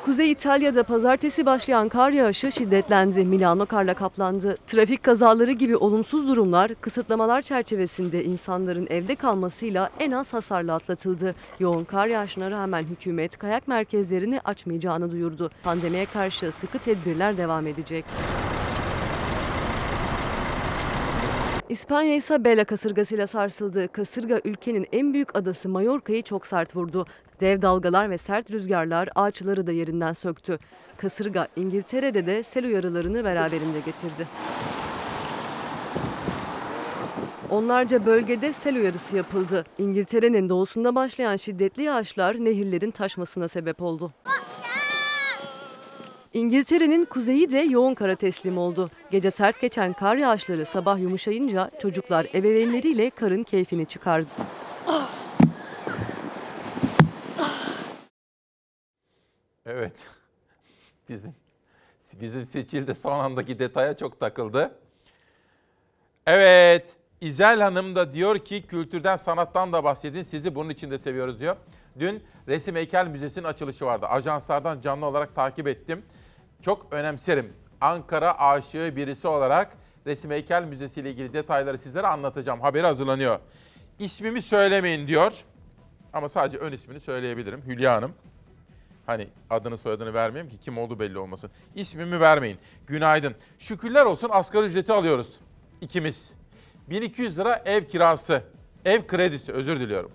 Kuzey 0.09 0.31
İtalya'da 0.31 0.83
pazartesi 0.83 1.47
başlayan 1.47 1.89
kar 1.89 2.11
yağışı 2.11 2.53
şiddetlendi. 2.53 3.25
Milano 3.25 3.67
karla 3.67 3.95
kaplandı. 3.95 4.57
Trafik 4.67 5.03
kazaları 5.03 5.53
gibi 5.53 5.77
olumsuz 5.77 6.29
durumlar 6.29 6.75
kısıtlamalar 6.75 7.43
çerçevesinde 7.43 8.25
insanların 8.25 8.87
evde 8.91 9.17
kalmasıyla 9.17 9.91
en 10.01 10.13
az 10.13 10.33
hasarla 10.35 10.75
atlatıldı. 10.75 11.35
Yoğun 11.61 11.85
kar 11.85 12.07
yağışına 12.07 12.51
rağmen 12.51 12.83
hükümet 12.83 13.39
kayak 13.39 13.69
merkezlerini 13.69 14.41
açmayacağını 14.45 15.11
duyurdu. 15.11 15.51
Pandemiye 15.63 16.07
karşı 16.07 16.53
sıkı 16.53 16.79
tedbirler 16.79 17.37
devam 17.37 17.67
edecek. 17.67 18.05
İspanya 21.69 22.15
ise 22.15 22.45
Bela 22.45 22.65
kasırgasıyla 22.65 23.27
sarsıldı. 23.27 23.89
Kasırga 23.89 24.41
ülkenin 24.45 24.87
en 24.93 25.13
büyük 25.13 25.37
adası 25.37 25.69
Mallorca'yı 25.69 26.23
çok 26.23 26.47
sert 26.47 26.77
vurdu. 26.77 27.07
Dev 27.41 27.63
dalgalar 27.63 28.11
ve 28.11 28.19
sert 28.19 28.51
rüzgarlar 28.51 29.09
ağaçları 29.15 29.67
da 29.67 29.73
yerinden 29.73 30.13
söktü. 30.13 30.59
Kasırga 30.97 31.49
İngiltere'de 31.57 32.27
de 32.27 32.43
sel 32.43 32.65
uyarılarını 32.65 33.25
beraberinde 33.25 33.81
getirdi. 33.81 34.29
Onlarca 37.51 38.07
bölgede 38.07 38.53
sel 38.53 38.77
uyarısı 38.77 39.17
yapıldı. 39.17 39.65
İngiltere'nin 39.79 40.49
doğusunda 40.49 40.95
başlayan 40.95 41.37
şiddetli 41.37 41.83
yağışlar 41.83 42.45
nehirlerin 42.45 42.91
taşmasına 42.91 43.49
sebep 43.49 43.83
oldu. 43.83 44.13
İngiltere'nin 46.39 47.05
kuzeyi 47.05 47.53
de 47.53 47.59
yoğun 47.59 47.95
kara 47.95 48.17
teslim 48.17 48.59
oldu. 48.59 48.91
Gece 49.11 49.31
sert 49.31 49.61
geçen 49.61 49.93
kar 49.93 50.17
yağışları 50.17 50.67
sabah 50.67 50.99
yumuşayınca 50.99 51.71
çocuklar 51.81 52.27
ebeveynleriyle 52.35 53.11
karın 53.11 53.43
keyfini 53.45 53.87
çıkardı. 53.87 54.29
Evet. 59.67 60.07
Bizim 61.09 61.35
bizim 62.21 62.45
Seçil 62.45 62.87
de 62.87 62.95
son 62.95 63.19
andaki 63.19 63.59
detaya 63.59 63.97
çok 63.97 64.21
takıldı. 64.21 64.79
Evet. 66.27 66.87
İzel 67.21 67.61
Hanım 67.61 67.97
da 67.97 68.15
diyor 68.15 68.39
ki 68.39 68.67
kültürden 68.67 69.17
sanattan 69.17 69.73
da 69.73 69.85
bahsedin. 69.85 70.23
Sizi 70.23 70.55
bunun 70.55 70.71
için 70.71 70.91
de 70.91 70.99
seviyoruz 70.99 71.41
diyor. 71.41 71.57
Dün 71.99 72.23
Resim 72.49 72.77
Heykel 72.77 73.07
Müzesi'nin 73.07 73.45
açılışı 73.45 73.87
vardı. 73.87 74.07
Ajanslardan 74.07 74.81
canlı 74.81 75.07
olarak 75.07 75.35
takip 75.35 75.69
ettim. 75.69 76.03
Çok 76.63 76.87
önemserim. 76.91 77.53
Ankara 77.81 78.39
aşığı 78.41 78.93
birisi 78.97 79.29
olarak 79.29 79.77
Resim 80.07 80.31
Heykel 80.31 80.65
Müzesi 80.65 81.01
ile 81.01 81.11
ilgili 81.11 81.33
detayları 81.33 81.79
sizlere 81.79 82.07
anlatacağım. 82.07 82.61
Haberi 82.61 82.87
hazırlanıyor. 82.87 83.39
İsmimi 83.99 84.43
söylemeyin 84.43 85.09
diyor. 85.09 85.43
Ama 86.13 86.29
sadece 86.29 86.59
ön 86.59 86.73
ismini 86.73 87.01
söyleyebilirim. 87.01 87.63
Hülya 87.67 87.95
Hanım. 87.95 88.13
Hani 89.07 89.29
adını 89.51 89.79
soyadını 89.79 90.15
vermeyeyim 90.15 90.51
ki 90.53 90.61
kim 90.61 90.79
olduğu 90.79 91.01
belli 91.01 91.19
olmasın. 91.19 91.51
İsmimi 91.75 92.21
vermeyin. 92.21 92.59
Günaydın. 92.87 93.35
Şükürler 93.59 94.05
olsun 94.05 94.29
asgari 94.33 94.67
ücreti 94.67 94.93
alıyoruz. 94.93 95.41
İkimiz. 95.81 96.33
1200 96.91 97.39
lira 97.39 97.63
ev 97.67 97.85
kirası. 97.85 98.43
Ev 98.85 99.07
kredisi 99.07 99.53
özür 99.53 99.81
diliyorum. 99.81 100.11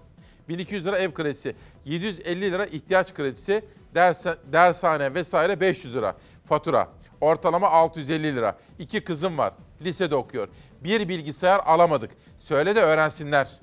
1200 0.50 0.86
lira 0.86 0.98
ev 0.98 1.14
kredisi. 1.14 1.56
750 1.86 2.52
lira 2.52 2.66
ihtiyaç 2.66 3.14
kredisi. 3.14 3.66
Ders, 3.96 4.26
dershane 4.52 5.14
vesaire 5.14 5.60
500 5.60 5.96
lira. 5.96 6.16
Fatura. 6.46 6.90
Ortalama 7.22 7.70
650 7.70 8.36
lira. 8.36 8.58
İki 8.80 9.04
kızım 9.04 9.38
var. 9.38 9.54
Lisede 9.82 10.16
okuyor. 10.16 10.48
Bir 10.84 11.10
bilgisayar 11.10 11.60
alamadık. 11.66 12.12
Söyle 12.40 12.76
de 12.76 12.82
öğrensinler 12.82 13.60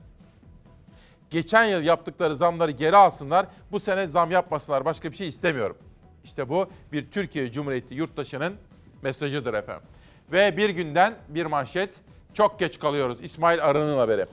geçen 1.31 1.64
yıl 1.64 1.83
yaptıkları 1.83 2.37
zamları 2.37 2.70
geri 2.70 2.97
alsınlar. 2.97 3.47
Bu 3.72 3.81
sene 3.81 4.07
zam 4.07 4.31
yapmasınlar. 4.31 4.85
Başka 4.85 5.11
bir 5.11 5.16
şey 5.16 5.28
istemiyorum. 5.28 5.76
İşte 6.24 6.49
bu 6.49 6.66
bir 6.93 7.11
Türkiye 7.11 7.53
Cumhuriyeti 7.53 7.95
yurttaşının 7.95 8.55
mesajıdır 9.03 9.55
efendim. 9.55 9.83
Ve 10.33 10.57
bir 10.57 10.70
günden 10.70 11.14
bir 11.28 11.47
manşet. 11.47 11.91
Çok 12.35 12.59
geç 12.59 12.78
kalıyoruz. 12.78 13.18
İsmail 13.22 13.64
Arı'nın 13.64 13.99
haberi. 13.99 14.26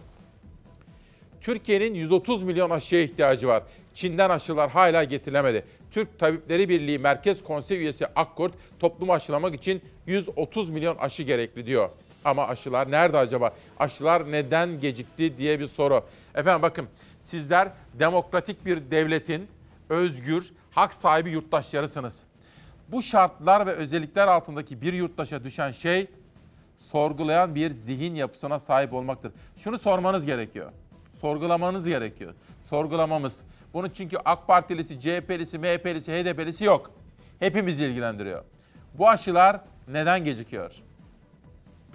Türkiye'nin 1.42 1.94
130 1.94 2.44
milyon 2.44 2.70
aşıya 2.70 3.02
ihtiyacı 3.02 3.48
var. 3.48 3.64
Çin'den 3.94 4.30
aşılar 4.30 4.70
hala 4.70 5.04
getirilemedi. 5.04 5.66
Türk 5.92 6.20
Tabipleri 6.20 6.70
Birliği 6.70 7.00
Merkez 7.00 7.44
Konsey 7.44 7.78
üyesi 7.78 8.08
Akkurt 8.08 8.54
toplumu 8.80 9.14
aşılamak 9.14 9.56
için 9.56 9.82
130 10.06 10.70
milyon 10.70 10.98
aşı 10.98 11.24
gerekli 11.24 11.66
diyor. 11.66 11.90
Ama 12.26 12.48
aşılar 12.48 12.92
nerede 12.92 13.18
acaba? 13.18 13.54
Aşılar 13.80 14.32
neden 14.32 14.82
gecikti 14.82 15.38
diye 15.38 15.60
bir 15.60 15.68
soru. 15.68 16.06
Efendim 16.36 16.62
bakın 16.62 16.88
sizler 17.20 17.70
demokratik 17.94 18.66
bir 18.66 18.92
devletin 18.92 19.48
özgür, 19.90 20.52
hak 20.72 20.94
sahibi 20.94 21.30
yurttaşlarısınız. 21.30 22.24
Bu 22.88 23.04
şartlar 23.04 23.66
ve 23.66 23.72
özellikler 23.72 24.28
altındaki 24.28 24.82
bir 24.82 24.94
yurttaşa 24.94 25.44
düşen 25.44 25.72
şey 25.72 26.08
sorgulayan 26.78 27.56
bir 27.56 27.72
zihin 27.72 28.16
yapısına 28.16 28.60
sahip 28.60 28.94
olmaktır. 28.94 29.32
Şunu 29.58 29.80
sormanız 29.80 30.26
gerekiyor. 30.26 30.72
Sorgulamanız 31.22 31.88
gerekiyor. 31.88 32.34
Sorgulamamız. 32.70 33.42
Bunun 33.74 33.90
çünkü 33.90 34.18
AK 34.26 34.48
Partilisi, 34.48 35.00
CHP'lisi, 35.00 35.58
MHP'lisi, 35.60 36.12
HDP'lisi 36.12 36.64
yok. 36.64 36.92
Hepimizi 37.40 37.86
ilgilendiriyor. 37.86 38.44
Bu 38.94 39.10
aşılar 39.10 39.62
neden 39.88 40.26
gecikiyor? 40.26 40.72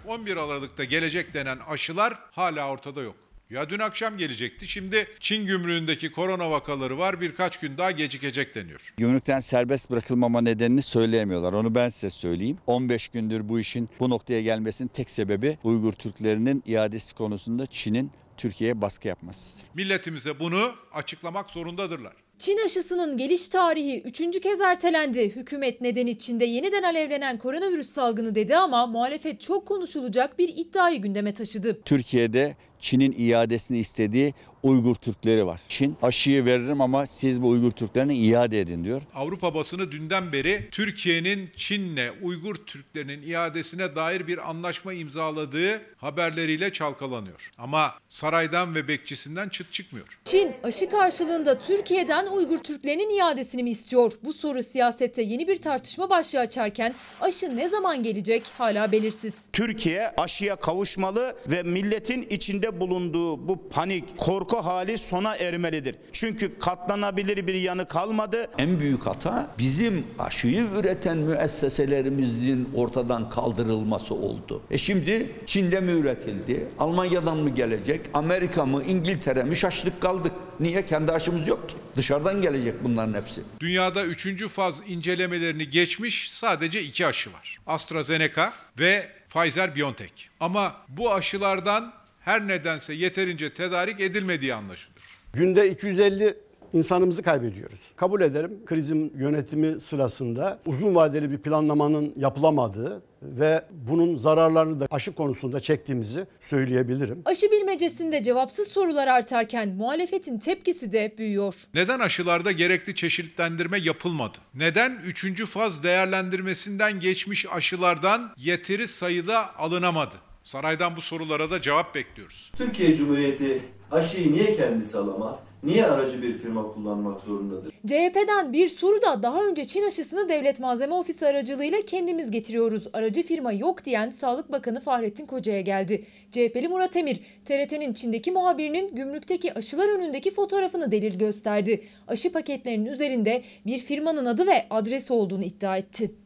11 0.07 0.37
Aralık'ta 0.37 0.85
gelecek 0.85 1.35
denen 1.35 1.59
aşılar 1.69 2.15
hala 2.31 2.71
ortada 2.71 3.03
yok. 3.03 3.15
Ya 3.51 3.71
dün 3.71 3.79
akşam 3.79 4.17
gelecekti. 4.17 4.69
Şimdi 4.69 5.07
Çin 5.21 5.47
gümrüğündeki 5.47 6.13
korona 6.13 6.51
vakaları 6.51 6.99
var. 6.99 7.21
Birkaç 7.21 7.57
gün 7.61 7.79
daha 7.79 7.91
gecikecek 7.91 8.55
deniyor. 8.55 8.95
Gümrükten 8.97 9.41
serbest 9.41 9.91
bırakılmama 9.91 10.41
nedenini 10.41 10.83
söyleyemiyorlar. 10.83 11.53
Onu 11.53 11.75
ben 11.75 11.89
size 11.89 12.11
söyleyeyim. 12.11 12.59
15 12.67 13.09
gündür 13.09 13.49
bu 13.49 13.61
işin 13.61 13.89
bu 14.01 14.11
noktaya 14.11 14.43
gelmesinin 14.43 14.89
tek 14.89 15.11
sebebi 15.11 15.59
Uygur 15.65 15.93
Türklerinin 15.93 16.63
iadesi 16.67 17.15
konusunda 17.15 17.67
Çin'in 17.67 18.11
Türkiye'ye 18.37 18.81
baskı 18.81 19.09
yapmasıdır. 19.09 19.65
Milletimize 19.75 20.41
bunu 20.41 20.73
açıklamak 20.95 21.51
zorundadırlar. 21.51 22.13
Çin 22.39 22.59
aşısının 22.65 23.17
geliş 23.17 23.49
tarihi 23.49 24.03
üçüncü 24.03 24.41
kez 24.41 24.61
ertelendi. 24.61 25.37
Hükümet 25.37 25.81
neden 25.81 26.07
içinde 26.07 26.45
yeniden 26.45 26.83
alevlenen 26.83 27.39
koronavirüs 27.39 27.89
salgını 27.91 28.35
dedi 28.35 28.57
ama 28.57 28.87
muhalefet 28.87 29.41
çok 29.41 29.67
konuşulacak 29.67 30.39
bir 30.39 30.49
iddiayı 30.49 31.03
gündeme 31.03 31.35
taşıdı. 31.35 31.83
Türkiye'de 31.85 32.57
Çin'in 32.83 33.15
iadesini 33.19 33.79
istediği 33.79 34.35
Uygur 34.63 34.95
Türkleri 34.95 35.47
var. 35.47 35.61
Çin 35.69 35.97
aşıyı 36.03 36.45
veririm 36.45 36.81
ama 36.81 37.07
siz 37.07 37.43
bu 37.43 37.49
Uygur 37.49 37.71
Türklerini 37.71 38.19
iade 38.19 38.61
edin 38.61 38.85
diyor. 38.85 39.03
Avrupa 39.15 39.55
basını 39.55 39.93
dünden 39.93 40.33
beri 40.33 40.69
Türkiye'nin 40.71 41.51
Çin'le 41.57 42.11
Uygur 42.23 42.55
Türklerinin 42.55 43.23
iadesine 43.31 43.97
dair 43.97 44.27
bir 44.27 44.51
anlaşma 44.51 44.93
imzaladığı 44.93 45.83
haberleriyle 45.97 46.73
çalkalanıyor. 46.73 47.51
Ama 47.59 47.95
saraydan 48.09 48.75
ve 48.75 48.89
bekçisinden 48.89 49.49
çıt 49.49 49.73
çıkmıyor. 49.73 50.19
Çin 50.25 50.53
aşı 50.63 50.91
karşılığında 50.91 51.59
Türkiye'den 51.59 52.27
Uygur 52.27 52.59
Türklerinin 52.59 53.19
iadesini 53.19 53.63
mi 53.63 53.71
istiyor? 53.71 54.13
Bu 54.25 54.33
soru 54.33 54.63
siyasette 54.63 55.23
yeni 55.23 55.49
bir 55.49 55.57
tartışma 55.57 56.11
başlığı 56.11 56.41
açarken 56.41 56.95
aşı 57.21 57.57
ne 57.57 57.69
zaman 57.69 58.03
gelecek 58.03 58.43
hala 58.59 58.93
belirsiz. 58.93 59.49
Türkiye 59.53 60.09
aşıya 60.17 60.57
kavuşmalı 60.57 61.37
ve 61.47 61.63
milletin 61.63 62.27
içinde 62.31 62.72
bulunduğu 62.81 63.49
bu 63.49 63.69
panik, 63.69 64.19
korku 64.19 64.57
hali 64.57 64.99
sona 64.99 65.37
ermelidir. 65.37 65.97
Çünkü 66.13 66.59
katlanabilir 66.59 67.47
bir 67.47 67.55
yanı 67.55 67.87
kalmadı. 67.87 68.51
En 68.59 68.81
büyük 68.81 69.07
hata 69.07 69.51
bizim 69.59 70.07
aşıyı 70.19 70.67
üreten 70.79 71.19
müesseselerimizin 71.19 72.69
ortadan 72.75 73.31
kaldırılması 73.31 74.15
oldu. 74.15 74.63
E 74.71 74.79
şimdi 74.79 75.33
Çin'de 75.47 75.81
mi 75.81 75.93
üretildi? 75.93 76.69
Almanya'dan 76.79 77.37
mı 77.37 77.51
gelecek? 77.51 78.01
Amerika 78.15 78.67
mı? 78.67 78.83
İngiltere 78.85 79.43
mi? 79.43 79.57
Şaşlık 79.57 80.01
kaldık. 80.01 80.33
Niye? 80.61 80.87
Kendi 80.87 81.13
aşımız 81.13 81.49
yok 81.49 81.69
ki. 81.69 81.75
Dışarıdan 81.97 82.43
gelecek 82.43 82.75
bunların 82.85 83.15
hepsi. 83.15 83.43
Dünyada 83.61 84.05
üçüncü 84.05 84.49
faz 84.49 84.83
incelemelerini 84.89 85.71
geçmiş 85.71 86.31
sadece 86.33 86.83
iki 86.83 87.07
aşı 87.07 87.33
var. 87.33 87.59
AstraZeneca 87.67 88.53
ve 88.79 89.09
Pfizer-BioNTech. 89.35 90.29
Ama 90.41 90.75
bu 90.89 91.13
aşılardan 91.13 91.93
her 92.25 92.49
nedense 92.49 92.95
yeterince 92.95 93.55
tedarik 93.55 94.01
edilmediği 94.01 94.55
anlaşılıyor. 94.55 95.03
Günde 95.33 95.71
250 95.71 96.35
insanımızı 96.73 97.23
kaybediyoruz. 97.23 97.93
Kabul 97.97 98.21
ederim 98.21 98.65
krizin 98.67 99.13
yönetimi 99.19 99.81
sırasında 99.81 100.59
uzun 100.67 100.95
vadeli 100.95 101.31
bir 101.31 101.39
planlamanın 101.39 102.13
yapılamadığı 102.17 103.03
ve 103.23 103.65
bunun 103.71 104.17
zararlarını 104.17 104.81
da 104.81 104.87
aşı 104.91 105.15
konusunda 105.15 105.61
çektiğimizi 105.61 106.27
söyleyebilirim. 106.41 107.23
Aşı 107.25 107.51
bilmecesinde 107.51 108.23
cevapsız 108.23 108.69
sorular 108.69 109.09
artarken 109.09 109.69
muhalefetin 109.69 110.39
tepkisi 110.39 110.93
de 110.93 111.15
büyüyor. 111.19 111.55
Neden 111.75 112.01
aşılarda 112.01 112.53
gerekli 112.53 112.95
çeşitlendirme 112.95 113.79
yapılmadı? 113.79 114.39
Neden 114.55 114.99
3. 115.07 115.45
faz 115.45 115.83
değerlendirmesinden 115.83 117.01
geçmiş 117.01 117.47
aşılardan 117.53 118.35
yeteri 118.37 118.89
sayıda 118.89 119.59
alınamadı? 119.59 120.17
Saraydan 120.43 120.97
bu 120.97 121.01
sorulara 121.01 121.51
da 121.51 121.61
cevap 121.61 121.95
bekliyoruz. 121.95 122.53
Türkiye 122.57 122.95
Cumhuriyeti 122.95 123.63
Aşıyı 123.93 124.33
niye 124.33 124.57
kendisi 124.57 124.99
alamaz? 124.99 125.47
Niye 125.63 125.87
aracı 125.87 126.23
bir 126.23 126.39
firma 126.39 126.73
kullanmak 126.73 127.21
zorundadır? 127.21 127.71
CHP'den 127.87 128.53
bir 128.53 128.69
soru 128.69 129.03
da 129.03 129.23
daha 129.23 129.45
önce 129.45 129.65
Çin 129.65 129.87
aşısını 129.87 130.29
Devlet 130.29 130.61
Malzeme 130.61 130.95
Ofisi 130.95 131.27
aracılığıyla 131.27 131.79
kendimiz 131.87 132.31
getiriyoruz. 132.31 132.85
Aracı 132.93 133.23
firma 133.23 133.53
yok 133.53 133.85
diyen 133.85 134.11
Sağlık 134.11 134.53
Bakanı 134.53 134.81
Fahrettin 134.81 135.27
Koca'ya 135.27 135.61
geldi. 135.61 136.05
CHP'li 136.31 136.69
Murat 136.69 136.97
Emir, 136.97 137.21
TRT'nin 137.45 137.93
Çin'deki 137.93 138.33
muhabirinin 138.33 138.95
gümrükteki 138.97 139.55
aşılar 139.55 139.89
önündeki 139.89 140.31
fotoğrafını 140.31 140.93
delil 140.93 141.19
gösterdi. 141.19 141.85
Aşı 142.09 142.33
paketlerinin 142.33 142.87
üzerinde 142.87 143.43
bir 143.67 143.79
firmanın 143.79 144.27
adı 144.27 144.47
ve 144.47 144.67
adresi 144.71 145.13
olduğunu 145.13 145.45
iddia 145.45 145.77
etti. 145.77 146.22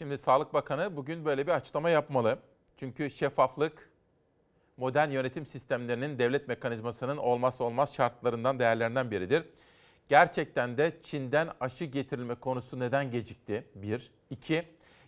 Şimdi 0.00 0.18
Sağlık 0.18 0.54
Bakanı 0.54 0.96
bugün 0.96 1.24
böyle 1.24 1.46
bir 1.46 1.52
açıklama 1.52 1.90
yapmalı. 1.90 2.38
Çünkü 2.76 3.10
şeffaflık 3.10 3.90
modern 4.76 5.10
yönetim 5.10 5.46
sistemlerinin 5.46 6.18
devlet 6.18 6.48
mekanizmasının 6.48 7.16
olmazsa 7.16 7.64
olmaz 7.64 7.94
şartlarından, 7.94 8.58
değerlerinden 8.58 9.10
biridir. 9.10 9.44
Gerçekten 10.08 10.76
de 10.76 10.96
Çin'den 11.02 11.48
aşı 11.60 11.84
getirilme 11.84 12.34
konusu 12.34 12.78
neden 12.78 13.10
gecikti? 13.10 13.64
Bir. 13.74 14.10
İki, 14.30 14.64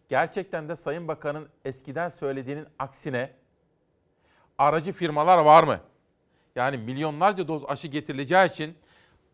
gerçekten 0.09 0.69
de 0.69 0.77
Sayın 0.77 1.09
Bakan'ın 1.09 1.49
eskiden 1.65 2.09
söylediğinin 2.09 2.67
aksine 2.79 3.31
aracı 4.59 4.93
firmalar 4.93 5.39
var 5.39 5.65
mı? 5.65 5.81
Yani 6.57 6.79
milyonlarca 6.79 7.49
doz 7.49 7.65
aşı 7.69 7.89
getirileceği 7.89 8.49
için 8.49 8.75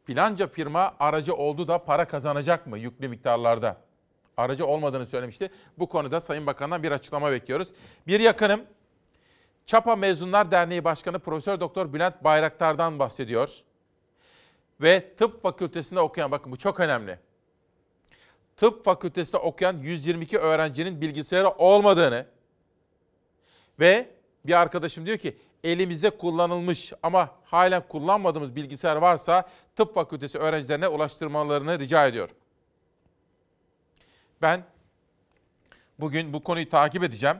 filanca 0.05 0.47
firma 0.47 0.95
aracı 1.01 1.35
oldu 1.35 1.69
da 1.69 1.85
para 1.85 2.09
kazanacak 2.09 2.67
mı 2.67 2.79
yüklü 2.79 3.09
miktarlarda? 3.09 3.88
Aracı 4.39 4.67
olmadığını 4.67 5.07
söylemişti. 5.07 5.51
Bu 5.79 5.89
konuda 5.89 6.21
Sayın 6.21 6.47
Bakan'dan 6.47 6.83
bir 6.83 6.93
açıklama 6.93 7.33
bekliyoruz. 7.33 7.69
Bir 8.07 8.21
yakınım 8.21 8.61
Çapa 9.67 9.97
Mezunlar 9.97 10.51
Derneği 10.51 10.85
Başkanı 10.85 11.19
Profesör 11.19 11.61
Doktor 11.61 11.93
Bülent 11.93 12.25
Bayraktar'dan 12.25 12.99
bahsediyor. 12.99 13.63
Ve 14.81 15.15
tıp 15.17 15.43
fakültesinde 15.43 16.01
okuyan 16.01 16.31
bakın 16.31 16.53
bu 16.53 16.57
çok 16.57 16.81
önemli. 16.81 17.19
Tıp 18.57 18.85
fakültesinde 18.85 19.37
okuyan 19.37 19.79
122 19.79 20.39
öğrencinin 20.39 21.01
bilgisayarı 21.01 21.49
olmadığını 21.49 22.27
ve 23.81 24.09
bir 24.47 24.61
arkadaşım 24.61 25.07
diyor 25.07 25.19
ki 25.19 25.37
elimizde 25.65 26.11
kullanılmış 26.11 26.93
ama 27.03 27.31
halen 27.45 27.89
kullanmadığımız 27.89 28.57
bilgisayar 28.57 28.97
varsa 28.97 29.49
tıp 29.77 29.95
fakültesi 29.95 30.39
öğrencilerine 30.39 30.89
ulaştırmalarını 30.89 31.79
rica 31.79 32.07
ediyor. 32.07 32.31
Ben 34.43 34.65
bugün 36.01 36.33
bu 36.33 36.43
konuyu 36.43 36.69
takip 36.69 37.03
edeceğim. 37.03 37.37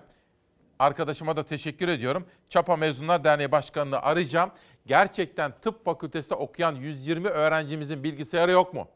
Arkadaşıma 0.79 1.37
da 1.37 1.45
teşekkür 1.45 1.89
ediyorum. 1.89 2.27
Çapa 2.49 2.77
Mezunlar 2.77 3.25
Derneği 3.25 3.53
Başkanı'nı 3.53 4.03
arayacağım. 4.03 4.51
Gerçekten 4.87 5.53
tıp 5.63 5.85
fakültesinde 5.85 6.35
okuyan 6.35 6.75
120 6.75 7.29
öğrencimizin 7.29 8.05
bilgisayarı 8.05 8.51
yok 8.51 8.75
mu? 8.75 8.89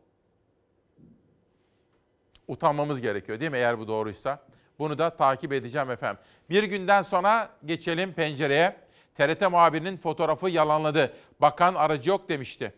Utanmamız 2.48 3.00
gerekiyor 3.00 3.40
değil 3.40 3.50
mi 3.50 3.56
eğer 3.56 3.78
bu 3.78 3.88
doğruysa? 3.88 4.42
Bunu 4.78 4.98
da 4.98 5.16
takip 5.16 5.52
edeceğim 5.52 5.90
efendim. 5.90 6.22
Bir 6.50 6.64
günden 6.64 7.02
sonra 7.02 7.50
geçelim 7.64 8.12
pencereye. 8.12 8.76
TRT 9.14 9.40
muhabirinin 9.40 9.96
fotoğrafı 9.96 10.50
yalanladı. 10.50 11.12
Bakan 11.40 11.74
aracı 11.74 12.10
yok 12.10 12.28
demişti. 12.28 12.72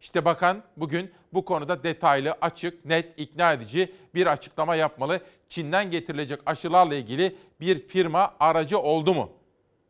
İşte 0.00 0.24
bakan 0.24 0.62
bugün 0.76 1.12
bu 1.32 1.44
konuda 1.44 1.82
detaylı, 1.82 2.34
açık, 2.40 2.84
net, 2.84 3.20
ikna 3.20 3.52
edici 3.52 3.92
bir 4.14 4.26
açıklama 4.26 4.74
yapmalı. 4.76 5.20
Çin'den 5.48 5.90
getirilecek 5.90 6.40
aşılarla 6.46 6.94
ilgili 6.94 7.36
bir 7.60 7.78
firma 7.78 8.34
aracı 8.40 8.78
oldu 8.78 9.14
mu? 9.14 9.32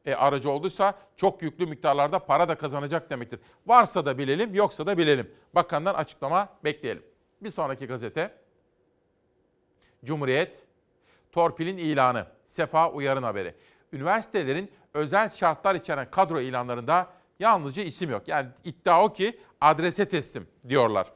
E 0.04 0.14
aracı 0.14 0.50
olduysa 0.50 0.94
çok 1.16 1.42
yüklü 1.42 1.66
miktarlarda 1.66 2.18
para 2.18 2.48
da 2.48 2.54
kazanacak 2.54 3.10
demektir. 3.10 3.40
Varsa 3.66 4.06
da 4.06 4.18
bilelim, 4.18 4.54
yoksa 4.54 4.86
da 4.86 4.98
bilelim. 4.98 5.30
Bakandan 5.54 5.94
açıklama 5.94 6.48
bekleyelim. 6.64 7.02
Bir 7.40 7.50
sonraki 7.50 7.86
gazete. 7.86 8.34
Cumhuriyet, 10.04 10.66
torpilin 11.32 11.76
ilanı, 11.76 12.26
Sefa 12.46 12.90
Uyar'ın 12.90 13.22
haberi. 13.22 13.54
Üniversitelerin 13.92 14.70
özel 14.94 15.30
şartlar 15.30 15.74
içeren 15.74 16.10
kadro 16.10 16.40
ilanlarında 16.40 17.15
yalnızca 17.40 17.82
isim 17.82 18.10
yok. 18.10 18.28
Yani 18.28 18.48
iddia 18.64 19.04
o 19.04 19.12
ki 19.12 19.40
adrese 19.60 20.08
teslim 20.08 20.46
diyorlar. 20.68 21.06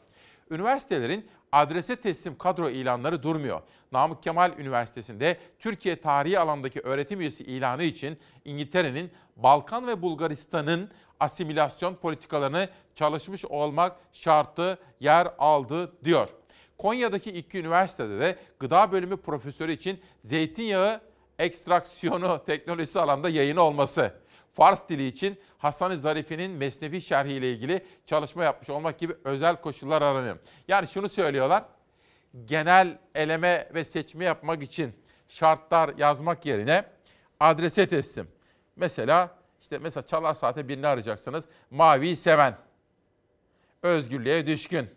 Üniversitelerin 0.50 1.28
adrese 1.52 1.96
teslim 1.96 2.38
kadro 2.38 2.70
ilanları 2.70 3.22
durmuyor. 3.22 3.60
Namık 3.92 4.22
Kemal 4.22 4.58
Üniversitesi'nde 4.58 5.36
Türkiye 5.58 6.00
tarihi 6.00 6.38
alandaki 6.38 6.80
öğretim 6.80 7.20
üyesi 7.20 7.44
ilanı 7.44 7.82
için 7.82 8.18
İngiltere'nin 8.44 9.10
Balkan 9.36 9.86
ve 9.86 10.02
Bulgaristan'ın 10.02 10.90
asimilasyon 11.20 11.94
politikalarını 11.94 12.68
çalışmış 12.94 13.44
olmak 13.44 13.96
şartı 14.12 14.78
yer 15.00 15.28
aldı 15.38 15.92
diyor. 16.04 16.28
Konya'daki 16.78 17.30
iki 17.30 17.58
üniversitede 17.58 18.20
de 18.20 18.38
gıda 18.58 18.92
bölümü 18.92 19.16
profesörü 19.16 19.72
için 19.72 20.00
zeytinyağı 20.24 21.00
ekstraksiyonu 21.38 22.44
teknolojisi 22.46 23.00
alanda 23.00 23.28
yayını 23.28 23.62
olması. 23.62 24.14
Fars 24.52 24.88
dili 24.88 25.06
için 25.06 25.40
Hasan-ı 25.58 25.98
Zarife'nin 26.00 26.50
Mesnevi 26.50 27.00
şerhi 27.00 27.32
ile 27.32 27.50
ilgili 27.50 27.86
çalışma 28.06 28.44
yapmış 28.44 28.70
olmak 28.70 28.98
gibi 28.98 29.14
özel 29.24 29.56
koşullar 29.56 30.02
aranıyor. 30.02 30.38
Yani 30.68 30.88
şunu 30.88 31.08
söylüyorlar, 31.08 31.64
genel 32.44 32.98
eleme 33.14 33.68
ve 33.74 33.84
seçme 33.84 34.24
yapmak 34.24 34.62
için 34.62 34.92
şartlar 35.28 35.94
yazmak 35.98 36.46
yerine 36.46 36.84
adrese 37.40 37.88
teslim. 37.88 38.28
Mesela 38.76 39.38
işte 39.60 39.78
mesela 39.78 40.06
çalar 40.06 40.34
saate 40.34 40.68
birini 40.68 40.86
arayacaksınız. 40.86 41.44
Mavi 41.70 42.16
seven, 42.16 42.58
özgürlüğe 43.82 44.46
düşkün, 44.46 44.90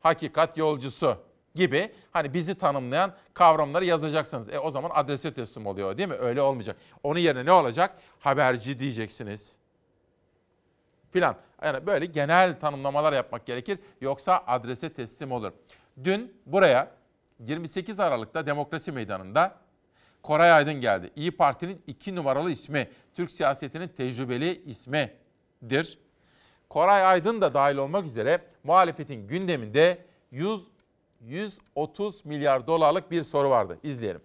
hakikat 0.00 0.56
yolcusu 0.56 1.27
gibi 1.58 1.92
hani 2.10 2.34
bizi 2.34 2.54
tanımlayan 2.54 3.14
kavramları 3.34 3.84
yazacaksınız. 3.84 4.48
E 4.48 4.58
o 4.58 4.70
zaman 4.70 4.90
adrese 4.94 5.34
teslim 5.34 5.66
oluyor 5.66 5.98
değil 5.98 6.08
mi? 6.08 6.14
Öyle 6.14 6.42
olmayacak. 6.42 6.76
Onun 7.02 7.18
yerine 7.18 7.44
ne 7.44 7.52
olacak? 7.52 7.98
Haberci 8.18 8.78
diyeceksiniz. 8.78 9.56
Filan. 11.10 11.36
Yani 11.62 11.86
böyle 11.86 12.06
genel 12.06 12.60
tanımlamalar 12.60 13.12
yapmak 13.12 13.46
gerekir. 13.46 13.78
Yoksa 14.00 14.44
adrese 14.46 14.92
teslim 14.92 15.32
olur. 15.32 15.52
Dün 16.04 16.36
buraya 16.46 16.90
28 17.40 18.00
Aralık'ta 18.00 18.46
Demokrasi 18.46 18.92
Meydanı'nda 18.92 19.54
Koray 20.22 20.52
Aydın 20.52 20.74
geldi. 20.74 21.10
İyi 21.16 21.30
Parti'nin 21.30 21.82
iki 21.86 22.14
numaralı 22.14 22.50
ismi, 22.50 22.88
Türk 23.14 23.30
siyasetinin 23.30 23.88
tecrübeli 23.88 24.62
ismidir. 24.64 25.98
Koray 26.68 27.04
Aydın 27.06 27.40
da 27.40 27.54
dahil 27.54 27.76
olmak 27.76 28.06
üzere 28.06 28.40
muhalefetin 28.64 29.28
gündeminde 29.28 30.04
100 30.30 30.60
130 31.20 32.24
milyar 32.24 32.66
dolarlık 32.66 33.10
bir 33.10 33.22
soru 33.22 33.50
vardı. 33.50 33.78
İzleyelim. 33.82 34.20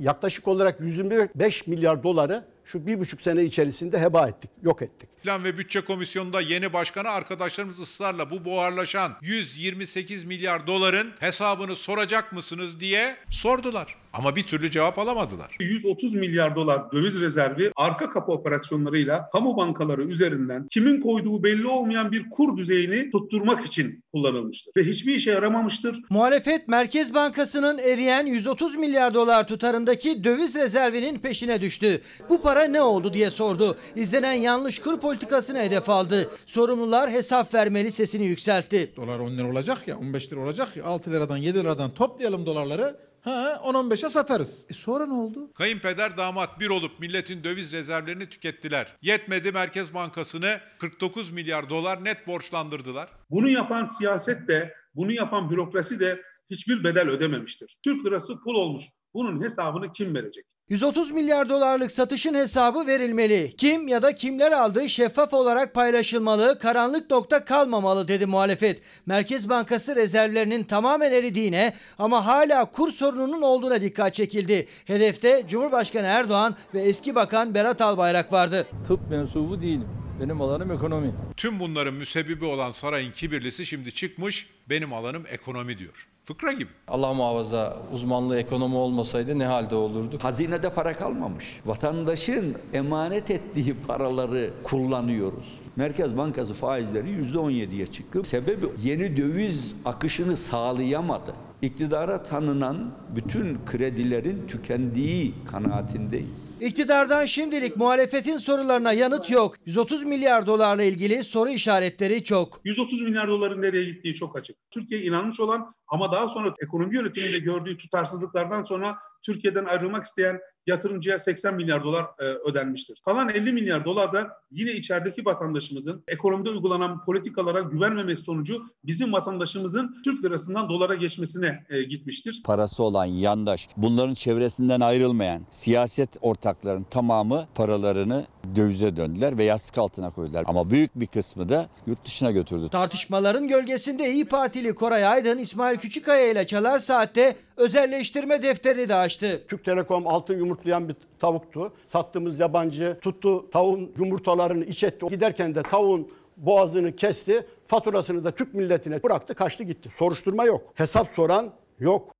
Yaklaşık 0.00 0.48
olarak 0.48 0.80
125 0.80 1.66
milyar 1.66 2.02
doları 2.02 2.44
şu 2.64 2.86
bir 2.86 3.00
buçuk 3.00 3.22
sene 3.22 3.44
içerisinde 3.44 4.00
heba 4.00 4.28
ettik, 4.28 4.50
yok 4.62 4.82
ettik. 4.82 5.22
Plan 5.22 5.44
ve 5.44 5.58
Bütçe 5.58 5.80
Komisyonu'nda 5.80 6.40
yeni 6.40 6.72
başkanı 6.72 7.08
arkadaşlarımız 7.08 7.80
ısrarla 7.80 8.30
bu 8.30 8.44
buharlaşan 8.44 9.12
128 9.20 10.24
milyar 10.24 10.66
doların 10.66 11.12
hesabını 11.20 11.76
soracak 11.76 12.32
mısınız 12.32 12.80
diye 12.80 13.16
sordular. 13.30 13.96
Ama 14.18 14.36
bir 14.36 14.42
türlü 14.42 14.70
cevap 14.70 14.98
alamadılar. 14.98 15.56
130 15.60 16.14
milyar 16.14 16.56
dolar 16.56 16.92
döviz 16.92 17.20
rezervi 17.20 17.72
arka 17.76 18.10
kapı 18.10 18.32
operasyonlarıyla 18.32 19.28
kamu 19.32 19.56
bankaları 19.56 20.04
üzerinden 20.04 20.66
kimin 20.70 21.00
koyduğu 21.00 21.42
belli 21.42 21.66
olmayan 21.66 22.12
bir 22.12 22.30
kur 22.30 22.56
düzeyini 22.56 23.10
tutturmak 23.10 23.66
için 23.66 24.04
kullanılmıştır. 24.12 24.72
Ve 24.76 24.84
hiçbir 24.84 25.14
işe 25.14 25.30
yaramamıştır. 25.30 26.02
Muhalefet 26.10 26.68
Merkez 26.68 27.14
Bankası'nın 27.14 27.78
eriyen 27.78 28.26
130 28.26 28.76
milyar 28.76 29.14
dolar 29.14 29.46
tutarındaki 29.46 30.24
döviz 30.24 30.54
rezervinin 30.54 31.18
peşine 31.18 31.60
düştü. 31.60 32.00
Bu 32.28 32.42
para 32.42 32.64
ne 32.64 32.82
oldu 32.82 33.12
diye 33.12 33.30
sordu. 33.30 33.76
İzlenen 33.96 34.32
yanlış 34.32 34.78
kur 34.78 35.00
politikasını 35.00 35.58
hedef 35.58 35.90
aldı. 35.90 36.30
Sorumlular 36.46 37.10
hesap 37.10 37.54
vermeli 37.54 37.90
sesini 37.90 38.26
yükseltti. 38.26 38.92
Dolar 38.96 39.18
10 39.18 39.30
lira 39.30 39.50
olacak 39.50 39.88
ya 39.88 39.98
15 39.98 40.32
lira 40.32 40.40
olacak 40.40 40.76
ya 40.76 40.84
6 40.84 41.12
liradan 41.12 41.36
7 41.36 41.58
liradan 41.58 41.90
toplayalım 41.90 42.46
dolarları. 42.46 43.06
Ha 43.26 43.60
10-15'e 43.64 44.08
satarız. 44.08 44.66
E 44.70 44.74
sonra 44.74 45.06
ne 45.06 45.12
oldu? 45.12 45.52
Kayınpeder 45.54 46.16
damat 46.16 46.60
bir 46.60 46.70
olup 46.70 47.00
milletin 47.00 47.44
döviz 47.44 47.72
rezervlerini 47.72 48.28
tükettiler. 48.28 48.96
Yetmedi 49.02 49.52
Merkez 49.52 49.94
Bankası'nı 49.94 50.60
49 50.78 51.30
milyar 51.30 51.70
dolar 51.70 52.04
net 52.04 52.26
borçlandırdılar. 52.26 53.08
Bunu 53.30 53.48
yapan 53.48 53.86
siyaset 53.86 54.48
de, 54.48 54.74
bunu 54.94 55.12
yapan 55.12 55.50
bürokrasi 55.50 56.00
de 56.00 56.22
hiçbir 56.50 56.84
bedel 56.84 57.08
ödememiştir. 57.08 57.78
Türk 57.82 58.06
lirası 58.06 58.40
pul 58.40 58.54
olmuş. 58.54 58.84
Bunun 59.14 59.42
hesabını 59.42 59.92
kim 59.92 60.14
verecek? 60.14 60.44
130 60.68 61.10
milyar 61.10 61.48
dolarlık 61.48 61.92
satışın 61.92 62.34
hesabı 62.34 62.86
verilmeli. 62.86 63.54
Kim 63.56 63.88
ya 63.88 64.02
da 64.02 64.14
kimler 64.14 64.52
aldığı 64.52 64.88
şeffaf 64.88 65.34
olarak 65.34 65.74
paylaşılmalı, 65.74 66.58
karanlık 66.58 67.10
nokta 67.10 67.44
kalmamalı 67.44 68.08
dedi 68.08 68.26
muhalefet. 68.26 68.82
Merkez 69.06 69.48
Bankası 69.48 69.96
rezervlerinin 69.96 70.64
tamamen 70.64 71.12
eridiğine 71.12 71.72
ama 71.98 72.26
hala 72.26 72.70
kur 72.70 72.92
sorununun 72.92 73.42
olduğuna 73.42 73.80
dikkat 73.80 74.14
çekildi. 74.14 74.66
Hedefte 74.84 75.44
Cumhurbaşkanı 75.48 76.06
Erdoğan 76.06 76.56
ve 76.74 76.82
eski 76.82 77.14
bakan 77.14 77.54
Berat 77.54 77.80
Albayrak 77.80 78.32
vardı. 78.32 78.66
Tıp 78.86 79.10
mensubu 79.10 79.62
değilim. 79.62 79.88
Benim 80.20 80.40
alanım 80.40 80.72
ekonomi. 80.72 81.14
Tüm 81.36 81.60
bunların 81.60 81.94
müsebbibi 81.94 82.44
olan 82.44 82.72
sarayın 82.72 83.12
kibirlisi 83.12 83.66
şimdi 83.66 83.94
çıkmış 83.94 84.46
benim 84.70 84.92
alanım 84.92 85.24
ekonomi 85.30 85.78
diyor. 85.78 86.08
Fıkra 86.26 86.52
gibi. 86.52 86.70
Allah 86.88 87.14
muhafaza 87.14 87.76
uzmanlığı 87.92 88.38
ekonomi 88.38 88.76
olmasaydı 88.76 89.38
ne 89.38 89.46
halde 89.46 89.74
olurduk? 89.74 90.24
Hazinede 90.24 90.70
para 90.70 90.92
kalmamış. 90.92 91.60
Vatandaşın 91.66 92.56
emanet 92.72 93.30
ettiği 93.30 93.74
paraları 93.86 94.50
kullanıyoruz. 94.62 95.60
Merkez 95.76 96.16
Bankası 96.16 96.54
faizleri 96.54 97.08
%17'ye 97.08 97.86
çıktı. 97.86 98.24
Sebebi 98.24 98.66
yeni 98.82 99.16
döviz 99.16 99.74
akışını 99.84 100.36
sağlayamadı. 100.36 101.34
İktidara 101.62 102.22
tanınan 102.22 102.94
bütün 103.16 103.64
kredilerin 103.64 104.46
tükendiği 104.46 105.34
kanaatindeyiz. 105.50 106.56
İktidardan 106.60 107.24
şimdilik 107.24 107.76
muhalefetin 107.76 108.36
sorularına 108.36 108.92
yanıt 108.92 109.30
yok. 109.30 109.54
130 109.66 110.04
milyar 110.04 110.46
dolarla 110.46 110.82
ilgili 110.82 111.24
soru 111.24 111.50
işaretleri 111.50 112.24
çok. 112.24 112.60
130 112.64 113.00
milyar 113.00 113.28
doların 113.28 113.62
nereye 113.62 113.84
gittiği 113.84 114.14
çok 114.14 114.36
açık. 114.38 114.56
Türkiye 114.70 115.02
inanmış 115.02 115.40
olan 115.40 115.74
ama 115.88 116.12
daha 116.12 116.28
sonra 116.28 116.54
ekonomi 116.62 116.94
yönetiminde 116.94 117.38
gördüğü 117.38 117.78
tutarsızlıklardan 117.78 118.62
sonra 118.62 118.98
Türkiye'den 119.22 119.64
ayrılmak 119.64 120.06
isteyen 120.06 120.40
yatırımcıya 120.66 121.18
80 121.18 121.54
milyar 121.54 121.84
dolar 121.84 122.04
e, 122.18 122.24
ödenmiştir. 122.24 123.00
Kalan 123.04 123.28
50 123.28 123.52
milyar 123.52 123.84
dolar 123.84 124.12
da 124.12 124.28
yine 124.50 124.72
içerideki 124.72 125.24
vatandaşımızın 125.24 126.04
ekonomide 126.08 126.50
uygulanan 126.50 127.04
politikalara 127.04 127.60
güvenmemesi 127.60 128.22
sonucu 128.22 128.62
bizim 128.84 129.12
vatandaşımızın 129.12 129.96
Türk 130.04 130.24
lirasından 130.24 130.68
dolara 130.68 130.94
geçmesine 130.94 131.64
e, 131.68 131.82
gitmiştir. 131.82 132.42
Parası 132.44 132.82
olan 132.82 133.04
yandaş, 133.04 133.68
bunların 133.76 134.14
çevresinden 134.14 134.80
ayrılmayan 134.80 135.42
siyaset 135.50 136.16
ortaklarının 136.20 136.86
tamamı 136.90 137.46
paralarını 137.54 138.24
dövize 138.56 138.96
döndüler 138.96 139.38
ve 139.38 139.44
yastık 139.44 139.78
altına 139.78 140.10
koydular. 140.10 140.44
Ama 140.46 140.70
büyük 140.70 140.94
bir 140.94 141.06
kısmı 141.06 141.48
da 141.48 141.66
yurt 141.86 142.04
dışına 142.04 142.30
götürdü. 142.30 142.68
Tartışmaların 142.68 143.48
gölgesinde 143.48 144.12
İyi 144.12 144.24
Partili 144.24 144.74
Koray 144.74 145.06
Aydın 145.06 145.38
İsmail 145.38 145.78
Küçükkaya 145.78 146.30
ile 146.30 146.46
Çalar 146.46 146.78
Saat'te 146.78 147.36
özelleştirme 147.56 148.42
defterini 148.42 148.88
de 148.88 148.94
açtı. 148.94 149.46
Türk 149.48 149.64
Telekom 149.64 150.06
altın 150.06 150.38
yumurtlayan 150.38 150.88
bir 150.88 150.96
tavuktu. 151.18 151.72
Sattığımız 151.82 152.40
yabancı 152.40 152.98
tuttu 153.00 153.50
tavuğun 153.50 153.92
yumurtalarını 153.98 154.64
iç 154.64 154.84
etti. 154.84 155.06
Giderken 155.06 155.54
de 155.54 155.62
tavuğun 155.62 156.12
boğazını 156.36 156.96
kesti. 156.96 157.46
Faturasını 157.64 158.24
da 158.24 158.30
Türk 158.30 158.54
milletine 158.54 159.02
bıraktı 159.02 159.34
kaçtı 159.34 159.64
gitti. 159.64 159.90
Soruşturma 159.90 160.44
yok. 160.44 160.72
Hesap 160.74 161.08
soran 161.08 161.52
yok. 161.78 162.12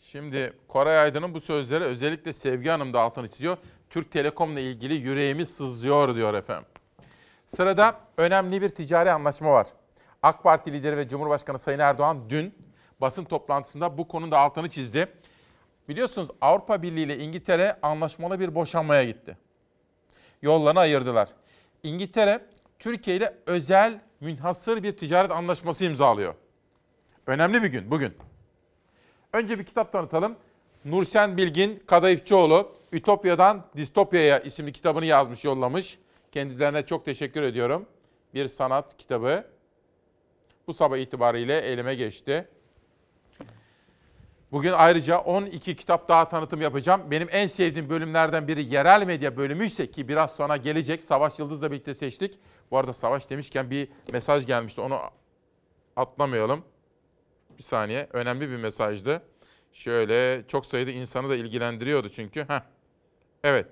Şimdi 0.00 0.52
Koray 0.68 0.98
Aydın'ın 0.98 1.34
bu 1.34 1.40
sözleri 1.40 1.84
özellikle 1.84 2.32
Sevgi 2.32 2.70
Hanım 2.70 2.92
da 2.92 3.00
altını 3.00 3.28
çiziyor. 3.28 3.56
Türk 3.90 4.10
Telekom'la 4.10 4.60
ilgili 4.60 4.94
yüreğimiz 4.94 5.50
sızlıyor 5.50 6.14
diyor 6.14 6.34
efendim. 6.34 6.68
Sırada 7.46 7.96
önemli 8.16 8.62
bir 8.62 8.68
ticari 8.68 9.10
anlaşma 9.10 9.50
var. 9.50 9.66
AK 10.22 10.42
Parti 10.42 10.72
lideri 10.72 10.96
ve 10.96 11.08
Cumhurbaşkanı 11.08 11.58
Sayın 11.58 11.78
Erdoğan 11.78 12.18
dün 12.30 12.54
basın 13.02 13.24
toplantısında 13.24 13.98
bu 13.98 14.08
konunun 14.08 14.30
da 14.30 14.38
altını 14.38 14.70
çizdi. 14.70 15.08
Biliyorsunuz 15.88 16.28
Avrupa 16.40 16.82
Birliği 16.82 17.02
ile 17.02 17.18
İngiltere 17.18 17.76
anlaşmalı 17.82 18.40
bir 18.40 18.54
boşanmaya 18.54 19.04
gitti. 19.04 19.36
Yollarını 20.42 20.80
ayırdılar. 20.80 21.28
İngiltere 21.82 22.46
Türkiye 22.78 23.16
ile 23.16 23.34
özel 23.46 24.00
münhasır 24.20 24.82
bir 24.82 24.96
ticaret 24.96 25.30
anlaşması 25.30 25.84
imzalıyor. 25.84 26.34
Önemli 27.26 27.62
bir 27.62 27.68
gün 27.68 27.90
bugün. 27.90 28.14
Önce 29.32 29.58
bir 29.58 29.64
kitap 29.64 29.92
tanıtalım. 29.92 30.36
Nursen 30.84 31.36
Bilgin 31.36 31.82
Kadayıfçıoğlu 31.86 32.72
Ütopya'dan 32.92 33.64
Distopya'ya 33.76 34.38
isimli 34.40 34.72
kitabını 34.72 35.06
yazmış, 35.06 35.44
yollamış. 35.44 35.98
Kendilerine 36.32 36.86
çok 36.86 37.04
teşekkür 37.04 37.42
ediyorum. 37.42 37.86
Bir 38.34 38.48
sanat 38.48 38.96
kitabı. 38.96 39.44
Bu 40.66 40.74
sabah 40.74 40.96
itibariyle 40.96 41.58
elime 41.58 41.94
geçti. 41.94 42.48
Bugün 44.52 44.72
ayrıca 44.72 45.18
12 45.18 45.76
kitap 45.76 46.08
daha 46.08 46.28
tanıtım 46.28 46.60
yapacağım. 46.60 47.02
Benim 47.10 47.28
en 47.30 47.46
sevdiğim 47.46 47.90
bölümlerden 47.90 48.48
biri 48.48 48.74
yerel 48.74 49.06
medya 49.06 49.36
bölümüyse 49.36 49.90
ki 49.90 50.08
biraz 50.08 50.30
sonra 50.30 50.56
gelecek. 50.56 51.02
Savaş 51.02 51.38
Yıldız'la 51.38 51.70
birlikte 51.70 51.94
seçtik. 51.94 52.38
Bu 52.70 52.78
arada 52.78 52.92
Savaş 52.92 53.30
demişken 53.30 53.70
bir 53.70 53.88
mesaj 54.12 54.46
gelmişti. 54.46 54.80
Onu 54.80 54.98
atlamayalım. 55.96 56.64
Bir 57.58 57.62
saniye. 57.62 58.08
Önemli 58.12 58.50
bir 58.50 58.56
mesajdı. 58.56 59.22
Şöyle 59.72 60.48
çok 60.48 60.66
sayıda 60.66 60.90
insanı 60.90 61.28
da 61.28 61.36
ilgilendiriyordu 61.36 62.08
çünkü. 62.08 62.40
Heh. 62.48 62.60
Evet. 63.44 63.66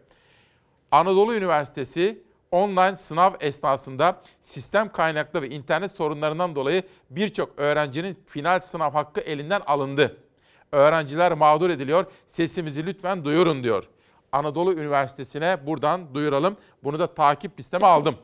Anadolu 0.91 1.35
Üniversitesi 1.35 2.23
online 2.51 2.97
sınav 2.97 3.33
esnasında 3.41 4.23
sistem 4.43 4.93
kaynaklı 4.93 5.43
ve 5.43 5.49
internet 5.49 5.93
sorunlarından 5.93 6.55
dolayı 6.55 6.83
birçok 7.11 7.59
öğrencinin 7.59 8.19
final 8.27 8.61
sınav 8.61 8.93
hakkı 8.93 9.21
elinden 9.21 9.61
alındı. 9.67 10.30
Öğrenciler 10.73 11.33
mağdur 11.33 11.71
ediliyor. 11.71 12.07
Sesimizi 12.27 12.87
lütfen 12.87 13.25
duyurun 13.25 13.65
diyor. 13.65 13.85
Anadolu 14.33 14.75
Üniversitesi'ne 14.75 15.67
buradan 15.67 16.15
duyuralım. 16.15 16.57
Bunu 16.85 16.99
da 16.99 17.15
takip 17.15 17.59
listeme 17.59 17.87
aldım. 17.87 18.17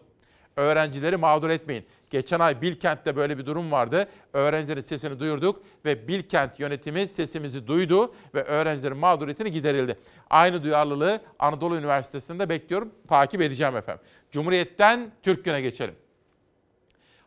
Öğrencileri 0.56 1.16
mağdur 1.16 1.50
etmeyin. 1.50 1.84
Geçen 2.10 2.40
ay 2.40 2.62
Bilkent'te 2.62 3.16
böyle 3.16 3.38
bir 3.38 3.46
durum 3.46 3.72
vardı. 3.72 4.08
Öğrencilerin 4.32 4.80
sesini 4.80 5.20
duyurduk 5.20 5.62
ve 5.84 6.08
Bilkent 6.08 6.60
yönetimi 6.60 7.08
sesimizi 7.08 7.66
duydu 7.66 8.14
ve 8.34 8.44
öğrencilerin 8.44 8.96
mağduriyetini 8.96 9.52
giderildi. 9.52 9.98
Aynı 10.30 10.62
duyarlılığı 10.62 11.20
Anadolu 11.38 11.76
Üniversitesi'nde 11.76 12.48
bekliyorum. 12.48 12.90
Takip 13.08 13.42
edeceğim 13.42 13.76
efendim. 13.76 14.04
Cumhuriyet'ten 14.30 15.12
Türk 15.22 15.44
Gün'e 15.44 15.60
geçelim. 15.60 15.94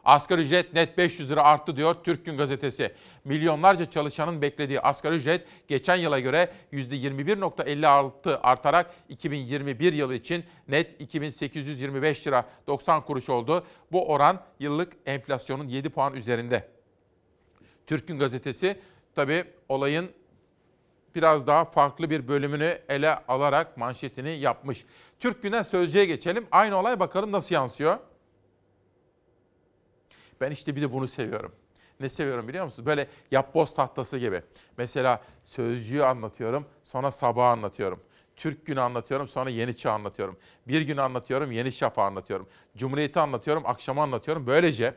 Asgari 0.09 0.41
ücret 0.41 0.73
net 0.73 0.97
500 0.97 1.31
lira 1.31 1.43
arttı 1.43 1.75
diyor 1.75 1.95
Türk 2.03 2.25
Gün 2.25 2.37
Gazetesi. 2.37 2.93
Milyonlarca 3.25 3.85
çalışanın 3.85 4.41
beklediği 4.41 4.81
asgari 4.81 5.15
ücret 5.15 5.47
geçen 5.67 5.95
yıla 5.95 6.19
göre 6.19 6.49
%21.56 6.73 8.37
artarak 8.37 8.93
2021 9.09 9.93
yılı 9.93 10.15
için 10.15 10.43
net 10.67 11.01
2825 11.01 12.27
lira 12.27 12.45
90 12.67 13.05
kuruş 13.05 13.29
oldu. 13.29 13.65
Bu 13.91 14.07
oran 14.07 14.41
yıllık 14.59 14.93
enflasyonun 15.05 15.67
7 15.67 15.89
puan 15.89 16.13
üzerinde. 16.13 16.67
Türk 17.87 18.07
Gün 18.07 18.19
Gazetesi 18.19 18.79
tabii 19.15 19.43
olayın 19.69 20.09
biraz 21.15 21.47
daha 21.47 21.65
farklı 21.65 22.09
bir 22.09 22.27
bölümünü 22.27 22.79
ele 22.89 23.15
alarak 23.15 23.77
manşetini 23.77 24.29
yapmış. 24.29 24.85
Türk 25.19 25.43
Gün'den 25.43 25.63
Sözcü'ye 25.63 26.05
geçelim. 26.05 26.47
Aynı 26.51 26.75
olay 26.75 26.99
bakalım 26.99 27.31
nasıl 27.31 27.55
yansıyor? 27.55 27.97
Ben 30.41 30.51
işte 30.51 30.75
bir 30.75 30.81
de 30.81 30.93
bunu 30.93 31.07
seviyorum. 31.07 31.51
Ne 31.99 32.09
seviyorum 32.09 32.47
biliyor 32.47 32.65
musunuz? 32.65 32.85
Böyle 32.85 33.07
yapboz 33.31 33.73
tahtası 33.73 34.17
gibi. 34.17 34.41
Mesela 34.77 35.21
Sözcü'yü 35.43 36.03
anlatıyorum, 36.03 36.65
sonra 36.83 37.11
sabah 37.11 37.49
anlatıyorum. 37.51 37.99
Türk 38.35 38.65
Günü 38.65 38.81
anlatıyorum, 38.81 39.27
sonra 39.27 39.49
Yeni 39.49 39.77
Çağ 39.77 39.91
anlatıyorum. 39.91 40.37
Bir 40.67 40.81
gün 40.81 40.97
anlatıyorum, 40.97 41.51
Yeni 41.51 41.71
Şafak 41.71 42.05
anlatıyorum. 42.05 42.47
Cumhuriyeti 42.77 43.19
anlatıyorum, 43.19 43.63
akşama 43.65 44.03
anlatıyorum. 44.03 44.47
Böylece 44.47 44.93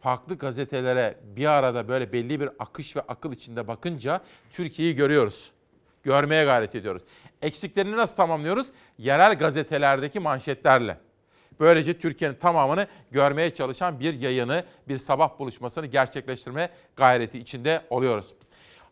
farklı 0.00 0.38
gazetelere 0.38 1.18
bir 1.36 1.46
arada 1.46 1.88
böyle 1.88 2.12
belli 2.12 2.40
bir 2.40 2.50
akış 2.58 2.96
ve 2.96 3.00
akıl 3.00 3.32
içinde 3.32 3.68
bakınca 3.68 4.20
Türkiye'yi 4.52 4.94
görüyoruz. 4.94 5.52
Görmeye 6.02 6.44
gayret 6.44 6.74
ediyoruz. 6.74 7.02
Eksiklerini 7.42 7.96
nasıl 7.96 8.16
tamamlıyoruz? 8.16 8.66
Yerel 8.98 9.38
gazetelerdeki 9.38 10.20
manşetlerle. 10.20 10.98
Böylece 11.60 11.98
Türkiye'nin 11.98 12.34
tamamını 12.34 12.86
görmeye 13.10 13.54
çalışan 13.54 14.00
bir 14.00 14.14
yayını, 14.14 14.64
bir 14.88 14.98
sabah 14.98 15.38
buluşmasını 15.38 15.86
gerçekleştirme 15.86 16.70
gayreti 16.96 17.38
içinde 17.38 17.82
oluyoruz. 17.90 18.34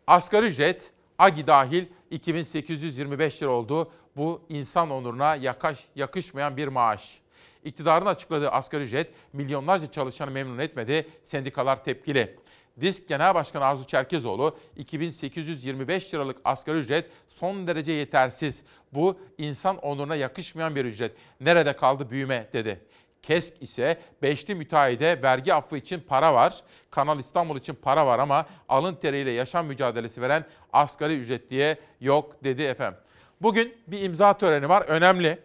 Asgari 0.06 0.46
ücret 0.46 0.92
AGİ 1.18 1.46
dahil 1.46 1.86
2825 2.10 3.42
lira 3.42 3.50
oldu. 3.50 3.90
Bu 4.16 4.42
insan 4.48 4.90
onuruna 4.90 5.34
yakaş, 5.34 5.84
yakışmayan 5.94 6.56
bir 6.56 6.68
maaş. 6.68 7.20
İktidarın 7.64 8.06
açıkladığı 8.06 8.50
asgari 8.50 8.82
ücret 8.82 9.10
milyonlarca 9.32 9.90
çalışanı 9.90 10.30
memnun 10.30 10.58
etmedi. 10.58 11.06
Sendikalar 11.22 11.84
tepkili. 11.84 12.36
Disk 12.80 13.08
Genel 13.08 13.34
Başkanı 13.34 13.64
Arzu 13.64 13.86
Çerkezoğlu 13.86 14.56
2825 14.76 16.14
liralık 16.14 16.36
asgari 16.44 16.78
ücret 16.78 17.10
son 17.28 17.66
derece 17.66 17.92
yetersiz. 17.92 18.64
Bu 18.92 19.20
insan 19.38 19.78
onuruna 19.78 20.16
yakışmayan 20.16 20.76
bir 20.76 20.84
ücret. 20.84 21.12
Nerede 21.40 21.76
kaldı 21.76 22.10
büyüme 22.10 22.48
dedi. 22.52 22.80
KESK 23.22 23.62
ise 23.62 24.00
beşli 24.22 24.54
müteahhide 24.54 25.22
vergi 25.22 25.54
affı 25.54 25.76
için 25.76 26.00
para 26.00 26.34
var. 26.34 26.62
Kanal 26.90 27.18
İstanbul 27.20 27.56
için 27.56 27.74
para 27.74 28.06
var 28.06 28.18
ama 28.18 28.46
alın 28.68 28.94
teriyle 28.94 29.30
yaşam 29.30 29.66
mücadelesi 29.66 30.22
veren 30.22 30.44
asgari 30.72 31.16
ücretliye 31.18 31.76
yok 32.00 32.44
dedi 32.44 32.62
efendim. 32.62 33.00
Bugün 33.42 33.74
bir 33.86 34.02
imza 34.02 34.38
töreni 34.38 34.68
var 34.68 34.82
önemli. 34.82 35.38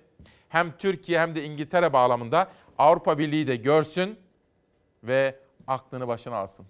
Hem 0.50 0.78
Türkiye 0.78 1.20
hem 1.20 1.36
de 1.36 1.44
İngiltere 1.44 1.94
bağlamında 1.94 2.52
Avrupa 2.78 3.18
Birliği 3.18 3.48
de 3.48 3.56
görsün 3.56 4.20
ve 5.04 5.36
aklını 5.68 6.08
başına 6.08 6.36
alsın. 6.36 6.66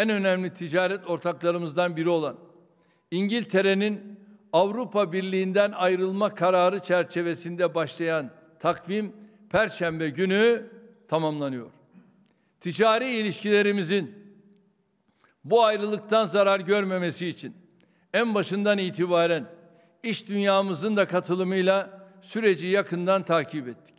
En 0.00 0.08
önemli 0.08 0.52
ticaret 0.52 1.06
ortaklarımızdan 1.06 1.96
biri 1.96 2.08
olan 2.08 2.36
İngiltere'nin 3.10 4.20
Avrupa 4.52 5.12
Birliği'nden 5.12 5.72
ayrılma 5.72 6.34
kararı 6.34 6.78
çerçevesinde 6.78 7.74
başlayan 7.74 8.30
takvim 8.58 9.12
Perşembe 9.50 10.08
günü 10.10 10.70
tamamlanıyor. 11.08 11.70
Ticari 12.60 13.10
ilişkilerimizin 13.10 14.14
bu 15.44 15.64
ayrılıktan 15.64 16.26
zarar 16.26 16.60
görmemesi 16.60 17.26
için 17.26 17.54
en 18.14 18.34
başından 18.34 18.78
itibaren 18.78 19.46
iş 20.02 20.28
dünyamızın 20.28 20.96
da 20.96 21.06
katılımıyla 21.08 22.08
süreci 22.22 22.66
yakından 22.66 23.22
takip 23.22 23.68
ettik. 23.68 23.94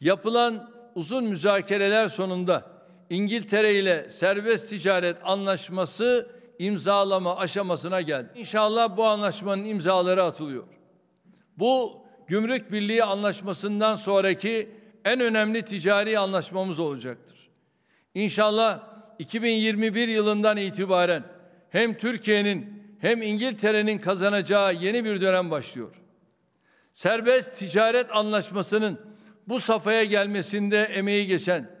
Yapılan 0.00 0.70
uzun 0.94 1.24
müzakereler 1.24 2.08
sonunda 2.08 2.73
İngiltere 3.10 3.74
ile 3.74 4.10
serbest 4.10 4.68
ticaret 4.68 5.16
anlaşması 5.24 6.30
imzalama 6.58 7.36
aşamasına 7.36 8.00
geldi. 8.00 8.28
İnşallah 8.34 8.96
bu 8.96 9.04
anlaşmanın 9.04 9.64
imzaları 9.64 10.22
atılıyor. 10.22 10.64
Bu 11.58 12.04
Gümrük 12.26 12.72
Birliği 12.72 13.04
anlaşmasından 13.04 13.94
sonraki 13.94 14.70
en 15.04 15.20
önemli 15.20 15.62
ticari 15.62 16.18
anlaşmamız 16.18 16.80
olacaktır. 16.80 17.50
İnşallah 18.14 18.80
2021 19.18 20.08
yılından 20.08 20.56
itibaren 20.56 21.24
hem 21.70 21.98
Türkiye'nin 21.98 22.84
hem 23.00 23.22
İngiltere'nin 23.22 23.98
kazanacağı 23.98 24.74
yeni 24.74 25.04
bir 25.04 25.20
dönem 25.20 25.50
başlıyor. 25.50 26.02
Serbest 26.92 27.54
ticaret 27.56 28.06
anlaşmasının 28.10 29.00
bu 29.48 29.60
safhaya 29.60 30.04
gelmesinde 30.04 30.82
emeği 30.82 31.26
geçen 31.26 31.73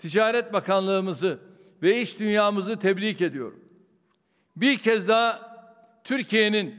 Ticaret 0.00 0.52
Bakanlığımızı 0.52 1.38
ve 1.82 2.00
iş 2.00 2.18
dünyamızı 2.18 2.78
tebrik 2.78 3.20
ediyorum. 3.20 3.64
Bir 4.56 4.78
kez 4.78 5.08
daha 5.08 5.50
Türkiye'nin 6.04 6.74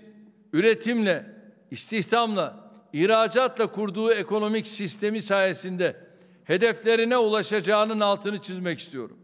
üretimle, 0.54 1.26
istihdamla, 1.72 2.72
ihracatla 2.94 3.68
kurduğu 3.68 4.12
ekonomik 4.14 4.68
sistemi 4.68 5.22
sayesinde 5.22 5.96
hedeflerine 6.44 7.18
ulaşacağının 7.18 8.00
altını 8.00 8.38
çizmek 8.42 8.80
istiyorum. 8.80 9.18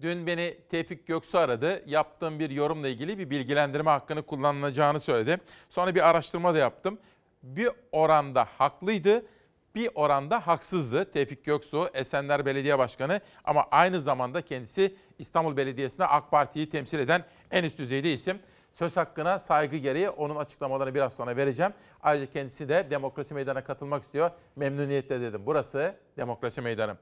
Dün 0.00 0.26
beni 0.26 0.58
Tevfik 0.70 1.06
Göksu 1.06 1.38
aradı. 1.38 1.82
Yaptığım 1.86 2.38
bir 2.38 2.50
yorumla 2.50 2.88
ilgili 2.88 3.18
bir 3.18 3.30
bilgilendirme 3.30 3.90
hakkını 3.90 4.22
kullanılacağını 4.22 5.00
söyledi. 5.00 5.38
Sonra 5.70 5.94
bir 5.94 6.08
araştırma 6.08 6.54
da 6.54 6.58
yaptım. 6.58 6.98
Bir 7.42 7.68
oranda 7.92 8.48
haklıydı, 8.58 9.26
bir 9.74 9.90
oranda 9.94 10.46
haksızdı 10.46 11.10
Tevfik 11.10 11.44
Göksu, 11.44 11.88
Esenler 11.94 12.46
Belediye 12.46 12.78
Başkanı 12.78 13.20
ama 13.44 13.66
aynı 13.70 14.00
zamanda 14.00 14.42
kendisi 14.42 14.96
İstanbul 15.18 15.56
Belediyesi'nde 15.56 16.06
AK 16.06 16.30
Parti'yi 16.30 16.70
temsil 16.70 16.98
eden 16.98 17.24
en 17.50 17.64
üst 17.64 17.78
düzeyde 17.78 18.12
isim. 18.12 18.38
Söz 18.74 18.96
hakkına 18.96 19.38
saygı 19.38 19.76
gereği 19.76 20.10
onun 20.10 20.36
açıklamalarını 20.36 20.94
biraz 20.94 21.12
sonra 21.12 21.36
vereceğim. 21.36 21.72
Ayrıca 22.02 22.32
kendisi 22.32 22.68
de 22.68 22.86
Demokrasi 22.90 23.34
Meydanı'na 23.34 23.64
katılmak 23.64 24.02
istiyor. 24.04 24.30
Memnuniyetle 24.56 25.20
dedim. 25.20 25.42
Burası 25.46 25.94
Demokrasi 26.16 26.60
Meydanı. 26.60 26.96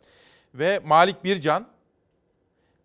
Ve 0.55 0.79
Malik 0.85 1.25
Bircan, 1.25 1.69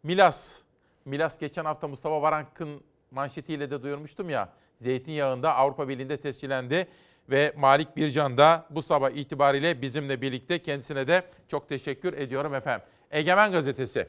Milas. 0.03 0.61
Milas 1.05 1.39
geçen 1.39 1.65
hafta 1.65 1.87
Mustafa 1.87 2.21
Varank'ın 2.21 2.81
manşetiyle 3.11 3.71
de 3.71 3.83
duyurmuştum 3.83 4.29
ya. 4.29 4.49
Zeytinyağında 4.77 5.55
Avrupa 5.55 5.87
Birliği'nde 5.87 6.17
tescillendi 6.17 6.87
ve 7.29 7.53
Malik 7.57 7.97
Bircan 7.97 8.37
da 8.37 8.65
bu 8.69 8.81
sabah 8.81 9.11
itibariyle 9.11 9.81
bizimle 9.81 10.21
birlikte 10.21 10.59
kendisine 10.59 11.07
de 11.07 11.23
çok 11.47 11.69
teşekkür 11.69 12.13
ediyorum 12.13 12.53
efendim. 12.55 12.87
Egemen 13.11 13.51
Gazetesi. 13.51 14.07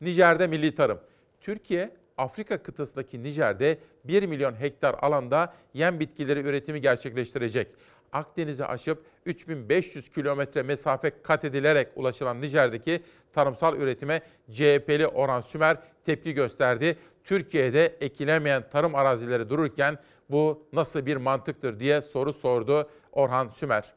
Nijer'de 0.00 0.46
milli 0.46 0.74
tarım. 0.74 1.00
Türkiye 1.40 1.90
Afrika 2.18 2.62
kıtasındaki 2.62 3.22
Nijer'de 3.22 3.78
1 4.04 4.22
milyon 4.22 4.60
hektar 4.60 4.96
alanda 5.02 5.54
yem 5.74 6.00
bitkileri 6.00 6.40
üretimi 6.40 6.80
gerçekleştirecek. 6.80 7.68
Akdeniz'i 8.12 8.64
aşıp 8.64 9.04
3500 9.26 10.08
kilometre 10.08 10.62
mesafe 10.62 11.12
kat 11.22 11.44
edilerek 11.44 11.88
ulaşılan 11.96 12.40
Nijer'deki 12.40 13.02
tarımsal 13.32 13.76
üretime 13.76 14.20
CHP'li 14.50 15.06
Orhan 15.06 15.40
Sümer 15.40 15.76
tepki 16.04 16.34
gösterdi. 16.34 16.96
Türkiye'de 17.24 17.96
ekilemeyen 18.00 18.68
tarım 18.68 18.94
arazileri 18.94 19.48
dururken 19.50 19.98
bu 20.30 20.66
nasıl 20.72 21.06
bir 21.06 21.16
mantıktır 21.16 21.80
diye 21.80 22.02
soru 22.02 22.32
sordu 22.32 22.90
Orhan 23.12 23.48
Sümer. 23.48 23.92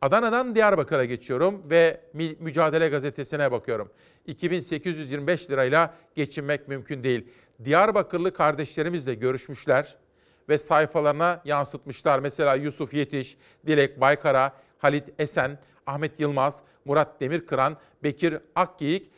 Adana'dan 0.00 0.54
Diyarbakır'a 0.54 1.04
geçiyorum 1.04 1.62
ve 1.70 2.00
Mücadele 2.38 2.88
Gazetesi'ne 2.88 3.52
bakıyorum. 3.52 3.90
2825 4.26 5.50
lirayla 5.50 5.94
geçinmek 6.14 6.68
mümkün 6.68 7.02
değil. 7.04 7.28
Diyarbakırlı 7.64 8.32
kardeşlerimizle 8.32 9.14
görüşmüşler 9.14 9.96
ve 10.50 10.58
sayfalarına 10.58 11.42
yansıtmışlar. 11.44 12.18
Mesela 12.18 12.54
Yusuf 12.54 12.94
Yetiş, 12.94 13.36
Dilek 13.66 14.00
Baykara, 14.00 14.52
Halit 14.78 15.04
Esen, 15.18 15.58
Ahmet 15.86 16.20
Yılmaz, 16.20 16.62
Murat 16.84 17.20
Demirkıran, 17.20 17.76
Bekir 18.02 18.38
Akgeyik 18.54 19.10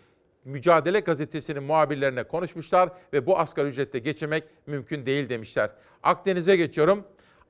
Mücadele 0.45 1.01
Gazetesi'nin 1.01 1.62
muhabirlerine 1.62 2.22
konuşmuşlar 2.22 2.91
ve 3.12 3.26
bu 3.26 3.39
asgari 3.39 3.68
ücretle 3.68 3.99
geçinmek 3.99 4.45
mümkün 4.66 5.07
değil 5.07 5.28
demişler. 5.28 5.70
Akdeniz'e 6.03 6.57
geçiyorum. 6.57 7.05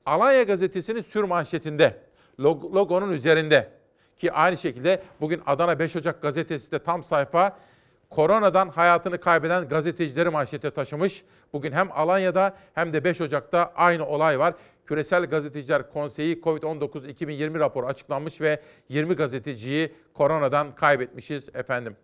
Alanya 0.05 0.43
Gazetesi'nin 0.43 1.01
sür 1.01 1.23
manşetinde, 1.23 2.01
logonun 2.39 3.11
üzerinde 3.11 3.69
ki 4.17 4.31
aynı 4.31 4.57
şekilde 4.57 5.03
bugün 5.21 5.41
Adana 5.45 5.79
5 5.79 5.95
Ocak 5.95 6.21
gazetesi 6.21 6.71
de 6.71 6.79
tam 6.79 7.03
sayfa 7.03 7.57
koronadan 8.15 8.69
hayatını 8.69 9.19
kaybeden 9.19 9.67
gazetecileri 9.67 10.29
manşete 10.29 10.71
taşımış. 10.71 11.23
Bugün 11.53 11.71
hem 11.71 11.89
Alanya'da 11.91 12.53
hem 12.73 12.93
de 12.93 13.03
5 13.03 13.21
Ocak'ta 13.21 13.73
aynı 13.75 14.05
olay 14.05 14.39
var. 14.39 14.53
Küresel 14.85 15.25
Gazeteciler 15.25 15.91
Konseyi 15.91 16.41
COVID-19 16.41 17.07
2020 17.07 17.59
raporu 17.59 17.85
açıklanmış 17.85 18.41
ve 18.41 18.59
20 18.89 19.15
gazeteciyi 19.15 19.93
koronadan 20.13 20.75
kaybetmişiz 20.75 21.49
efendim. 21.55 21.95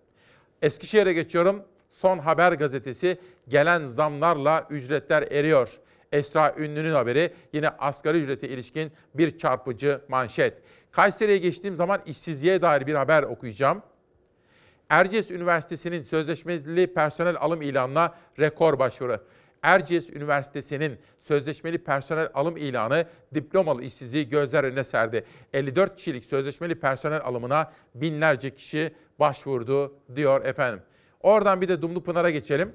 Eskişehir'e 0.61 1.13
geçiyorum. 1.13 1.63
Son 1.91 2.19
Haber 2.19 2.51
gazetesi 2.51 3.17
gelen 3.47 3.87
zamlarla 3.87 4.67
ücretler 4.69 5.21
eriyor. 5.21 5.79
Esra 6.11 6.55
Ünlü'nün 6.57 6.93
haberi 6.93 7.33
yine 7.53 7.69
asgari 7.69 8.17
ücrete 8.17 8.47
ilişkin 8.49 8.91
bir 9.13 9.37
çarpıcı 9.37 10.01
manşet. 10.07 10.53
Kayseri'ye 10.91 11.37
geçtiğim 11.37 11.75
zaman 11.75 12.01
işsizliğe 12.05 12.61
dair 12.61 12.87
bir 12.87 12.95
haber 12.95 13.23
okuyacağım. 13.23 13.81
Erciyes 14.89 15.31
Üniversitesi'nin 15.31 16.03
sözleşmeli 16.03 16.93
personel 16.93 17.35
alım 17.39 17.61
ilanına 17.61 18.15
rekor 18.39 18.79
başvuru. 18.79 19.19
Erciyes 19.61 20.09
Üniversitesi'nin 20.09 20.99
sözleşmeli 21.19 21.77
personel 21.77 22.29
alım 22.33 22.57
ilanı 22.57 23.05
diplomalı 23.33 23.83
işsizliği 23.83 24.29
gözler 24.29 24.63
önüne 24.63 24.83
serdi. 24.83 25.25
54 25.53 25.95
kişilik 25.95 26.25
sözleşmeli 26.25 26.79
personel 26.79 27.21
alımına 27.21 27.71
binlerce 27.95 28.55
kişi 28.55 28.93
başvurdu 29.19 29.93
diyor 30.15 30.45
efendim. 30.45 30.81
Oradan 31.21 31.61
bir 31.61 31.67
de 31.67 31.81
Dumlupınar'a 31.81 32.29
geçelim. 32.29 32.71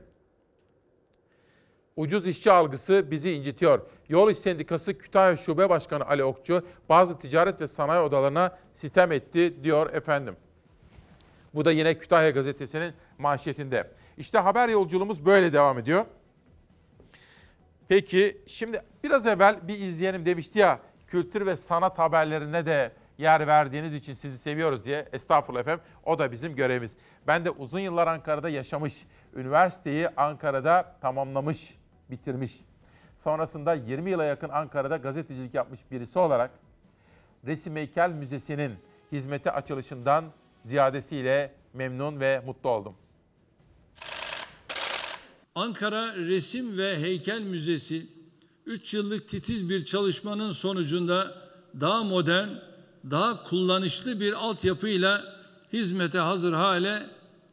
Ucuz 1.97 2.27
işçi 2.27 2.53
algısı 2.53 3.11
bizi 3.11 3.33
incitiyor. 3.33 3.81
Yol 4.09 4.31
İş 4.31 4.39
Sendikası 4.39 4.99
Kütahya 4.99 5.37
Şube 5.37 5.69
Başkanı 5.69 6.07
Ali 6.07 6.25
Okçu 6.25 6.67
bazı 6.89 7.19
ticaret 7.19 7.61
ve 7.61 7.69
sanayi 7.69 8.01
odalarına 8.01 8.59
sitem 8.75 9.13
etti 9.13 9.65
diyor 9.65 9.93
efendim. 9.93 10.37
Bu 11.55 11.65
da 11.65 11.73
yine 11.73 11.99
Kütahya 11.99 12.31
Gazetesi'nin 12.31 12.95
manşetinde. 13.19 13.91
İşte 14.17 14.39
haber 14.39 14.69
yolculuğumuz 14.69 15.27
böyle 15.27 15.53
devam 15.53 15.79
ediyor. 15.79 16.07
Peki 17.89 18.43
şimdi 18.47 18.83
biraz 19.05 19.27
evvel 19.27 19.69
bir 19.69 19.79
izleyenim 19.79 20.27
demişti 20.27 20.59
ya 20.59 20.81
kültür 21.07 21.47
ve 21.47 21.57
sanat 21.57 21.99
haberlerine 21.99 22.67
de 22.67 22.93
yer 23.19 23.47
verdiğiniz 23.47 23.95
için 23.95 24.15
sizi 24.15 24.39
seviyoruz 24.39 24.85
diye. 24.85 25.09
Estağfurullah 25.13 25.61
efendim. 25.61 25.85
O 26.05 26.19
da 26.19 26.33
bizim 26.33 26.57
görevimiz. 26.57 26.97
Ben 27.27 27.45
de 27.45 27.51
uzun 27.51 27.81
yıllar 27.81 28.07
Ankara'da 28.07 28.49
yaşamış, 28.49 29.07
üniversiteyi 29.35 30.09
Ankara'da 30.17 30.97
tamamlamış, 31.01 31.79
bitirmiş. 32.11 32.61
Sonrasında 33.19 33.75
20 33.75 34.11
yıla 34.11 34.25
yakın 34.25 34.49
Ankara'da 34.49 34.97
gazetecilik 34.97 35.55
yapmış 35.55 35.81
birisi 35.91 36.19
olarak 36.19 36.51
Resim 37.47 37.77
Heykel 37.77 38.11
Müzesi'nin 38.11 38.75
hizmete 39.13 39.51
açılışından 39.51 40.25
ziyadesiyle 40.65 41.55
memnun 41.73 42.21
ve 42.21 42.43
mutlu 42.47 42.71
oldum. 42.71 42.95
Ankara 45.55 46.17
Resim 46.17 46.79
ve 46.79 46.99
Heykel 46.99 47.41
Müzesi 47.41 48.07
3 48.67 48.95
yıllık 48.95 49.29
titiz 49.29 49.71
bir 49.71 49.85
çalışmanın 49.85 50.51
sonucunda 50.51 51.35
daha 51.81 52.05
modern, 52.05 52.49
daha 53.11 53.43
kullanışlı 53.43 54.21
bir 54.21 54.33
altyapıyla 54.33 55.25
hizmete 55.73 56.19
hazır 56.19 56.53
hale 56.53 57.03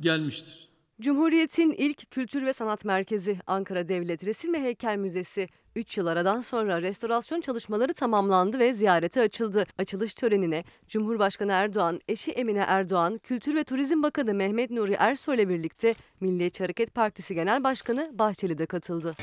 gelmiştir. 0.01 0.69
Cumhuriyet'in 1.01 1.71
ilk 1.71 2.11
kültür 2.11 2.45
ve 2.45 2.53
sanat 2.53 2.85
merkezi 2.85 3.39
Ankara 3.47 3.89
Devlet 3.89 4.25
Resim 4.25 4.53
ve 4.53 4.61
Heykel 4.61 4.97
Müzesi 4.97 5.49
3 5.75 5.97
yıl 5.97 6.07
aradan 6.07 6.41
sonra 6.41 6.81
restorasyon 6.81 7.41
çalışmaları 7.41 7.93
tamamlandı 7.93 8.59
ve 8.59 8.73
ziyarete 8.73 9.21
açıldı. 9.21 9.65
Açılış 9.77 10.13
törenine 10.13 10.63
Cumhurbaşkanı 10.87 11.51
Erdoğan, 11.51 12.01
eşi 12.07 12.31
Emine 12.31 12.65
Erdoğan, 12.67 13.17
Kültür 13.17 13.55
ve 13.55 13.63
Turizm 13.63 14.03
Bakanı 14.03 14.33
Mehmet 14.33 14.71
Nuri 14.71 14.95
Ersoy 14.99 15.35
ile 15.35 15.49
birlikte 15.49 15.95
Milliyetçi 16.19 16.63
Hareket 16.63 16.95
Partisi 16.95 17.35
Genel 17.35 17.63
Başkanı 17.63 18.11
Bahçeli 18.13 18.57
de 18.57 18.65
katıldı. 18.65 19.15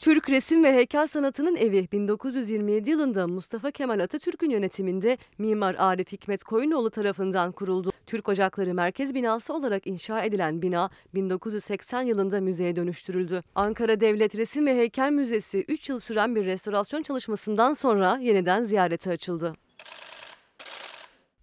Türk 0.00 0.30
resim 0.30 0.64
ve 0.64 0.72
heykel 0.72 1.06
sanatının 1.06 1.56
evi 1.56 1.88
1927 1.92 2.90
yılında 2.90 3.26
Mustafa 3.26 3.70
Kemal 3.70 4.00
Atatürk'ün 4.00 4.50
yönetiminde 4.50 5.18
Mimar 5.38 5.74
Arif 5.78 6.12
Hikmet 6.12 6.44
Koyunoğlu 6.44 6.90
tarafından 6.90 7.52
kuruldu. 7.52 7.90
Türk 8.06 8.28
Ocakları 8.28 8.74
Merkez 8.74 9.14
Binası 9.14 9.54
olarak 9.54 9.86
inşa 9.86 10.22
edilen 10.22 10.62
bina 10.62 10.90
1980 11.14 12.02
yılında 12.02 12.40
müzeye 12.40 12.76
dönüştürüldü. 12.76 13.42
Ankara 13.54 14.00
Devlet 14.00 14.36
Resim 14.36 14.66
ve 14.66 14.76
Heykel 14.76 15.12
Müzesi 15.12 15.64
3 15.68 15.88
yıl 15.88 16.00
süren 16.00 16.36
bir 16.36 16.44
restorasyon 16.44 17.02
çalışmasından 17.02 17.72
sonra 17.72 18.18
yeniden 18.22 18.64
ziyarete 18.64 19.10
açıldı. 19.10 19.54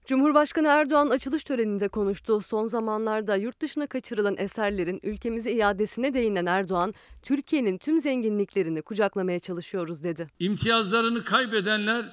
Cumhurbaşkanı 0.07 0.67
Erdoğan 0.67 1.09
açılış 1.09 1.43
töreninde 1.43 1.87
konuştu. 1.87 2.41
Son 2.41 2.67
zamanlarda 2.67 3.35
yurt 3.35 3.61
dışına 3.61 3.87
kaçırılan 3.87 4.35
eserlerin 4.37 4.99
ülkemize 5.03 5.51
iadesine 5.51 6.13
değinen 6.13 6.45
Erdoğan, 6.45 6.93
Türkiye'nin 7.23 7.77
tüm 7.77 7.99
zenginliklerini 7.99 8.81
kucaklamaya 8.81 9.39
çalışıyoruz 9.39 10.03
dedi. 10.03 10.27
İmtiyazlarını 10.39 11.23
kaybedenler 11.23 12.05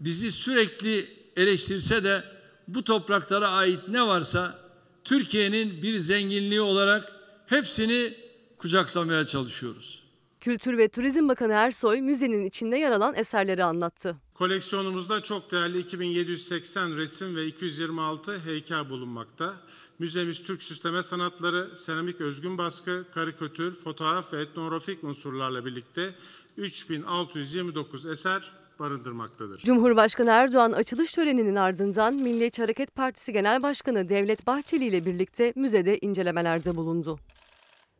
bizi 0.00 0.32
sürekli 0.32 1.06
eleştirse 1.36 2.04
de 2.04 2.22
bu 2.68 2.84
topraklara 2.84 3.48
ait 3.48 3.88
ne 3.88 4.06
varsa 4.06 4.58
Türkiye'nin 5.04 5.82
bir 5.82 5.96
zenginliği 5.96 6.60
olarak 6.60 7.12
hepsini 7.46 8.14
kucaklamaya 8.58 9.26
çalışıyoruz. 9.26 10.02
Kültür 10.40 10.78
ve 10.78 10.88
Turizm 10.88 11.28
Bakanı 11.28 11.52
Ersoy 11.52 12.00
müzenin 12.00 12.44
içinde 12.44 12.78
yer 12.78 12.92
alan 12.92 13.14
eserleri 13.14 13.64
anlattı. 13.64 14.16
Koleksiyonumuzda 14.34 15.22
çok 15.22 15.52
değerli 15.52 15.78
2780 15.78 16.96
resim 16.96 17.36
ve 17.36 17.46
226 17.46 18.38
heykel 18.38 18.90
bulunmakta. 18.90 19.52
Müzemiz 19.98 20.42
Türk 20.42 20.62
süsleme 20.62 21.02
sanatları, 21.02 21.76
seramik 21.76 22.20
özgün 22.20 22.58
baskı, 22.58 23.04
karikatür, 23.14 23.74
fotoğraf 23.74 24.32
ve 24.32 24.40
etnografik 24.40 25.04
unsurlarla 25.04 25.64
birlikte 25.64 26.10
3629 26.56 28.06
eser 28.06 28.52
barındırmaktadır. 28.78 29.58
Cumhurbaşkanı 29.58 30.30
Erdoğan 30.30 30.72
açılış 30.72 31.12
töreninin 31.12 31.56
ardından 31.56 32.14
Milliyetçi 32.14 32.62
Hareket 32.62 32.94
Partisi 32.94 33.32
Genel 33.32 33.62
Başkanı 33.62 34.08
Devlet 34.08 34.46
Bahçeli 34.46 34.84
ile 34.84 35.06
birlikte 35.06 35.52
müzede 35.56 35.98
incelemelerde 35.98 36.76
bulundu. 36.76 37.18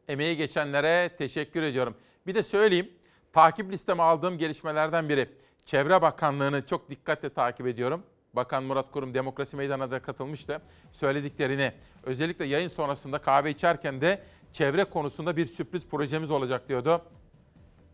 Emeği 0.09 0.37
geçenlere 0.37 1.17
teşekkür 1.19 1.63
ediyorum. 1.63 1.95
Bir 2.27 2.35
de 2.35 2.43
söyleyeyim, 2.43 2.91
takip 3.33 3.73
listeme 3.73 4.03
aldığım 4.03 4.39
gelişmelerden 4.39 5.09
biri. 5.09 5.29
Çevre 5.65 6.03
Bakanlığı'nı 6.03 6.67
çok 6.67 6.91
dikkatle 6.91 7.31
takip 7.31 7.67
ediyorum. 7.67 8.03
Bakan 8.33 8.65
Murat 8.65 8.91
Kurum 8.91 9.15
Demokrasi 9.15 9.57
Meydanı'na 9.57 9.91
da 9.91 10.03
katılmıştı. 10.03 10.63
Söylediklerini, 10.93 11.73
özellikle 12.03 12.45
yayın 12.45 12.69
sonrasında 12.69 13.19
kahve 13.19 13.51
içerken 13.51 14.01
de 14.01 14.23
çevre 14.53 14.85
konusunda 14.85 15.37
bir 15.37 15.47
sürpriz 15.47 15.87
projemiz 15.87 16.31
olacak 16.31 16.69
diyordu. 16.69 17.03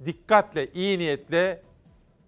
Dikkatle, 0.04 0.72
iyi 0.72 0.98
niyetle 0.98 1.62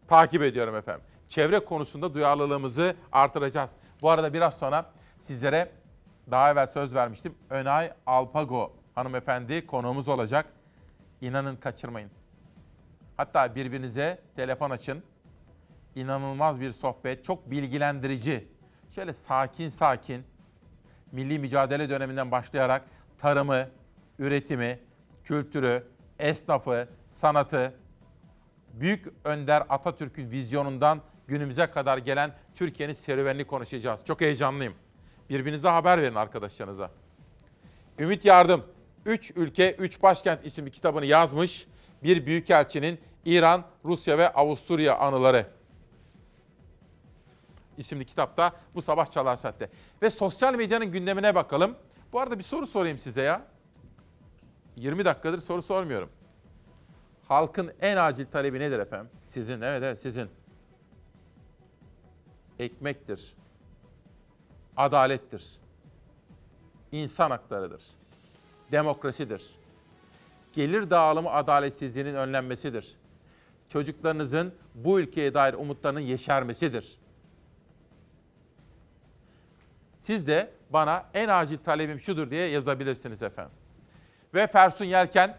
takip 0.08 0.42
ediyorum 0.42 0.76
efendim. 0.76 1.04
Çevre 1.28 1.64
konusunda 1.64 2.14
duyarlılığımızı 2.14 2.96
artıracağız. 3.12 3.70
Bu 4.02 4.10
arada 4.10 4.32
biraz 4.32 4.58
sonra 4.58 4.90
sizlere 5.20 5.70
daha 6.30 6.50
evvel 6.50 6.66
söz 6.66 6.94
vermiştim. 6.94 7.34
Önay 7.50 7.92
Alpago 8.06 8.72
hanımefendi 8.94 9.66
konuğumuz 9.66 10.08
olacak. 10.08 10.46
İnanın 11.20 11.56
kaçırmayın. 11.56 12.10
Hatta 13.16 13.54
birbirinize 13.54 14.18
telefon 14.36 14.70
açın. 14.70 15.02
İnanılmaz 15.94 16.60
bir 16.60 16.72
sohbet, 16.72 17.24
çok 17.24 17.50
bilgilendirici. 17.50 18.48
Şöyle 18.94 19.12
sakin 19.12 19.68
sakin, 19.68 20.24
milli 21.12 21.38
mücadele 21.38 21.88
döneminden 21.88 22.30
başlayarak 22.30 22.84
tarımı, 23.18 23.68
üretimi, 24.18 24.78
kültürü, 25.24 25.86
esnafı, 26.18 26.88
sanatı, 27.10 27.74
Büyük 28.72 29.06
Önder 29.24 29.62
Atatürk'ün 29.68 30.30
vizyonundan 30.30 31.00
günümüze 31.26 31.66
kadar 31.66 31.98
gelen 31.98 32.32
Türkiye'nin 32.54 32.94
serüvenini 32.94 33.44
konuşacağız. 33.44 34.00
Çok 34.04 34.20
heyecanlıyım. 34.20 34.74
Birbirinize 35.30 35.68
haber 35.68 36.02
verin 36.02 36.14
arkadaşlarınıza. 36.14 36.90
Ümit 37.98 38.24
Yardım, 38.24 38.64
3 39.06 39.32
Ülke 39.36 39.72
3 39.72 40.02
Başkent 40.02 40.46
isimli 40.46 40.70
kitabını 40.70 41.06
yazmış. 41.06 41.66
Bir 42.02 42.26
büyükelçinin 42.26 43.00
İran, 43.24 43.64
Rusya 43.84 44.18
ve 44.18 44.32
Avusturya 44.32 44.98
anıları 44.98 45.46
isimli 47.80 48.04
kitapta 48.04 48.52
bu 48.74 48.82
sabah 48.82 49.10
Çalar 49.10 49.36
Saat'te. 49.36 49.70
Ve 50.02 50.10
sosyal 50.10 50.54
medyanın 50.54 50.86
gündemine 50.86 51.34
bakalım. 51.34 51.76
Bu 52.12 52.20
arada 52.20 52.38
bir 52.38 52.44
soru 52.44 52.66
sorayım 52.66 52.98
size 52.98 53.22
ya. 53.22 53.42
20 54.76 55.04
dakikadır 55.04 55.38
soru 55.38 55.62
sormuyorum. 55.62 56.10
Halkın 57.28 57.72
en 57.80 57.96
acil 57.96 58.26
talebi 58.26 58.60
nedir 58.60 58.78
efendim? 58.78 59.10
Sizin, 59.24 59.60
evet 59.60 59.82
evet 59.82 59.98
sizin. 59.98 60.28
Ekmektir. 62.58 63.34
Adalettir. 64.76 65.58
İnsan 66.92 67.30
haklarıdır. 67.30 67.82
Demokrasidir. 68.72 69.50
Gelir 70.52 70.90
dağılımı 70.90 71.30
adaletsizliğinin 71.30 72.14
önlenmesidir. 72.14 72.96
Çocuklarınızın 73.68 74.54
bu 74.74 75.00
ülkeye 75.00 75.34
dair 75.34 75.54
umutlarının 75.54 76.00
yeşermesidir. 76.00 76.98
Siz 80.10 80.26
de 80.26 80.50
bana 80.70 81.04
en 81.14 81.28
acil 81.28 81.58
talebim 81.58 82.00
şudur 82.00 82.30
diye 82.30 82.48
yazabilirsiniz 82.48 83.22
efendim. 83.22 83.52
Ve 84.34 84.46
Fersun 84.46 84.84
Yelken, 84.84 85.36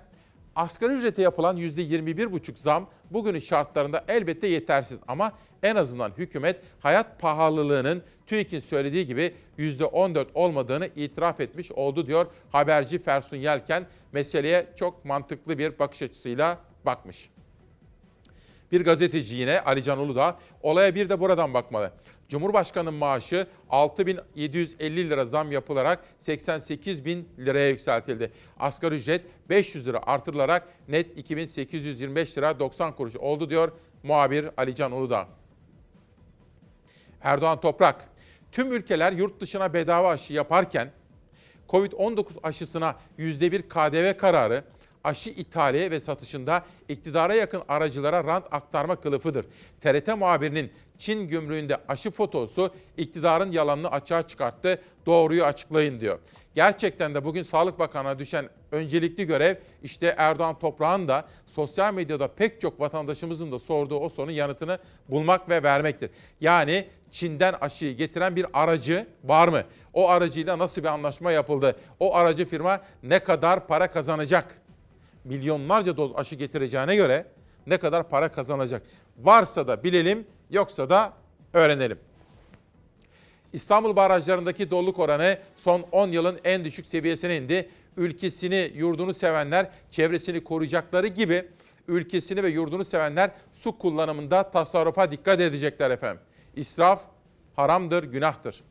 asgari 0.56 0.94
ücrete 0.94 1.22
yapılan 1.22 1.58
%21,5 1.58 2.56
zam 2.56 2.90
bugünün 3.10 3.40
şartlarında 3.40 4.06
elbette 4.08 4.48
yetersiz 4.48 5.00
ama 5.08 5.34
en 5.64 5.76
azından 5.76 6.12
hükümet 6.18 6.62
hayat 6.80 7.20
pahalılığının 7.20 8.04
TÜİK'in 8.28 8.60
söylediği 8.60 9.06
gibi 9.06 9.34
%14 9.58 10.28
olmadığını 10.34 10.88
itiraf 10.96 11.40
etmiş 11.40 11.72
oldu 11.72 12.08
diyor 12.08 12.26
haberci 12.52 13.00
Fersun 13.00 13.38
Yelken. 13.38 13.86
Meseleye 14.12 14.68
çok 14.76 15.06
mantıklı 15.06 15.58
bir 15.58 15.80
bakış 15.80 16.02
açısıyla 16.02 16.58
bakmış. 16.86 17.30
Bir 18.72 18.86
gazeteci 18.86 19.36
yine 19.36 19.62
Ali 19.62 19.84
Can 19.84 20.00
Uludağ 20.00 20.38
olaya 20.62 20.96
bir 20.96 21.10
de 21.10 21.20
buradan 21.20 21.54
bakmalı. 21.54 21.92
Cumhurbaşkanının 22.32 22.94
maaşı 22.94 23.48
6750 23.70 25.10
lira 25.10 25.26
zam 25.26 25.52
yapılarak 25.52 26.00
88 26.20 27.06
bin 27.06 27.30
liraya 27.40 27.70
yükseltildi. 27.70 28.32
Asgari 28.60 28.96
ücret 28.96 29.22
500 29.50 29.88
lira 29.88 30.00
artırılarak 30.04 30.68
net 30.88 31.18
2825 31.18 32.38
lira 32.38 32.60
90 32.60 32.96
kuruş 32.96 33.16
oldu 33.16 33.50
diyor 33.50 33.72
muhabir 34.04 34.50
Ali 34.58 34.76
Can 34.76 34.92
Uludağ. 34.92 35.28
Erdoğan 37.22 37.60
Toprak, 37.62 38.10
tüm 38.52 38.72
ülkeler 38.72 39.14
yurt 39.14 39.42
dışına 39.42 39.74
bedava 39.74 40.10
aşı 40.10 40.34
yaparken 40.34 40.92
Covid-19 41.70 42.26
aşısına 42.44 42.96
%1 43.20 43.62
KDV 43.62 44.18
kararı 44.18 44.64
aşı 45.04 45.30
ithali 45.30 45.92
ve 45.92 46.00
satışında 46.00 46.66
iktidara 46.90 47.34
yakın 47.34 47.64
aracılara 47.68 48.24
rant 48.24 48.46
aktarma 48.52 48.96
kılıfıdır. 48.96 49.46
TRT 49.82 50.08
muhabirinin 50.08 50.72
Çin 50.98 51.28
gümrüğünde 51.28 51.78
aşı 51.88 52.12
fotosu 52.12 52.74
iktidarın 52.98 53.52
yalanını 53.52 53.92
açığa 53.92 54.28
çıkarttı. 54.28 54.82
Doğruyu 55.06 55.44
açıklayın 55.46 56.00
diyor. 56.00 56.20
Gerçekten 56.56 57.16
de 57.16 57.26
bugün 57.26 57.44
Sağlık 57.44 57.80
Bakanı'na 57.80 58.20
düşen 58.20 58.50
öncelikli 58.72 59.26
görev 59.26 59.56
işte 59.84 60.16
Erdoğan 60.18 60.60
Toprağ'ın 60.60 61.08
da 61.08 61.26
sosyal 61.46 61.94
medyada 61.94 62.28
pek 62.28 62.62
çok 62.62 62.80
vatandaşımızın 62.80 63.52
da 63.52 63.60
sorduğu 63.60 64.00
o 64.00 64.10
sorunun 64.10 64.32
yanıtını 64.32 64.80
bulmak 65.10 65.50
ve 65.50 65.64
vermektir. 65.64 66.10
Yani 66.42 66.88
Çin'den 67.12 67.54
aşıyı 67.62 67.98
getiren 67.98 68.36
bir 68.36 68.46
aracı 68.54 69.08
var 69.24 69.48
mı? 69.48 69.64
O 69.94 70.10
aracıyla 70.10 70.60
nasıl 70.60 70.84
bir 70.84 70.88
anlaşma 70.88 71.32
yapıldı? 71.32 71.76
O 72.00 72.16
aracı 72.16 72.46
firma 72.46 72.82
ne 73.04 73.20
kadar 73.20 73.68
para 73.68 73.92
kazanacak? 73.92 74.61
Milyonlarca 75.24 75.98
doz 75.98 76.12
aşı 76.16 76.36
getireceğine 76.36 76.96
göre 76.96 77.26
ne 77.68 77.78
kadar 77.78 78.10
para 78.10 78.32
kazanacak? 78.32 78.84
Varsa 79.18 79.68
da 79.68 79.84
bilelim, 79.84 80.28
yoksa 80.50 80.90
da 80.90 81.14
öğrenelim. 81.54 82.00
İstanbul 83.54 83.96
barajlarındaki 83.96 84.70
doluluk 84.70 85.00
oranı 85.00 85.38
son 85.58 85.86
10 85.92 86.08
yılın 86.08 86.40
en 86.44 86.64
düşük 86.64 86.86
seviyesine 86.86 87.38
indi. 87.38 87.70
Ülkesini, 87.98 88.72
yurdunu 88.76 89.14
sevenler 89.14 89.70
çevresini 89.92 90.44
koruyacakları 90.44 91.08
gibi 91.08 91.46
Ülkesini 91.88 92.44
ve 92.44 92.50
yurdunu 92.50 92.86
sevenler 92.86 93.32
su 93.54 93.78
kullanımında 93.78 94.52
tasarrufa 94.52 95.12
dikkat 95.12 95.42
edecekler 95.42 95.92
efendim. 95.92 96.24
İsraf 96.56 97.02
haramdır, 97.56 98.04
günahtır. 98.04 98.64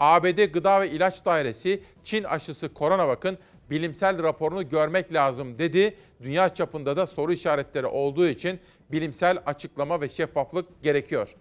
ABD 0.00 0.44
Gıda 0.44 0.80
ve 0.80 0.90
İlaç 0.90 1.24
Dairesi 1.24 1.82
Çin 2.04 2.24
aşısı 2.24 2.70
Coronavac'ın 2.76 3.38
bilimsel 3.70 4.22
raporunu 4.22 4.68
görmek 4.68 5.12
lazım 5.12 5.58
dedi. 5.58 5.96
Dünya 6.22 6.54
çapında 6.54 6.96
da 6.96 7.06
soru 7.06 7.32
işaretleri 7.32 7.86
olduğu 7.86 8.26
için 8.26 8.60
bilimsel 8.92 9.42
açıklama 9.46 10.00
ve 10.00 10.08
şeffaflık 10.08 10.82
gerekiyor. 10.82 11.34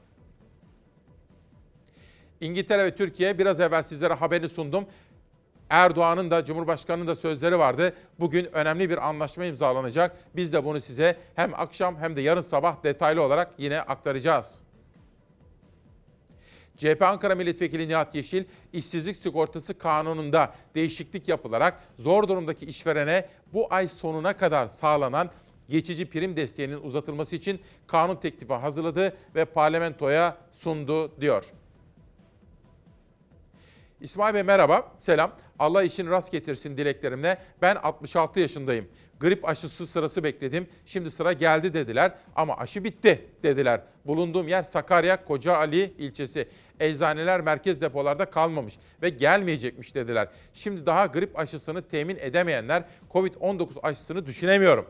İngiltere 2.42 2.84
ve 2.84 2.96
Türkiye 2.96 3.38
biraz 3.38 3.60
evvel 3.60 3.84
sizlere 3.84 4.14
haberini 4.14 4.50
sundum. 4.50 4.86
Erdoğan'ın 5.70 6.32
da 6.32 6.46
Cumhurbaşkanı'nın 6.46 7.08
da 7.08 7.16
sözleri 7.16 7.60
vardı. 7.60 7.94
Bugün 8.20 8.46
önemli 8.54 8.90
bir 8.90 9.10
anlaşma 9.10 9.46
imzalanacak. 9.46 10.16
Biz 10.36 10.54
de 10.54 10.66
bunu 10.66 10.82
size 10.82 11.18
hem 11.36 11.54
akşam 11.54 11.98
hem 11.98 12.16
de 12.16 12.22
yarın 12.22 12.42
sabah 12.42 12.84
detaylı 12.84 13.24
olarak 13.24 13.52
yine 13.58 13.82
aktaracağız. 13.82 14.66
CHP 16.78 17.02
Ankara 17.02 17.36
Milletvekili 17.36 17.88
Nihat 17.88 18.16
Yeşil, 18.16 18.44
işsizlik 18.74 19.16
sigortası 19.16 19.78
kanununda 19.78 20.54
değişiklik 20.76 21.28
yapılarak 21.28 21.84
zor 22.00 22.28
durumdaki 22.28 22.66
işverene 22.66 23.30
bu 23.54 23.68
ay 23.74 23.88
sonuna 23.90 24.38
kadar 24.38 24.68
sağlanan 24.68 25.30
geçici 25.70 26.10
prim 26.10 26.36
desteğinin 26.36 26.82
uzatılması 26.82 27.36
için 27.36 27.60
kanun 27.88 28.16
teklifi 28.16 28.54
hazırladı 28.54 29.18
ve 29.36 29.46
parlamentoya 29.46 30.38
sundu 30.52 31.22
diyor. 31.22 31.46
İsmail 34.02 34.34
Bey 34.34 34.44
merhaba, 34.44 34.92
selam. 34.98 35.32
Allah 35.60 35.84
işini 35.84 36.10
rast 36.10 36.32
getirsin 36.32 36.78
dileklerimle. 36.78 37.38
Ben 37.62 37.76
66 37.76 38.40
yaşındayım. 38.40 38.88
Grip 39.20 39.50
aşısı 39.50 39.88
sırası 39.88 40.24
bekledim. 40.24 40.68
Şimdi 40.86 41.12
sıra 41.12 41.34
geldi 41.34 41.74
dediler 41.74 42.14
ama 42.36 42.58
aşı 42.58 42.84
bitti 42.84 43.26
dediler. 43.44 43.82
Bulunduğum 44.06 44.48
yer 44.48 44.64
Sakarya 44.64 45.26
Koca 45.26 45.56
Ali 45.56 45.94
ilçesi. 45.98 46.48
Eczaneler 46.80 47.42
merkez 47.42 47.82
depolarda 47.82 48.26
kalmamış 48.26 48.74
ve 49.02 49.10
gelmeyecekmiş 49.10 49.96
dediler. 49.96 50.28
Şimdi 50.54 50.86
daha 50.86 51.06
grip 51.06 51.40
aşısını 51.40 51.82
temin 51.82 52.18
edemeyenler 52.20 52.84
Covid-19 53.14 53.68
aşısını 53.84 54.26
düşünemiyorum. 54.26 54.86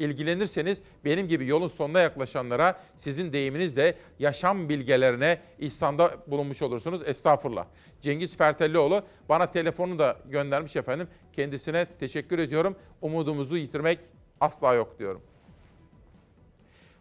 İlgilenirseniz 0.00 0.78
benim 1.04 1.28
gibi 1.28 1.46
yolun 1.46 1.68
sonuna 1.68 2.00
yaklaşanlara 2.00 2.80
sizin 2.96 3.32
deyiminizle 3.32 3.94
yaşam 4.18 4.68
bilgelerine 4.68 5.38
ihsanda 5.58 6.16
bulunmuş 6.26 6.62
olursunuz. 6.62 7.02
Estağfurullah. 7.06 7.66
Cengiz 8.00 8.36
Fertellioğlu 8.36 9.02
bana 9.28 9.52
telefonu 9.52 9.98
da 9.98 10.16
göndermiş 10.26 10.76
efendim. 10.76 11.08
Kendisine 11.32 11.86
teşekkür 12.00 12.38
ediyorum. 12.38 12.76
Umudumuzu 13.02 13.56
yitirmek 13.56 13.98
asla 14.40 14.74
yok 14.74 14.98
diyorum. 14.98 15.22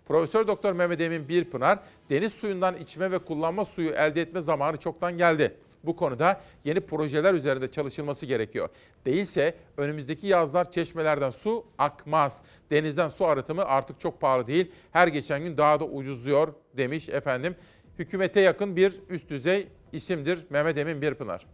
Profesör 0.07 0.47
Doktor 0.47 0.73
Mehmet 0.73 1.01
Emin 1.01 1.29
Birpınar, 1.29 1.79
deniz 2.09 2.33
suyundan 2.33 2.77
içme 2.77 3.11
ve 3.11 3.19
kullanma 3.19 3.65
suyu 3.65 3.89
elde 3.89 4.21
etme 4.21 4.41
zamanı 4.41 4.77
çoktan 4.77 5.17
geldi. 5.17 5.57
Bu 5.83 5.95
konuda 5.95 6.41
yeni 6.63 6.79
projeler 6.79 7.33
üzerinde 7.33 7.71
çalışılması 7.71 8.25
gerekiyor. 8.25 8.69
Değilse 9.05 9.55
önümüzdeki 9.77 10.27
yazlar 10.27 10.71
çeşmelerden 10.71 11.31
su 11.31 11.65
akmaz. 11.77 12.41
Denizden 12.71 13.09
su 13.09 13.25
arıtımı 13.25 13.65
artık 13.65 13.99
çok 13.99 14.21
pahalı 14.21 14.47
değil. 14.47 14.71
Her 14.91 15.07
geçen 15.07 15.43
gün 15.43 15.57
daha 15.57 15.79
da 15.79 15.85
ucuzluyor 15.85 16.53
demiş 16.77 17.09
efendim. 17.09 17.55
Hükümete 17.99 18.39
yakın 18.39 18.75
bir 18.75 18.93
üst 19.09 19.29
düzey 19.29 19.67
isimdir 19.91 20.45
Mehmet 20.49 20.77
Emin 20.77 21.01
Birpınar. 21.01 21.45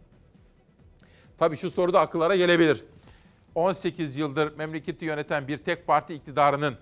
Tabii 1.38 1.56
şu 1.56 1.70
soru 1.70 1.92
da 1.92 2.00
akıllara 2.00 2.36
gelebilir. 2.36 2.84
18 3.54 4.16
yıldır 4.16 4.56
memleketi 4.56 5.04
yöneten 5.04 5.48
bir 5.48 5.58
tek 5.58 5.86
parti 5.86 6.14
iktidarının 6.14 6.76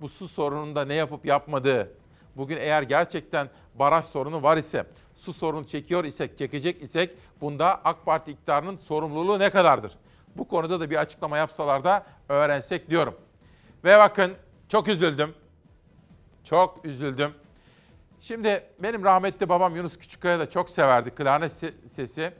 bu 0.00 0.08
su 0.08 0.28
sorununda 0.28 0.84
ne 0.84 0.94
yapıp 0.94 1.26
yapmadığı, 1.26 1.92
bugün 2.38 2.56
eğer 2.56 2.82
gerçekten 2.82 3.48
baraj 3.74 4.04
sorunu 4.04 4.42
var 4.42 4.56
ise, 4.56 4.84
su 5.16 5.32
sorunu 5.32 5.66
çekiyor 5.66 6.04
isek, 6.04 6.38
çekecek 6.38 6.82
isek 6.82 7.10
bunda 7.40 7.80
AK 7.84 8.04
Parti 8.04 8.30
iktidarının 8.30 8.76
sorumluluğu 8.76 9.38
ne 9.38 9.50
kadardır? 9.50 9.92
Bu 10.36 10.48
konuda 10.48 10.80
da 10.80 10.90
bir 10.90 10.96
açıklama 10.96 11.36
yapsalar 11.36 11.84
da 11.84 12.06
öğrensek 12.28 12.90
diyorum. 12.90 13.14
Ve 13.84 13.98
bakın 13.98 14.32
çok 14.68 14.88
üzüldüm. 14.88 15.34
Çok 16.44 16.84
üzüldüm. 16.84 17.30
Şimdi 18.20 18.64
benim 18.82 19.04
rahmetli 19.04 19.48
babam 19.48 19.76
Yunus 19.76 19.98
Küçükkaya 19.98 20.38
da 20.38 20.50
çok 20.50 20.70
severdi 20.70 21.10
klarnet 21.10 21.52
sesi. 21.88 22.32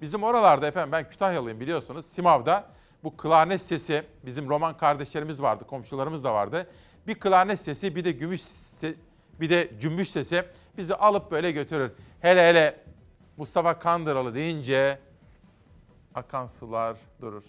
Bizim 0.00 0.22
oralarda 0.22 0.66
efendim 0.66 0.92
ben 0.92 1.10
Kütahyalıyım 1.10 1.60
biliyorsunuz. 1.60 2.06
Simav'da 2.06 2.64
bu 3.04 3.16
klarnet 3.16 3.62
sesi 3.62 4.02
bizim 4.26 4.48
roman 4.48 4.76
kardeşlerimiz 4.76 5.42
vardı, 5.42 5.64
komşularımız 5.66 6.24
da 6.24 6.34
vardı. 6.34 6.70
Bir 7.06 7.14
klarnet 7.14 7.60
sesi 7.60 7.96
bir 7.96 8.04
de 8.04 8.12
gümüş 8.12 8.40
se- 8.82 8.94
bir 9.40 9.50
de 9.50 9.70
cümbüş 9.80 10.10
sesi 10.10 10.44
bizi 10.78 10.94
alıp 10.94 11.30
böyle 11.30 11.52
götürür. 11.52 11.92
Hele 12.20 12.48
hele 12.48 12.80
Mustafa 13.36 13.78
Kandıralı 13.78 14.34
deyince 14.34 14.98
akan 16.14 16.46
sular 16.46 16.96
durur. 17.20 17.44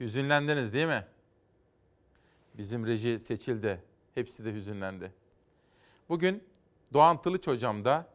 Hüzünlendiniz 0.00 0.72
değil 0.72 0.86
mi? 0.86 1.04
Bizim 2.54 2.86
reji 2.86 3.18
seçildi. 3.18 3.82
Hepsi 4.14 4.44
de 4.44 4.52
hüzünlendi. 4.52 5.12
Bugün 6.08 6.44
Doğan 6.92 7.22
Tılıç 7.22 7.46
hocam 7.46 7.84
da 7.84 8.06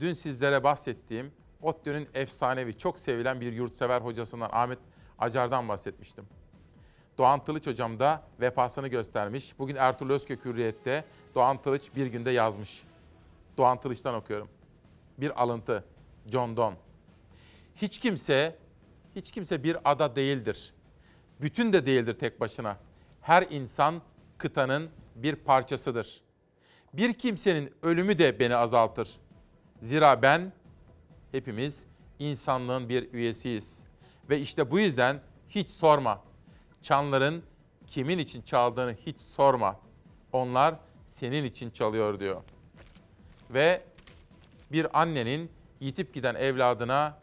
dün 0.00 0.12
sizlere 0.12 0.64
bahsettiğim 0.64 1.32
ODTÜ'nün 1.62 2.08
efsanevi, 2.14 2.78
çok 2.78 2.98
sevilen 2.98 3.40
bir 3.40 3.52
yurtsever 3.52 4.00
hocasından 4.00 4.48
Ahmet 4.52 4.78
Acar'dan 5.18 5.68
bahsetmiştim. 5.68 6.26
Doğan 7.18 7.44
Tılıç 7.44 7.66
hocam 7.66 7.98
da 7.98 8.22
vefasını 8.40 8.88
göstermiş. 8.88 9.58
Bugün 9.58 9.76
Ertuğrul 9.76 10.10
Özkök 10.10 10.44
Hürriyet'te 10.44 11.04
Doğan 11.34 11.62
Tılıç 11.62 11.90
bir 11.96 12.06
günde 12.06 12.30
yazmış. 12.30 12.82
Doğan 13.56 13.80
Tılıç'tan 13.80 14.14
okuyorum. 14.14 14.48
bir 15.18 15.42
alıntı. 15.42 15.84
John 16.26 16.56
Donne. 16.56 16.76
Hiç 17.76 17.98
kimse, 17.98 18.58
hiç 19.16 19.32
kimse 19.32 19.62
bir 19.62 19.76
ada 19.84 20.16
değildir. 20.16 20.73
Bütün 21.40 21.72
de 21.72 21.86
değildir 21.86 22.18
tek 22.18 22.40
başına. 22.40 22.76
Her 23.20 23.46
insan 23.50 24.02
kıtanın 24.38 24.90
bir 25.14 25.36
parçasıdır. 25.36 26.20
Bir 26.92 27.12
kimsenin 27.12 27.74
ölümü 27.82 28.18
de 28.18 28.40
beni 28.40 28.56
azaltır. 28.56 29.16
Zira 29.80 30.22
ben, 30.22 30.52
hepimiz 31.32 31.84
insanlığın 32.18 32.88
bir 32.88 33.12
üyesiyiz. 33.12 33.84
Ve 34.30 34.40
işte 34.40 34.70
bu 34.70 34.78
yüzden 34.78 35.20
hiç 35.48 35.70
sorma. 35.70 36.22
Çanların 36.82 37.44
kimin 37.86 38.18
için 38.18 38.42
çaldığını 38.42 38.94
hiç 39.06 39.20
sorma. 39.20 39.80
Onlar 40.32 40.74
senin 41.06 41.44
için 41.44 41.70
çalıyor 41.70 42.20
diyor. 42.20 42.42
Ve 43.50 43.82
bir 44.72 45.00
annenin 45.00 45.50
yitip 45.80 46.14
giden 46.14 46.34
evladına 46.34 47.18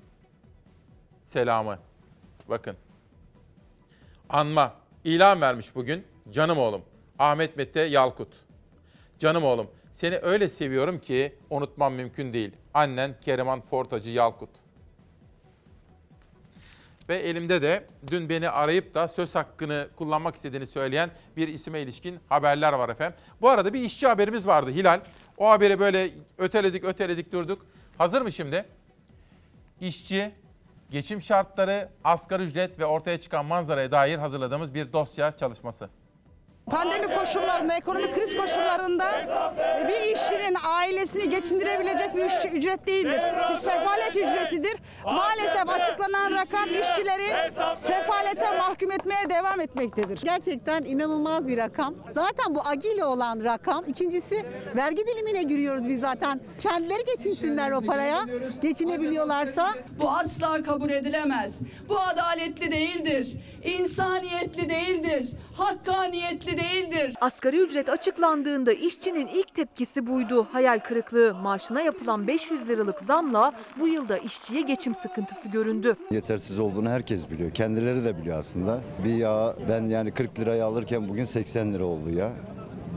selamı. 1.24 1.80
Bakın. 2.50 2.78
Anma. 4.32 4.74
ilan 5.04 5.42
vermiş 5.42 5.76
bugün 5.76 6.04
canım 6.32 6.58
oğlum. 6.58 6.82
Ahmet 7.20 7.58
Mete 7.58 7.82
Yalkut. 7.82 8.28
Canım 9.20 9.44
oğlum 9.44 9.68
seni 9.94 10.18
öyle 10.18 10.50
seviyorum 10.50 11.00
ki 11.00 11.36
unutmam 11.50 11.94
mümkün 11.94 12.34
değil. 12.34 12.52
Annen 12.74 13.16
Keriman 13.22 13.62
Fortacı 13.62 14.10
Yalkut. 14.10 14.50
Ve 17.10 17.16
elimde 17.16 17.62
de 17.62 17.86
dün 18.12 18.30
beni 18.30 18.50
arayıp 18.50 18.94
da 18.94 19.08
söz 19.08 19.36
hakkını 19.36 19.88
kullanmak 19.96 20.36
istediğini 20.36 20.68
söyleyen 20.68 21.10
bir 21.38 21.48
isime 21.48 21.82
ilişkin 21.82 22.20
haberler 22.30 22.74
var 22.74 22.90
efendim. 22.90 23.20
Bu 23.42 23.50
arada 23.50 23.74
bir 23.74 23.80
işçi 23.80 24.08
haberimiz 24.08 24.48
vardı 24.48 24.72
Hilal. 24.72 25.02
O 25.38 25.50
haberi 25.50 25.80
böyle 25.80 26.10
öteledik 26.38 26.84
öteledik 26.84 27.32
durduk. 27.32 27.66
Hazır 27.98 28.22
mı 28.22 28.32
şimdi? 28.32 28.66
İşçi, 29.82 30.32
geçim 30.92 31.22
şartları, 31.22 31.90
asgari 32.04 32.44
ücret 32.44 32.80
ve 32.80 32.86
ortaya 32.86 33.20
çıkan 33.20 33.46
manzaraya 33.46 33.92
dair 33.92 34.18
hazırladığımız 34.18 34.74
bir 34.74 34.94
dosya 34.94 35.38
çalışması. 35.38 35.90
Pandemi 36.70 37.16
koşullarında, 37.16 37.74
ekonomik 37.76 38.16
kriz 38.16 38.36
koşullarında 38.38 39.12
e, 39.82 39.88
bir 39.88 40.16
işçinin 40.16 40.58
ailesini 40.70 41.30
geçindirebilecek 41.30 42.16
bir 42.16 42.26
işçi 42.26 42.48
ücret 42.50 42.88
değildir. 42.88 43.22
Bir 43.52 43.56
sefalet 43.56 44.10
ücretidir. 44.18 44.76
Maalesef 45.06 45.70
açıklanan 45.70 46.32
rakam 46.32 46.70
işçileri 46.82 47.52
sefalete 47.76 48.58
mahkum 48.58 48.92
etmeye 48.92 49.30
devam 49.30 49.62
etmektedir. 49.62 50.20
Gerçekten 50.24 50.84
inanılmaz 50.84 51.48
bir 51.48 51.58
rakam. 51.58 51.96
Zaten 52.10 52.56
bu 52.56 52.62
agile 52.68 53.06
olan 53.06 53.44
rakam. 53.44 53.84
İkincisi 53.88 54.46
vergi 54.76 55.08
dilimine 55.08 55.44
giriyoruz 55.44 55.90
biz 55.90 56.00
zaten. 56.00 56.40
Kendileri 56.60 57.06
geçinsinler 57.06 57.72
o 57.72 57.82
paraya. 57.82 58.26
Geçinebiliyorlarsa. 58.62 59.74
Bu 60.00 60.10
asla 60.10 60.64
kabul 60.64 60.90
edilemez. 60.90 61.62
Bu 61.90 62.00
adaletli 62.00 62.72
değildir. 62.72 63.38
insaniyetli 63.64 64.70
değildir. 64.70 65.30
Hakkaniyetli 65.58 66.51
değildir. 66.58 67.16
Asgari 67.22 67.58
ücret 67.58 67.90
açıklandığında 67.90 68.74
işçinin 68.74 69.28
ilk 69.28 69.56
tepkisi 69.56 70.08
buydu. 70.08 70.48
Hayal 70.52 70.80
kırıklığı 70.80 71.34
maaşına 71.34 71.82
yapılan 71.82 72.28
500 72.28 72.68
liralık 72.68 73.00
zamla 73.00 73.54
bu 73.80 73.88
yılda 73.88 74.18
işçiye 74.18 74.62
geçim 74.62 74.96
sıkıntısı 74.96 75.50
göründü. 75.50 75.96
Yetersiz 76.12 76.60
olduğunu 76.60 76.90
herkes 76.90 77.30
biliyor. 77.30 77.52
Kendileri 77.52 78.06
de 78.06 78.18
biliyor 78.18 78.40
aslında. 78.40 78.82
Bir 79.06 79.14
yağ 79.14 79.56
ben 79.70 79.82
yani 79.84 80.12
40 80.12 80.40
liraya 80.40 80.66
alırken 80.66 81.10
bugün 81.10 81.24
80 81.24 81.74
lira 81.74 81.86
oldu 81.86 82.10
ya. 82.10 82.32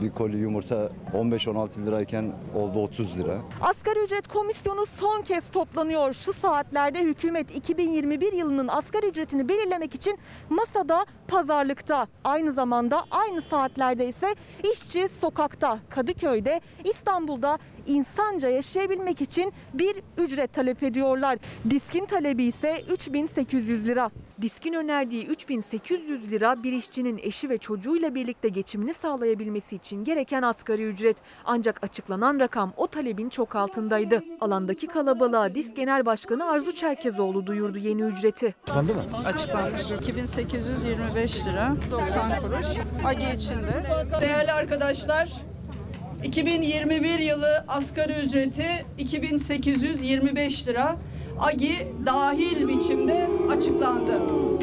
Bir 0.01 0.11
koli 0.11 0.37
yumurta 0.37 0.89
15-16 1.13 1.85
lirayken 1.85 2.31
oldu 2.55 2.79
30 2.79 3.19
lira. 3.19 3.37
Asgari 3.61 3.99
ücret 3.99 4.27
komisyonu 4.27 4.85
son 4.85 5.21
kez 5.21 5.49
toplanıyor. 5.49 6.13
Şu 6.13 6.33
saatlerde 6.33 6.99
hükümet 7.03 7.55
2021 7.55 8.33
yılının 8.33 8.67
asgari 8.67 9.07
ücretini 9.07 9.49
belirlemek 9.49 9.95
için 9.95 10.17
masada 10.49 11.05
pazarlıkta. 11.27 12.07
Aynı 12.23 12.51
zamanda 12.51 13.01
aynı 13.11 13.41
saatlerde 13.41 14.07
ise 14.07 14.35
işçi 14.71 15.07
sokakta, 15.07 15.79
Kadıköy'de, 15.89 16.61
İstanbul'da 16.83 17.59
insanca 17.87 18.49
yaşayabilmek 18.49 19.21
için 19.21 19.53
bir 19.73 19.95
ücret 20.17 20.53
talep 20.53 20.83
ediyorlar. 20.83 21.39
Diskin 21.69 22.05
talebi 22.05 22.43
ise 22.43 22.81
3800 22.89 23.87
lira. 23.87 24.09
Diskin 24.41 24.73
önerdiği 24.73 25.25
3800 25.25 26.31
lira 26.31 26.63
bir 26.63 26.73
işçinin 26.73 27.17
eşi 27.23 27.49
ve 27.49 27.57
çocuğuyla 27.57 28.15
birlikte 28.15 28.49
geçimini 28.49 28.93
sağlayabilmesi 28.93 29.75
için 29.75 30.03
gereken 30.03 30.41
asgari 30.41 30.83
ücret. 30.83 31.17
Ancak 31.45 31.83
açıklanan 31.83 32.39
rakam 32.39 32.73
o 32.77 32.87
talebin 32.87 33.29
çok 33.29 33.55
altındaydı. 33.55 34.23
Alandaki 34.41 34.87
kalabalığa 34.87 35.55
Disk 35.55 35.75
Genel 35.75 36.05
Başkanı 36.05 36.45
Arzu 36.45 36.71
Çerkezoğlu 36.75 37.45
duyurdu 37.45 37.77
yeni 37.77 38.01
ücreti. 38.01 38.55
Açıklanmış. 39.25 39.91
2825 39.91 41.45
lira 41.47 41.75
90 41.91 42.39
kuruş. 42.41 42.65
AGI 43.05 43.35
içinde. 43.35 43.85
Değerli 44.21 44.51
arkadaşlar, 44.51 45.29
2021 46.25 47.19
yılı 47.19 47.65
asgari 47.67 48.13
ücreti 48.13 48.85
2825 48.97 50.67
lira. 50.67 50.95
AGI 51.39 51.87
dahil 52.05 52.67
biçimde 52.67 53.27
açıklandı. 53.51 54.21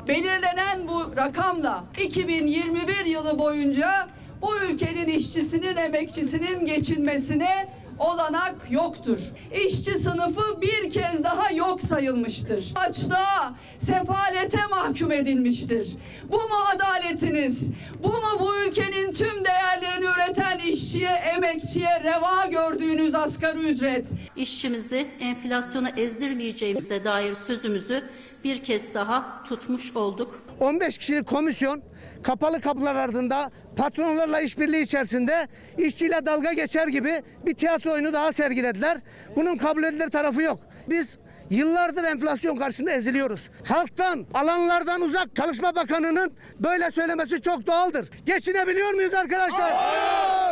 Belirlenen 0.09 0.89
bu 0.89 1.17
rakamla 1.17 1.85
2021 2.05 3.05
yılı 3.05 3.39
boyunca 3.39 4.09
bu 4.43 4.49
ülkenin 4.71 5.09
işçisinin, 5.09 5.77
emekçisinin 5.77 6.67
geçinmesine 6.67 7.69
olanak 7.99 8.55
yoktur. 8.71 9.19
İşçi 9.67 9.99
sınıfı 9.99 10.61
bir 10.63 10.91
kez 10.91 11.25
daha 11.25 11.51
yok 11.51 11.83
sayılmıştır. 11.83 12.73
Açlığa, 12.77 13.55
sefalete 13.79 14.67
mahkum 14.71 15.13
edilmiştir. 15.13 15.97
Bu 16.29 16.37
mu 16.37 16.57
adaletiniz? 16.75 17.73
Bu 18.03 18.09
mu 18.09 18.41
bu 18.41 18.57
ülkenin 18.57 19.13
tüm 19.13 19.45
değerlerini 19.45 20.05
üreten 20.05 20.59
işçiye, 20.59 21.11
emekçiye 21.11 22.01
reva 22.05 22.47
gördüğünüz 22.47 23.15
asgari 23.15 23.59
ücret? 23.59 24.09
İşçimizi 24.37 25.07
enflasyona 25.21 25.89
ezdirmeyeceğimize 25.89 27.05
dair 27.05 27.35
sözümüzü 27.47 28.05
bir 28.45 28.65
kez 28.65 28.95
daha 28.95 29.45
tutmuş 29.45 29.97
olduk. 29.97 30.43
15 30.63 30.99
kişilik 30.99 31.27
komisyon 31.27 31.83
kapalı 32.23 32.61
kapılar 32.61 32.97
ardında 32.97 33.51
patronlarla 33.77 34.41
işbirliği 34.41 34.83
içerisinde 34.83 35.49
işçiyle 35.79 36.27
dalga 36.27 36.53
geçer 36.53 36.89
gibi 36.89 37.23
bir 37.47 37.55
tiyatro 37.55 37.93
oyunu 37.93 38.13
daha 38.13 38.33
sergilediler. 38.33 38.99
Bunun 39.37 39.57
kabul 39.57 39.83
edilir 39.83 40.09
tarafı 40.09 40.43
yok. 40.43 40.61
Biz 40.89 41.19
Yıllardır 41.53 42.05
enflasyon 42.05 42.57
karşısında 42.57 42.91
eziliyoruz. 42.91 43.51
Halktan, 43.69 44.27
alanlardan 44.35 45.01
uzak 45.01 45.37
Çalışma 45.37 45.75
Bakanı'nın 45.75 46.33
böyle 46.61 46.91
söylemesi 46.91 47.41
çok 47.41 47.67
doğaldır. 47.67 48.09
Geçinebiliyor 48.27 48.93
muyuz 48.95 49.15
arkadaşlar? 49.15 49.73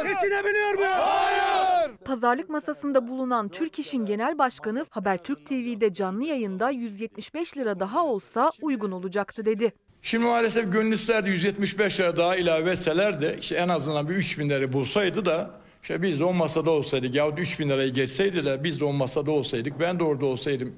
Geçinebiliyor 0.02 0.74
muyuz? 0.74 2.00
Pazarlık 2.04 2.48
masasında 2.48 3.08
bulunan 3.08 3.48
Türk 3.48 3.78
İş'in 3.78 4.06
Genel 4.06 4.38
Başkanı 4.38 4.86
Habertürk 4.90 5.46
TV'de 5.46 5.92
canlı 5.92 6.24
yayında 6.24 6.70
175 6.70 7.56
lira 7.56 7.80
daha 7.80 8.04
olsa 8.04 8.50
uygun 8.62 8.90
olacaktı 8.90 9.44
dedi. 9.44 9.72
Şimdi 10.02 10.24
maalesef 10.24 10.72
gönül 10.72 10.92
isterdi 10.92 11.28
175 11.28 12.00
lira 12.00 12.16
daha 12.16 12.36
ilave 12.36 12.70
etseler 12.70 13.20
de 13.20 13.36
işte 13.40 13.54
en 13.56 13.68
azından 13.68 14.08
bir 14.08 14.14
3 14.14 14.38
bin 14.38 14.48
lira 14.50 14.72
bulsaydı 14.72 15.24
da 15.24 15.50
işte 15.82 16.02
biz 16.02 16.20
de 16.20 16.24
o 16.24 16.32
masada 16.32 16.70
olsaydık 16.70 17.14
yahut 17.14 17.38
3 17.38 17.60
bin 17.60 17.68
lirayı 17.68 17.92
geçseydi 17.92 18.44
de 18.44 18.64
biz 18.64 18.80
de 18.80 18.84
o 18.84 18.92
masada 18.92 19.30
olsaydık 19.30 19.80
ben 19.80 19.98
de 19.98 20.04
orada 20.04 20.26
olsaydım 20.26 20.72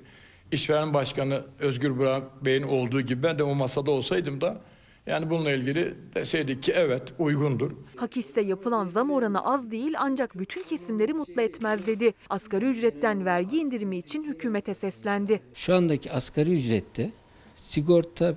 işveren 0.52 0.94
başkanı 0.94 1.42
Özgür 1.60 1.98
Burak 1.98 2.44
Bey'in 2.44 2.62
olduğu 2.62 3.00
gibi 3.00 3.22
ben 3.22 3.38
de 3.38 3.42
o 3.42 3.54
masada 3.54 3.90
olsaydım 3.90 4.40
da 4.40 4.60
yani 5.06 5.30
bununla 5.30 5.50
ilgili 5.50 5.94
deseydik 6.14 6.62
ki 6.62 6.72
evet 6.76 7.02
uygundur. 7.18 7.70
Hakiste 7.96 8.40
yapılan 8.40 8.86
zam 8.86 9.10
oranı 9.10 9.44
az 9.44 9.70
değil 9.70 9.94
ancak 9.98 10.38
bütün 10.38 10.62
kesimleri 10.62 11.12
mutlu 11.12 11.42
etmez 11.42 11.86
dedi. 11.86 12.14
Asgari 12.30 12.64
ücretten 12.64 13.24
vergi 13.24 13.58
indirimi 13.58 13.98
için 13.98 14.24
hükümete 14.24 14.74
seslendi. 14.74 15.40
Şu 15.54 15.74
andaki 15.74 16.12
asgari 16.12 16.54
ücrette 16.54 17.10
sigorta 17.56 18.34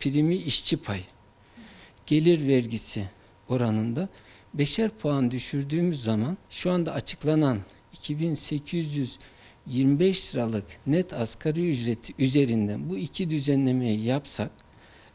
primi 0.00 0.36
işçi 0.36 0.76
payı, 0.76 1.04
gelir 2.06 2.48
vergisi 2.48 3.08
oranında 3.48 4.08
beşer 4.54 4.90
puan 4.90 5.30
düşürdüğümüz 5.30 6.02
zaman 6.02 6.38
şu 6.50 6.72
anda 6.72 6.92
açıklanan 6.92 7.58
2825 7.92 10.34
liralık 10.34 10.64
net 10.86 11.12
asgari 11.12 11.70
ücreti 11.70 12.12
üzerinden 12.18 12.90
bu 12.90 12.96
iki 12.96 13.30
düzenlemeyi 13.30 14.00
yapsak 14.00 14.50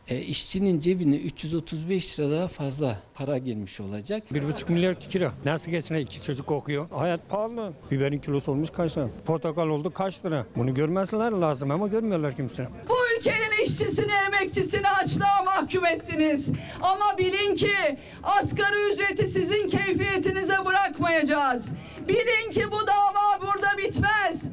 e, 0.07 0.19
işçinin 0.21 0.79
cebine 0.79 1.15
335 1.15 2.19
lira 2.19 2.31
daha 2.31 2.47
fazla 2.47 2.99
para 3.15 3.37
girmiş 3.37 3.79
olacak. 3.81 4.23
1,5 4.31 4.71
milyar 4.71 4.99
kira. 4.99 5.31
Nasıl 5.45 5.71
geçine 5.71 6.01
iki 6.01 6.21
çocuk 6.21 6.51
okuyor? 6.51 6.89
Hayat 6.89 7.29
pahalı. 7.29 7.73
Biberin 7.91 8.19
kilosu 8.19 8.51
olmuş 8.51 8.69
kaç 8.69 8.97
lira? 8.97 9.07
Portakal 9.25 9.67
oldu 9.67 9.93
kaç 9.93 10.25
lira? 10.25 10.45
Bunu 10.55 10.73
görmezler 10.73 11.31
lazım 11.31 11.71
ama 11.71 11.87
görmüyorlar 11.87 12.35
kimse. 12.35 12.67
Bu 12.89 12.93
ülkenin 13.19 13.63
işçisini, 13.65 14.11
emekçisini 14.27 14.89
açlığa 14.89 15.43
mahkum 15.45 15.85
ettiniz. 15.85 16.51
Ama 16.81 17.17
bilin 17.17 17.55
ki 17.55 17.97
asgari 18.23 18.93
ücreti 18.93 19.27
sizin 19.27 19.67
keyfiyetinize 19.69 20.65
bırakmayacağız. 20.65 21.73
Bilin 22.07 22.51
ki 22.51 22.71
bu 22.71 22.87
dava 22.87 23.41
burada 23.41 23.77
bitmez. 23.77 24.43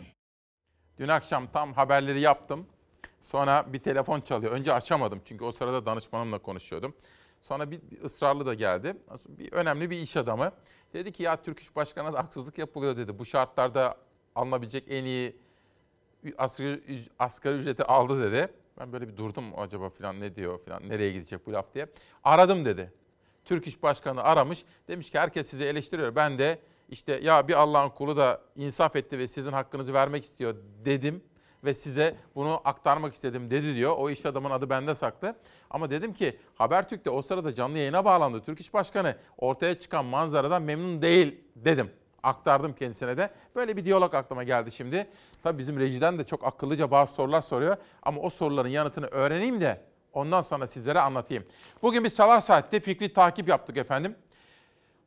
Dün 0.98 1.08
akşam 1.08 1.46
tam 1.52 1.72
haberleri 1.72 2.20
yaptım. 2.20 2.66
Sonra 3.30 3.72
bir 3.72 3.78
telefon 3.78 4.20
çalıyor. 4.20 4.52
Önce 4.52 4.72
açamadım 4.72 5.20
çünkü 5.24 5.44
o 5.44 5.52
sırada 5.52 5.86
danışmanımla 5.86 6.38
konuşuyordum. 6.38 6.94
Sonra 7.40 7.70
bir, 7.70 7.80
ısrarlı 8.04 8.46
da 8.46 8.54
geldi. 8.54 8.96
Bir 9.28 9.52
önemli 9.52 9.90
bir 9.90 9.96
iş 9.96 10.16
adamı. 10.16 10.52
Dedi 10.92 11.12
ki 11.12 11.22
ya 11.22 11.42
Türk 11.42 11.60
İş 11.60 11.76
Başkanı'na 11.76 12.12
da 12.12 12.18
haksızlık 12.18 12.58
yapılıyor 12.58 12.96
dedi. 12.96 13.18
Bu 13.18 13.24
şartlarda 13.24 13.96
alınabilecek 14.34 14.84
en 14.88 15.04
iyi 15.04 15.36
asgari, 16.38 17.02
asgari 17.18 17.56
ücreti 17.56 17.84
aldı 17.84 18.22
dedi. 18.22 18.52
Ben 18.80 18.92
böyle 18.92 19.08
bir 19.08 19.16
durdum 19.16 19.44
acaba 19.56 19.88
falan 19.88 20.20
ne 20.20 20.36
diyor 20.36 20.58
falan 20.58 20.88
nereye 20.88 21.12
gidecek 21.12 21.46
bu 21.46 21.52
laf 21.52 21.74
diye. 21.74 21.86
Aradım 22.24 22.64
dedi. 22.64 22.92
Türk 23.44 23.66
İş 23.66 23.82
Başkanı 23.82 24.22
aramış. 24.22 24.64
Demiş 24.88 25.10
ki 25.10 25.18
herkes 25.18 25.50
sizi 25.50 25.64
eleştiriyor. 25.64 26.16
Ben 26.16 26.38
de 26.38 26.58
işte 26.88 27.20
ya 27.22 27.48
bir 27.48 27.54
Allah'ın 27.54 27.88
kulu 27.88 28.16
da 28.16 28.40
insaf 28.56 28.96
etti 28.96 29.18
ve 29.18 29.28
sizin 29.28 29.52
hakkınızı 29.52 29.94
vermek 29.94 30.24
istiyor 30.24 30.54
dedim 30.84 31.22
ve 31.64 31.74
size 31.74 32.16
bunu 32.34 32.60
aktarmak 32.64 33.14
istedim 33.14 33.50
dedi 33.50 33.74
diyor. 33.74 33.94
O 33.98 34.10
iş 34.10 34.26
adamın 34.26 34.50
adı 34.50 34.70
bende 34.70 34.94
saklı. 34.94 35.34
Ama 35.70 35.90
dedim 35.90 36.14
ki 36.14 36.38
Habertürk'te 36.54 37.10
o 37.10 37.22
sırada 37.22 37.54
canlı 37.54 37.78
yayına 37.78 38.04
bağlandı. 38.04 38.42
Türk 38.44 38.60
İş 38.60 38.74
Başkanı 38.74 39.16
ortaya 39.38 39.78
çıkan 39.78 40.04
manzaradan 40.04 40.62
memnun 40.62 41.02
değil 41.02 41.40
dedim. 41.56 41.90
Aktardım 42.22 42.72
kendisine 42.72 43.16
de. 43.16 43.30
Böyle 43.56 43.76
bir 43.76 43.84
diyalog 43.84 44.14
aklıma 44.14 44.44
geldi 44.44 44.70
şimdi. 44.70 45.06
Tabii 45.42 45.58
bizim 45.58 45.78
rejiden 45.78 46.18
de 46.18 46.24
çok 46.24 46.46
akıllıca 46.46 46.90
bazı 46.90 47.14
sorular 47.14 47.40
soruyor. 47.40 47.76
Ama 48.02 48.20
o 48.20 48.30
soruların 48.30 48.68
yanıtını 48.68 49.06
öğreneyim 49.06 49.60
de 49.60 49.80
ondan 50.12 50.42
sonra 50.42 50.66
sizlere 50.66 51.00
anlatayım. 51.00 51.44
Bugün 51.82 52.04
biz 52.04 52.14
Çalar 52.14 52.40
Saat'te 52.40 52.80
fikri 52.80 53.12
takip 53.12 53.48
yaptık 53.48 53.76
efendim. 53.76 54.16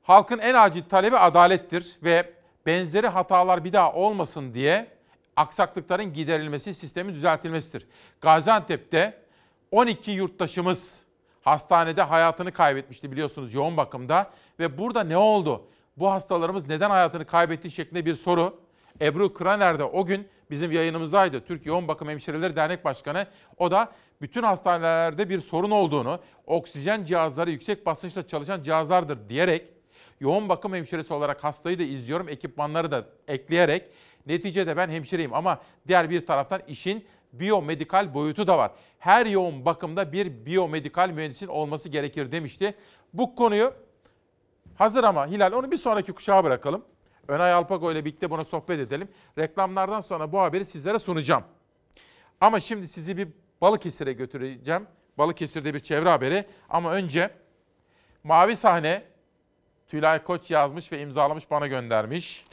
Halkın 0.04 0.40
en 0.40 0.54
acil 0.54 0.84
talebi 0.84 1.18
adalettir 1.18 1.98
ve 2.04 2.34
benzeri 2.66 3.08
hatalar 3.08 3.64
bir 3.64 3.74
daha 3.74 3.94
olmasın 3.94 4.54
diye 4.54 4.88
aksaklıkların 5.36 6.14
giderilmesi, 6.14 6.74
sistemin 6.74 7.14
düzeltilmesidir. 7.14 7.88
Gaziantep'te 8.22 9.24
12 9.72 10.12
yurttaşımız 10.12 11.00
hastanede 11.42 12.02
hayatını 12.02 12.52
kaybetmişti 12.52 13.12
biliyorsunuz 13.12 13.54
yoğun 13.54 13.78
bakımda 13.78 14.32
ve 14.60 14.78
burada 14.78 15.04
ne 15.04 15.18
oldu? 15.18 15.68
Bu 15.98 16.12
hastalarımız 16.12 16.68
neden 16.68 16.90
hayatını 16.90 17.26
kaybetti 17.26 17.72
şeklinde 17.72 18.06
bir 18.06 18.16
soru. 18.16 18.60
Ebru 19.02 19.34
Kraner 19.34 19.80
de 19.80 19.84
o 19.84 20.06
gün 20.06 20.28
bizim 20.52 20.72
yayınımızdaydı. 20.72 21.42
Türk 21.46 21.66
Yoğun 21.66 21.88
Bakım 21.88 22.10
Hemşireleri 22.10 22.56
Dernek 22.56 22.86
Başkanı. 22.86 23.28
O 23.58 23.72
da 23.72 23.92
bütün 24.22 24.44
hastanelerde 24.44 25.30
bir 25.30 25.40
sorun 25.40 25.72
olduğunu, 25.72 26.20
oksijen 26.46 27.04
cihazları 27.04 27.52
yüksek 27.52 27.86
basınçla 27.86 28.28
çalışan 28.28 28.62
cihazlardır 28.62 29.30
diyerek 29.30 29.74
yoğun 30.20 30.50
bakım 30.50 30.74
hemşiresi 30.74 31.14
olarak 31.14 31.44
hastayı 31.44 31.80
da 31.80 31.84
izliyorum, 31.84 32.30
ekipmanları 32.30 32.92
da 32.92 33.06
ekleyerek 33.28 33.84
neticede 34.26 34.78
ben 34.78 34.90
hemşireyim 34.90 35.34
ama 35.34 35.62
diğer 35.88 36.10
bir 36.10 36.26
taraftan 36.26 36.62
işin 36.68 37.06
biyomedikal 37.34 38.14
boyutu 38.14 38.48
da 38.48 38.58
var. 38.58 38.72
Her 39.00 39.26
yoğun 39.26 39.66
bakımda 39.66 40.12
bir 40.12 40.46
biyomedikal 40.46 41.10
mühendisin 41.10 41.48
olması 41.48 41.90
gerekir 41.90 42.32
demişti. 42.32 42.76
Bu 43.14 43.36
konuyu 43.36 43.74
hazır 44.76 45.04
ama 45.04 45.28
Hilal 45.28 45.52
onu 45.52 45.72
bir 45.72 45.78
sonraki 45.78 46.14
kuşağa 46.14 46.44
bırakalım. 46.44 46.86
Önay 47.28 47.54
Alpago 47.54 47.92
ile 47.92 48.06
birlikte 48.06 48.30
buna 48.30 48.42
sohbet 48.42 48.80
edelim. 48.80 49.08
Reklamlardan 49.38 50.02
sonra 50.02 50.32
bu 50.32 50.40
haberi 50.40 50.66
sizlere 50.66 51.00
sunacağım. 51.00 51.44
Ama 52.42 52.60
şimdi 52.60 52.88
sizi 52.88 53.18
bir 53.18 53.28
Balıkesir'e 53.62 54.14
götüreceğim. 54.14 54.88
Balıkesir'de 55.18 55.74
bir 55.74 55.80
çevre 55.80 56.10
haberi. 56.10 56.44
Ama 56.70 56.94
önce 56.94 57.30
Mavi 58.24 58.58
Sahne 58.58 59.04
Tülay 59.88 60.24
Koç 60.24 60.52
yazmış 60.52 60.92
ve 60.92 61.00
imzalamış 61.00 61.52
bana 61.52 61.68
göndermiş. 61.68 62.46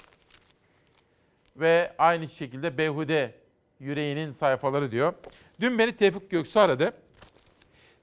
Ve 1.60 1.92
aynı 1.98 2.28
şekilde 2.28 2.78
Behude 2.78 3.34
Yüreğinin 3.80 4.32
sayfaları 4.32 4.90
diyor. 4.90 5.14
Dün 5.60 5.78
beni 5.78 5.96
Tevfik 5.96 6.30
Göksu 6.30 6.60
aradı. 6.60 6.92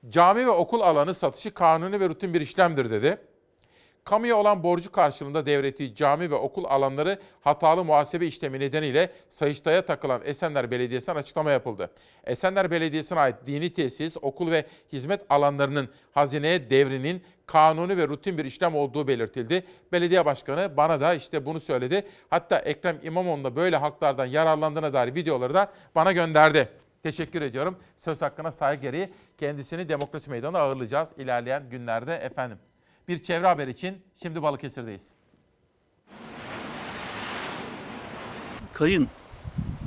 Cami 0.10 0.46
ve 0.46 0.50
okul 0.50 0.82
alanı 0.82 1.14
satışı 1.14 1.54
kanuni 1.54 2.00
ve 2.00 2.10
rutin 2.10 2.34
bir 2.34 2.42
işlemdir 2.42 2.90
dedi. 2.92 3.18
Kamuya 4.08 4.36
olan 4.38 4.64
borcu 4.64 4.92
karşılığında 4.92 5.46
devrettiği 5.46 5.96
cami 5.96 6.32
ve 6.32 6.36
okul 6.36 6.66
alanları 6.66 7.20
hatalı 7.42 7.84
muhasebe 7.84 8.28
işlemi 8.28 8.60
nedeniyle 8.60 9.12
Sayıştay'a 9.30 9.86
takılan 9.86 10.22
Esenler 10.26 10.72
Belediyesi'nden 10.72 11.16
açıklama 11.16 11.52
yapıldı. 11.52 11.92
Esenler 12.24 12.72
Belediyesi'ne 12.72 13.20
ait 13.20 13.36
dini 13.48 13.74
tesis, 13.74 14.18
okul 14.22 14.52
ve 14.52 14.66
hizmet 14.94 15.22
alanlarının 15.30 15.90
hazineye 16.12 16.70
devrinin 16.70 17.24
kanuni 17.46 17.98
ve 17.98 18.08
rutin 18.08 18.38
bir 18.38 18.46
işlem 18.46 18.76
olduğu 18.76 19.08
belirtildi. 19.08 19.64
Belediye 19.92 20.26
başkanı 20.26 20.78
bana 20.78 21.02
da 21.02 21.14
işte 21.14 21.46
bunu 21.46 21.60
söyledi. 21.60 22.08
Hatta 22.30 22.60
Ekrem 22.60 23.00
İmamoğlu 23.04 23.44
da 23.44 23.56
böyle 23.56 23.78
haklardan 23.78 24.26
yararlandığına 24.26 24.94
dair 24.94 25.16
videoları 25.16 25.54
da 25.54 25.72
bana 25.96 26.12
gönderdi. 26.12 26.70
Teşekkür 27.04 27.42
ediyorum. 27.42 27.78
Söz 27.98 28.22
hakkına 28.22 28.52
saygı 28.52 28.82
gereği 28.82 29.10
kendisini 29.38 29.90
demokrasi 29.90 30.30
meydanına 30.30 30.60
ağırlayacağız 30.60 31.10
ilerleyen 31.18 31.70
günlerde 31.70 32.16
efendim. 32.16 32.58
Bir 33.08 33.18
çevre 33.18 33.48
haber 33.48 33.68
için 33.68 34.02
şimdi 34.22 34.42
Balıkesir'deyiz. 34.42 35.16
Kayın, 38.74 39.08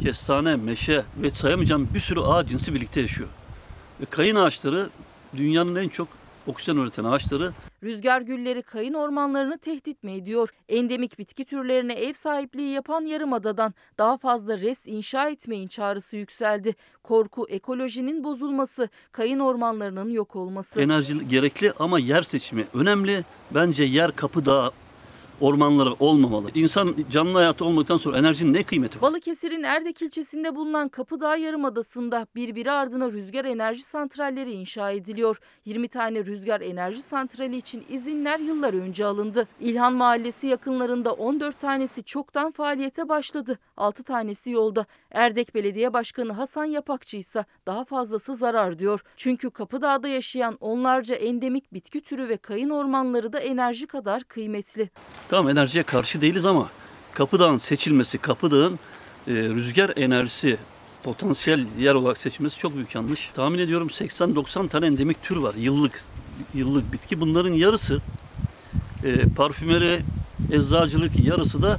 kestane, 0.02 0.56
meşe 0.56 1.04
ve 1.16 1.30
sayamayacağım 1.30 1.88
bir 1.94 2.00
sürü 2.00 2.20
ağaç 2.20 2.48
cinsi 2.48 2.74
birlikte 2.74 3.00
yaşıyor. 3.00 3.28
Ve 4.00 4.04
kayın 4.04 4.36
ağaçları 4.36 4.90
dünyanın 5.36 5.76
en 5.76 5.88
çok 5.88 6.08
oksijen 6.46 6.76
üreten 6.76 7.04
ağaçları. 7.04 7.52
Rüzgar 7.82 8.20
gülleri 8.20 8.62
kayın 8.62 8.94
ormanlarını 8.94 9.58
tehdit 9.58 10.02
mi 10.02 10.12
ediyor? 10.12 10.48
Endemik 10.68 11.18
bitki 11.18 11.44
türlerine 11.44 11.92
ev 11.92 12.12
sahipliği 12.12 12.70
yapan 12.72 13.04
Yarımada'dan 13.04 13.74
daha 13.98 14.16
fazla 14.16 14.58
res 14.58 14.86
inşa 14.86 15.28
etmeyin 15.28 15.68
çağrısı 15.68 16.16
yükseldi. 16.16 16.74
Korku 17.02 17.46
ekolojinin 17.48 18.24
bozulması, 18.24 18.88
kayın 19.12 19.38
ormanlarının 19.38 20.10
yok 20.10 20.36
olması. 20.36 20.80
Enerji 20.80 21.28
gerekli 21.28 21.72
ama 21.78 21.98
yer 21.98 22.22
seçimi 22.22 22.66
önemli. 22.74 23.24
Bence 23.50 23.84
yer 23.84 24.16
kapı 24.16 24.46
dağı 24.46 24.70
ormanları 25.40 25.94
olmamalı. 26.00 26.50
İnsan 26.54 26.94
canlı 27.12 27.38
hayatı 27.38 27.64
olmaktan 27.64 27.96
sonra 27.96 28.18
enerjinin 28.18 28.54
ne 28.54 28.62
kıymeti 28.62 28.96
var? 28.96 29.02
Balıkesir'in 29.02 29.62
Erdek 29.62 30.02
ilçesinde 30.02 30.54
bulunan 30.56 30.88
Kapıdağ 30.88 31.36
Yarımadası'nda 31.36 32.26
birbiri 32.34 32.70
ardına 32.70 33.10
rüzgar 33.12 33.44
enerji 33.44 33.82
santralleri 33.82 34.52
inşa 34.52 34.90
ediliyor. 34.90 35.40
20 35.64 35.88
tane 35.88 36.24
rüzgar 36.24 36.60
enerji 36.60 37.02
santrali 37.02 37.56
için 37.56 37.84
izinler 37.88 38.38
yıllar 38.38 38.74
önce 38.74 39.04
alındı. 39.04 39.48
İlhan 39.60 39.94
Mahallesi 39.94 40.46
yakınlarında 40.46 41.12
14 41.12 41.60
tanesi 41.60 42.04
çoktan 42.04 42.50
faaliyete 42.50 43.08
başladı. 43.08 43.58
6 43.76 44.04
tanesi 44.04 44.50
yolda. 44.50 44.86
Erdek 45.10 45.54
Belediye 45.54 45.92
Başkanı 45.92 46.32
Hasan 46.32 46.64
Yapakçı 46.64 47.16
ise 47.16 47.44
daha 47.66 47.84
fazlası 47.84 48.34
zarar 48.34 48.78
diyor. 48.78 49.00
Çünkü 49.16 49.50
Kapıdağ'da 49.50 50.08
yaşayan 50.08 50.56
onlarca 50.60 51.14
endemik 51.14 51.74
bitki 51.74 52.00
türü 52.00 52.28
ve 52.28 52.36
kayın 52.36 52.70
ormanları 52.70 53.32
da 53.32 53.38
enerji 53.38 53.86
kadar 53.86 54.24
kıymetli. 54.24 54.90
Tamam 55.28 55.48
enerjiye 55.48 55.82
karşı 55.82 56.20
değiliz 56.20 56.46
ama 56.46 56.68
Kapıdağ'ın 57.14 57.58
seçilmesi, 57.58 58.18
Kapıdağ'ın 58.18 58.78
e, 59.26 59.32
rüzgar 59.32 59.92
enerjisi 59.96 60.58
potansiyel 61.02 61.66
yer 61.78 61.94
olarak 61.94 62.18
seçilmesi 62.18 62.58
çok 62.58 62.74
büyük 62.74 62.94
yanlış. 62.94 63.30
Tahmin 63.34 63.58
ediyorum 63.58 63.88
80-90 63.88 64.68
tane 64.68 64.86
endemik 64.86 65.22
tür 65.22 65.36
var 65.36 65.54
yıllık 65.54 66.04
yıllık 66.54 66.92
bitki. 66.92 67.20
Bunların 67.20 67.52
yarısı 67.52 68.00
e, 69.04 69.28
parfümeri, 69.36 70.02
eczacılık, 70.52 71.26
yarısı 71.26 71.62
da 71.62 71.78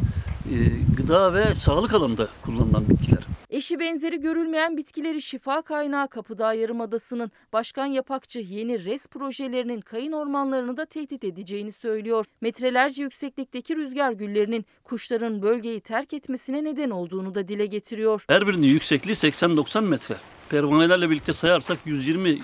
gıda 0.97 1.33
ve 1.33 1.55
sağlık 1.55 1.93
alanında 1.93 2.27
kullanılan 2.45 2.89
bitkiler. 2.89 3.23
Eşi 3.49 3.79
benzeri 3.79 4.21
görülmeyen 4.21 4.77
bitkileri 4.77 5.21
şifa 5.21 5.61
kaynağı 5.61 6.07
Kapıdağ 6.07 6.53
Yarımadası'nın 6.53 7.31
Başkan 7.53 7.85
Yapakçı 7.85 8.39
yeni 8.39 8.85
res 8.85 9.07
projelerinin 9.07 9.81
kayın 9.81 10.11
ormanlarını 10.11 10.77
da 10.77 10.85
tehdit 10.85 11.23
edeceğini 11.23 11.71
söylüyor. 11.71 12.25
Metrelerce 12.41 13.03
yükseklikteki 13.03 13.75
rüzgar 13.75 14.11
güllerinin 14.11 14.65
kuşların 14.83 15.41
bölgeyi 15.41 15.81
terk 15.81 16.13
etmesine 16.13 16.63
neden 16.63 16.89
olduğunu 16.89 17.35
da 17.35 17.47
dile 17.47 17.65
getiriyor. 17.65 18.25
Her 18.27 18.47
birinin 18.47 18.67
yüksekliği 18.67 19.15
80-90 19.15 19.81
metre. 19.81 20.15
Pervanelerle 20.49 21.09
birlikte 21.09 21.33
sayarsak 21.33 21.77
120 21.85 22.39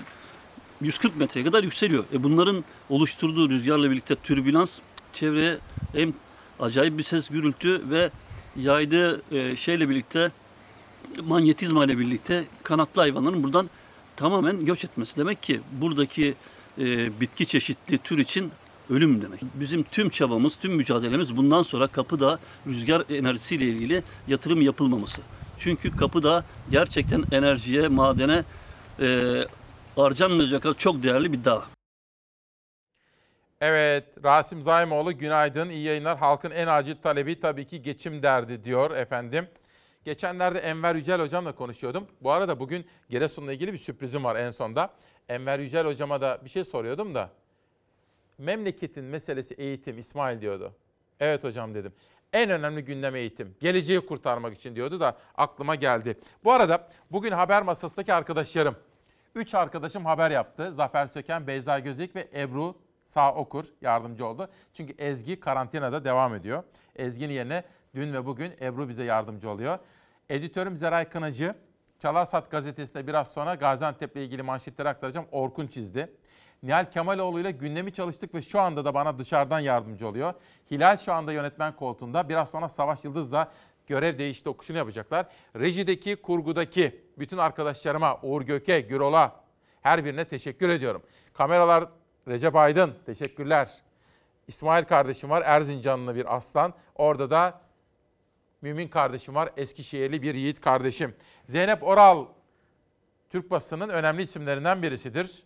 140 0.80 1.16
metreye 1.16 1.44
kadar 1.46 1.62
yükseliyor. 1.62 2.04
E 2.12 2.22
bunların 2.22 2.64
oluşturduğu 2.90 3.50
rüzgarla 3.50 3.90
birlikte 3.90 4.14
türbülans 4.14 4.78
çevreye 5.12 5.58
hem 5.92 6.12
acayip 6.60 6.98
bir 6.98 7.02
ses 7.02 7.28
gürültü 7.28 7.90
ve 7.90 8.10
yaydığı 8.56 9.22
e, 9.32 9.56
şeyle 9.56 9.88
birlikte 9.88 10.30
manyetizma 11.24 11.84
ile 11.84 11.98
birlikte 11.98 12.44
kanatlı 12.62 13.02
hayvanların 13.02 13.42
buradan 13.42 13.70
tamamen 14.16 14.64
göç 14.64 14.84
etmesi. 14.84 15.16
Demek 15.16 15.42
ki 15.42 15.60
buradaki 15.72 16.34
e, 16.78 17.20
bitki 17.20 17.46
çeşitli 17.46 17.98
tür 17.98 18.18
için 18.18 18.50
ölüm 18.90 19.22
demek. 19.22 19.40
Bizim 19.54 19.82
tüm 19.82 20.10
çabamız, 20.10 20.56
tüm 20.56 20.72
mücadelemiz 20.72 21.36
bundan 21.36 21.62
sonra 21.62 21.86
kapıda 21.86 22.38
rüzgar 22.66 23.04
enerjisiyle 23.10 23.64
ilgili 23.64 24.02
yatırım 24.28 24.62
yapılmaması. 24.62 25.20
Çünkü 25.58 25.96
kapıda 25.96 26.44
gerçekten 26.70 27.24
enerjiye, 27.32 27.88
madene 27.88 28.44
e, 29.00 29.38
harcanmayacak 29.96 30.78
çok 30.78 31.02
değerli 31.02 31.32
bir 31.32 31.44
dağ. 31.44 31.77
Evet, 33.60 34.04
Rasim 34.24 34.62
Zaimoğlu 34.62 35.18
günaydın, 35.18 35.68
iyi 35.68 35.82
yayınlar. 35.82 36.18
Halkın 36.18 36.50
en 36.50 36.66
acil 36.66 36.96
talebi 36.96 37.40
tabii 37.40 37.66
ki 37.66 37.82
geçim 37.82 38.22
derdi 38.22 38.64
diyor 38.64 38.90
efendim. 38.90 39.48
Geçenlerde 40.04 40.58
Enver 40.58 40.94
Yücel 40.94 41.20
hocamla 41.20 41.54
konuşuyordum. 41.54 42.06
Bu 42.20 42.30
arada 42.30 42.60
bugün 42.60 42.86
Giresun'la 43.10 43.52
ilgili 43.52 43.72
bir 43.72 43.78
sürprizim 43.78 44.24
var 44.24 44.36
en 44.36 44.50
sonda. 44.50 44.94
Enver 45.28 45.58
Yücel 45.58 45.86
hocama 45.86 46.20
da 46.20 46.38
bir 46.44 46.50
şey 46.50 46.64
soruyordum 46.64 47.14
da. 47.14 47.30
Memleketin 48.38 49.04
meselesi 49.04 49.54
eğitim 49.54 49.98
İsmail 49.98 50.40
diyordu. 50.40 50.72
Evet 51.20 51.44
hocam 51.44 51.74
dedim. 51.74 51.92
En 52.32 52.50
önemli 52.50 52.84
gündem 52.84 53.16
eğitim. 53.16 53.54
Geleceği 53.60 54.00
kurtarmak 54.00 54.54
için 54.54 54.74
diyordu 54.76 55.00
da 55.00 55.16
aklıma 55.34 55.74
geldi. 55.74 56.18
Bu 56.44 56.52
arada 56.52 56.88
bugün 57.10 57.32
haber 57.32 57.62
masasındaki 57.62 58.14
arkadaşlarım. 58.14 58.76
Üç 59.34 59.54
arkadaşım 59.54 60.04
haber 60.04 60.30
yaptı. 60.30 60.72
Zafer 60.72 61.06
Söken, 61.06 61.46
Beyza 61.46 61.78
Gözük 61.78 62.16
ve 62.16 62.28
Ebru 62.34 62.87
Sağ 63.08 63.34
Okur 63.34 63.64
yardımcı 63.80 64.26
oldu. 64.26 64.48
Çünkü 64.72 64.94
Ezgi 64.98 65.40
karantinada 65.40 66.04
devam 66.04 66.34
ediyor. 66.34 66.62
Ezgi'nin 66.96 67.34
yerine 67.34 67.64
dün 67.94 68.12
ve 68.12 68.26
bugün 68.26 68.52
Ebru 68.60 68.88
bize 68.88 69.04
yardımcı 69.04 69.50
oluyor. 69.50 69.78
Editörüm 70.28 70.76
Zeray 70.76 71.08
Kınacı. 71.08 71.54
Çalarsat 71.98 72.50
gazetesinde 72.50 73.06
biraz 73.06 73.28
sonra 73.28 73.54
Gaziantep'le 73.54 74.16
ilgili 74.16 74.42
manşetleri 74.42 74.88
aktaracağım. 74.88 75.26
Orkun 75.32 75.66
çizdi. 75.66 76.12
Nihal 76.62 76.90
Kemaloğlu 76.90 77.40
ile 77.40 77.50
gündemi 77.50 77.92
çalıştık 77.92 78.34
ve 78.34 78.42
şu 78.42 78.60
anda 78.60 78.84
da 78.84 78.94
bana 78.94 79.18
dışarıdan 79.18 79.60
yardımcı 79.60 80.08
oluyor. 80.08 80.34
Hilal 80.70 80.98
şu 80.98 81.12
anda 81.12 81.32
yönetmen 81.32 81.76
koltuğunda. 81.76 82.28
Biraz 82.28 82.50
sonra 82.50 82.68
Savaş 82.68 83.04
Yıldız'la 83.04 83.52
görev 83.86 84.18
değişti 84.18 84.48
okuşunu 84.48 84.76
yapacaklar. 84.76 85.26
Rejideki, 85.56 86.16
kurgudaki 86.16 87.04
bütün 87.18 87.38
arkadaşlarıma, 87.38 88.20
Uğur 88.22 88.42
Göke, 88.42 88.80
Gürol'a 88.80 89.40
her 89.80 90.04
birine 90.04 90.24
teşekkür 90.24 90.68
ediyorum. 90.68 91.02
Kameralar 91.32 91.88
Recep 92.28 92.56
Aydın, 92.56 92.94
teşekkürler. 93.06 93.82
İsmail 94.48 94.84
kardeşim 94.84 95.30
var, 95.30 95.42
Erzincanlı 95.46 96.14
bir 96.14 96.36
aslan. 96.36 96.74
Orada 96.94 97.30
da 97.30 97.60
Mümin 98.62 98.88
kardeşim 98.88 99.34
var, 99.34 99.50
Eskişehirli 99.56 100.22
bir 100.22 100.34
yiğit 100.34 100.60
kardeşim. 100.60 101.14
Zeynep 101.44 101.82
Oral, 101.82 102.26
Türk 103.30 103.50
basının 103.50 103.88
önemli 103.88 104.22
isimlerinden 104.22 104.82
birisidir. 104.82 105.42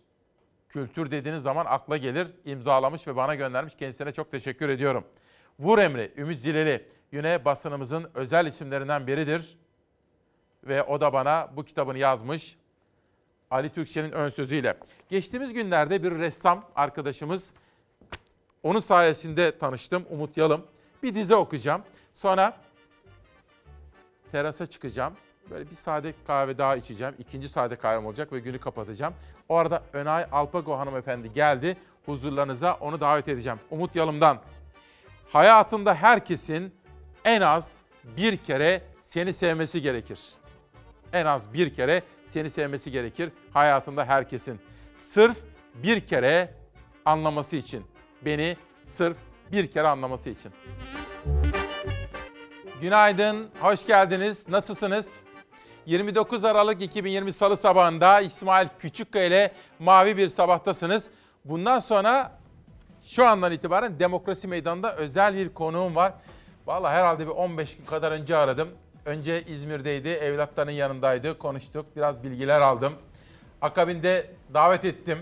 Kültür 0.69 1.11
dediğiniz 1.11 1.43
zaman 1.43 1.65
akla 1.65 1.97
gelir. 1.97 2.27
imzalamış 2.45 3.07
ve 3.07 3.15
bana 3.15 3.35
göndermiş. 3.35 3.75
Kendisine 3.75 4.11
çok 4.11 4.31
teşekkür 4.31 4.69
ediyorum. 4.69 5.05
Vur 5.59 5.79
Emre, 5.79 6.11
Ümit 6.17 6.39
Zileli 6.39 6.89
yine 7.11 7.45
basınımızın 7.45 8.11
özel 8.13 8.45
isimlerinden 8.45 9.07
biridir. 9.07 9.57
Ve 10.63 10.83
o 10.83 11.01
da 11.01 11.13
bana 11.13 11.49
bu 11.55 11.65
kitabını 11.65 11.97
yazmış. 11.97 12.57
Ali 13.53 13.69
Türkçe'nin 13.69 14.11
ön 14.11 14.29
sözüyle. 14.29 14.77
Geçtiğimiz 15.09 15.53
günlerde 15.53 16.03
bir 16.03 16.11
ressam 16.11 16.65
arkadaşımız, 16.75 17.53
onun 18.63 18.79
sayesinde 18.79 19.57
tanıştım 19.57 20.05
Umut 20.09 20.37
Yalım. 20.37 20.65
Bir 21.03 21.15
dizi 21.15 21.35
okuyacağım. 21.35 21.81
Sonra 22.13 22.57
terasa 24.31 24.65
çıkacağım. 24.65 25.13
Böyle 25.49 25.71
bir 25.71 25.75
sade 25.75 26.13
kahve 26.27 26.57
daha 26.57 26.75
içeceğim. 26.75 27.15
İkinci 27.19 27.49
sade 27.49 27.75
kahvem 27.75 28.05
olacak 28.05 28.33
ve 28.33 28.39
günü 28.39 28.59
kapatacağım. 28.59 29.13
O 29.49 29.55
arada 29.55 29.83
Önay 29.93 30.25
Alpago 30.31 30.77
hanımefendi 30.77 31.33
geldi. 31.33 31.77
Huzurlarınıza 32.05 32.73
onu 32.73 33.01
davet 33.01 33.27
edeceğim. 33.27 33.59
Umut 33.71 33.95
Yalım'dan. 33.95 34.39
Hayatında 35.33 35.95
herkesin 35.95 36.75
en 37.25 37.41
az 37.41 37.71
bir 38.17 38.37
kere 38.37 38.81
seni 39.01 39.33
sevmesi 39.33 39.81
gerekir. 39.81 40.19
En 41.13 41.25
az 41.25 41.53
bir 41.53 41.75
kere 41.75 42.01
seni 42.33 42.51
sevmesi 42.51 42.91
gerekir 42.91 43.31
hayatında 43.51 44.05
herkesin. 44.05 44.59
Sırf 44.97 45.37
bir 45.75 45.99
kere 45.99 46.53
anlaması 47.05 47.55
için. 47.55 47.85
Beni 48.25 48.57
sırf 48.85 49.17
bir 49.51 49.71
kere 49.71 49.87
anlaması 49.87 50.29
için. 50.29 50.51
Günaydın, 52.81 53.49
hoş 53.59 53.85
geldiniz. 53.85 54.47
Nasılsınız? 54.49 55.19
29 55.85 56.45
Aralık 56.45 56.81
2020 56.81 57.33
Salı 57.33 57.57
sabahında 57.57 58.21
İsmail 58.21 58.67
Küçükkaya 58.79 59.25
ile 59.25 59.51
Mavi 59.79 60.17
Bir 60.17 60.27
Sabah'tasınız. 60.27 61.09
Bundan 61.45 61.79
sonra 61.79 62.39
şu 63.03 63.25
andan 63.25 63.51
itibaren 63.51 63.99
Demokrasi 63.99 64.47
Meydanı'nda 64.47 64.95
özel 64.95 65.35
bir 65.35 65.53
konuğum 65.53 65.95
var. 65.95 66.13
Vallahi 66.65 66.93
herhalde 66.93 67.27
bir 67.27 67.31
15 67.31 67.77
gün 67.77 67.85
kadar 67.85 68.11
önce 68.11 68.35
aradım. 68.35 68.69
Önce 69.05 69.43
İzmir'deydi, 69.43 70.07
evlatlarının 70.09 70.71
yanındaydı, 70.71 71.37
konuştuk, 71.37 71.85
biraz 71.95 72.23
bilgiler 72.23 72.61
aldım. 72.61 72.93
Akabinde 73.61 74.31
davet 74.53 74.85
ettim. 74.85 75.17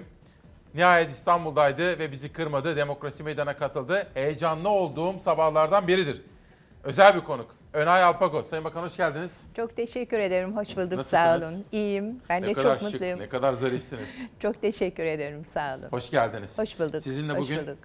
Nihayet 0.73 1.11
İstanbul'daydı 1.11 1.99
ve 1.99 2.11
bizi 2.11 2.33
kırmadı, 2.33 2.75
Demokrasi 2.75 3.23
Meydanı'na 3.23 3.57
katıldı. 3.57 4.07
Heyecanlı 4.13 4.69
olduğum 4.69 5.19
sabahlardan 5.19 5.87
biridir. 5.87 6.21
Özel 6.83 7.15
bir 7.15 7.21
konuk. 7.21 7.55
Önay 7.73 8.03
Alpago. 8.03 8.43
Sayın 8.43 8.65
Bakan 8.65 8.83
hoş 8.83 8.97
geldiniz. 8.97 9.45
Çok 9.55 9.75
teşekkür 9.75 10.19
ederim. 10.19 10.57
Hoş 10.57 10.77
bulduk. 10.77 10.97
Nasılsınız? 10.97 11.03
Sağ 11.23 11.37
olun. 11.37 11.65
İyiyim. 11.71 12.21
Ben 12.29 12.41
ne 12.41 12.47
de 12.47 12.53
kadar 12.53 12.79
çok 12.79 12.89
şık, 12.89 12.93
mutluyum. 12.93 13.19
ne 13.19 13.29
kadar 13.29 13.53
zarifsiniz. 13.53 14.21
Çok 14.39 14.61
teşekkür 14.61 15.05
ederim. 15.05 15.45
Sağ 15.45 15.75
olun. 15.79 15.87
Hoş 15.91 16.09
geldiniz. 16.09 16.59
Hoş 16.59 16.79
bulduk. 16.79 17.01
Sizinle 17.01 17.33
Hoş 17.33 17.39
bugün 17.39 17.61
bulduk. 17.61 17.77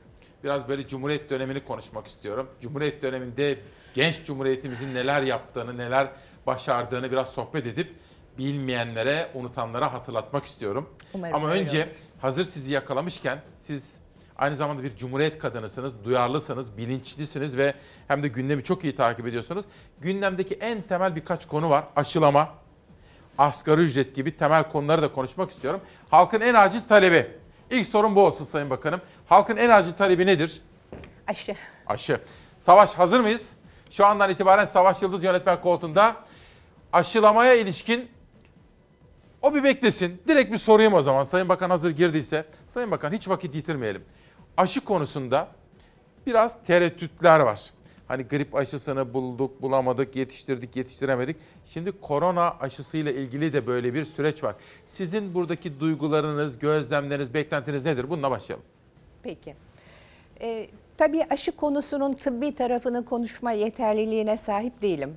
biraz 0.44 0.68
böyle 0.68 0.88
Cumhuriyet 0.88 1.30
dönemini 1.30 1.64
konuşmak 1.64 2.06
istiyorum. 2.06 2.48
Cumhuriyet 2.60 3.02
döneminde 3.02 3.58
genç 3.96 4.24
Cumhuriyetimizin 4.24 4.94
neler 4.94 5.22
yaptığını, 5.22 5.78
neler 5.78 6.08
başardığını 6.46 7.10
biraz 7.12 7.28
sohbet 7.28 7.66
edip 7.66 7.94
bilmeyenlere, 8.38 9.30
unutanlara 9.34 9.92
hatırlatmak 9.92 10.44
istiyorum. 10.44 10.90
Umarım 11.14 11.34
Ama 11.34 11.50
öyle 11.50 11.60
önce 11.62 11.78
olur. 11.78 11.88
hazır 12.20 12.44
sizi 12.44 12.72
yakalamışken 12.72 13.38
siz 13.56 13.96
aynı 14.38 14.56
zamanda 14.56 14.82
bir 14.82 14.96
Cumhuriyet 14.96 15.38
kadınısınız, 15.38 16.04
duyarlısınız, 16.04 16.78
bilinçlisiniz 16.78 17.56
ve 17.56 17.74
hem 18.08 18.22
de 18.22 18.28
gündemi 18.28 18.64
çok 18.64 18.84
iyi 18.84 18.96
takip 18.96 19.26
ediyorsunuz. 19.26 19.64
Gündemdeki 20.00 20.54
en 20.54 20.82
temel 20.82 21.16
birkaç 21.16 21.46
konu 21.46 21.70
var. 21.70 21.84
Aşılama, 21.96 22.54
asgari 23.38 23.80
ücret 23.80 24.14
gibi 24.14 24.36
temel 24.36 24.70
konuları 24.70 25.02
da 25.02 25.12
konuşmak 25.12 25.50
istiyorum. 25.50 25.80
Halkın 26.10 26.40
en 26.40 26.54
acil 26.54 26.80
talebi. 26.88 27.30
İlk 27.70 27.88
sorun 27.88 28.16
bu 28.16 28.20
olsun 28.26 28.44
Sayın 28.44 28.70
Bakanım. 28.70 29.00
Halkın 29.28 29.56
en 29.56 29.70
acil 29.70 29.92
talebi 29.92 30.26
nedir? 30.26 30.60
Aşı. 31.26 31.54
Aşı. 31.86 32.20
Savaş 32.58 32.94
hazır 32.94 33.20
mıyız? 33.20 33.55
Şu 33.90 34.06
andan 34.06 34.30
itibaren 34.30 34.64
Savaş 34.64 35.02
Yıldız 35.02 35.24
yönetmen 35.24 35.60
koltuğunda 35.60 36.16
aşılamaya 36.92 37.54
ilişkin 37.54 38.08
o 39.42 39.54
bir 39.54 39.64
beklesin. 39.64 40.22
Direkt 40.28 40.52
bir 40.52 40.58
sorayım 40.58 40.94
o 40.94 41.02
zaman. 41.02 41.22
Sayın 41.22 41.48
Bakan 41.48 41.70
hazır 41.70 41.90
girdiyse. 41.90 42.46
Sayın 42.68 42.90
Bakan 42.90 43.12
hiç 43.12 43.28
vakit 43.28 43.54
yitirmeyelim. 43.54 44.04
Aşı 44.56 44.84
konusunda 44.84 45.48
biraz 46.26 46.62
tereddütler 46.64 47.40
var. 47.40 47.70
Hani 48.08 48.22
grip 48.22 48.54
aşısını 48.54 49.14
bulduk, 49.14 49.62
bulamadık, 49.62 50.16
yetiştirdik, 50.16 50.76
yetiştiremedik. 50.76 51.36
Şimdi 51.64 52.00
korona 52.00 52.56
aşısıyla 52.60 53.12
ilgili 53.12 53.52
de 53.52 53.66
böyle 53.66 53.94
bir 53.94 54.04
süreç 54.04 54.44
var. 54.44 54.54
Sizin 54.86 55.34
buradaki 55.34 55.80
duygularınız, 55.80 56.58
gözlemleriniz, 56.58 57.34
beklentiniz 57.34 57.84
nedir? 57.84 58.10
Bununla 58.10 58.30
başlayalım. 58.30 58.66
Peki. 59.22 59.54
Ee, 60.40 60.68
tabii 60.96 61.24
aşı 61.30 61.52
konusunun 61.52 62.12
tıbbi 62.12 62.54
tarafını 62.54 63.04
konuşma 63.04 63.52
yeterliliğine 63.52 64.36
sahip 64.36 64.82
değilim. 64.82 65.16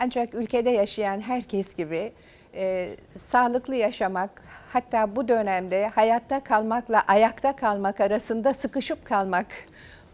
Ancak 0.00 0.34
ülkede 0.34 0.70
yaşayan 0.70 1.20
herkes 1.20 1.74
gibi 1.74 2.12
e, 2.54 2.96
sağlıklı 3.18 3.74
yaşamak, 3.74 4.42
hatta 4.72 5.16
bu 5.16 5.28
dönemde 5.28 5.88
hayatta 5.88 6.44
kalmakla 6.44 7.02
ayakta 7.08 7.56
kalmak 7.56 8.00
arasında 8.00 8.54
sıkışıp 8.54 9.04
kalmak 9.04 9.46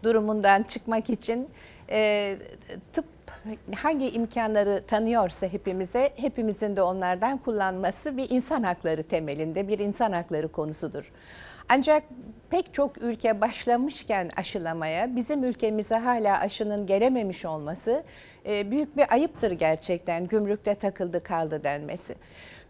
durumundan 0.03 0.63
çıkmak 0.63 1.09
için 1.09 1.49
e, 1.89 2.37
tıp 2.93 3.05
hangi 3.75 4.09
imkanları 4.09 4.83
tanıyorsa 4.87 5.47
hepimize, 5.47 6.13
hepimizin 6.15 6.75
de 6.75 6.81
onlardan 6.81 7.37
kullanması 7.37 8.17
bir 8.17 8.29
insan 8.29 8.63
hakları 8.63 9.03
temelinde 9.03 9.67
bir 9.67 9.79
insan 9.79 10.11
hakları 10.11 10.47
konusudur. 10.47 11.11
Ancak 11.69 12.03
pek 12.49 12.73
çok 12.73 12.97
ülke 12.97 13.41
başlamışken 13.41 14.29
aşılamaya 14.35 15.15
bizim 15.15 15.43
ülkemize 15.43 15.95
hala 15.95 16.39
aşının 16.39 16.85
gelememiş 16.87 17.45
olması 17.45 18.03
e, 18.45 18.71
büyük 18.71 18.97
bir 18.97 19.13
ayıptır 19.13 19.51
gerçekten 19.51 20.27
gümrükte 20.27 20.75
takıldı 20.75 21.23
kaldı 21.23 21.63
denmesi. 21.63 22.15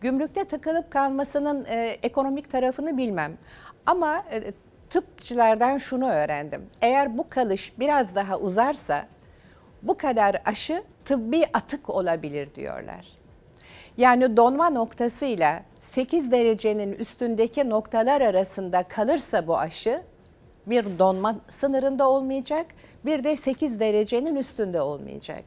Gümrükte 0.01 0.45
takılıp 0.45 0.91
kalmasının 0.91 1.65
e, 1.65 1.97
ekonomik 2.03 2.51
tarafını 2.51 2.97
bilmem 2.97 3.37
ama 3.85 4.23
e, 4.31 4.53
tıpçılardan 4.89 5.77
şunu 5.77 6.09
öğrendim. 6.09 6.65
Eğer 6.81 7.17
bu 7.17 7.29
kalış 7.29 7.73
biraz 7.79 8.15
daha 8.15 8.39
uzarsa 8.39 9.07
bu 9.83 9.97
kadar 9.97 10.35
aşı 10.45 10.83
tıbbi 11.05 11.45
atık 11.53 11.89
olabilir 11.89 12.55
diyorlar. 12.55 13.16
Yani 13.97 14.37
donma 14.37 14.69
noktasıyla 14.69 15.63
8 15.81 16.31
derecenin 16.31 16.93
üstündeki 16.93 17.69
noktalar 17.69 18.21
arasında 18.21 18.83
kalırsa 18.83 19.47
bu 19.47 19.57
aşı 19.57 20.01
bir 20.67 20.99
donma 20.99 21.35
sınırında 21.49 22.09
olmayacak, 22.09 22.65
bir 23.05 23.23
de 23.23 23.35
8 23.35 23.79
derecenin 23.79 24.35
üstünde 24.35 24.81
olmayacak. 24.81 25.43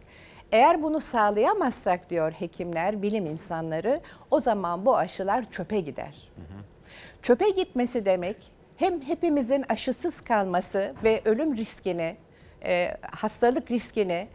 Eğer 0.53 0.83
bunu 0.83 1.01
sağlayamazsak 1.01 2.11
diyor 2.11 2.33
hekimler, 2.33 3.03
bilim 3.03 3.27
insanları, 3.27 3.99
o 4.31 4.41
zaman 4.41 4.87
bu 4.87 4.97
aşılar 4.97 5.51
çöpe 5.51 5.81
gider. 5.81 6.31
Çöpe 7.23 7.51
gitmesi 7.51 8.07
demek 8.07 8.37
hem 8.77 9.01
hepimizin 9.01 9.65
aşısız 9.69 10.21
kalması 10.21 10.95
ve 11.05 11.21
ölüm 11.25 11.57
riskini, 11.57 12.17
e, 12.65 12.97
hastalık 13.11 13.71
riskini 13.71 14.29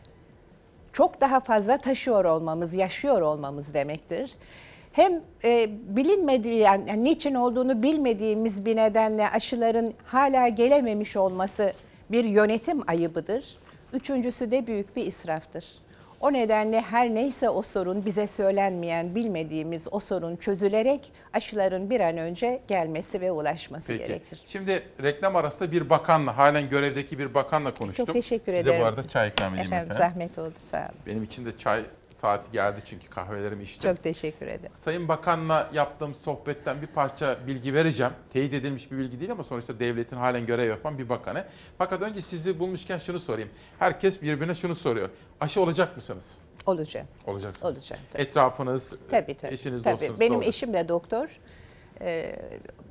çok 0.96 1.22
daha 1.22 1.40
fazla 1.40 1.78
taşıyor 1.78 2.26
olmamız, 2.26 2.74
yaşıyor 2.74 3.22
olmamız 3.22 3.74
demektir. 3.74 4.32
Hem 4.92 5.22
e, 5.44 5.70
bilinmediği 5.96 6.60
yani, 6.60 7.04
niçin 7.04 7.34
olduğunu 7.34 7.84
bilmediğimiz 7.84 8.66
bir 8.66 8.76
nedenle 8.76 9.30
aşıların 9.30 9.94
hala 10.06 10.48
gelememiş 10.48 11.18
olması 11.18 11.74
bir 12.12 12.24
yönetim 12.24 12.90
ayıbıdır. 12.90 13.58
Üçüncüsü 13.94 14.52
de 14.52 14.68
büyük 14.68 14.96
bir 14.96 15.06
israftır. 15.08 15.66
O 16.26 16.34
nedenle 16.34 16.82
her 16.82 17.16
neyse 17.16 17.50
o 17.50 17.62
sorun 17.62 18.06
bize 18.06 18.28
söylenmeyen, 18.28 19.16
bilmediğimiz 19.16 19.88
o 19.92 20.00
sorun 20.00 20.36
çözülerek 20.36 21.12
aşıların 21.34 21.90
bir 21.90 22.00
an 22.00 22.18
önce 22.18 22.62
gelmesi 22.68 23.22
ve 23.22 23.32
ulaşması 23.32 23.88
Peki. 23.88 24.08
gerekir. 24.08 24.40
Şimdi 24.46 24.84
reklam 25.04 25.36
arasında 25.36 25.72
bir 25.72 25.90
bakanla, 25.90 26.38
halen 26.38 26.70
görevdeki 26.70 27.20
bir 27.20 27.34
bakanla 27.34 27.74
konuştum. 27.74 28.06
Çok 28.06 28.16
teşekkür 28.16 28.52
Size 28.52 28.70
ederim. 28.70 28.82
bu 28.82 28.86
arada 28.86 29.04
çay 29.04 29.30
ikram 29.30 29.54
edeyim 29.54 29.74
efendim. 29.74 29.92
efendim. 29.92 30.12
Zahmet 30.16 30.38
oldu 30.40 30.56
sağ 30.58 30.78
olun. 30.78 31.00
Benim 31.08 31.24
için 31.24 31.46
de 31.46 31.58
çay 31.58 31.84
saati 32.16 32.52
geldi 32.52 32.80
çünkü 32.86 33.10
kahvelerimi 33.10 33.64
içtim. 33.64 33.90
Çok 33.92 34.04
teşekkür 34.04 34.48
ederim. 34.48 34.72
Sayın 34.76 35.08
Bakan'la 35.08 35.70
yaptığım 35.74 36.16
sohbetten 36.16 36.82
bir 36.82 36.88
parça 36.88 37.38
bilgi 37.48 37.74
vereceğim. 37.74 38.12
Teyit 38.34 38.54
edilmiş 38.54 38.92
bir 38.92 38.98
bilgi 38.98 39.20
değil 39.20 39.32
ama 39.32 39.44
sonuçta 39.44 39.80
devletin 39.80 40.16
halen 40.16 40.46
görev 40.46 40.70
yapan 40.70 40.98
bir 40.98 41.10
bakanı. 41.10 41.46
Fakat 41.78 42.02
önce 42.02 42.22
sizi 42.22 42.60
bulmuşken 42.60 42.98
şunu 42.98 43.20
sorayım. 43.20 43.50
Herkes 43.80 44.22
birbirine 44.22 44.54
şunu 44.54 44.76
soruyor. 44.76 45.10
Aşı 45.42 45.62
olacak 45.62 45.96
mısınız? 45.96 46.38
Olacağım. 46.66 47.08
Olacaksınız. 47.26 47.78
Olacağım. 47.78 48.02
Tabii. 48.14 48.22
Etrafınız, 48.22 48.96
Tabii 49.12 49.34
tabii. 49.38 49.54
eşiniz, 49.54 49.84
tabii. 49.84 49.94
dostunuz 49.94 50.20
Benim 50.20 50.36
olacak. 50.36 50.50
eşim 50.50 50.74
de 50.74 50.88
doktor. 50.90 51.40
Ee, 52.02 52.36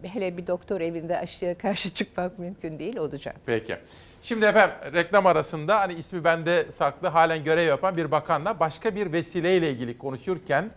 hele 0.02 0.36
bir 0.36 0.46
doktor 0.46 0.80
evinde 0.80 1.18
aşıya 1.18 1.58
karşı 1.58 1.94
çıkmak 1.94 2.38
mümkün 2.38 2.78
değil. 2.78 2.96
Olacağım. 2.96 3.36
Peki. 3.46 3.76
Şimdi 4.24 4.44
efendim 4.44 4.76
reklam 4.92 5.26
arasında 5.26 5.80
hani 5.80 5.94
ismi 5.94 6.24
bende 6.24 6.72
saklı 6.72 7.08
halen 7.08 7.44
görev 7.44 7.66
yapan 7.66 7.96
bir 7.96 8.10
bakanla 8.10 8.60
başka 8.60 8.94
bir 8.94 9.12
vesileyle 9.12 9.70
ilgili 9.70 9.98
konuşurken 9.98 10.70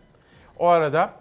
o 0.59 0.67
arada 0.67 1.13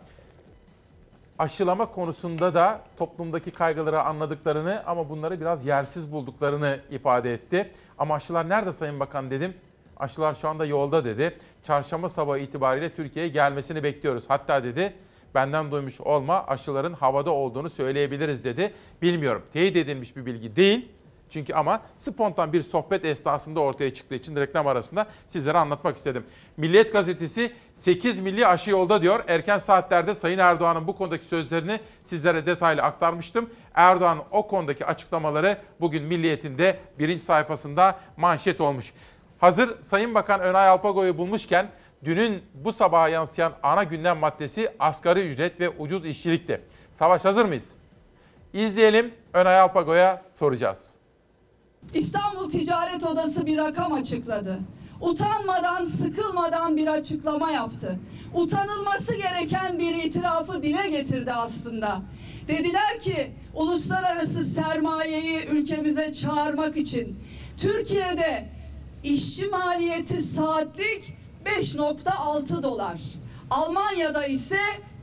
aşılama 1.38 1.86
konusunda 1.86 2.54
da 2.54 2.80
toplumdaki 2.98 3.50
kaygıları 3.50 4.02
anladıklarını 4.02 4.82
ama 4.86 5.08
bunları 5.08 5.40
biraz 5.40 5.66
yersiz 5.66 6.12
bulduklarını 6.12 6.80
ifade 6.90 7.34
etti. 7.34 7.70
Ama 7.98 8.14
aşılar 8.14 8.48
nerede 8.48 8.72
Sayın 8.72 9.00
Bakan 9.00 9.30
dedim. 9.30 9.54
Aşılar 9.96 10.34
şu 10.34 10.48
anda 10.48 10.66
yolda 10.66 11.04
dedi. 11.04 11.38
Çarşamba 11.66 12.08
sabahı 12.08 12.38
itibariyle 12.38 12.94
Türkiye'ye 12.94 13.30
gelmesini 13.30 13.82
bekliyoruz. 13.82 14.24
Hatta 14.28 14.64
dedi 14.64 14.92
benden 15.34 15.70
duymuş 15.70 16.00
olma 16.00 16.46
aşıların 16.46 16.92
havada 16.92 17.30
olduğunu 17.30 17.70
söyleyebiliriz 17.70 18.44
dedi. 18.44 18.72
Bilmiyorum. 19.02 19.42
Teyit 19.52 19.76
edilmiş 19.76 20.16
bir 20.16 20.26
bilgi 20.26 20.56
değil. 20.56 20.88
Çünkü 21.30 21.54
ama 21.54 21.82
spontan 21.96 22.52
bir 22.52 22.62
sohbet 22.62 23.04
esnasında 23.04 23.60
ortaya 23.60 23.94
çıktığı 23.94 24.14
için 24.14 24.36
reklam 24.36 24.66
arasında 24.66 25.06
sizlere 25.26 25.58
anlatmak 25.58 25.96
istedim. 25.96 26.26
Milliyet 26.56 26.92
gazetesi 26.92 27.52
8 27.74 28.20
milli 28.20 28.46
aşı 28.46 28.70
yolda 28.70 29.02
diyor. 29.02 29.24
Erken 29.28 29.58
saatlerde 29.58 30.14
Sayın 30.14 30.38
Erdoğan'ın 30.38 30.86
bu 30.86 30.96
konudaki 30.96 31.24
sözlerini 31.24 31.80
sizlere 32.02 32.46
detaylı 32.46 32.82
aktarmıştım. 32.82 33.50
Erdoğan 33.74 34.18
o 34.30 34.46
konudaki 34.46 34.86
açıklamaları 34.86 35.58
bugün 35.80 36.02
Milliyet'in 36.02 36.58
de 36.58 36.78
birinci 36.98 37.24
sayfasında 37.24 37.98
manşet 38.16 38.60
olmuş. 38.60 38.92
Hazır 39.38 39.82
Sayın 39.82 40.14
Bakan 40.14 40.40
Önay 40.40 40.68
Alpago'yu 40.68 41.18
bulmuşken 41.18 41.68
dünün 42.04 42.42
bu 42.54 42.72
sabaha 42.72 43.08
yansıyan 43.08 43.52
ana 43.62 43.84
gündem 43.84 44.18
maddesi 44.18 44.70
asgari 44.78 45.20
ücret 45.20 45.60
ve 45.60 45.68
ucuz 45.68 46.04
işçilikti. 46.04 46.60
Savaş 46.92 47.24
hazır 47.24 47.44
mıyız? 47.44 47.76
İzleyelim 48.52 49.14
Önay 49.32 49.60
Alpago'ya 49.60 50.22
soracağız. 50.32 50.95
İstanbul 51.94 52.50
Ticaret 52.50 53.06
Odası 53.06 53.46
bir 53.46 53.58
rakam 53.58 53.92
açıkladı. 53.92 54.58
Utanmadan, 55.00 55.84
sıkılmadan 55.84 56.76
bir 56.76 56.86
açıklama 56.86 57.50
yaptı. 57.50 57.98
Utanılması 58.34 59.14
gereken 59.14 59.78
bir 59.78 59.94
itirafı 59.94 60.62
dile 60.62 60.90
getirdi 60.90 61.32
aslında. 61.32 62.02
Dediler 62.48 63.00
ki 63.00 63.32
uluslararası 63.54 64.44
sermayeyi 64.44 65.46
ülkemize 65.46 66.12
çağırmak 66.12 66.76
için 66.76 67.18
Türkiye'de 67.58 68.48
işçi 69.04 69.46
maliyeti 69.46 70.22
saatlik 70.22 71.16
5.6 71.44 72.62
dolar. 72.62 73.00
Almanya'da 73.50 74.26
ise 74.26 74.58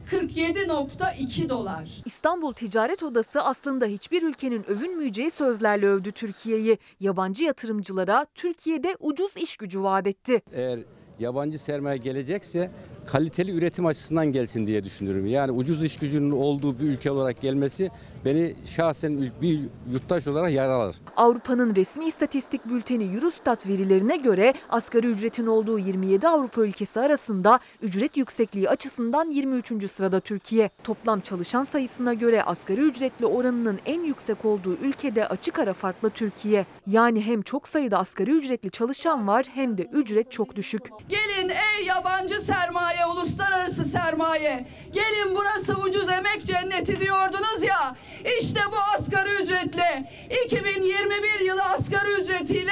47.2 0.10 1.50
dolar. 1.50 2.02
İstanbul 2.06 2.54
Ticaret 2.54 3.04
Odası 3.04 3.42
aslında 3.42 3.86
hiçbir 3.86 4.22
ülkenin 4.22 4.64
övünmeyeceği 4.70 5.32
sözlerle 5.32 5.88
övdü 5.88 6.12
Türkiye'yi. 6.12 6.78
Yabancı 7.00 7.44
yatırımcılara 7.44 8.26
Türkiye'de 8.36 8.96
ucuz 9.00 9.38
iş 9.38 9.58
gücü 9.58 9.84
vaat 9.84 10.08
etti. 10.08 10.42
Eğer 10.52 10.80
yabancı 11.20 11.60
sermaye 11.60 11.98
gelecekse 11.98 12.72
kaliteli 13.08 13.52
üretim 13.52 13.86
açısından 13.86 14.26
gelsin 14.26 14.68
diye 14.68 14.84
düşünüyorum. 14.84 15.28
Yani 15.28 15.52
ucuz 15.52 15.84
iş 15.84 15.98
gücünün 15.98 16.32
olduğu 16.32 16.80
bir 16.80 16.84
ülke 16.84 17.12
olarak 17.12 17.42
gelmesi 17.42 17.92
beni 18.26 18.56
şahsen 18.66 19.32
bir 19.42 19.60
yurttaş 19.92 20.28
olarak 20.28 20.52
yaralar. 20.52 20.96
Avrupa'nın 21.18 21.76
resmi 21.76 22.06
istatistik 22.06 22.66
bülteni 22.66 23.16
Eurostat 23.16 23.68
verilerine 23.68 24.18
göre 24.18 24.54
asgari 24.70 25.08
ücretin 25.08 25.48
olduğu 25.48 25.80
27 25.80 26.28
Avrupa 26.28 26.62
ülkesi 26.62 27.00
arasında 27.00 27.60
ücret 27.82 28.18
yüksekliği 28.18 28.70
açısından 28.70 29.30
23. 29.30 29.92
sırada 29.92 30.20
Türkiye. 30.20 30.70
Toplam 30.84 31.20
çalışan 31.20 31.64
sayısına 31.64 32.14
göre 32.14 32.44
asgari 32.44 32.82
ücretli 32.82 33.26
oranının 33.26 33.80
en 33.86 34.04
yüksek 34.04 34.46
olduğu 34.46 34.74
ülkede 34.74 35.28
açık 35.28 35.60
ara 35.60 35.74
farklı 35.74 36.10
Türkiye. 36.10 36.66
Yani 36.88 37.22
hem 37.22 37.42
çok 37.42 37.68
sayıda 37.68 37.98
asgari 37.98 38.32
ücretli 38.32 38.72
çalışan 38.72 39.28
var 39.28 39.46
hem 39.54 39.78
de 39.78 39.84
ücret 39.84 40.32
çok 40.32 40.56
düşük. 40.56 40.84
Gelin 41.10 41.50
ey 41.50 41.86
yabancı 41.86 42.42
sermaye, 42.42 42.93
uluslararası 43.14 43.86
sermaye. 43.86 44.66
Gelin 44.94 45.36
burası 45.36 45.76
ucuz 45.82 46.10
emek 46.10 46.46
cenneti 46.46 47.00
diyordunuz 47.00 47.64
ya. 47.64 47.96
İşte 48.40 48.60
bu 48.72 48.76
asgari 48.98 49.30
ücretle 49.44 50.12
2021 50.46 51.46
yılı 51.46 51.64
asgari 51.64 52.22
ücretiyle 52.22 52.72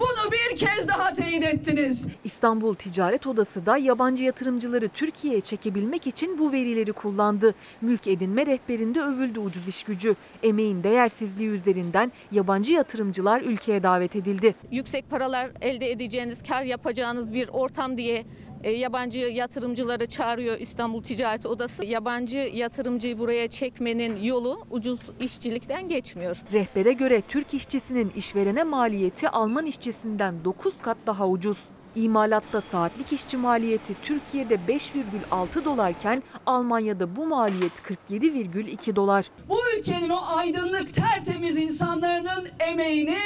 bunu 0.00 0.32
bir 0.32 0.56
kez 0.56 0.88
daha 0.88 1.14
teyit 1.14 1.44
ettiniz. 1.44 2.06
İstanbul 2.24 2.74
Ticaret 2.74 3.26
Odası 3.26 3.66
da 3.66 3.76
yabancı 3.76 4.24
yatırımcıları 4.24 4.88
Türkiye'ye 4.88 5.40
çekebilmek 5.40 6.06
için 6.06 6.38
bu 6.38 6.52
verileri 6.52 6.92
kullandı. 6.92 7.54
Mülk 7.80 8.06
edinme 8.06 8.46
rehberinde 8.46 9.00
övüldü 9.00 9.38
ucuz 9.40 9.68
iş 9.68 9.82
gücü. 9.82 10.16
Emeğin 10.42 10.82
değersizliği 10.82 11.48
üzerinden 11.48 12.12
yabancı 12.32 12.72
yatırımcılar 12.72 13.40
ülkeye 13.40 13.82
davet 13.82 14.16
edildi. 14.16 14.54
yüksek 14.70 15.10
paralar 15.10 15.50
elde 15.60 15.90
edeceğiniz, 15.90 16.42
kar 16.42 16.62
yapacağınız 16.62 17.32
bir 17.32 17.48
ortam 17.48 17.96
diye 17.96 18.24
e, 18.64 18.70
yabancı 18.70 19.18
yatırımcıları 19.20 20.06
çağırıyor 20.06 20.60
İstanbul 20.60 21.02
Ticaret 21.02 21.46
Odası. 21.46 21.84
Yabancı 21.84 22.38
yatırımcıyı 22.38 23.18
buraya 23.18 23.48
çekmenin 23.48 24.22
yolu 24.22 24.66
ucuz 24.70 25.00
işçilikten 25.20 25.88
geçmiyor. 25.88 26.42
Rehbere 26.52 26.92
göre 26.92 27.20
Türk 27.28 27.54
işçisinin 27.54 28.12
işverene 28.16 28.64
maliyeti 28.64 29.28
Alman 29.28 29.66
işçisinden 29.66 30.44
9 30.44 30.74
kat 30.82 30.96
daha 31.06 31.28
ucuz. 31.28 31.58
İmalatta 31.96 32.60
saatlik 32.60 33.12
işçi 33.12 33.36
maliyeti 33.36 33.94
Türkiye'de 34.02 34.54
5,6 34.54 35.64
dolarken 35.64 36.22
Almanya'da 36.46 37.16
bu 37.16 37.26
maliyet 37.26 37.72
47,2 38.10 38.96
dolar. 38.96 39.30
Bu 39.48 39.58
ülkenin 39.78 40.10
o 40.10 40.18
aydınlık 40.36 40.94
tertemiz 40.94 41.58
insanların 41.58 42.48
emeğini 42.60 43.18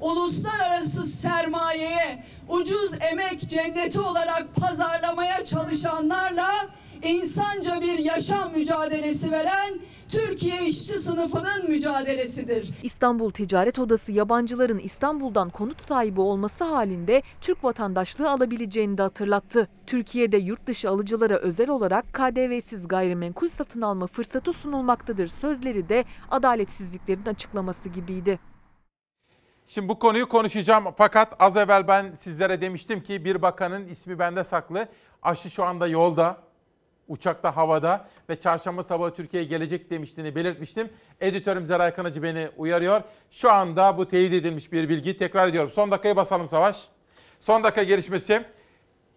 uluslararası 0.00 1.06
sermayeye 1.06 2.24
ucuz 2.48 2.90
emek 3.12 3.40
cenneti 3.40 4.00
olarak 4.00 4.46
pazarlamaya 4.56 5.44
çalışanlarla 5.44 6.48
insanca 7.02 7.80
bir 7.80 7.98
yaşam 7.98 8.52
mücadelesi 8.52 9.32
veren 9.32 9.78
Türkiye 10.08 10.66
işçi 10.66 10.98
sınıfının 10.98 11.70
mücadelesidir. 11.70 12.74
İstanbul 12.82 13.30
Ticaret 13.30 13.78
Odası 13.78 14.12
yabancıların 14.12 14.78
İstanbul'dan 14.78 15.50
konut 15.50 15.80
sahibi 15.82 16.20
olması 16.20 16.64
halinde 16.64 17.22
Türk 17.40 17.64
vatandaşlığı 17.64 18.30
alabileceğini 18.30 18.98
de 18.98 19.02
hatırlattı. 19.02 19.68
Türkiye'de 19.86 20.36
yurt 20.36 20.66
dışı 20.66 20.90
alıcılara 20.90 21.36
özel 21.36 21.70
olarak 21.70 22.12
KDV'siz 22.12 22.88
gayrimenkul 22.88 23.48
satın 23.48 23.80
alma 23.80 24.06
fırsatı 24.06 24.52
sunulmaktadır 24.52 25.26
sözleri 25.26 25.88
de 25.88 26.04
adaletsizliklerin 26.30 27.26
açıklaması 27.26 27.88
gibiydi. 27.88 28.38
Şimdi 29.66 29.88
bu 29.88 29.98
konuyu 29.98 30.28
konuşacağım 30.28 30.84
fakat 30.96 31.36
az 31.38 31.56
evvel 31.56 31.88
ben 31.88 32.14
sizlere 32.14 32.60
demiştim 32.60 33.02
ki 33.02 33.24
bir 33.24 33.42
bakanın 33.42 33.86
ismi 33.86 34.18
bende 34.18 34.44
saklı. 34.44 34.88
Aşı 35.22 35.50
şu 35.50 35.64
anda 35.64 35.86
yolda, 35.86 36.45
uçakta 37.08 37.56
havada 37.56 38.08
ve 38.28 38.40
çarşamba 38.40 38.82
sabahı 38.82 39.14
Türkiye'ye 39.14 39.48
gelecek 39.48 39.90
demiştiğini 39.90 40.34
belirtmiştim. 40.34 40.90
Editörüm 41.20 41.66
Zeray 41.66 41.94
Kanacı 41.94 42.22
beni 42.22 42.48
uyarıyor. 42.56 43.02
Şu 43.30 43.50
anda 43.50 43.98
bu 43.98 44.08
teyit 44.08 44.32
edilmiş 44.32 44.72
bir 44.72 44.88
bilgi. 44.88 45.18
Tekrar 45.18 45.48
ediyorum. 45.48 45.70
Son 45.70 45.90
dakikayı 45.90 46.16
basalım 46.16 46.48
Savaş. 46.48 46.88
Son 47.40 47.64
dakika 47.64 47.82
gelişmesi. 47.82 48.44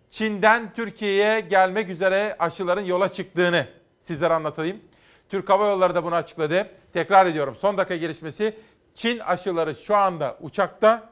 Çin'den 0.10 0.74
Türkiye'ye 0.74 1.40
gelmek 1.40 1.90
üzere 1.90 2.36
aşıların 2.40 2.82
yola 2.82 3.11
çıktığını 3.11 3.68
sizlere 4.02 4.34
anlatayım. 4.34 4.82
Türk 5.30 5.49
Hava 5.49 5.68
Yolları 5.68 5.95
da 5.95 6.03
bunu 6.03 6.16
açıkladı. 6.16 6.70
Tekrar 6.94 7.26
ediyorum. 7.26 7.56
Son 7.56 7.78
dakika 7.78 7.95
gelişmesi. 7.95 8.53
Çin 8.95 9.20
aşıları 9.20 9.76
şu 9.76 9.95
anda 9.95 10.38
uçakta, 10.41 11.10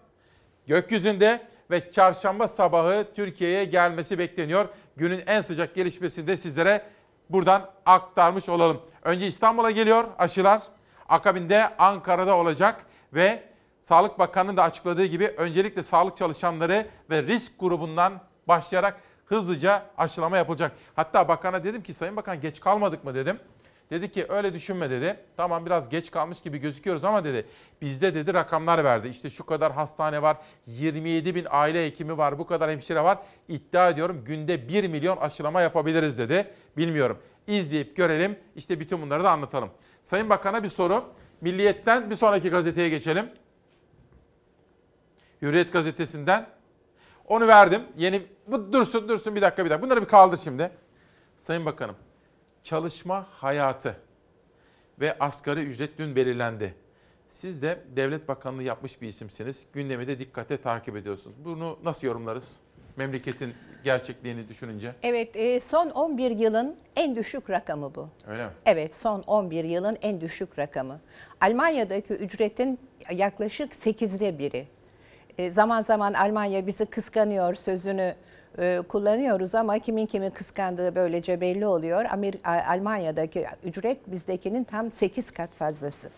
gökyüzünde 0.67 1.47
ve 1.71 1.91
çarşamba 1.91 2.47
sabahı 2.47 3.07
Türkiye'ye 3.15 3.65
gelmesi 3.65 4.19
bekleniyor. 4.19 4.69
Günün 4.97 5.23
en 5.27 5.41
sıcak 5.41 5.75
gelişmesini 5.75 6.27
de 6.27 6.37
sizlere 6.37 6.81
buradan 7.29 7.69
aktarmış 7.85 8.49
olalım. 8.49 8.81
Önce 9.03 9.27
İstanbul'a 9.27 9.71
geliyor 9.71 10.03
aşılar. 10.17 10.63
Akabinde 11.09 11.77
Ankara'da 11.77 12.35
olacak 12.37 12.85
ve 13.13 13.43
Sağlık 13.81 14.19
Bakanı'nın 14.19 14.57
da 14.57 14.63
açıkladığı 14.63 15.05
gibi 15.05 15.27
öncelikle 15.27 15.83
sağlık 15.83 16.17
çalışanları 16.17 16.87
ve 17.09 17.23
risk 17.23 17.59
grubundan 17.59 18.21
başlayarak 18.47 19.01
hızlıca 19.25 19.85
aşılama 19.97 20.37
yapılacak. 20.37 20.71
Hatta 20.95 21.27
bakana 21.27 21.63
dedim 21.63 21.83
ki 21.83 21.93
Sayın 21.93 22.15
Bakan 22.15 22.41
geç 22.41 22.59
kalmadık 22.59 23.03
mı 23.03 23.15
dedim. 23.15 23.39
Dedi 23.91 24.11
ki 24.11 24.26
öyle 24.30 24.53
düşünme 24.53 24.89
dedi. 24.89 25.19
Tamam 25.38 25.65
biraz 25.65 25.89
geç 25.89 26.11
kalmış 26.11 26.41
gibi 26.41 26.57
gözüküyoruz 26.57 27.05
ama 27.05 27.23
dedi 27.23 27.45
bizde 27.81 28.15
dedi 28.15 28.34
rakamlar 28.34 28.84
verdi. 28.84 29.07
İşte 29.07 29.30
şu 29.30 29.45
kadar 29.45 29.72
hastane 29.72 30.22
var, 30.22 30.38
27 30.65 31.35
bin 31.35 31.47
aile 31.49 31.85
hekimi 31.85 32.18
var, 32.18 32.39
bu 32.39 32.47
kadar 32.47 32.72
hemşire 32.72 33.03
var. 33.03 33.18
İddia 33.47 33.89
ediyorum 33.89 34.23
günde 34.26 34.68
1 34.68 34.88
milyon 34.88 35.18
aşılama 35.18 35.61
yapabiliriz 35.61 36.18
dedi. 36.18 36.47
Bilmiyorum. 36.77 37.19
İzleyip 37.47 37.95
görelim 37.95 38.39
işte 38.55 38.80
bütün 38.80 39.01
bunları 39.01 39.23
da 39.23 39.31
anlatalım. 39.31 39.69
Sayın 40.03 40.30
Bakan'a 40.30 40.64
bir 40.64 40.69
soru. 40.69 41.03
Milliyet'ten 41.41 42.09
bir 42.09 42.15
sonraki 42.15 42.49
gazeteye 42.49 42.89
geçelim. 42.89 43.30
Hürriyet 45.41 45.73
gazetesinden. 45.73 46.47
Onu 47.26 47.47
verdim. 47.47 47.81
Yeni 47.97 48.22
bu 48.47 48.73
dursun 48.73 49.09
dursun 49.09 49.35
bir 49.35 49.41
dakika 49.41 49.65
bir 49.65 49.69
dakika. 49.69 49.85
Bunları 49.85 50.01
bir 50.01 50.07
kaldır 50.07 50.39
şimdi. 50.43 50.72
Sayın 51.38 51.65
Bakanım, 51.65 51.95
çalışma 52.68 53.27
hayatı 53.31 53.95
ve 54.99 55.19
asgari 55.19 55.60
ücret 55.60 55.98
dün 55.98 56.15
belirlendi. 56.15 56.73
Siz 57.30 57.61
de 57.61 57.80
devlet 57.95 58.27
bakanlığı 58.27 58.64
yapmış 58.64 59.02
bir 59.02 59.07
isimsiniz. 59.07 59.65
Gündemi 59.73 60.07
de 60.07 60.19
dikkate 60.19 60.61
takip 60.61 60.95
ediyorsunuz. 60.95 61.35
Bunu 61.45 61.80
nasıl 61.84 62.07
yorumlarız? 62.07 62.57
Memleketin 62.98 63.53
gerçekliğini 63.84 64.49
düşününce. 64.49 64.95
Evet, 65.03 65.35
e, 65.35 65.60
son 65.60 65.89
11 65.89 66.31
yılın 66.31 66.76
en 66.95 67.15
düşük 67.15 67.49
rakamı 67.49 67.95
bu. 67.95 68.10
Öyle 68.27 68.45
mi? 68.45 68.52
Evet, 68.65 68.95
son 68.95 69.22
11 69.22 69.64
yılın 69.64 69.98
en 70.02 70.22
düşük 70.22 70.60
rakamı. 70.60 70.99
Almanya'daki 71.41 72.14
ücretin 72.14 72.80
yaklaşık 73.11 73.73
8'de 73.73 74.39
biri. 74.39 74.68
E, 75.38 75.52
zaman 75.52 75.81
zaman 75.81 76.14
Almanya 76.14 76.68
bizi 76.68 76.85
kıskanıyor 76.85 77.56
sözünü 77.56 78.15
e, 78.59 78.81
kullanıyoruz 78.89 79.55
ama 79.55 79.79
kimin 79.79 80.05
kimi 80.05 80.29
kıskandığı 80.29 80.95
böylece 80.95 81.41
belli 81.41 81.65
oluyor. 81.65 82.05
Amer- 82.05 82.67
Almanya'daki 82.67 83.45
ücret 83.63 84.11
bizdekinin 84.11 84.63
tam 84.63 84.91
8 84.91 85.31
kat 85.31 85.49
fazlası. 85.49 86.09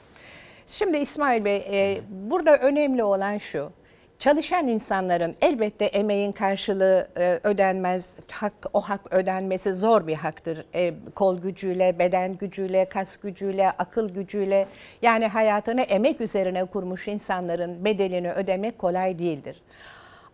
Şimdi 0.68 0.98
İsmail 0.98 1.45
Bey, 1.45 1.66
e, 1.72 2.02
burada 2.10 2.57
önemli 2.57 3.03
olan 3.03 3.38
şu. 3.38 3.72
Çalışan 4.20 4.68
insanların 4.68 5.36
elbette 5.41 5.86
emeğin 5.86 6.32
karşılığı 6.32 7.07
e, 7.18 7.40
ödenmez, 7.44 8.18
hak, 8.32 8.53
o 8.74 8.82
hak 8.82 9.14
ödenmesi 9.14 9.74
zor 9.76 10.07
bir 10.07 10.16
haktır. 10.16 10.66
E, 10.76 10.94
kol 11.16 11.41
gücüyle, 11.41 11.99
beden 11.99 12.38
gücüyle, 12.38 12.86
kas 12.86 13.18
gücüyle, 13.18 13.72
akıl 13.72 14.10
gücüyle 14.10 14.68
yani 15.02 15.28
hayatını 15.28 15.82
emek 15.82 16.22
üzerine 16.22 16.66
kurmuş 16.66 17.07
insanların 17.07 17.86
bedelini 17.86 18.32
ödemek 18.32 18.80
kolay 18.80 19.20
değildir. 19.20 19.61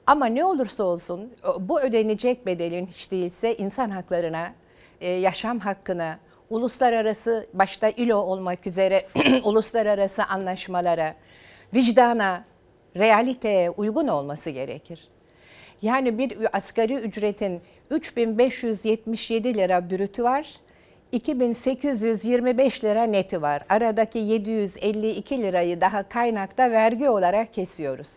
Ama 0.07 0.25
ne 0.25 0.45
olursa 0.45 0.83
olsun 0.83 1.33
bu 1.59 1.81
ödenecek 1.81 2.45
bedelin 2.45 2.85
hiç 2.85 3.11
değilse 3.11 3.55
insan 3.55 3.89
haklarına, 3.89 4.53
e, 5.01 5.11
yaşam 5.11 5.59
hakkına, 5.59 6.19
uluslararası 6.49 7.47
başta 7.53 7.89
ILO 7.89 8.17
olmak 8.17 8.67
üzere 8.67 9.07
uluslararası 9.45 10.23
anlaşmalara, 10.23 11.15
vicdana, 11.73 12.45
realiteye 12.95 13.69
uygun 13.69 14.07
olması 14.07 14.49
gerekir. 14.49 15.07
Yani 15.81 16.17
bir 16.17 16.57
asgari 16.57 16.93
ücretin 16.93 17.61
3577 17.89 19.57
lira 19.57 19.89
brütü 19.89 20.23
var, 20.23 20.55
2825 21.11 22.83
lira 22.83 23.03
neti 23.03 23.41
var. 23.41 23.65
Aradaki 23.69 24.19
752 24.19 25.41
lirayı 25.41 25.81
daha 25.81 26.09
kaynakta 26.09 26.71
vergi 26.71 27.09
olarak 27.09 27.53
kesiyoruz. 27.53 28.09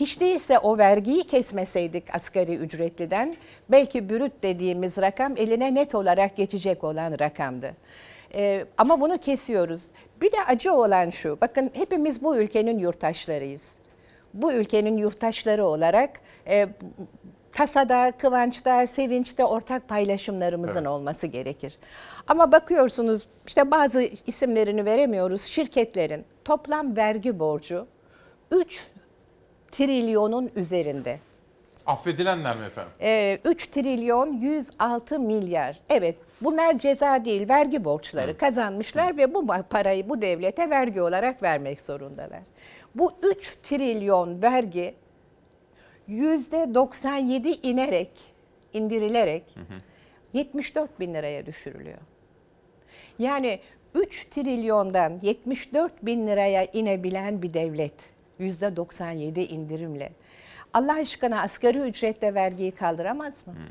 Hiç 0.00 0.20
değilse 0.20 0.58
o 0.58 0.78
vergiyi 0.78 1.22
kesmeseydik 1.22 2.14
asgari 2.14 2.54
ücretliden 2.54 3.36
belki 3.68 4.10
brüt 4.10 4.32
dediğimiz 4.42 4.98
rakam 4.98 5.36
eline 5.36 5.74
net 5.74 5.94
olarak 5.94 6.36
geçecek 6.36 6.84
olan 6.84 7.18
rakamdı. 7.20 7.72
Ee, 8.34 8.64
ama 8.78 9.00
bunu 9.00 9.18
kesiyoruz. 9.18 9.82
Bir 10.20 10.32
de 10.32 10.36
acı 10.46 10.74
olan 10.74 11.10
şu, 11.10 11.38
bakın 11.40 11.70
hepimiz 11.74 12.22
bu 12.22 12.36
ülkenin 12.36 12.78
yurttaşlarıyız. 12.78 13.74
Bu 14.34 14.52
ülkenin 14.52 14.96
yurttaşları 14.96 15.66
olarak 15.66 16.10
e, 16.46 16.68
tasada, 17.52 18.12
kıvançta, 18.18 18.86
sevinçte 18.86 19.44
ortak 19.44 19.88
paylaşımlarımızın 19.88 20.74
evet. 20.74 20.88
olması 20.88 21.26
gerekir. 21.26 21.78
Ama 22.28 22.52
bakıyorsunuz 22.52 23.26
işte 23.46 23.70
bazı 23.70 24.02
isimlerini 24.26 24.84
veremiyoruz. 24.84 25.42
Şirketlerin 25.42 26.24
toplam 26.44 26.96
vergi 26.96 27.38
borcu 27.38 27.86
3 28.50 28.90
trilyonun 29.72 30.50
üzerinde. 30.56 31.18
Affedilenler 31.86 32.56
mi 32.56 32.66
efendim? 32.66 32.92
Ee, 33.00 33.38
3 33.44 33.66
trilyon 33.66 34.32
106 34.32 35.18
milyar. 35.20 35.80
Evet 35.88 36.16
bunlar 36.40 36.78
ceza 36.78 37.24
değil 37.24 37.48
vergi 37.48 37.84
borçları 37.84 38.30
Hı. 38.30 38.36
kazanmışlar 38.36 39.12
Hı. 39.12 39.16
ve 39.16 39.34
bu 39.34 39.46
parayı 39.70 40.08
bu 40.08 40.22
devlete 40.22 40.70
vergi 40.70 41.02
olarak 41.02 41.42
vermek 41.42 41.80
zorundalar. 41.80 42.40
Bu 42.94 43.12
3 43.22 43.56
trilyon 43.62 44.42
vergi 44.42 44.94
yüzde 46.06 46.74
97 46.74 47.48
inerek, 47.48 48.10
indirilerek 48.72 49.44
hı 49.54 49.60
hı. 49.60 49.78
74 50.32 51.00
bin 51.00 51.14
liraya 51.14 51.46
düşürülüyor. 51.46 51.98
Yani 53.18 53.60
3 53.94 54.24
trilyondan 54.24 55.18
74 55.22 56.06
bin 56.06 56.26
liraya 56.26 56.64
inebilen 56.64 57.42
bir 57.42 57.54
devlet 57.54 57.94
97 58.40 59.40
indirimle. 59.40 60.12
Allah 60.74 60.94
aşkına 60.94 61.42
asgari 61.42 61.78
ücretle 61.78 62.34
vergiyi 62.34 62.70
kaldıramaz 62.70 63.46
mı? 63.46 63.52
Hmm. 63.52 63.62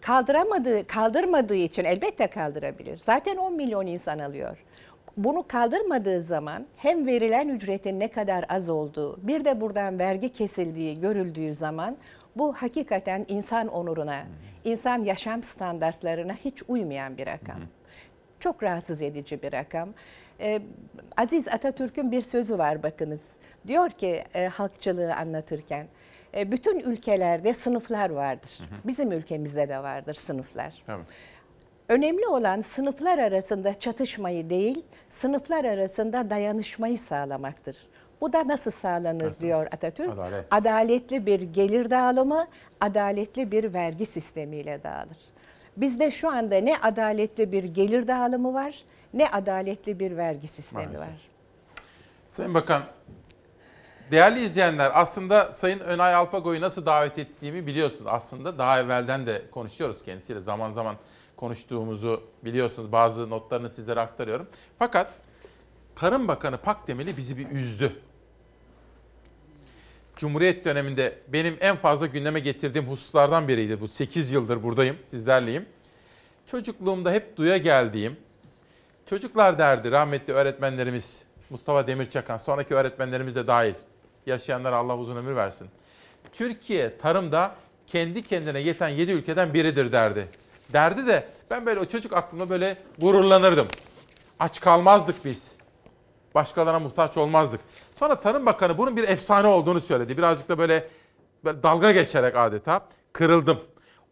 Kaldıramadığı, 0.00 0.86
kaldırmadığı 0.86 1.54
için 1.54 1.84
elbette 1.84 2.26
kaldırabilir. 2.26 2.98
Zaten 2.98 3.36
10 3.36 3.56
milyon 3.56 3.86
insan 3.86 4.18
alıyor. 4.18 4.58
Bunu 5.16 5.44
kaldırmadığı 5.48 6.22
zaman 6.22 6.66
hem 6.76 7.06
verilen 7.06 7.48
ücretin 7.48 8.00
ne 8.00 8.08
kadar 8.08 8.44
az 8.48 8.70
olduğu, 8.70 9.26
bir 9.26 9.44
de 9.44 9.60
buradan 9.60 9.98
vergi 9.98 10.32
kesildiği 10.32 11.00
görüldüğü 11.00 11.54
zaman 11.54 11.96
bu 12.36 12.52
hakikaten 12.54 13.24
insan 13.28 13.68
onuruna, 13.68 14.22
insan 14.64 15.02
yaşam 15.02 15.42
standartlarına 15.42 16.32
hiç 16.32 16.62
uymayan 16.68 17.18
bir 17.18 17.26
rakam. 17.26 17.60
Çok 18.40 18.62
rahatsız 18.62 19.02
edici 19.02 19.42
bir 19.42 19.52
rakam. 19.52 19.88
Ee, 20.40 20.62
Aziz 21.16 21.48
Atatürk'ün 21.48 22.12
bir 22.12 22.22
sözü 22.22 22.58
var 22.58 22.82
bakınız. 22.82 23.30
Diyor 23.66 23.90
ki 23.90 24.24
e, 24.34 24.46
halkçılığı 24.46 25.14
anlatırken, 25.14 25.86
e, 26.36 26.52
bütün 26.52 26.78
ülkelerde 26.80 27.54
sınıflar 27.54 28.10
vardır. 28.10 28.58
Hı 28.58 28.64
hı. 28.64 28.78
Bizim 28.84 29.12
ülkemizde 29.12 29.68
de 29.68 29.78
vardır 29.78 30.14
sınıflar. 30.14 30.82
Evet. 30.88 31.06
Önemli 31.88 32.26
olan 32.26 32.60
sınıflar 32.60 33.18
arasında 33.18 33.78
çatışmayı 33.78 34.50
değil, 34.50 34.84
sınıflar 35.08 35.64
arasında 35.64 36.30
dayanışmayı 36.30 36.98
sağlamaktır. 36.98 37.76
Bu 38.20 38.32
da 38.32 38.48
nasıl 38.48 38.70
sağlanır 38.70 39.26
nasıl? 39.26 39.40
diyor 39.40 39.66
Atatürk? 39.66 40.10
Adalet. 40.10 40.46
Adaletli 40.50 41.26
bir 41.26 41.40
gelir 41.40 41.90
dağılımı, 41.90 42.46
adaletli 42.80 43.52
bir 43.52 43.72
vergi 43.74 44.06
sistemiyle 44.06 44.82
dağılır. 44.82 45.18
Bizde 45.76 46.10
şu 46.10 46.28
anda 46.30 46.56
ne 46.56 46.76
adaletli 46.76 47.52
bir 47.52 47.64
gelir 47.64 48.06
dağılımı 48.06 48.54
var, 48.54 48.84
ne 49.14 49.30
adaletli 49.30 50.00
bir 50.00 50.16
vergi 50.16 50.48
sistemi 50.48 50.84
Maalesef. 50.84 51.08
var. 51.08 51.14
Sayın 52.28 52.54
Bakan, 52.54 52.82
değerli 54.10 54.44
izleyenler 54.44 54.90
aslında 54.94 55.52
Sayın 55.52 55.80
Önay 55.80 56.14
Alpago'yu 56.14 56.60
nasıl 56.60 56.86
davet 56.86 57.18
ettiğimi 57.18 57.66
biliyorsunuz. 57.66 58.06
Aslında 58.06 58.58
daha 58.58 58.80
evvelden 58.80 59.26
de 59.26 59.42
konuşuyoruz 59.50 60.04
kendisiyle 60.04 60.40
zaman 60.40 60.70
zaman 60.70 60.96
konuştuğumuzu 61.36 62.22
biliyorsunuz. 62.44 62.92
Bazı 62.92 63.30
notlarını 63.30 63.70
sizlere 63.70 64.00
aktarıyorum. 64.00 64.48
Fakat 64.78 65.12
Tarım 65.94 66.28
Bakanı 66.28 66.58
Pakdemeli 66.58 67.16
bizi 67.16 67.38
bir 67.38 67.50
üzdü. 67.50 68.00
Cumhuriyet 70.16 70.64
döneminde 70.64 71.18
benim 71.28 71.56
en 71.60 71.76
fazla 71.76 72.06
gündeme 72.06 72.40
getirdiğim 72.40 72.88
hususlardan 72.88 73.48
biriydi. 73.48 73.80
Bu 73.80 73.88
8 73.88 74.32
yıldır 74.32 74.62
buradayım, 74.62 74.96
sizlerleyim. 75.06 75.66
Çocukluğumda 76.46 77.12
hep 77.12 77.36
duya 77.36 77.56
geldiğim, 77.56 78.16
çocuklar 79.10 79.58
derdi 79.58 79.90
rahmetli 79.90 80.32
öğretmenlerimiz 80.32 81.22
Mustafa 81.50 81.86
Demirçakan, 81.86 82.36
sonraki 82.36 82.74
öğretmenlerimiz 82.74 83.36
de 83.36 83.46
dahil. 83.46 83.74
Yaşayanlara 84.26 84.76
Allah 84.76 84.96
uzun 84.96 85.16
ömür 85.16 85.36
versin. 85.36 85.68
Türkiye 86.32 86.98
tarımda 86.98 87.54
kendi 87.86 88.22
kendine 88.22 88.60
yeten 88.60 88.88
7 88.88 89.12
ülkeden 89.12 89.54
biridir 89.54 89.92
derdi. 89.92 90.28
Derdi 90.72 91.06
de 91.06 91.28
ben 91.50 91.66
böyle 91.66 91.80
o 91.80 91.84
çocuk 91.84 92.12
aklımda 92.12 92.50
böyle 92.50 92.76
gururlanırdım. 92.98 93.66
Aç 94.38 94.60
kalmazdık 94.60 95.24
biz. 95.24 95.54
Başkalarına 96.34 96.78
muhtaç 96.80 97.16
olmazdık. 97.16 97.60
Sonra 97.96 98.20
Tarım 98.20 98.46
Bakanı 98.46 98.78
bunun 98.78 98.96
bir 98.96 99.08
efsane 99.08 99.46
olduğunu 99.46 99.80
söyledi. 99.80 100.18
Birazcık 100.18 100.48
da 100.48 100.58
böyle, 100.58 100.88
böyle 101.44 101.62
dalga 101.62 101.92
geçerek 101.92 102.36
adeta 102.36 102.86
kırıldım. 103.12 103.60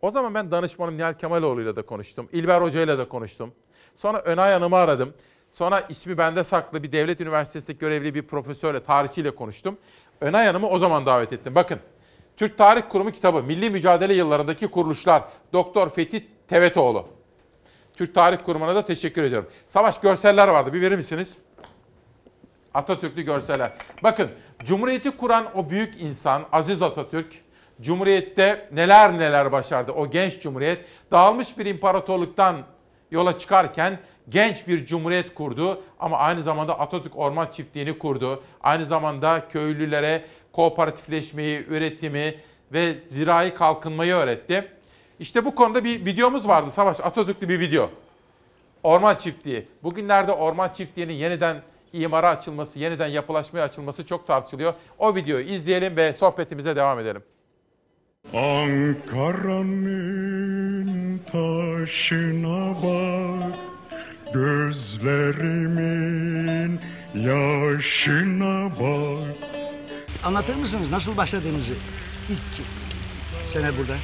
O 0.03 0.11
zaman 0.11 0.35
ben 0.35 0.51
danışmanım 0.51 0.97
Nihal 0.97 1.15
Kemaloğlu 1.15 1.63
ile 1.63 1.77
de 1.77 1.83
konuştum. 1.83 2.29
İlber 2.33 2.61
Hoca 2.61 2.83
ile 2.83 2.99
de 2.99 3.09
konuştum. 3.09 3.53
Sonra 3.99 4.19
Önay 4.19 4.53
Hanım'ı 4.53 4.77
aradım. 4.77 5.15
Sonra 5.51 5.81
ismi 5.89 6.19
bende 6.19 6.45
saklı 6.45 6.83
bir 6.83 6.93
devlet 6.93 7.21
üniversitesindeki 7.21 7.79
görevli 7.79 8.15
bir 8.15 8.23
profesörle, 8.23 8.83
tarihçiyle 8.83 9.31
konuştum. 9.35 9.79
Önay 10.21 10.47
Hanım'ı 10.47 10.69
o 10.69 10.79
zaman 10.79 11.07
davet 11.07 11.33
ettim. 11.33 11.55
Bakın, 11.55 11.79
Türk 12.37 12.59
Tarih 12.59 12.83
Kurumu 12.89 13.11
kitabı, 13.11 13.43
Milli 13.43 13.71
Mücadele 13.71 14.15
yıllarındaki 14.15 14.69
kuruluşlar, 14.69 15.23
Doktor 15.53 15.91
Fethi 15.91 16.27
Tevetoğlu. 16.49 17.09
Türk 17.97 18.15
Tarih 18.15 18.39
Kurumu'na 18.45 18.75
da 18.75 18.85
teşekkür 18.85 19.23
ediyorum. 19.23 19.49
Savaş 19.67 20.01
görseller 20.01 20.49
vardı, 20.49 20.73
bir 20.73 20.81
verir 20.81 20.97
misiniz? 20.97 21.37
Atatürklü 22.75 23.23
görseller. 23.23 23.73
Bakın, 24.03 24.31
Cumhuriyeti 24.65 25.11
kuran 25.11 25.47
o 25.55 25.71
büyük 25.71 26.03
insan, 26.03 26.43
Aziz 26.53 26.83
Atatürk, 26.83 27.33
Cumhuriyette 27.81 28.69
neler 28.73 29.19
neler 29.19 29.53
başardı. 29.53 29.93
O 29.93 30.11
genç 30.11 30.41
cumhuriyet 30.41 30.85
dağılmış 31.13 31.59
bir 31.59 31.67
imparatorluktan 31.67 32.57
yola 33.11 33.39
çıkarken 33.39 33.99
genç 34.29 34.69
bir 34.69 34.87
cumhuriyet 34.87 35.35
kurdu 35.35 35.83
ama 36.01 36.19
aynı 36.19 36.43
zamanda 36.43 36.81
Atatürk 36.81 37.17
Orman 37.17 37.49
Çiftliği'ni 37.53 37.99
kurdu. 37.99 38.43
Aynı 38.61 38.87
zamanda 38.87 39.49
köylülere 39.49 40.25
kooperatifleşmeyi, 40.53 41.67
üretimi 41.69 42.35
ve 42.73 42.95
zirai 43.05 43.55
kalkınmayı 43.55 44.15
öğretti. 44.15 44.69
İşte 45.19 45.45
bu 45.45 45.55
konuda 45.55 45.85
bir 45.85 46.07
videomuz 46.07 46.49
vardı 46.49 46.71
Savaş, 46.71 47.01
Atatürk'lü 47.01 47.49
bir 47.49 47.61
video. 47.61 47.91
Orman 48.83 49.15
Çiftliği. 49.15 49.69
Bugünlerde 49.83 50.33
Orman 50.33 50.69
Çiftliği'nin 50.69 51.13
yeniden 51.13 51.63
imara 51.93 52.29
açılması, 52.29 52.79
yeniden 52.79 53.07
yapılaşmaya 53.07 53.65
açılması 53.65 54.07
çok 54.07 54.27
tartışılıyor. 54.27 54.75
O 54.99 55.15
videoyu 55.15 55.45
izleyelim 55.45 55.97
ve 55.97 56.13
sohbetimize 56.13 56.77
devam 56.77 56.99
edelim. 56.99 57.23
Ankara'nın 59.49 61.19
taşına 61.19 62.83
bak 62.83 63.59
Gözlerimin 64.35 65.61
yaşına 67.15 68.71
bak 68.81 69.37
Anlatır 70.25 70.55
mısınız 70.55 70.91
nasıl 70.91 71.17
başladığınızı? 71.17 71.73
İlk 72.31 72.41
sene 73.53 73.79
burada. 73.79 73.97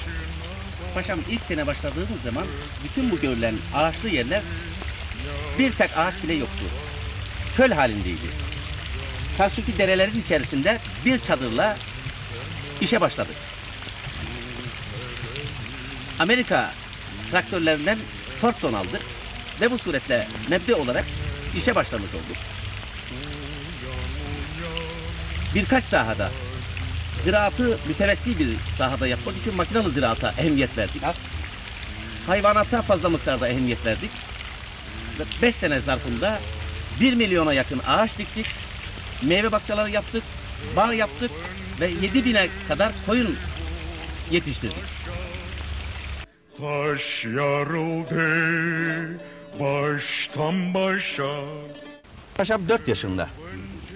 Paşam 0.95 1.19
ilk 1.31 1.43
sene 1.43 1.67
başladığımız 1.67 2.23
zaman 2.25 2.45
bütün 2.85 3.11
bu 3.11 3.21
görülen 3.21 3.55
ağaçlı 3.75 4.09
yerler 4.09 4.43
bir 5.59 5.73
tek 5.73 5.99
ağaç 5.99 6.15
bile 6.23 6.35
yoktu. 6.35 6.65
Çöl 7.57 7.71
halindeydi. 7.71 8.27
Karşıki 9.39 9.79
derelerin 9.79 10.21
içerisinde 10.21 10.79
bir 11.05 11.19
çadırla 11.19 11.77
işe 12.81 13.01
başladık. 13.01 13.37
Amerika 16.19 16.71
traktörlerinden 17.31 17.99
Thornton 18.41 18.73
aldık 18.73 19.01
ve 19.61 19.71
bu 19.71 19.79
suretle 19.79 20.29
mebde 20.49 20.75
olarak 20.75 21.05
işe 21.57 21.75
başlamış 21.75 22.15
olduk. 22.15 22.37
Birkaç 25.55 25.85
sahada 25.85 26.31
ziraatı 27.25 27.79
mütevessi 27.89 28.39
bir 28.39 28.49
sahada 28.79 29.07
yapmak 29.07 29.37
için 29.37 29.55
makinalı 29.55 29.91
ziraata 29.91 30.35
ehemmiyet 30.39 30.79
verdik. 30.79 31.03
Hayvanata 32.27 32.83
fazla 32.83 33.09
miktarda 33.09 33.49
ehemmiyet 33.49 33.87
verdik. 33.87 34.11
5 35.43 35.57
sene 35.57 35.81
zarfında 35.81 36.41
1 37.01 37.15
milyona 37.15 37.53
yakın 37.53 37.81
ağaç 37.87 38.19
diktik. 38.19 38.47
Meyve 39.23 39.53
bahçeleri 39.53 39.93
yaptık, 39.93 40.25
bağ 40.77 40.95
yaptık 40.95 41.31
ve 41.81 41.91
7 42.03 42.25
bine 42.25 42.49
kadar 42.69 42.93
koyun 43.07 43.37
yetiştirdik. 44.31 45.04
Taş 46.59 47.25
yarıldı 47.25 48.29
baştan 49.61 50.75
başa 50.75 51.45
Paşam 52.35 52.69
4 52.69 52.89
yaşında. 52.89 53.29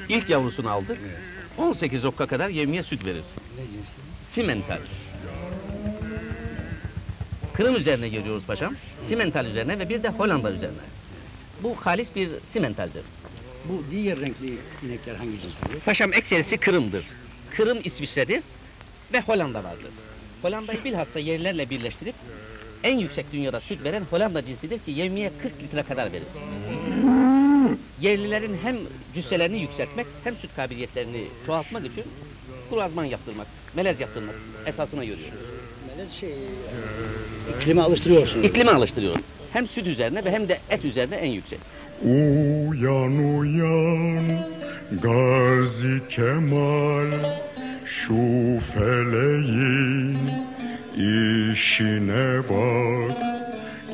İlk 0.09 0.31
yavrusunu 0.31 0.71
aldık. 0.71 0.99
18 1.59 2.05
okka 2.05 2.27
kadar 2.27 2.49
yemeye 2.49 2.83
süt 2.83 3.07
verir. 3.07 3.23
Simental. 4.35 4.79
Kırım 7.55 7.77
üzerine 7.77 8.09
geliyoruz 8.09 8.45
paşam. 8.47 8.75
Simental 9.09 9.47
üzerine 9.47 9.79
ve 9.79 9.89
bir 9.89 10.03
de 10.03 10.09
Hollanda 10.09 10.51
üzerine. 10.51 10.79
Bu 11.63 11.77
halis 11.81 12.15
bir 12.17 12.29
simentaldir. 12.53 13.03
Bu 13.65 13.85
diğer 13.91 14.21
renkli 14.21 14.59
inekler 14.83 15.15
hangi 15.15 15.41
cinsler? 15.41 15.81
Paşam 15.85 16.13
ekserisi 16.13 16.59
Kırım'dır. 16.59 17.05
Kırım 17.57 17.79
İsviçre'dir 17.85 18.43
ve 19.13 19.21
Hollanda 19.21 19.65
vardır. 19.65 19.91
Hollanda'yı 20.43 20.85
bilhassa 20.85 21.19
yerlerle 21.19 21.71
birleştirip 21.71 22.15
en 22.85 22.99
yüksek 22.99 23.33
dünyada 23.33 23.61
süt 23.61 23.85
veren 23.85 24.03
Hollanda 24.11 24.45
cinsidir 24.45 24.79
ki 24.79 24.91
yevmiye 24.91 25.31
40 25.43 25.63
litre 25.63 25.83
kadar 25.83 26.13
verir. 26.13 26.27
Yerlilerin 28.01 28.57
hem 28.63 28.77
cüsselerini 29.15 29.61
yükseltmek 29.61 30.07
hem 30.25 30.37
süt 30.37 30.57
kabiliyetlerini 30.57 31.25
çoğaltmak 31.47 31.87
için 31.87 32.05
kurazman 32.71 33.05
yaptırmak, 33.05 33.47
melez 33.77 34.01
yaptırmak 34.01 34.35
esasına 34.67 35.05
görüyoruz. 35.05 35.39
Melez 35.97 36.13
şey, 36.13 36.35
iklime 37.61 37.83
alıştırıyorsunuz. 37.83 38.45
İklime 38.45 38.71
alıştırıyoruz. 38.71 39.21
Hem 39.53 39.69
süt 39.69 39.87
üzerine 39.87 40.25
ve 40.25 40.31
hem 40.31 40.49
de 40.49 40.59
et 40.71 40.85
üzerine 40.85 41.17
en 41.17 41.31
yüksek. 41.31 41.59
Uyan 42.03 43.39
uyan 43.39 44.49
Gazi 45.03 46.09
Kemal 46.09 47.11
Şu 47.85 48.61
feleğin 48.75 50.48
işine 50.99 52.43
bak 52.49 53.17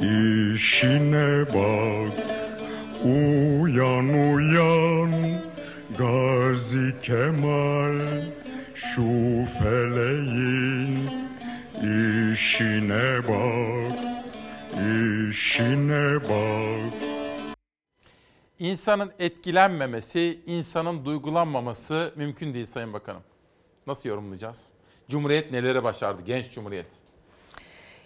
işine 0.00 1.46
bak 1.54 2.14
Uyan 3.04 4.08
uyan 4.08 5.40
Gazi 5.98 6.94
Kemal 7.02 8.22
Şu 8.74 9.02
feleğin 9.58 11.10
işine 12.32 13.28
bak 13.28 13.98
işine 14.74 16.22
bak 16.28 16.94
İnsanın 18.58 19.12
etkilenmemesi, 19.18 20.40
insanın 20.46 21.04
duygulanmaması 21.04 22.12
mümkün 22.16 22.54
değil 22.54 22.66
Sayın 22.66 22.92
Bakanım. 22.92 23.22
Nasıl 23.86 24.08
yorumlayacağız? 24.08 24.73
Cumhuriyet 25.08 25.50
neleri 25.50 25.84
başardı? 25.84 26.22
Genç 26.22 26.50
Cumhuriyet. 26.50 26.86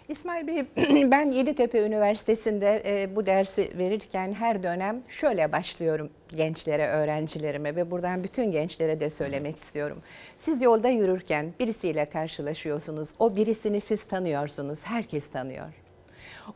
İsmail 0.09 0.47
Bey, 0.47 0.65
ben 1.11 1.31
Yeditepe 1.31 1.81
Üniversitesi'nde 1.81 2.83
e, 2.85 3.15
bu 3.15 3.25
dersi 3.25 3.77
verirken 3.77 4.33
her 4.33 4.63
dönem 4.63 5.03
şöyle 5.07 5.51
başlıyorum 5.51 6.09
gençlere, 6.29 6.87
öğrencilerime 6.87 7.75
ve 7.75 7.91
buradan 7.91 8.23
bütün 8.23 8.51
gençlere 8.51 8.99
de 8.99 9.09
söylemek 9.09 9.57
istiyorum. 9.57 10.01
Siz 10.37 10.61
yolda 10.61 10.89
yürürken 10.89 11.53
birisiyle 11.59 12.05
karşılaşıyorsunuz, 12.05 13.09
o 13.19 13.35
birisini 13.35 13.81
siz 13.81 14.03
tanıyorsunuz, 14.03 14.85
herkes 14.85 15.29
tanıyor. 15.29 15.73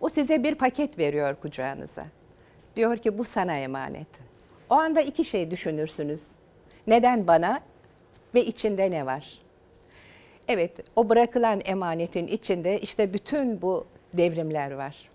O 0.02 0.10
size 0.10 0.44
bir 0.44 0.56
paket 0.56 0.98
veriyor 0.98 1.36
kucağınıza. 1.36 2.06
Diyor 2.76 2.98
ki 2.98 3.18
bu 3.18 3.24
sana 3.24 3.58
emanet. 3.58 4.08
O 4.70 4.76
anda 4.76 5.02
iki 5.02 5.26
şey 5.26 5.52
düşünürsünüz. 5.52 6.28
Neden 6.88 7.28
bana 7.28 7.60
ve 8.36 8.46
içinde 8.46 8.92
ne 8.92 9.06
var? 9.06 9.43
Evet, 10.48 10.72
o 10.96 11.10
bırakılan 11.10 11.62
emanetin 11.66 12.28
içinde 12.28 12.80
işte 12.80 13.14
bütün 13.14 13.62
bu 13.62 13.86
devrimler 14.14 14.72
var. 14.72 15.10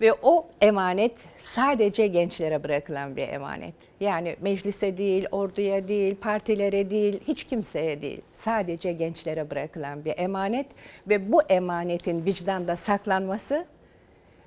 Ve 0.00 0.12
o 0.22 0.46
emanet 0.60 1.12
sadece 1.38 2.06
gençlere 2.06 2.64
bırakılan 2.64 3.16
bir 3.16 3.28
emanet. 3.28 3.74
Yani 4.00 4.36
meclise 4.40 4.96
değil, 4.96 5.26
orduya 5.30 5.88
değil, 5.88 6.16
partilere 6.16 6.90
değil, 6.90 7.20
hiç 7.28 7.44
kimseye 7.44 8.02
değil. 8.02 8.20
Sadece 8.32 8.92
gençlere 8.92 9.50
bırakılan 9.50 10.04
bir 10.04 10.18
emanet 10.18 10.66
ve 11.08 11.32
bu 11.32 11.42
emanetin 11.42 12.24
vicdanda 12.24 12.76
saklanması 12.76 13.66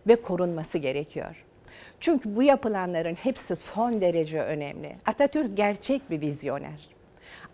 ve 0.08 0.16
korunması 0.16 0.78
gerekiyor. 0.78 1.46
Çünkü 2.00 2.36
bu 2.36 2.44
yapılanların 2.44 3.16
hepsi 3.16 3.56
son 3.56 4.02
derece 4.02 4.42
önemli. 4.42 4.96
Atatürk 5.06 5.58
gerçek 5.58 6.10
bir 6.10 6.22
vizyoner. 6.22 6.95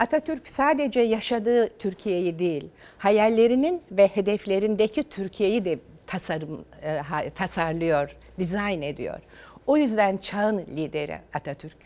Atatürk 0.01 0.47
sadece 0.47 0.99
yaşadığı 0.99 1.77
Türkiye'yi 1.77 2.39
değil, 2.39 2.69
hayallerinin 2.97 3.81
ve 3.91 4.07
hedeflerindeki 4.07 5.03
Türkiye'yi 5.03 5.65
de 5.65 5.79
tasarım 6.07 6.65
e, 6.83 7.29
tasarlıyor, 7.29 8.17
dizayn 8.39 8.81
ediyor. 8.81 9.19
O 9.67 9.77
yüzden 9.77 10.17
çağın 10.17 10.57
lideri 10.57 11.17
Atatürk. 11.33 11.77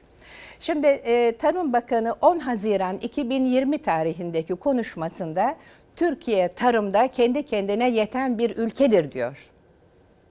Şimdi 0.60 0.88
e, 0.88 1.38
Tarım 1.38 1.74
Bakanı 1.74 2.16
10 2.22 2.40
Haziran 2.40 2.98
2020 2.98 3.78
tarihindeki 3.78 4.56
konuşmasında 4.56 5.56
Türkiye 5.96 6.48
tarımda 6.48 7.08
kendi 7.08 7.44
kendine 7.44 7.90
yeten 7.90 8.38
bir 8.38 8.58
ülkedir 8.58 9.12
diyor. 9.12 9.50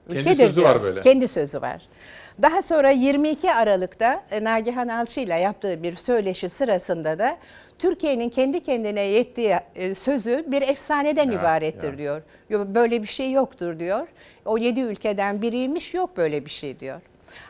Kendi 0.07 0.19
ülkedir 0.19 0.43
sözü 0.43 0.55
diyor. 0.55 0.69
var 0.69 0.83
böyle. 0.83 1.01
Kendi 1.01 1.27
sözü 1.27 1.61
var. 1.61 1.87
Daha 2.41 2.61
sonra 2.61 2.89
22 2.89 3.53
Aralık'ta 3.53 4.23
e, 4.31 4.43
Nagihan 4.43 4.87
Alçı 4.87 5.19
ile 5.19 5.35
yaptığı 5.35 5.83
bir 5.83 5.95
söyleşi 5.95 6.49
sırasında 6.49 7.19
da 7.19 7.37
Türkiye'nin 7.79 8.29
kendi 8.29 8.63
kendine 8.63 9.01
yettiği 9.01 9.55
e, 9.75 9.95
sözü 9.95 10.45
bir 10.47 10.61
efsaneden 10.61 11.31
Ya, 11.31 11.39
ibarettir 11.41 11.91
ya. 11.91 11.97
diyor. 11.97 12.21
Yo- 12.49 12.65
Böyle 12.67 13.01
bir 13.01 13.07
şey 13.07 13.31
yoktur 13.31 13.79
diyor. 13.79 14.07
O 14.45 14.57
yedi 14.57 14.79
ülkeden 14.79 15.41
biriymiş 15.41 15.93
yok 15.93 16.17
böyle 16.17 16.45
bir 16.45 16.49
şey 16.49 16.79
diyor. 16.79 17.01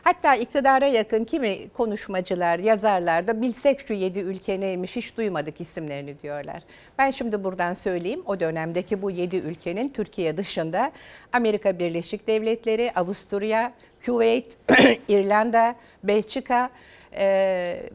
Hatta 0.02 0.34
iktidara 0.34 0.86
yakın 0.86 1.24
kimi 1.24 1.68
konuşmacılar, 1.68 2.58
yazarlar 2.58 3.26
da 3.26 3.42
bilsek 3.42 3.80
şu 3.86 3.92
yedi 3.94 4.18
ülke 4.18 4.60
neymiş 4.60 4.96
hiç 4.96 5.16
duymadık 5.16 5.60
isimlerini 5.60 6.20
diyorlar. 6.22 6.62
Ben 6.98 7.10
şimdi 7.10 7.44
buradan 7.44 7.74
söyleyeyim 7.74 8.22
o 8.26 8.40
dönemdeki 8.40 9.02
bu 9.02 9.10
yedi 9.10 9.36
ülkenin 9.36 9.88
Türkiye 9.88 10.36
dışında 10.36 10.92
Amerika 11.32 11.78
Birleşik 11.78 12.26
Devletleri, 12.26 12.90
Avusturya, 12.94 13.72
Küveyt, 14.00 14.56
İrlanda, 15.08 15.74
Belçika 16.04 16.70
eee, 17.12 17.90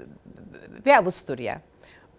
ve 0.85 0.97
Avusturya. 0.97 1.61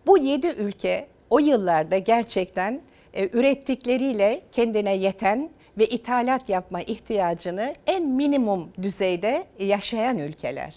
Bu 0.06 0.18
yedi 0.18 0.46
ülke 0.46 1.06
o 1.30 1.38
yıllarda 1.38 1.98
gerçekten 1.98 2.80
e, 3.14 3.28
ürettikleriyle 3.32 4.42
kendine 4.52 4.96
yeten 4.96 5.50
ve 5.78 5.86
ithalat 5.86 6.48
yapma 6.48 6.80
ihtiyacını 6.82 7.74
en 7.86 8.06
minimum 8.08 8.68
düzeyde 8.82 9.44
yaşayan 9.58 10.18
ülkeler. 10.18 10.74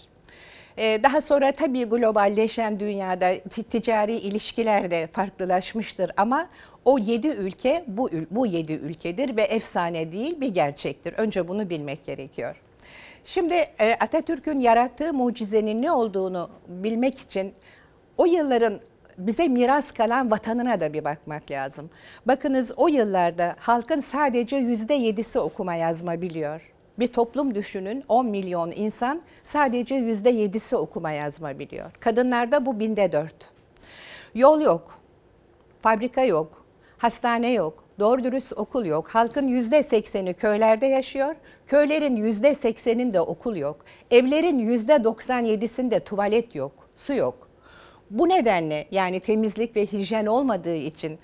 E, 0.78 1.02
Daha 1.02 1.20
sonra 1.20 1.52
tabii 1.52 1.84
globalleşen 1.84 2.80
dünyada 2.80 3.38
ti- 3.38 3.62
ticari 3.62 4.14
ilişkiler 4.16 4.90
de 4.90 5.06
farklılaşmıştır 5.12 6.10
ama 6.16 6.46
o 6.84 6.98
yedi 6.98 7.28
ülke 7.28 7.84
bu, 7.86 8.10
bu 8.30 8.46
yedi 8.46 8.72
ülkedir 8.72 9.36
ve 9.36 9.42
efsane 9.42 10.12
değil 10.12 10.40
bir 10.40 10.48
gerçektir. 10.48 11.14
Önce 11.16 11.48
bunu 11.48 11.70
bilmek 11.70 12.06
gerekiyor. 12.06 12.56
Şimdi 13.24 13.54
e, 13.54 13.94
Atatürk'ün 14.00 14.58
yarattığı 14.58 15.12
mucizenin 15.14 15.82
ne 15.82 15.92
olduğunu 15.92 16.50
bilmek 16.68 17.18
için 17.18 17.52
o 18.18 18.24
yılların 18.26 18.80
bize 19.18 19.48
miras 19.48 19.92
kalan 19.92 20.30
vatanına 20.30 20.80
da 20.80 20.92
bir 20.92 21.04
bakmak 21.04 21.50
lazım. 21.50 21.90
Bakınız 22.26 22.72
o 22.76 22.88
yıllarda 22.88 23.56
halkın 23.58 24.00
sadece 24.00 24.56
yüzde 24.56 24.94
yedisi 24.94 25.38
okuma 25.38 25.74
yazma 25.74 26.20
biliyor. 26.20 26.72
Bir 26.98 27.08
toplum 27.08 27.54
düşünün 27.54 28.04
10 28.08 28.26
milyon 28.26 28.72
insan 28.76 29.22
sadece 29.44 29.94
yüzde 29.94 30.30
yedisi 30.30 30.76
okuma 30.76 31.10
yazma 31.10 31.58
biliyor. 31.58 31.90
Kadınlarda 32.00 32.66
bu 32.66 32.80
binde 32.80 33.12
dört. 33.12 33.50
Yol 34.34 34.60
yok, 34.60 34.98
fabrika 35.80 36.24
yok, 36.24 36.64
hastane 36.98 37.52
yok, 37.52 37.84
doğru 37.98 38.24
dürüst 38.24 38.52
okul 38.56 38.84
yok. 38.84 39.08
Halkın 39.08 39.48
yüzde 39.48 39.82
sekseni 39.82 40.34
köylerde 40.34 40.86
yaşıyor. 40.86 41.34
Köylerin 41.66 42.16
yüzde 42.16 42.54
sekseninde 42.54 43.20
okul 43.20 43.56
yok. 43.56 43.76
Evlerin 44.10 44.58
yüzde 44.58 45.04
doksan 45.04 45.40
yedisinde 45.40 46.00
tuvalet 46.00 46.54
yok, 46.54 46.72
su 46.96 47.14
yok. 47.14 47.45
Bu 48.10 48.28
nedenle 48.28 48.86
yani 48.90 49.20
temizlik 49.20 49.76
ve 49.76 49.86
hijyen 49.86 50.26
olmadığı 50.26 50.74
için 50.74 51.18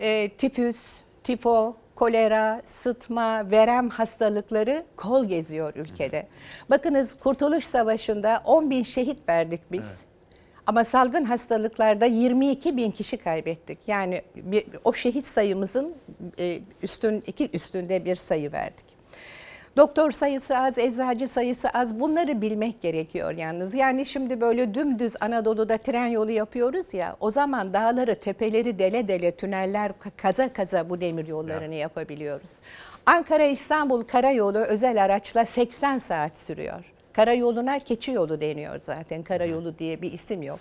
e, 0.00 0.28
tifüs, 0.28 0.86
tifo, 1.24 1.76
kolera, 1.94 2.62
sıtma, 2.64 3.50
verem 3.50 3.88
hastalıkları 3.88 4.84
kol 4.96 5.24
geziyor 5.24 5.72
ülkede. 5.76 6.26
Bakınız 6.70 7.14
Kurtuluş 7.14 7.64
Savaşı'nda 7.64 8.42
10 8.44 8.70
bin 8.70 8.82
şehit 8.82 9.28
verdik 9.28 9.60
biz. 9.72 10.10
Ama 10.66 10.84
salgın 10.84 11.24
hastalıklarda 11.24 12.06
22 12.06 12.76
bin 12.76 12.90
kişi 12.90 13.16
kaybettik. 13.16 13.78
Yani 13.86 14.22
bir, 14.36 14.64
o 14.84 14.92
şehit 14.92 15.26
sayımızın 15.26 15.94
e, 16.38 16.58
üstün 16.82 17.22
iki 17.26 17.50
üstünde 17.52 18.04
bir 18.04 18.16
sayı 18.16 18.52
verdik. 18.52 18.84
Doktor 19.76 20.10
sayısı 20.10 20.58
az, 20.58 20.78
eczacı 20.78 21.28
sayısı 21.28 21.68
az. 21.68 22.00
Bunları 22.00 22.40
bilmek 22.40 22.82
gerekiyor 22.82 23.30
yalnız. 23.30 23.74
Yani 23.74 24.06
şimdi 24.06 24.40
böyle 24.40 24.74
dümdüz 24.74 25.14
Anadolu'da 25.20 25.78
tren 25.78 26.06
yolu 26.06 26.30
yapıyoruz 26.30 26.94
ya. 26.94 27.16
O 27.20 27.30
zaman 27.30 27.74
dağları, 27.74 28.14
tepeleri 28.14 28.78
dele 28.78 29.08
dele, 29.08 29.36
tüneller 29.36 29.92
kaza 30.16 30.52
kaza 30.52 30.90
bu 30.90 31.00
demir 31.00 31.26
yollarını 31.26 31.74
yapabiliyoruz. 31.74 32.50
Ankara 33.06 33.46
İstanbul 33.46 34.02
karayolu 34.02 34.58
özel 34.58 35.04
araçla 35.04 35.44
80 35.44 35.98
saat 35.98 36.38
sürüyor. 36.38 36.84
Karayoluna 37.12 37.78
keçi 37.78 38.12
yolu 38.12 38.40
deniyor 38.40 38.80
zaten. 38.80 39.22
Karayolu 39.22 39.78
diye 39.78 40.02
bir 40.02 40.12
isim 40.12 40.42
yok. 40.42 40.60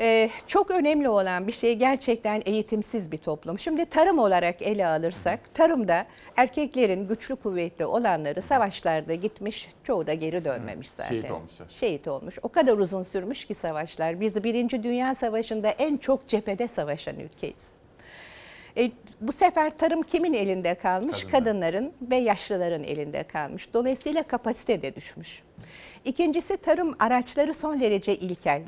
Ee, 0.00 0.30
çok 0.46 0.70
önemli 0.70 1.08
olan 1.08 1.46
bir 1.46 1.52
şey 1.52 1.74
gerçekten 1.74 2.42
eğitimsiz 2.46 3.12
bir 3.12 3.18
toplum. 3.18 3.58
Şimdi 3.58 3.86
tarım 3.86 4.18
olarak 4.18 4.62
ele 4.62 4.86
alırsak, 4.86 5.54
tarımda 5.54 6.06
erkeklerin 6.36 7.08
güçlü 7.08 7.36
kuvvetli 7.36 7.86
olanları 7.86 8.42
savaşlarda 8.42 9.14
gitmiş, 9.14 9.68
çoğu 9.84 10.06
da 10.06 10.14
geri 10.14 10.44
dönmemiş 10.44 10.90
zaten. 10.90 11.10
Şehit 11.10 11.30
olmuşlar. 11.30 11.66
Şehit 11.70 12.08
olmuş. 12.08 12.38
O 12.42 12.48
kadar 12.48 12.78
uzun 12.78 13.02
sürmüş 13.02 13.44
ki 13.44 13.54
savaşlar. 13.54 14.20
Biz 14.20 14.44
Birinci 14.44 14.82
Dünya 14.82 15.14
Savaşı'nda 15.14 15.68
en 15.68 15.96
çok 15.96 16.28
cephede 16.28 16.68
savaşan 16.68 17.18
ülkeyiz. 17.18 17.70
E, 18.76 18.90
bu 19.20 19.32
sefer 19.32 19.76
tarım 19.76 20.02
kimin 20.02 20.34
elinde 20.34 20.74
kalmış? 20.74 21.24
Kadınların 21.24 21.92
ve 22.02 22.16
yaşlıların 22.16 22.84
elinde 22.84 23.22
kalmış. 23.22 23.74
Dolayısıyla 23.74 24.22
kapasite 24.22 24.82
de 24.82 24.94
düşmüş. 24.94 25.42
İkincisi 26.04 26.56
tarım 26.56 26.96
araçları 26.98 27.54
son 27.54 27.80
derece 27.80 28.16
ilkel. 28.16 28.62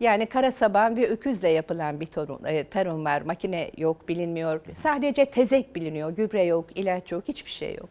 Yani 0.00 0.26
kara 0.26 0.52
saban 0.52 0.96
ve 0.96 1.08
öküzle 1.08 1.48
yapılan 1.48 2.00
bir 2.00 2.06
tarım, 2.06 2.46
e, 2.46 2.64
tarım 2.64 3.04
var. 3.04 3.22
Makine 3.22 3.70
yok, 3.76 4.08
bilinmiyor. 4.08 4.60
Sadece 4.76 5.24
tezek 5.24 5.74
biliniyor. 5.76 6.10
Gübre 6.10 6.42
yok, 6.44 6.66
ilaç 6.74 7.12
yok, 7.12 7.24
hiçbir 7.28 7.50
şey 7.50 7.74
yok. 7.74 7.88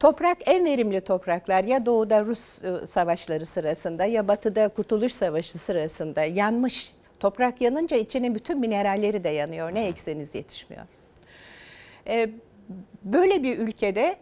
Toprak 0.00 0.38
en 0.46 0.64
verimli 0.64 1.00
topraklar 1.00 1.64
ya 1.64 1.86
doğuda 1.86 2.24
Rus 2.24 2.62
e, 2.62 2.86
savaşları 2.86 3.46
sırasında 3.46 4.04
ya 4.04 4.28
batıda 4.28 4.68
Kurtuluş 4.68 5.12
Savaşı 5.12 5.58
sırasında 5.58 6.24
yanmış. 6.24 6.92
Toprak 7.20 7.60
yanınca 7.60 7.96
içinin 7.96 8.34
bütün 8.34 8.60
mineralleri 8.60 9.24
de 9.24 9.28
yanıyor. 9.28 9.74
Ne 9.74 9.86
ekseniz 9.86 10.34
yetişmiyor. 10.34 10.84
E, 12.08 12.30
böyle 13.02 13.42
bir 13.42 13.58
ülkede 13.58 14.16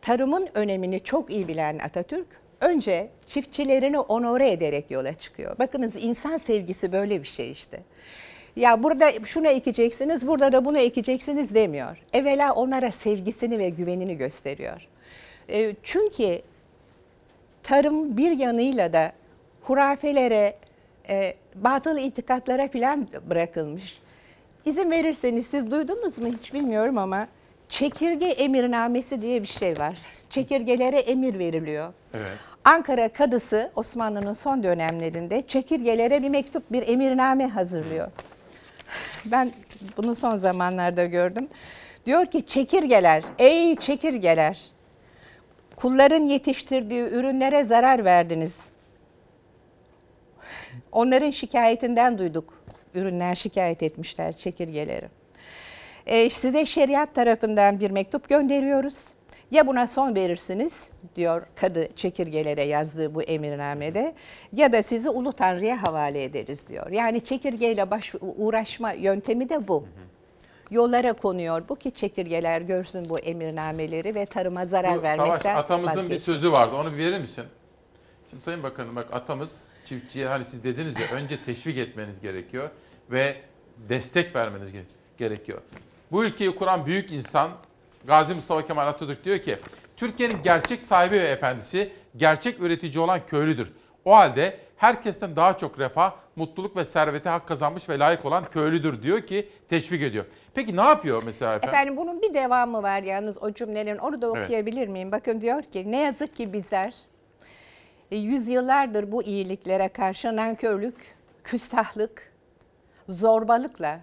tarımın 0.00 0.48
önemini 0.54 1.00
çok 1.04 1.30
iyi 1.30 1.48
bilen 1.48 1.78
Atatürk 1.78 2.26
önce 2.60 3.08
çiftçilerini 3.26 3.98
onore 3.98 4.50
ederek 4.50 4.90
yola 4.90 5.14
çıkıyor. 5.14 5.58
Bakınız 5.58 5.96
insan 5.96 6.36
sevgisi 6.36 6.92
böyle 6.92 7.22
bir 7.22 7.28
şey 7.28 7.50
işte. 7.50 7.80
Ya 8.56 8.82
burada 8.82 9.12
şunu 9.24 9.48
ekeceksiniz, 9.48 10.26
burada 10.26 10.52
da 10.52 10.64
bunu 10.64 10.78
ekeceksiniz 10.78 11.54
demiyor. 11.54 11.98
Evvela 12.12 12.52
onlara 12.52 12.90
sevgisini 12.90 13.58
ve 13.58 13.68
güvenini 13.68 14.16
gösteriyor. 14.16 14.88
E, 15.48 15.74
çünkü 15.82 16.42
tarım 17.62 18.16
bir 18.16 18.30
yanıyla 18.30 18.92
da 18.92 19.12
hurafelere, 19.62 20.56
e, 21.08 21.34
batıl 21.54 21.98
itikatlara 21.98 22.68
filan 22.68 23.08
bırakılmış. 23.30 23.98
İzin 24.64 24.90
verirseniz 24.90 25.46
siz 25.46 25.70
duydunuz 25.70 26.18
mu 26.18 26.26
hiç 26.26 26.54
bilmiyorum 26.54 26.98
ama 26.98 27.28
çekirge 27.68 28.26
emirnamesi 28.26 29.22
diye 29.22 29.42
bir 29.42 29.46
şey 29.46 29.78
var. 29.78 29.98
Çekirgelere 30.30 30.98
emir 30.98 31.38
veriliyor. 31.38 31.92
Evet. 32.14 32.36
Ankara 32.64 33.08
Kadısı 33.08 33.70
Osmanlı'nın 33.76 34.32
son 34.32 34.62
dönemlerinde 34.62 35.42
çekirgelere 35.42 36.22
bir 36.22 36.28
mektup, 36.28 36.72
bir 36.72 36.88
emirname 36.88 37.46
hazırlıyor. 37.46 38.10
Ben 39.24 39.50
bunu 39.96 40.14
son 40.14 40.36
zamanlarda 40.36 41.04
gördüm. 41.04 41.48
Diyor 42.06 42.26
ki 42.26 42.46
çekirgeler, 42.46 43.22
ey 43.38 43.76
çekirgeler, 43.76 44.60
kulların 45.76 46.22
yetiştirdiği 46.22 47.02
ürünlere 47.02 47.64
zarar 47.64 48.04
verdiniz. 48.04 48.64
Onların 50.92 51.30
şikayetinden 51.30 52.18
duyduk. 52.18 52.54
Ürünler 52.94 53.34
şikayet 53.34 53.82
etmişler 53.82 54.32
çekirgeleri. 54.32 55.08
E, 56.06 56.30
size 56.30 56.66
şeriat 56.66 57.14
tarafından 57.14 57.80
bir 57.80 57.90
mektup 57.90 58.28
gönderiyoruz. 58.28 59.04
Ya 59.50 59.66
buna 59.66 59.86
son 59.86 60.14
verirsiniz 60.14 60.90
diyor 61.16 61.46
kadı 61.54 61.88
çekirgelere 61.96 62.62
yazdığı 62.62 63.14
bu 63.14 63.22
emirnamede 63.22 64.14
ya 64.52 64.72
da 64.72 64.82
sizi 64.82 65.10
Ulu 65.10 65.32
Tanrı'ya 65.32 65.82
havale 65.82 66.24
ederiz 66.24 66.68
diyor. 66.68 66.90
Yani 66.90 67.20
çekirgeyle 67.20 67.90
baş, 67.90 68.14
uğraşma 68.20 68.92
yöntemi 68.92 69.48
de 69.48 69.68
bu. 69.68 69.86
Yollara 70.70 71.12
konuyor 71.12 71.62
bu 71.68 71.76
ki 71.76 71.90
çekirgeler 71.90 72.60
görsün 72.60 73.08
bu 73.08 73.18
emirnameleri 73.18 74.14
ve 74.14 74.26
tarıma 74.26 74.66
zarar 74.66 74.98
Bu 74.98 75.02
vermekten 75.02 75.38
Savaş 75.38 75.64
atamızın 75.64 75.94
bir 75.96 76.02
vazgeçsin. 76.02 76.32
sözü 76.32 76.52
vardı. 76.52 76.76
Onu 76.76 76.92
bir 76.92 76.98
verir 76.98 77.20
misin? 77.20 77.44
Şimdi 78.30 78.42
Sayın 78.42 78.62
Bakanım 78.62 78.96
bak 78.96 79.06
atamız 79.12 79.62
çiftçiye 79.86 80.26
hani 80.26 80.44
siz 80.44 80.64
dediniz 80.64 81.00
ya 81.00 81.06
önce 81.16 81.44
teşvik 81.44 81.78
etmeniz 81.78 82.20
gerekiyor 82.20 82.70
ve 83.10 83.36
destek 83.88 84.36
vermeniz 84.36 84.74
ge- 84.74 84.82
gerekiyor. 85.18 85.60
Bu 86.12 86.24
ülkeyi 86.24 86.54
kuran 86.54 86.86
büyük 86.86 87.12
insan 87.12 87.50
Gazi 88.06 88.34
Mustafa 88.34 88.66
Kemal 88.66 88.86
Atatürk 88.86 89.24
diyor 89.24 89.38
ki 89.38 89.58
Türkiye'nin 89.96 90.42
gerçek 90.42 90.82
sahibi 90.82 91.14
ve 91.14 91.28
efendisi 91.28 91.92
gerçek 92.16 92.60
üretici 92.60 92.98
olan 92.98 93.20
köylüdür. 93.26 93.72
O 94.04 94.16
halde 94.16 94.58
herkesten 94.76 95.36
daha 95.36 95.58
çok 95.58 95.78
refah, 95.78 96.12
mutluluk 96.36 96.76
ve 96.76 96.84
servete 96.84 97.28
hak 97.30 97.48
kazanmış 97.48 97.88
ve 97.88 97.98
layık 97.98 98.24
olan 98.24 98.50
köylüdür 98.50 99.02
diyor 99.02 99.20
ki 99.20 99.48
teşvik 99.68 100.02
ediyor. 100.02 100.24
Peki 100.54 100.76
ne 100.76 100.80
yapıyor 100.82 101.22
mesela 101.22 101.54
efendim? 101.54 101.74
Efendim 101.74 101.96
bunun 101.96 102.22
bir 102.22 102.34
devamı 102.34 102.82
var 102.82 103.02
yalnız 103.02 103.42
o 103.42 103.52
cümlenin. 103.52 103.98
Onu 103.98 104.22
da 104.22 104.26
Evet. 104.34 104.44
okuyabilir 104.44 104.88
miyim? 104.88 105.12
Bakın 105.12 105.40
diyor 105.40 105.62
ki 105.62 105.92
ne 105.92 106.00
yazık 106.00 106.36
ki 106.36 106.52
bizler 106.52 106.94
yüzyıllardır 108.10 109.12
bu 109.12 109.22
iyiliklere 109.22 109.88
karşı 109.88 110.36
nankörlük, 110.36 111.16
küstahlık, 111.44 112.32
zorbalıkla 113.08 114.00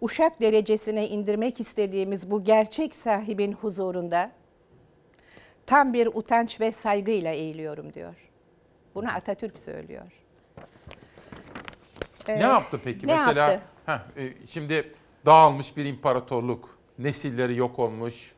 uşak 0.00 0.40
derecesine 0.40 1.08
indirmek 1.08 1.60
istediğimiz 1.60 2.30
bu 2.30 2.44
gerçek 2.44 2.94
sahibin 2.94 3.52
huzurunda 3.52 4.30
tam 5.66 5.92
bir 5.92 6.06
utanç 6.06 6.60
ve 6.60 6.72
saygıyla 6.72 7.32
eğiliyorum 7.32 7.92
diyor. 7.94 8.30
Bunu 8.94 9.08
Atatürk 9.14 9.58
söylüyor. 9.58 10.12
Ne 12.28 12.34
Ee, 12.34 12.38
yaptı 12.40 12.80
peki? 12.84 13.06
ne 13.06 13.14
Mesela 13.18 13.50
yaptı? 13.50 13.66
heh, 13.86 14.22
e, 14.24 14.32
şimdi 14.46 14.92
dağılmış 15.26 15.76
bir 15.76 15.84
imparatorluk, 15.84 16.78
nesilleri 16.98 17.56
yok 17.56 17.78
olmuş, 17.78 18.32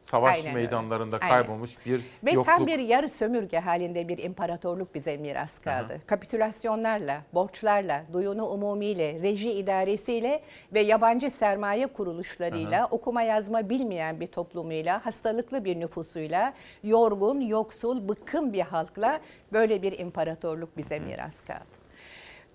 savaş 0.00 0.36
Aynen 0.36 0.46
öyle. 0.46 0.54
meydanlarında 0.54 1.18
Aynen. 1.22 1.28
kaybolmuş 1.34 1.86
bir 1.86 2.00
Ve 2.24 2.30
yokluk. 2.30 2.46
tam 2.46 2.66
bir 2.66 2.78
yarı 2.78 3.08
sömürge 3.08 3.58
halinde 3.58 4.08
bir 4.08 4.18
imparatorluk 4.18 4.94
bize 4.94 5.16
miras 5.16 5.58
kaldı. 5.58 6.00
Kapitülasyonlarla, 6.06 7.22
borçlarla, 7.34 8.04
duyunu 8.12 8.46
umumiyle, 8.46 9.22
reji 9.22 9.50
idaresiyle 9.50 10.42
ve 10.72 10.80
yabancı 10.80 11.30
sermaye 11.30 11.86
kuruluşlarıyla, 11.86 12.86
okuma 12.90 13.22
yazma 13.22 13.68
bilmeyen 13.70 14.20
bir 14.20 14.26
toplumuyla, 14.26 15.06
hastalıklı 15.06 15.64
bir 15.64 15.80
nüfusuyla, 15.80 16.54
yorgun, 16.84 17.40
yoksul, 17.40 18.08
bıkkın 18.08 18.52
bir 18.52 18.60
halkla 18.60 19.20
böyle 19.52 19.82
bir 19.82 19.98
imparatorluk 19.98 20.76
bize 20.76 20.98
miras 20.98 21.40
kaldı. 21.40 21.80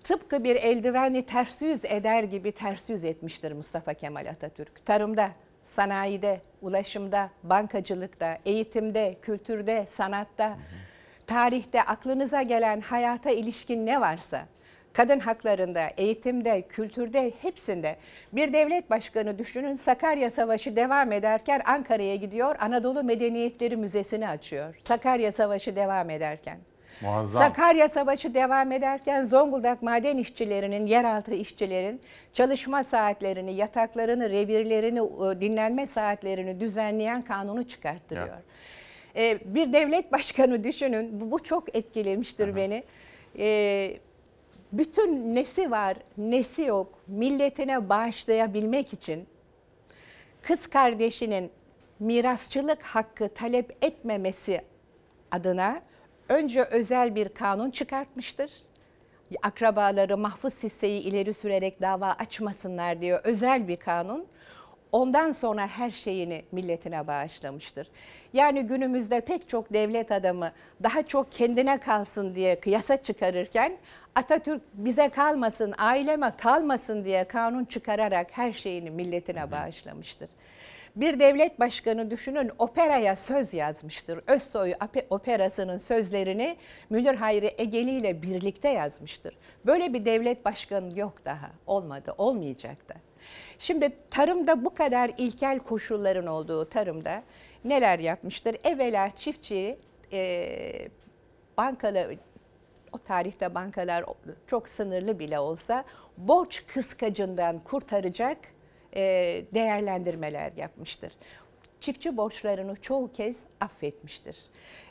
Tıpkı 0.04 0.44
bir 0.44 0.56
eldiveni 0.56 1.26
ters 1.26 1.62
yüz 1.62 1.84
eder 1.84 2.22
gibi 2.22 2.52
ters 2.52 2.90
yüz 2.90 3.04
etmiştir 3.04 3.52
Mustafa 3.52 3.94
Kemal 3.94 4.26
Atatürk. 4.30 4.84
Tarımda, 4.86 5.30
sanayide, 5.66 6.40
ulaşımda, 6.62 7.30
bankacılıkta, 7.42 8.38
eğitimde, 8.44 9.16
kültürde, 9.22 9.86
sanatta, 9.88 10.58
tarihte 11.26 11.82
aklınıza 11.82 12.42
gelen 12.42 12.80
hayata 12.80 13.30
ilişkin 13.30 13.86
ne 13.86 14.00
varsa 14.00 14.46
kadın 14.92 15.20
haklarında, 15.20 15.90
eğitimde, 15.96 16.62
kültürde 16.62 17.32
hepsinde 17.42 17.96
bir 18.32 18.52
devlet 18.52 18.90
başkanı 18.90 19.38
düşünün 19.38 19.74
Sakarya 19.74 20.30
Savaşı 20.30 20.76
devam 20.76 21.12
ederken 21.12 21.62
Ankara'ya 21.64 22.16
gidiyor 22.16 22.56
Anadolu 22.60 23.04
Medeniyetleri 23.04 23.76
Müzesi'ni 23.76 24.28
açıyor. 24.28 24.76
Sakarya 24.84 25.32
Savaşı 25.32 25.76
devam 25.76 26.10
ederken. 26.10 26.58
Muazzam. 27.00 27.42
Sakarya 27.42 27.88
Savaşı 27.88 28.34
devam 28.34 28.72
ederken 28.72 29.24
Zonguldak 29.24 29.82
maden 29.82 30.18
işçilerinin, 30.18 30.86
yeraltı 30.86 31.34
işçilerin 31.34 32.00
çalışma 32.32 32.84
saatlerini, 32.84 33.54
yataklarını, 33.54 34.30
revirlerini, 34.30 35.00
dinlenme 35.40 35.86
saatlerini 35.86 36.60
düzenleyen 36.60 37.22
kanunu 37.22 37.68
çıkarttırıyor. 37.68 38.26
Ya. 38.28 38.42
E, 39.16 39.38
Bir 39.54 39.72
devlet 39.72 40.12
başkanı 40.12 40.64
düşünün, 40.64 41.30
bu- 41.30 41.42
çok 41.42 41.76
etkilemiştir 41.76 42.56
beni. 42.56 42.84
E, 43.38 43.96
Bütün 44.72 45.34
nesi 45.34 45.70
var, 45.70 45.96
nesi 46.18 46.62
yok, 46.62 46.98
milletine 47.06 47.88
bağışlayabilmek 47.88 48.92
için 48.92 49.26
kız 50.42 50.66
kardeşinin 50.66 51.50
mirasçılık 52.00 52.82
hakkı 52.82 53.28
talep 53.28 53.84
etmemesi 53.84 54.60
adına 55.30 55.80
önce 56.28 56.62
özel 56.62 57.14
bir 57.14 57.28
kanun 57.28 57.70
çıkartmıştır. 57.70 58.52
Akrabaları 59.42 60.16
mahfuz 60.16 60.62
hisseyi 60.62 61.00
ileri 61.02 61.34
sürerek 61.34 61.80
dava 61.82 62.10
açmasınlar 62.10 63.02
diyor 63.02 63.20
özel 63.24 63.68
bir 63.68 63.76
kanun. 63.76 64.26
Ondan 64.92 65.32
sonra 65.32 65.66
her 65.66 65.90
şeyini 65.90 66.44
milletine 66.52 67.06
bağışlamıştır. 67.06 67.88
Yani 68.32 68.62
günümüzde 68.62 69.20
pek 69.20 69.48
çok 69.48 69.72
devlet 69.72 70.12
adamı 70.12 70.52
daha 70.82 71.02
çok 71.02 71.32
kendine 71.32 71.80
kalsın 71.80 72.34
diye 72.34 72.60
yasa 72.66 72.96
çıkarırken 72.96 73.76
Atatürk 74.14 74.62
bize 74.74 75.08
kalmasın, 75.08 75.74
aileme 75.78 76.32
kalmasın 76.36 77.04
diye 77.04 77.24
kanun 77.24 77.64
çıkararak 77.64 78.26
her 78.30 78.52
şeyini 78.52 78.90
milletine 78.90 79.50
bağışlamıştır. 79.50 80.28
Bir 80.96 81.20
devlet 81.20 81.60
başkanı 81.60 82.10
düşünün 82.10 82.50
operaya 82.58 83.16
söz 83.16 83.54
yazmıştır. 83.54 84.20
Özsoy 84.26 84.74
operasının 85.10 85.78
sözlerini 85.78 86.56
Münir 86.90 87.14
Hayri 87.14 87.50
Egeli 87.58 87.90
ile 87.90 88.22
birlikte 88.22 88.68
yazmıştır. 88.68 89.36
Böyle 89.66 89.92
bir 89.92 90.04
devlet 90.04 90.44
başkanı 90.44 90.98
yok 90.98 91.24
daha. 91.24 91.50
Olmadı, 91.66 92.14
olmayacak 92.18 92.88
da. 92.88 92.94
Şimdi 93.58 93.92
tarımda 94.10 94.64
bu 94.64 94.74
kadar 94.74 95.10
ilkel 95.18 95.58
koşulların 95.58 96.26
olduğu 96.26 96.68
tarımda 96.68 97.22
neler 97.64 97.98
yapmıştır? 97.98 98.56
Evvela 98.64 99.10
çiftçiyi 99.10 99.78
e, 100.12 100.88
bankalar, 101.56 102.16
o 102.92 102.98
tarihte 102.98 103.54
bankalar 103.54 104.04
çok 104.46 104.68
sınırlı 104.68 105.18
bile 105.18 105.38
olsa 105.38 105.84
borç 106.16 106.66
kıskacından 106.66 107.58
kurtaracak 107.58 108.38
değerlendirmeler 109.54 110.52
yapmıştır. 110.56 111.12
Çiftçi 111.80 112.16
borçlarını 112.16 112.76
çoğu 112.76 113.12
kez 113.12 113.44
affetmiştir. 113.60 114.36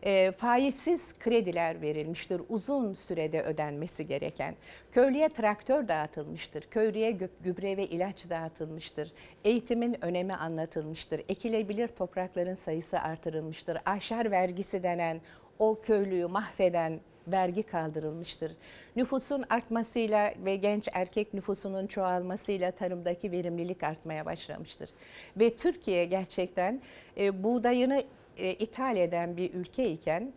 E, 0.04 0.32
faizsiz 0.32 1.20
krediler 1.20 1.82
verilmiştir 1.82 2.42
uzun 2.50 2.94
sürede 2.94 3.42
ödenmesi 3.42 4.08
gereken. 4.08 4.56
Köylüye 4.92 5.30
traktör 5.30 5.88
dağıtılmıştır. 5.88 6.62
Köylüye 6.62 7.12
gübre 7.42 7.78
ve 7.78 7.86
ilaç 7.86 8.30
dağıtılmıştır. 8.30 9.14
Eğitimin 9.44 10.06
önemi 10.06 10.34
anlatılmıştır. 10.34 11.22
Ekilebilir 11.30 11.88
toprakların 11.88 12.54
sayısı 12.54 13.00
artırılmıştır. 13.00 13.78
Aşar 13.86 14.32
vergisi 14.32 14.84
denen 14.84 15.22
o 15.60 15.82
köylüyü 15.82 16.26
mahveden 16.26 17.00
vergi 17.28 17.64
kaldırılmıştır. 17.64 18.52
Nüfusun 18.96 19.44
artmasıyla 19.50 20.34
ve 20.46 20.56
genç 20.56 20.90
erkek 20.94 21.34
nüfusunun 21.34 21.88
çoğalmasıyla 21.88 22.72
tarımdaki 22.72 23.32
verimlilik 23.32 23.84
artmaya 23.84 24.26
başlamıştır. 24.26 24.90
Ve 25.38 25.56
Türkiye 25.58 26.06
gerçekten 26.06 26.82
e, 27.18 27.44
buğdayını 27.44 28.04
e, 28.38 28.54
ithal 28.54 28.98
eden 28.98 29.38
bir 29.38 29.54
ülke 29.54 29.90
iken 29.92 30.34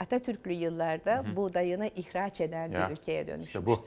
Atatürklü 0.00 0.52
yıllarda 0.52 1.16
Hı 1.16 1.20
hı. 1.32 1.36
buğdayını 1.36 1.90
ihraç 1.96 2.40
eden 2.40 2.70
Ya, 2.72 2.88
bir 2.88 2.92
ülkeye 2.92 3.20
işte 3.20 3.32
dönüşmüştür. 3.32 3.66
bu. 3.66 3.84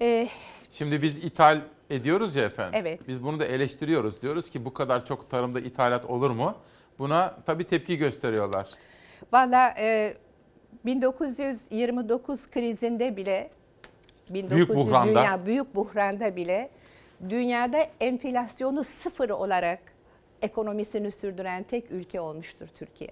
E, 0.00 0.28
Şimdi 0.70 1.02
biz 1.02 1.24
ithal 1.24 1.60
ediyoruz 1.90 2.36
ya 2.36 2.44
efendim. 2.44 2.80
Evet. 2.82 3.00
Biz 3.08 3.22
bunu 3.24 3.40
da 3.40 3.44
eleştiriyoruz. 3.44 4.22
Diyoruz 4.22 4.50
ki 4.50 4.64
bu 4.64 4.74
kadar 4.74 5.06
çok 5.06 5.30
tarımda 5.30 5.60
ithalat 5.60 6.04
olur 6.04 6.30
mu? 6.30 6.54
Buna 6.98 7.36
tabii 7.46 7.64
tepki 7.64 7.96
gösteriyorlar. 7.98 8.68
Valla 9.32 9.74
e, 9.78 10.14
1929 10.84 12.50
krizinde 12.50 13.16
bile 13.16 13.50
1900 14.30 14.68
buhranda. 14.68 15.08
Dünya 15.08 15.46
büyük 15.46 15.74
buhranda 15.74 16.36
bile 16.36 16.70
dünyada 17.28 17.78
enflasyonu 18.00 18.84
sıfır 18.84 19.30
olarak 19.30 19.78
ekonomisini 20.42 21.10
sürdüren 21.10 21.62
tek 21.62 21.90
ülke 21.90 22.20
olmuştur 22.20 22.66
Türkiye. 22.74 23.10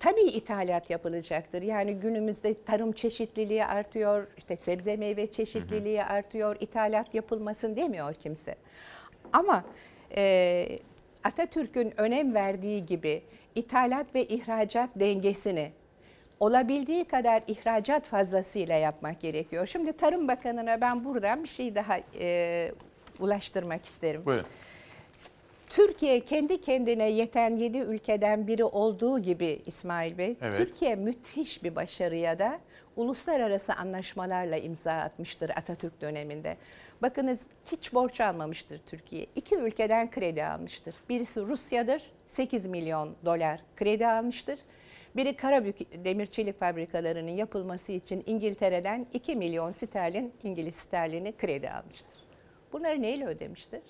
Tabii 0.00 0.22
ithalat 0.22 0.90
yapılacaktır. 0.90 1.62
Yani 1.62 1.94
günümüzde 1.94 2.62
tarım 2.62 2.92
çeşitliliği 2.92 3.64
artıyor, 3.64 4.26
işte 4.36 4.56
sebze 4.56 4.96
meyve 4.96 5.30
çeşitliliği 5.30 6.04
artıyor, 6.04 6.56
ithalat 6.60 7.14
yapılmasın 7.14 7.76
demiyor 7.76 8.14
kimse. 8.14 8.56
Ama 9.32 9.64
e, 10.16 10.78
Atatürk'ün 11.24 12.00
önem 12.00 12.34
verdiği 12.34 12.86
gibi 12.86 13.22
ithalat 13.54 14.14
ve 14.14 14.24
ihracat 14.24 14.90
dengesini 14.96 15.72
olabildiği 16.40 17.04
kadar 17.04 17.42
ihracat 17.46 18.04
fazlasıyla 18.04 18.74
yapmak 18.74 19.20
gerekiyor. 19.20 19.66
Şimdi 19.66 19.92
Tarım 19.92 20.28
Bakanı'na 20.28 20.80
ben 20.80 21.04
buradan 21.04 21.42
bir 21.42 21.48
şey 21.48 21.74
daha 21.74 21.98
e, 22.20 22.72
ulaştırmak 23.20 23.84
isterim. 23.84 24.22
Buyurun. 24.26 24.46
Türkiye 25.68 26.20
kendi 26.20 26.60
kendine 26.60 27.10
yeten 27.10 27.56
7 27.56 27.78
ülkeden 27.78 28.46
biri 28.46 28.64
olduğu 28.64 29.18
gibi 29.18 29.62
İsmail 29.66 30.18
Bey, 30.18 30.36
Evet. 30.42 30.56
Türkiye 30.56 30.96
müthiş 30.96 31.64
bir 31.64 31.76
başarıya 31.76 32.38
da 32.38 32.58
uluslararası 32.96 33.74
anlaşmalarla 33.74 34.56
imza 34.56 34.92
atmıştır 34.92 35.50
Atatürk 35.50 36.00
döneminde. 36.00 36.56
Bakınız 37.02 37.46
hiç 37.72 37.94
borç 37.94 38.20
almamıştır 38.20 38.80
Türkiye. 38.86 39.26
İki 39.36 39.54
ülkeden 39.54 40.10
kredi 40.10 40.44
almıştır. 40.44 40.94
Birisi 41.08 41.40
Rusya'dır, 41.40 42.02
8 42.28 42.66
milyon 42.66 43.16
dolar 43.24 43.60
kredi 43.76 44.06
almıştır. 44.06 44.60
Biri 45.16 45.36
Karabük 45.36 46.04
demir 46.04 46.26
çelik 46.26 46.60
fabrikalarının 46.60 47.30
yapılması 47.30 47.92
için 47.92 48.22
İngiltere'den 48.26 49.06
2 49.12 49.36
milyon 49.36 49.70
sterlin, 49.72 50.32
İngiliz 50.42 50.74
sterlini 50.74 51.36
kredi 51.36 51.70
almıştır. 51.70 52.18
Bunları 52.72 53.02
neyle 53.02 53.26
ödemiştir? 53.26 53.80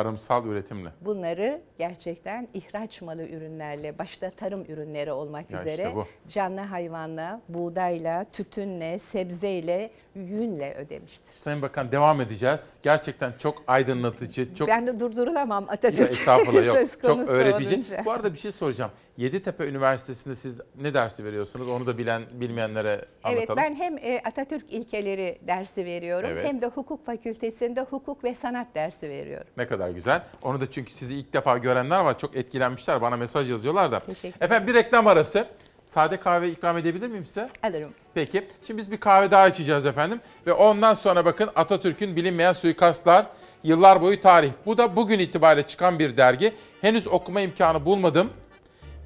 Tarımsal 0.00 0.46
üretimle. 0.46 0.88
Bunları 1.00 1.60
gerçekten 1.78 2.48
ihraç 2.54 3.02
malı 3.02 3.22
ürünlerle, 3.28 3.98
başta 3.98 4.30
tarım 4.30 4.64
ürünleri 4.68 5.12
olmak 5.12 5.50
Ya 5.50 5.60
üzere 5.60 5.72
işte 5.82 5.94
bu. 5.94 6.04
canlı 6.28 6.60
hayvanla, 6.60 7.40
buğdayla, 7.48 8.26
tütünle, 8.32 8.98
sebzeyle, 8.98 9.90
yünle 10.14 10.74
ödemiştir. 10.74 11.32
Sayın 11.32 11.62
Bakan 11.62 11.92
devam 11.92 12.20
edeceğiz. 12.20 12.78
Gerçekten 12.82 13.32
çok 13.38 13.62
aydınlatıcı, 13.66 14.54
çok 14.54 14.68
Ben 14.68 14.86
de 14.86 15.00
durdurulamam 15.00 15.64
Ya 15.64 15.70
Atatürk 15.72 16.10
estağfurullah 16.10 16.66
yok. 16.66 16.76
söz 16.76 16.98
Çok 17.02 17.28
öğretici. 17.28 17.74
olunca. 17.74 18.02
Bu 18.04 18.12
arada 18.12 18.32
bir 18.32 18.38
şey 18.38 18.52
soracağım. 18.52 18.90
Yeditepe 19.16 19.66
Üniversitesi'nde 19.68 20.36
siz 20.36 20.60
ne 20.80 20.94
dersi 20.94 21.24
veriyorsunuz? 21.24 21.68
Onu 21.68 21.86
da 21.86 21.98
bilen 21.98 22.22
bilmeyenlere 22.32 23.04
anlatalım. 23.24 23.58
Evet 23.58 23.70
ben 23.70 23.74
hem 23.74 23.98
e, 23.98 24.22
Atatürk 24.24 24.72
ilkeleri 24.72 25.38
dersi 25.46 25.84
veriyorum 25.84 26.30
Evet. 26.32 26.48
hem 26.48 26.60
de 26.60 26.66
hukuk 26.66 27.06
fakültesinde 27.06 27.80
hukuk 27.80 28.24
ve 28.24 28.34
sanat 28.34 28.66
dersi 28.74 29.08
veriyorum. 29.08 29.46
Ne 29.56 29.66
kadar 29.66 29.90
güzel. 29.90 30.22
Onu 30.42 30.60
da 30.60 30.70
çünkü 30.70 30.92
sizi 30.92 31.14
ilk 31.14 31.32
defa 31.32 31.58
görenler 31.58 32.00
var. 32.00 32.18
Çok 32.18 32.36
etkilenmişler. 32.36 33.00
Bana 33.02 33.16
mesaj 33.16 33.50
yazıyorlar 33.50 33.92
da. 33.92 34.00
Teşekkür 34.00 34.44
Efendim 34.44 34.68
bir 34.68 34.74
reklam 34.74 35.06
arası. 35.06 35.46
Sade 35.86 36.16
kahve 36.16 36.48
ikram 36.50 36.78
edebilir 36.78 37.08
miyim 37.08 37.24
size? 37.24 37.48
Alırım. 37.62 37.90
Peki. 38.14 38.48
Şimdi 38.66 38.78
biz 38.78 38.90
bir 38.90 38.96
kahve 38.96 39.30
daha 39.30 39.48
içeceğiz 39.48 39.86
efendim. 39.86 40.20
Ve 40.46 40.52
ondan 40.52 40.94
sonra 40.94 41.24
bakın 41.24 41.50
Atatürk'ün 41.56 42.16
bilinmeyen 42.16 42.52
suikastlar, 42.52 43.26
yıllar 43.64 44.00
boyu 44.00 44.20
tarih. 44.20 44.50
Bu 44.66 44.78
da 44.78 44.96
bugün 44.96 45.18
itibariyle 45.18 45.66
çıkan 45.66 45.98
bir 45.98 46.16
dergi. 46.16 46.52
Henüz 46.80 47.06
okuma 47.08 47.40
imkanı 47.40 47.84
bulmadım. 47.84 48.30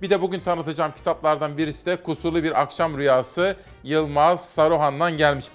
Bir 0.02 0.10
de 0.10 0.22
bugün 0.22 0.40
tanıtacağım 0.40 0.92
kitaplardan 0.92 1.58
birisi 1.58 1.86
de 1.86 2.02
Kusurlu 2.02 2.42
Bir 2.42 2.60
Akşam 2.60 2.98
Rüyası 2.98 3.56
Yılmaz 3.84 4.48
Saruhan'dan 4.48 5.16
gelmiş. 5.16 5.46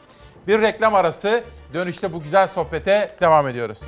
Bir 0.48 0.62
reklam 0.62 0.96
arası. 0.96 1.44
Dönüşte 1.74 2.14
bu 2.14 2.24
güzel 2.24 2.48
sohbete 2.48 3.16
devam 3.22 3.48
ediyoruz. 3.48 3.82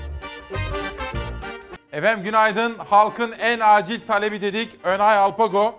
Efendim 1.92 2.24
günaydın. 2.24 2.76
Halkın 2.78 3.32
en 3.32 3.60
acil 3.60 4.00
talebi 4.08 4.42
dedik. 4.42 4.80
Önay 4.84 5.18
Alpago. 5.18 5.76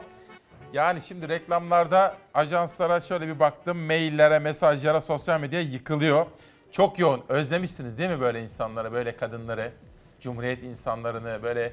Yani 0.72 1.00
şimdi 1.02 1.28
reklamlarda 1.28 2.16
ajanslara 2.34 3.00
şöyle 3.00 3.28
bir 3.28 3.40
baktım. 3.40 3.78
Maillere, 3.86 4.38
mesajlara, 4.38 5.00
sosyal 5.00 5.40
medyaya 5.40 5.64
yıkılıyor. 5.64 6.26
Çok 6.72 6.98
yoğun. 6.98 7.22
Özlemişsiniz 7.28 7.98
değil 7.98 8.10
mi 8.10 8.20
böyle 8.20 8.42
insanları, 8.42 8.92
böyle 8.92 9.16
kadınları? 9.16 9.72
Cumhuriyet 10.20 10.62
insanlarını 10.62 11.42
böyle 11.42 11.72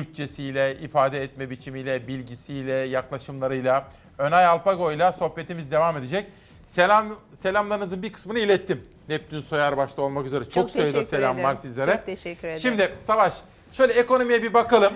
Türkçesiyle, 0.00 0.76
ifade 0.78 1.22
etme 1.22 1.50
biçimiyle, 1.50 2.08
bilgisiyle, 2.08 2.72
yaklaşımlarıyla. 2.72 3.88
Önay 4.18 4.46
Alpago 4.46 4.92
ile 4.92 5.12
sohbetimiz 5.12 5.70
devam 5.70 5.96
edecek. 5.96 6.26
Selam 6.64 7.06
selamlarınızın 7.34 8.02
bir 8.02 8.12
kısmını 8.12 8.38
ilettim. 8.38 8.82
Neptün 9.08 9.40
Soyar 9.40 9.76
başta 9.76 10.02
olmak 10.02 10.26
üzere 10.26 10.44
çok, 10.44 10.52
Çok 10.52 10.70
sayıda 10.70 11.04
selam 11.04 11.34
ederim. 11.34 11.48
var 11.48 11.54
sizlere. 11.54 11.92
Çok 11.92 12.06
teşekkür 12.06 12.48
ederim. 12.48 12.60
Şimdi 12.60 12.94
Savaş 13.00 13.34
şöyle 13.72 13.92
ekonomiye 13.92 14.42
bir 14.42 14.54
bakalım. 14.54 14.92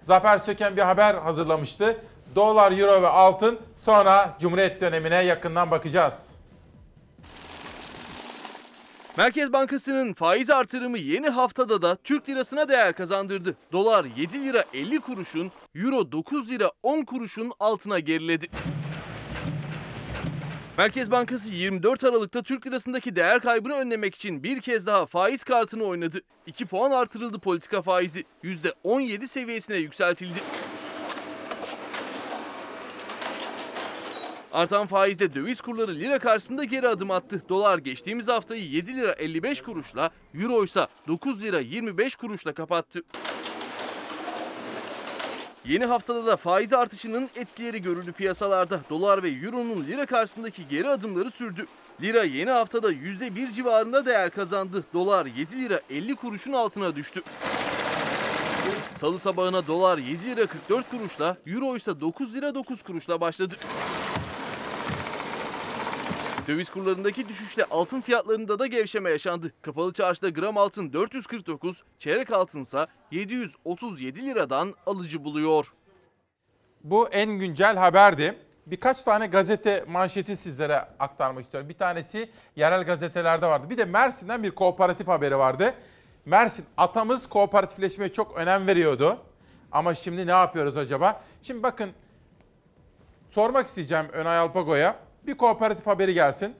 Zafer 0.00 0.38
Söken 0.38 0.76
bir 0.76 0.82
haber 0.82 1.14
hazırlamıştı. 1.14 1.96
Dolar, 2.36 2.72
euro 2.72 3.02
ve 3.02 3.08
altın 3.08 3.60
sonra 3.76 4.36
Cumhuriyet 4.40 4.80
dönemine 4.80 5.16
yakından 5.24 5.70
bakacağız. 5.70 6.31
Merkez 9.16 9.52
Bankası'nın 9.52 10.12
faiz 10.12 10.50
artırımı 10.50 10.98
yeni 10.98 11.28
haftada 11.28 11.82
da 11.82 11.96
Türk 11.96 12.28
lirasına 12.28 12.68
değer 12.68 12.92
kazandırdı. 12.92 13.56
Dolar 13.72 14.06
7 14.16 14.44
lira 14.44 14.64
50 14.74 15.00
kuruşun, 15.00 15.52
euro 15.74 16.12
9 16.12 16.50
lira 16.50 16.70
10 16.82 17.04
kuruşun 17.04 17.52
altına 17.60 17.98
geriledi. 17.98 18.46
Merkez 20.78 21.10
Bankası 21.10 21.54
24 21.54 22.04
Aralık'ta 22.04 22.42
Türk 22.42 22.66
lirasındaki 22.66 23.16
değer 23.16 23.40
kaybını 23.40 23.74
önlemek 23.74 24.14
için 24.14 24.42
bir 24.42 24.60
kez 24.60 24.86
daha 24.86 25.06
faiz 25.06 25.44
kartını 25.44 25.84
oynadı. 25.84 26.20
2 26.46 26.66
puan 26.66 26.90
artırıldı 26.90 27.38
politika 27.38 27.82
faizi. 27.82 28.24
%17 28.44 29.26
seviyesine 29.26 29.76
yükseltildi. 29.76 30.38
Artan 34.52 34.86
faizle 34.86 35.34
döviz 35.34 35.60
kurları 35.60 35.94
lira 35.94 36.18
karşısında 36.18 36.64
geri 36.64 36.88
adım 36.88 37.10
attı. 37.10 37.42
Dolar 37.48 37.78
geçtiğimiz 37.78 38.28
haftayı 38.28 38.64
7 38.64 38.96
lira 38.96 39.12
55 39.12 39.62
kuruşla, 39.62 40.10
euro 40.34 40.64
ise 40.64 40.86
9 41.08 41.44
lira 41.44 41.60
25 41.60 42.16
kuruşla 42.16 42.52
kapattı. 42.52 43.02
Yeni 45.64 45.86
haftada 45.86 46.26
da 46.26 46.36
faiz 46.36 46.72
artışının 46.72 47.30
etkileri 47.36 47.82
görüldü 47.82 48.12
piyasalarda. 48.12 48.80
Dolar 48.90 49.22
ve 49.22 49.28
euronun 49.30 49.84
lira 49.84 50.06
karşısındaki 50.06 50.68
geri 50.68 50.88
adımları 50.88 51.30
sürdü. 51.30 51.66
Lira 52.00 52.24
yeni 52.24 52.50
haftada 52.50 52.92
%1 52.92 53.52
civarında 53.54 54.06
değer 54.06 54.30
kazandı. 54.30 54.84
Dolar 54.94 55.26
7 55.26 55.60
lira 55.60 55.80
50 55.90 56.14
kuruşun 56.16 56.52
altına 56.52 56.96
düştü. 56.96 57.22
Salı 58.94 59.18
sabahına 59.18 59.66
dolar 59.66 59.98
7 59.98 60.26
lira 60.26 60.46
44 60.46 60.90
kuruşla, 60.90 61.36
euro 61.46 61.76
ise 61.76 62.00
9 62.00 62.34
lira 62.34 62.54
9 62.54 62.82
kuruşla 62.82 63.20
başladı. 63.20 63.54
Döviz 66.48 66.70
kurlarındaki 66.70 67.28
düşüşle 67.28 67.64
altın 67.64 68.00
fiyatlarında 68.00 68.58
da 68.58 68.66
gevşeme 68.66 69.10
yaşandı. 69.10 69.52
Kapalı 69.62 69.92
çarşıda 69.92 70.28
gram 70.28 70.58
altın 70.58 70.92
449, 70.92 71.82
çeyrek 71.98 72.30
altınsa 72.30 72.86
737 73.10 74.26
liradan 74.26 74.74
alıcı 74.86 75.24
buluyor. 75.24 75.72
Bu 76.84 77.08
en 77.08 77.30
güncel 77.30 77.76
haberdi. 77.76 78.38
Birkaç 78.66 79.02
tane 79.02 79.26
gazete 79.26 79.84
manşeti 79.88 80.36
sizlere 80.36 80.76
aktarmak 80.98 81.44
istiyorum. 81.44 81.68
Bir 81.68 81.78
tanesi 81.78 82.30
yerel 82.56 82.84
gazetelerde 82.84 83.46
vardı. 83.46 83.70
Bir 83.70 83.78
de 83.78 83.84
Mersin'den 83.84 84.42
bir 84.42 84.50
kooperatif 84.50 85.08
haberi 85.08 85.38
vardı. 85.38 85.74
Mersin 86.24 86.64
atamız 86.76 87.28
kooperatifleşmeye 87.28 88.12
çok 88.12 88.36
önem 88.36 88.66
veriyordu. 88.66 89.18
Ama 89.72 89.94
şimdi 89.94 90.26
ne 90.26 90.30
yapıyoruz 90.30 90.76
acaba? 90.76 91.22
Şimdi 91.42 91.62
bakın 91.62 91.90
sormak 93.30 93.66
isteyeceğim 93.66 94.06
Önay 94.12 94.38
Alpago'ya. 94.38 95.11
Bir 95.26 95.34
kooperatif 95.34 95.86
haberi 95.86 96.14
gelsin. 96.14 96.54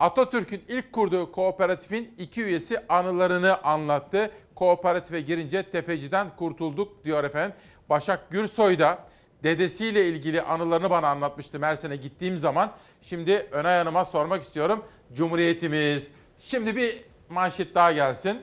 Atatürk'ün 0.00 0.62
ilk 0.68 0.92
kurduğu 0.92 1.32
kooperatifin 1.32 2.14
iki 2.18 2.42
üyesi 2.42 2.86
anılarını 2.88 3.62
anlattı. 3.62 4.30
Kooperatife 4.54 5.20
girince 5.20 5.62
tefeciden 5.62 6.36
kurtulduk 6.36 7.04
diyor 7.04 7.24
efendim. 7.24 7.56
Başak 7.90 8.30
Gürsoy 8.30 8.78
da 8.78 8.98
dedesiyle 9.42 10.08
ilgili 10.08 10.42
anılarını 10.42 10.90
bana 10.90 11.08
anlatmıştı 11.08 11.58
Mersin'e 11.58 11.96
gittiğim 11.96 12.38
zaman. 12.38 12.72
Şimdi 13.02 13.48
Önay 13.52 13.78
Hanım'a 13.78 14.04
sormak 14.04 14.42
istiyorum. 14.42 14.84
Cumhuriyetimiz. 15.14 16.10
Şimdi 16.38 16.76
bir 16.76 17.04
manşet 17.28 17.74
daha 17.74 17.92
gelsin. 17.92 18.42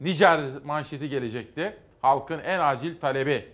Nijer 0.00 0.40
manşeti 0.64 1.08
gelecekti. 1.08 1.76
Halkın 2.02 2.38
en 2.38 2.60
acil 2.60 3.00
talebi. 3.00 3.48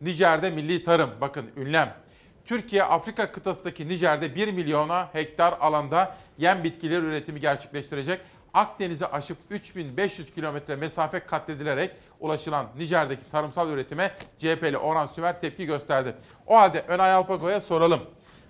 Nijer'de 0.00 0.50
milli 0.50 0.84
tarım. 0.84 1.10
Bakın 1.20 1.50
ünlem. 1.56 2.01
Türkiye 2.44 2.84
Afrika 2.84 3.32
kıtasındaki 3.32 3.88
Nijer'de 3.88 4.34
1 4.34 4.52
milyona 4.52 5.08
hektar 5.12 5.56
alanda 5.60 6.16
yem 6.38 6.64
bitkileri 6.64 7.04
üretimi 7.04 7.40
gerçekleştirecek. 7.40 8.20
Akdeniz'i 8.54 9.06
aşıp 9.06 9.38
3500 9.50 10.34
kilometre 10.34 10.76
mesafe 10.76 11.20
katledilerek 11.20 11.90
ulaşılan 12.20 12.66
Nijer'deki 12.76 13.30
tarımsal 13.30 13.70
üretime 13.70 14.12
CHP'li 14.38 14.78
Orhan 14.78 15.06
Sümer 15.06 15.40
tepki 15.40 15.66
gösterdi. 15.66 16.14
O 16.46 16.56
halde 16.56 16.80
Önay 16.80 17.12
Alpago'ya 17.12 17.60
soralım. 17.60 18.02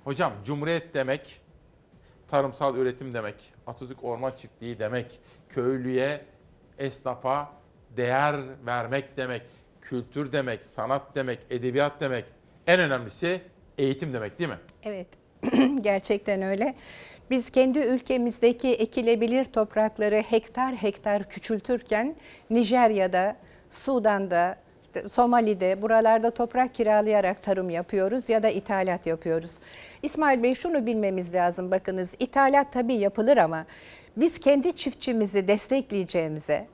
Hocam 0.05 0.33
Cumhuriyet 0.45 0.95
demek, 0.95 1.41
tarımsal 2.31 2.77
üretim 2.77 3.15
demek, 3.15 3.35
Atatürk 3.67 4.05
Orman 4.05 4.33
Çiftliği 4.37 4.79
demek, 4.79 5.21
köylüye, 5.49 6.25
esnafa 6.79 7.53
değer 7.97 8.37
vermek 8.67 9.17
demek, 9.17 9.43
kültür 9.81 10.33
demek, 10.33 10.63
sanat 10.63 11.15
demek, 11.15 11.39
edebiyat 11.51 12.01
demek. 12.01 12.25
En 12.67 12.81
önemlisi 12.81 13.43
eğitim 13.79 14.13
demek 14.13 14.39
değil 14.39 14.51
mi? 14.51 14.59
Evet, 14.85 15.07
gerçekten 15.81 16.43
öyle. 16.43 16.75
Biz 17.31 17.51
kendi 17.51 17.79
ülkemizdeki 17.79 18.69
ekilebilir 18.69 19.45
toprakları 19.45 20.17
hektar 20.17 20.75
hektar 20.75 21.29
küçültürken 21.29 22.17
Nijerya'da, 22.51 23.37
Sudan'da, 23.71 24.57
işte 24.83 25.09
Somali'de 25.09 25.83
buralarda 25.83 26.31
toprak 26.31 26.75
kiralayarak 26.75 27.43
tarım 27.43 27.71
yapıyoruz 27.71 28.29
ya 28.29 28.43
da 28.43 28.49
ithalat 28.49 29.07
yapıyoruz. 29.07 29.59
İsmail 30.03 30.43
Bey 30.43 30.55
şunu 30.55 30.87
bilmemiz 30.87 31.35
lazım 31.35 31.71
bakınız 31.71 32.15
ithalat 32.19 32.73
tabii 32.73 32.95
yapılır 32.95 33.37
ama 33.37 33.67
biz 34.17 34.39
kendi 34.39 34.77
çiftçimizi 34.77 35.49
destekleyeceğimize 35.49 36.67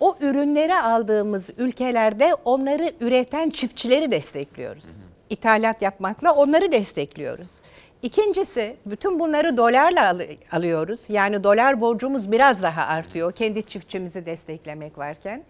o 0.00 0.16
ürünleri 0.20 0.74
aldığımız 0.74 1.50
ülkelerde 1.58 2.34
onları 2.44 2.92
üreten 3.00 3.50
çiftçileri 3.50 4.10
destekliyoruz. 4.10 5.09
İthalat 5.30 5.82
yapmakla 5.82 6.32
onları 6.32 6.72
destekliyoruz. 6.72 7.50
İkincisi 8.02 8.76
bütün 8.86 9.18
bunları 9.20 9.56
dolarla 9.56 10.08
al- 10.08 10.20
alıyoruz. 10.52 11.00
Yani 11.08 11.44
dolar 11.44 11.80
borcumuz 11.80 12.32
biraz 12.32 12.62
daha 12.62 12.86
artıyor 12.86 13.32
kendi 13.32 13.62
çiftçimizi 13.62 14.26
desteklemek 14.26 14.98
varken. 14.98 15.42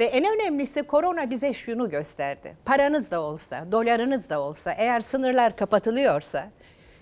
Ve 0.00 0.04
en 0.04 0.24
önemlisi 0.34 0.82
korona 0.82 1.30
bize 1.30 1.54
şunu 1.54 1.90
gösterdi. 1.90 2.56
Paranız 2.64 3.10
da 3.10 3.20
olsa, 3.20 3.66
dolarınız 3.72 4.30
da 4.30 4.40
olsa 4.40 4.72
eğer 4.72 5.00
sınırlar 5.00 5.56
kapatılıyorsa, 5.56 6.50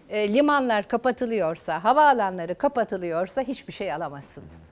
e, 0.09 0.35
limanlar 0.35 0.89
kapatılıyorsa, 0.89 1.85
havaalanları 1.85 2.55
kapatılıyorsa 2.55 3.43
hiçbir 3.43 3.73
şey 3.73 3.93
alamazsınız. 3.93 4.63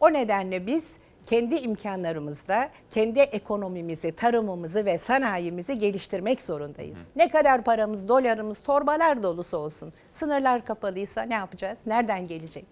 O 0.00 0.12
nedenle 0.12 0.66
biz 0.66 0.96
kendi 1.26 1.54
imkanlarımızda 1.54 2.70
kendi 2.90 3.20
ekonomimizi, 3.20 4.12
tarımımızı 4.12 4.84
ve 4.84 4.98
sanayimizi 4.98 5.78
geliştirmek 5.78 6.42
zorundayız. 6.42 7.08
Ne 7.16 7.28
kadar 7.28 7.64
paramız, 7.64 8.08
dolarımız, 8.08 8.58
torbalar 8.58 9.22
dolusu 9.22 9.56
olsun. 9.56 9.92
Sınırlar 10.12 10.64
kapalıysa 10.64 11.22
ne 11.22 11.34
yapacağız? 11.34 11.78
Nereden 11.86 12.28
gelecek? 12.28 12.66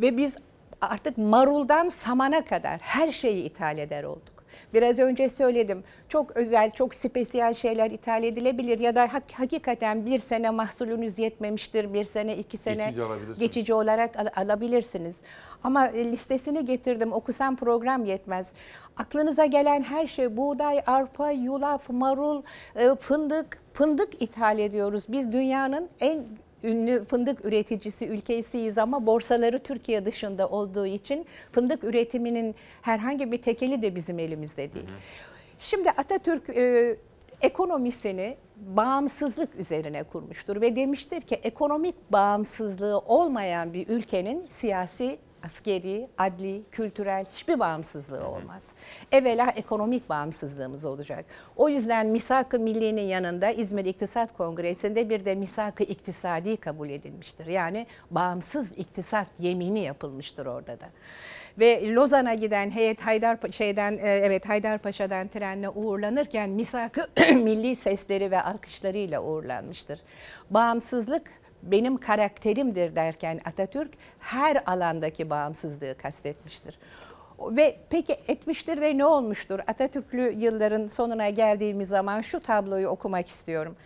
Ve 0.00 0.16
biz 0.16 0.36
artık 0.80 1.18
maruldan 1.18 1.88
samana 1.88 2.44
kadar 2.44 2.80
her 2.80 3.12
şeyi 3.12 3.44
ithal 3.44 3.78
eder 3.78 4.04
olduk. 4.04 4.33
Biraz 4.74 4.98
önce 4.98 5.28
söyledim. 5.28 5.84
Çok 6.08 6.36
özel, 6.36 6.70
çok 6.70 6.94
spesiyel 6.94 7.54
şeyler 7.54 7.90
ithal 7.90 8.24
edilebilir 8.24 8.78
ya 8.78 8.94
da 8.94 9.02
hak- 9.14 9.32
hakikaten 9.32 10.06
bir 10.06 10.18
sene 10.18 10.50
mahsulünüz 10.50 11.18
yetmemiştir, 11.18 11.94
bir 11.94 12.04
sene, 12.04 12.36
iki 12.36 12.56
sene 12.56 12.84
Geçici 12.86 13.40
geçici 13.40 13.74
olarak 13.74 14.16
al- 14.16 14.42
alabilirsiniz. 14.42 15.16
Ama 15.62 15.88
e, 15.88 16.04
listesini 16.12 16.64
getirdim. 16.66 17.12
Okusam 17.12 17.56
program 17.56 18.04
yetmez. 18.04 18.52
Aklınıza 18.96 19.46
gelen 19.46 19.82
her 19.82 20.06
şey 20.06 20.36
buğday, 20.36 20.82
arpa, 20.86 21.30
yulaf, 21.30 21.90
marul, 21.90 22.42
e, 22.76 22.94
fındık, 22.94 23.58
fındık 23.72 24.22
ithal 24.22 24.58
ediyoruz. 24.58 25.04
Biz 25.08 25.32
dünyanın 25.32 25.88
en 26.00 26.24
ünlü 26.64 27.04
fındık 27.04 27.44
üreticisi 27.44 28.06
ülkesiyiz 28.06 28.78
ama 28.78 29.06
borsaları 29.06 29.58
Türkiye 29.58 30.04
dışında 30.04 30.48
olduğu 30.48 30.86
için 30.86 31.26
fındık 31.52 31.84
üretiminin 31.84 32.54
herhangi 32.82 33.32
bir 33.32 33.42
tekeli 33.42 33.82
de 33.82 33.94
bizim 33.94 34.18
elimizde 34.18 34.72
değil. 34.72 34.86
Şimdi 35.58 35.90
Atatürk 35.90 36.50
e, 36.50 36.96
ekonomisini 37.40 38.36
bağımsızlık 38.56 39.56
üzerine 39.56 40.02
kurmuştur 40.02 40.60
ve 40.60 40.76
demiştir 40.76 41.20
ki 41.20 41.34
ekonomik 41.34 42.12
bağımsızlığı 42.12 42.98
olmayan 42.98 43.72
bir 43.72 43.88
ülkenin 43.88 44.46
siyasi, 44.50 45.18
askeri, 45.44 46.08
adli, 46.18 46.62
kültürel 46.70 47.24
hiçbir 47.24 47.58
bağımsızlığı 47.58 48.28
olmaz. 48.28 48.72
Evvela 49.12 49.50
ekonomik 49.50 50.08
bağımsızlığımız 50.08 50.84
olacak. 50.84 51.24
O 51.56 51.68
yüzden 51.68 52.06
Misak-ı 52.06 52.58
Milli'nin 52.58 53.02
yanında 53.02 53.50
İzmir 53.50 53.84
İktisat 53.84 54.36
Kongresi'nde 54.36 55.10
bir 55.10 55.24
de 55.24 55.34
Misak-ı 55.34 55.82
İktisadi 55.82 56.56
kabul 56.56 56.90
edilmiştir. 56.90 57.46
Yani 57.46 57.86
bağımsız 58.10 58.72
iktisat 58.72 59.26
yemini 59.38 59.80
yapılmıştır 59.80 60.46
orada 60.46 60.80
da. 60.80 60.86
Ve 61.58 61.94
Lozan'a 61.94 62.34
giden 62.34 62.70
heyet 62.70 63.00
Haydar 63.00 63.38
şeyden 63.50 63.92
e, 63.92 64.10
evet 64.10 64.48
Haydarpaşa'dan 64.48 65.28
trenle 65.28 65.68
uğurlanırken 65.68 66.50
misak-ı 66.50 67.06
milli 67.34 67.76
sesleri 67.76 68.30
ve 68.30 68.42
alkışlarıyla 68.42 69.22
uğurlanmıştır. 69.22 70.00
Bağımsızlık 70.50 71.30
benim 71.70 71.96
karakterimdir 71.96 72.96
derken 72.96 73.40
Atatürk 73.44 73.90
her 74.20 74.62
alandaki 74.66 75.30
bağımsızlığı 75.30 75.96
kastetmiştir. 75.96 76.78
Ve 77.40 77.76
peki 77.90 78.16
etmiştir 78.28 78.80
de 78.80 78.98
ne 78.98 79.06
olmuştur? 79.06 79.60
Atatürklü 79.66 80.34
yılların 80.38 80.88
sonuna 80.88 81.28
geldiğimiz 81.28 81.88
zaman 81.88 82.20
şu 82.20 82.40
tabloyu 82.40 82.88
okumak 82.88 83.28
istiyorum. 83.28 83.76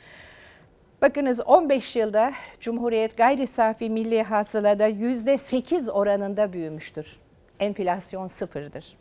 Bakınız 1.02 1.40
15 1.40 1.96
yılda 1.96 2.32
Cumhuriyet 2.60 3.16
gayri 3.16 3.46
safi 3.46 3.90
milli 3.90 4.22
hasılada 4.22 4.88
%8 4.88 5.90
oranında 5.90 6.52
büyümüştür. 6.52 7.18
Enflasyon 7.60 8.26
sıfırdır. 8.26 8.96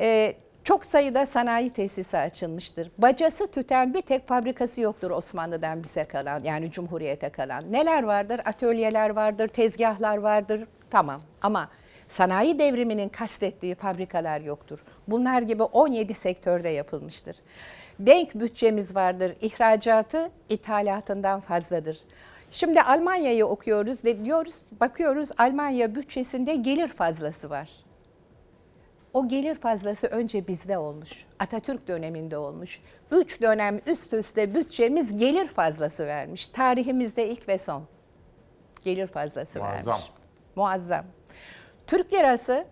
Ee, 0.00 0.34
çok 0.64 0.86
sayıda 0.86 1.26
sanayi 1.26 1.70
tesisi 1.70 2.18
açılmıştır. 2.18 2.90
Bacası 2.98 3.46
tüten 3.46 3.94
bir 3.94 4.02
tek 4.02 4.28
fabrikası 4.28 4.80
yoktur 4.80 5.10
Osmanlı'dan 5.10 5.82
bize 5.82 6.04
kalan 6.04 6.44
yani 6.44 6.70
Cumhuriyete 6.70 7.28
kalan. 7.28 7.72
Neler 7.72 8.02
vardır? 8.02 8.40
Atölyeler 8.44 9.10
vardır, 9.10 9.48
tezgahlar 9.48 10.16
vardır. 10.16 10.64
Tamam 10.90 11.22
ama 11.42 11.68
sanayi 12.08 12.58
devriminin 12.58 13.08
kastettiği 13.08 13.74
fabrikalar 13.74 14.40
yoktur. 14.40 14.84
Bunlar 15.08 15.42
gibi 15.42 15.62
17 15.62 16.14
sektörde 16.14 16.68
yapılmıştır. 16.68 17.36
Denk 17.98 18.34
bütçemiz 18.34 18.94
vardır. 18.94 19.32
İhracatı 19.40 20.30
ithalatından 20.48 21.40
fazladır. 21.40 21.98
Şimdi 22.50 22.82
Almanya'yı 22.82 23.46
okuyoruz 23.46 24.04
ve 24.04 24.24
diyoruz, 24.24 24.54
bakıyoruz 24.80 25.28
Almanya 25.38 25.94
bütçesinde 25.94 26.54
gelir 26.54 26.88
fazlası 26.88 27.50
var. 27.50 27.68
O 29.14 29.28
gelir 29.28 29.54
fazlası 29.54 30.06
önce 30.06 30.48
bizde 30.48 30.78
olmuş. 30.78 31.26
Atatürk 31.38 31.88
döneminde 31.88 32.38
olmuş. 32.38 32.80
Üç 33.10 33.40
dönem 33.40 33.80
üst 33.86 34.12
üste 34.12 34.54
bütçemiz 34.54 35.16
gelir 35.16 35.46
fazlası 35.46 36.06
vermiş. 36.06 36.46
Tarihimizde 36.46 37.28
ilk 37.28 37.48
ve 37.48 37.58
son. 37.58 37.84
Gelir 38.84 39.06
fazlası 39.06 39.58
Muazzam. 39.58 39.92
vermiş. 39.92 40.10
Muazzam. 40.56 41.04
Türk 41.86 42.14
lirası 42.14 42.64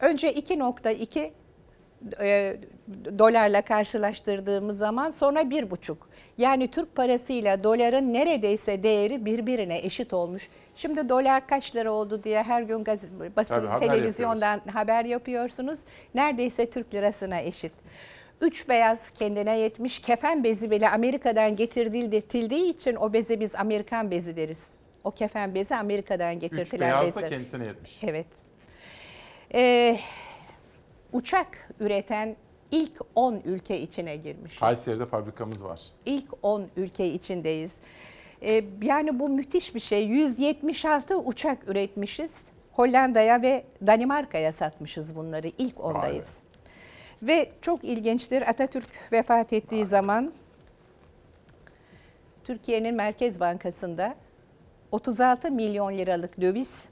önce 0.00 0.32
2.2 0.32 1.30
e, 2.20 2.56
dolarla 3.18 3.62
karşılaştırdığımız 3.62 4.78
zaman 4.78 5.10
sonra 5.10 5.50
bir 5.50 5.70
buçuk. 5.70 6.08
Yani 6.38 6.70
Türk 6.70 6.96
parasıyla 6.96 7.64
doların 7.64 8.12
neredeyse 8.12 8.82
değeri 8.82 9.24
birbirine 9.24 9.78
eşit 9.78 10.12
olmuş. 10.12 10.48
Şimdi 10.74 11.08
dolar 11.08 11.46
kaç 11.46 11.76
lira 11.76 11.92
oldu 11.92 12.24
diye 12.24 12.42
her 12.42 12.62
gün 12.62 12.84
gaz- 12.84 13.08
basın 13.36 13.54
Tabii, 13.54 13.66
haber 13.66 13.86
televizyondan 13.86 14.60
haber 14.72 15.04
yapıyorsunuz. 15.04 15.80
Neredeyse 16.14 16.70
Türk 16.70 16.94
lirasına 16.94 17.40
eşit. 17.40 17.72
Üç 18.40 18.68
beyaz 18.68 19.10
kendine 19.10 19.58
yetmiş 19.58 19.98
kefen 19.98 20.44
bezi 20.44 20.70
bile 20.70 20.88
Amerika'dan 20.90 21.56
getirildiği 21.56 22.74
için 22.74 22.96
o 22.96 23.12
beze 23.12 23.40
biz 23.40 23.54
Amerikan 23.54 24.10
bezi 24.10 24.36
deriz. 24.36 24.66
O 25.04 25.10
kefen 25.10 25.54
bezi 25.54 25.76
Amerika'dan 25.76 26.34
Üç 26.36 26.40
getirtilen 26.40 26.80
beyaz 26.80 27.02
da 27.02 27.06
bezler. 27.16 27.30
kendisine 27.30 27.64
yetmiş. 27.66 27.98
Evet. 28.04 28.26
Ee, 29.54 29.96
uçak 31.12 31.68
üreten 31.80 32.36
ilk 32.72 32.92
10 33.14 33.40
ülke 33.44 33.80
içine 33.80 34.16
girmiş. 34.16 34.58
Kayseri'de 34.58 35.06
fabrikamız 35.06 35.64
var. 35.64 35.82
İlk 36.06 36.26
10 36.42 36.66
ülke 36.76 37.06
içindeyiz. 37.06 37.76
Ee, 38.42 38.64
yani 38.82 39.18
bu 39.18 39.28
müthiş 39.28 39.74
bir 39.74 39.80
şey. 39.80 40.06
176 40.06 41.18
uçak 41.18 41.68
üretmişiz. 41.68 42.44
Hollanda'ya 42.72 43.42
ve 43.42 43.64
Danimarka'ya 43.86 44.52
satmışız 44.52 45.16
bunları. 45.16 45.50
İlk 45.58 45.84
ondayız. 45.84 46.38
Ve 47.22 47.48
çok 47.60 47.84
ilginçtir 47.84 48.50
Atatürk 48.50 48.88
vefat 49.12 49.52
ettiği 49.52 49.86
zaman 49.86 50.32
Türkiye'nin 52.44 52.94
Merkez 52.94 53.40
Bankası'nda 53.40 54.14
36 54.92 55.50
milyon 55.50 55.98
liralık 55.98 56.40
döviz, 56.40 56.88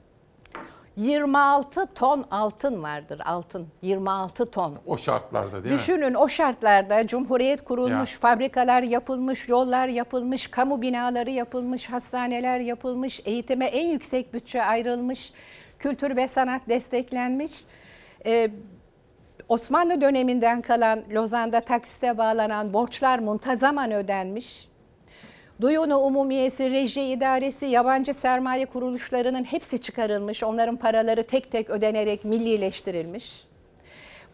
26 0.97 1.85
ton 1.95 2.25
altın 2.31 2.83
vardır. 2.83 3.21
Altın 3.25 3.67
26 3.81 4.51
ton. 4.51 4.77
O 4.85 4.97
şartlarda 4.97 5.63
değil 5.63 5.73
mi? 5.75 5.79
Düşünün 5.79 6.13
o 6.13 6.29
şartlarda 6.29 7.07
Cumhuriyet 7.07 7.63
kurulmuş, 7.63 8.13
Ya. 8.13 8.19
fabrikalar 8.19 8.83
yapılmış, 8.83 9.49
yollar 9.49 9.87
yapılmış, 9.87 10.47
kamu 10.47 10.81
binaları 10.81 11.29
yapılmış, 11.29 11.89
hastaneler 11.89 12.59
yapılmış, 12.59 13.21
eğitime 13.25 13.65
en 13.65 13.87
yüksek 13.87 14.33
bütçe 14.33 14.63
ayrılmış, 14.63 15.33
kültür 15.79 16.15
ve 16.15 16.27
sanat 16.27 16.61
desteklenmiş. 16.69 17.63
Ee, 18.25 18.49
Osmanlı 19.49 20.01
döneminden 20.01 20.61
kalan 20.61 21.03
Lozan'da 21.11 21.61
taksite 21.61 22.17
bağlanan 22.17 22.73
borçlar 22.73 23.19
muntazaman 23.19 23.91
ödenmiş. 23.91 24.67
Duyunu 25.61 25.97
Umumiyesi, 25.97 26.71
Reji 26.71 27.01
İdaresi, 27.01 27.65
yabancı 27.65 28.13
sermaye 28.13 28.65
kuruluşlarının 28.65 29.43
hepsi 29.43 29.81
çıkarılmış. 29.81 30.43
Onların 30.43 30.75
paraları 30.75 31.23
tek 31.23 31.51
tek 31.51 31.69
ödenerek 31.69 32.25
millileştirilmiş. 32.25 33.43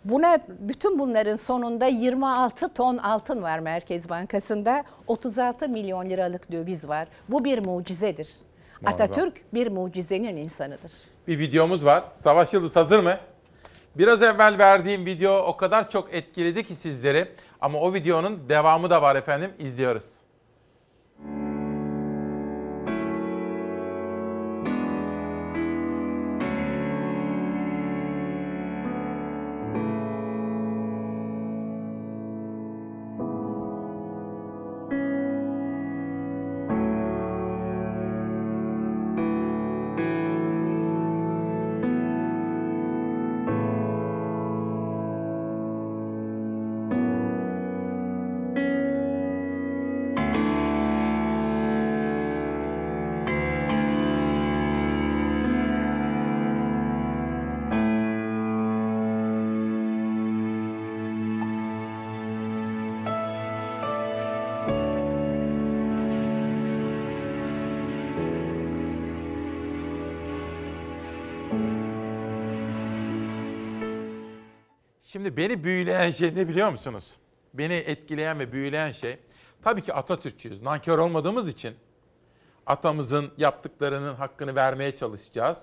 Buna 0.06 0.38
bütün 0.60 1.00
bunların 1.00 1.36
sonunda 1.36 1.86
26 1.86 2.74
ton 2.74 2.98
altın 2.98 3.42
var 3.44 3.60
Merkez 3.60 4.10
Bankası'nda. 4.10 4.84
36 5.08 5.70
milyon 5.70 6.10
liralık 6.10 6.52
döviz 6.52 6.88
var. 6.88 7.08
Bu 7.30 7.46
bir 7.46 7.60
mucizedir. 7.60 8.30
Muazzam. 8.82 8.94
Atatürk 8.94 9.54
bir 9.54 9.68
mucizenin 9.68 10.38
insanıdır. 10.38 10.92
Bir 11.28 11.40
videomuz 11.40 11.86
var. 11.86 12.04
Savaş 12.14 12.54
Yıldız 12.54 12.76
hazır 12.76 13.00
mı? 13.00 13.18
Biraz 13.96 14.22
evvel 14.22 14.58
verdiğim 14.58 15.06
video 15.06 15.38
o 15.38 15.58
kadar 15.58 15.90
çok 15.90 16.14
etkiledi 16.14 16.64
ki 16.64 16.76
sizleri. 16.76 17.28
Ama 17.62 17.80
o 17.80 17.94
videonun 17.94 18.50
devamı 18.50 18.90
da 18.90 19.02
var 19.02 19.16
efendim. 19.16 19.52
İzliyoruz. 19.60 20.27
Şimdi 75.08 75.38
beni 75.38 75.64
büyüleyen 75.64 76.10
şey 76.10 76.36
ne 76.36 76.48
biliyor 76.48 76.70
musunuz? 76.70 77.16
Beni 77.54 77.74
etkileyen 77.74 78.40
ve 78.40 78.52
büyüleyen 78.52 78.92
şey 78.92 79.18
tabii 79.64 79.82
ki 79.82 79.94
Atatürkçüyüz. 79.94 80.62
Nankör 80.62 80.98
olmadığımız 80.98 81.48
için 81.48 81.76
atamızın 82.66 83.32
yaptıklarının 83.38 84.16
hakkını 84.16 84.56
vermeye 84.56 84.98
çalışacağız. 84.98 85.62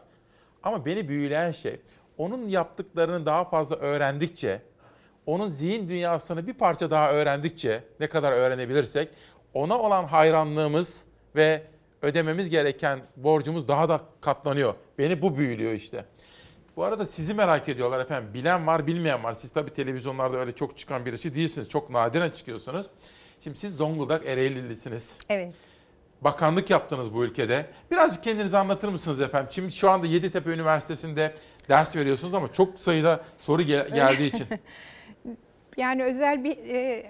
Ama 0.62 0.86
beni 0.86 1.08
büyüleyen 1.08 1.50
şey 1.50 1.80
onun 2.18 2.48
yaptıklarını 2.48 3.26
daha 3.26 3.44
fazla 3.44 3.76
öğrendikçe, 3.76 4.62
onun 5.26 5.48
zihin 5.48 5.88
dünyasını 5.88 6.46
bir 6.46 6.54
parça 6.54 6.90
daha 6.90 7.12
öğrendikçe 7.12 7.84
ne 8.00 8.08
kadar 8.08 8.32
öğrenebilirsek 8.32 9.08
ona 9.54 9.78
olan 9.78 10.04
hayranlığımız 10.04 11.04
ve 11.36 11.62
ödememiz 12.02 12.50
gereken 12.50 13.00
borcumuz 13.16 13.68
daha 13.68 13.88
da 13.88 14.00
katlanıyor. 14.20 14.74
Beni 14.98 15.22
bu 15.22 15.36
büyülüyor 15.36 15.72
işte. 15.72 16.04
Bu 16.76 16.84
arada 16.84 17.06
sizi 17.06 17.34
merak 17.34 17.68
ediyorlar 17.68 18.00
efendim. 18.00 18.34
Bilen 18.34 18.66
var, 18.66 18.86
bilmeyen 18.86 19.24
var. 19.24 19.34
Siz 19.34 19.50
tabii 19.52 19.74
televizyonlarda 19.74 20.38
öyle 20.38 20.52
çok 20.52 20.78
çıkan 20.78 21.06
birisi 21.06 21.34
değilsiniz. 21.34 21.68
Çok 21.68 21.90
nadiren 21.90 22.30
çıkıyorsunuz. 22.30 22.86
Şimdi 23.40 23.58
siz 23.58 23.76
Zonguldak 23.76 24.26
Ereğlilisiniz. 24.26 25.18
Evet. 25.28 25.54
Bakanlık 26.20 26.70
yaptınız 26.70 27.14
bu 27.14 27.24
ülkede. 27.24 27.66
Birazcık 27.90 28.24
kendinizi 28.24 28.58
anlatır 28.58 28.88
mısınız 28.88 29.20
efendim? 29.20 29.48
Şimdi 29.52 29.72
şu 29.72 29.90
anda 29.90 30.06
Yeditepe 30.06 30.50
Üniversitesi'nde 30.50 31.34
ders 31.68 31.96
veriyorsunuz 31.96 32.34
ama 32.34 32.52
çok 32.52 32.78
sayıda 32.80 33.20
soru 33.38 33.62
gel- 33.62 33.88
geldiği 33.94 34.26
için. 34.28 34.46
Yani 35.76 36.04
özel 36.04 36.44
bir 36.44 36.58
e, 36.58 37.06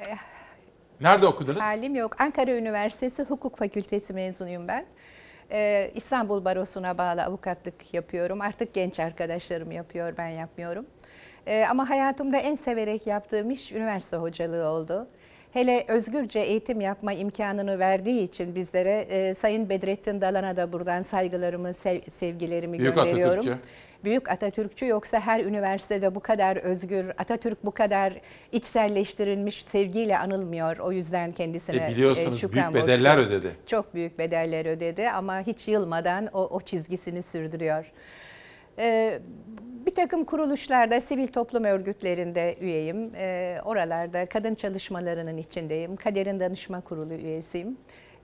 Nerede 1.01 1.27
okudunuz? 1.27 1.61
halim 1.61 1.95
yok. 1.95 2.20
Ankara 2.20 2.51
Üniversitesi 2.57 3.23
Hukuk 3.23 3.59
Fakültesi 3.59 4.12
mezunuyum 4.12 4.69
ben. 4.69 4.86
Ee, 5.55 5.90
İstanbul 5.94 6.44
Barosu'na 6.44 6.98
bağlı 6.98 7.22
avukatlık 7.24 7.94
yapıyorum. 7.94 8.40
Artık 8.40 8.74
genç 8.74 9.01
arkadaşlarım 9.01 9.72
yapıyor, 9.72 10.14
ben 10.18 10.28
yapmıyorum. 10.28 10.86
Ee, 11.47 11.64
ama 11.70 11.90
hayatımda 11.90 12.36
en 12.39 12.55
severek 12.55 13.06
yaptığım 13.06 13.51
iş 13.51 13.72
üniversite 13.72 14.16
hocalığı 14.16 14.68
oldu. 14.68 15.06
Hele 15.52 15.85
özgürce 15.89 16.40
eğitim 16.40 16.81
yapma 16.81 17.12
imkanını 17.12 17.78
verdiği 17.78 18.22
için 18.22 18.55
bizlere 18.55 18.90
e, 19.10 19.35
Sayın 19.35 19.68
Bedrettin 19.68 20.20
Dalan'a 20.20 20.56
da 20.56 20.72
buradan 20.72 21.02
saygılarımı, 21.02 21.74
sev- 21.74 22.10
sevgilerimi 22.10 22.78
Büyük 22.78 22.94
gönderiyorum. 22.94 23.39
Atatürkçü. 23.40 23.68
Büyük 24.05 24.31
Atatürkçü 24.31 24.86
yoksa 24.86 25.20
her 25.20 25.40
üniversitede 25.40 26.14
bu 26.14 26.20
kadar 26.20 26.56
özgür, 26.56 27.06
Atatürk 27.18 27.64
bu 27.64 27.70
kadar 27.70 28.12
içselleştirilmiş 28.52 29.64
sevgiyle 29.64 30.18
anılmıyor. 30.18 30.78
O 30.78 30.93
yüzden 30.93 31.32
kendisine 31.32 31.86
E, 31.86 31.90
biliyorsunuz 31.90 32.44
e, 32.44 32.52
büyük 32.52 32.74
bedeller 32.74 33.18
borçluyum. 33.18 33.40
ödedi. 33.43 33.56
Çok 33.66 33.94
büyük 33.94 34.18
bedeller 34.18 34.66
ödedi 34.66 35.10
ama 35.10 35.40
hiç 35.40 35.68
yılmadan 35.68 36.26
o, 36.32 36.47
o 36.47 36.60
çizgisini 36.60 37.22
sürdürüyor. 37.22 37.90
Ee, 38.78 39.18
bir 39.86 39.94
takım 39.94 40.24
kuruluşlarda, 40.24 41.01
sivil 41.01 41.26
toplum 41.26 41.64
örgütlerinde 41.64 42.56
üyeyim. 42.60 43.10
Ee, 43.16 43.59
oralarda 43.64 44.26
kadın 44.26 44.55
çalışmalarının 44.55 45.36
içindeyim. 45.36 45.97
Kader'in 45.97 46.40
danışma 46.40 46.81
kurulu 46.81 47.14
üyesiyim. 47.14 47.76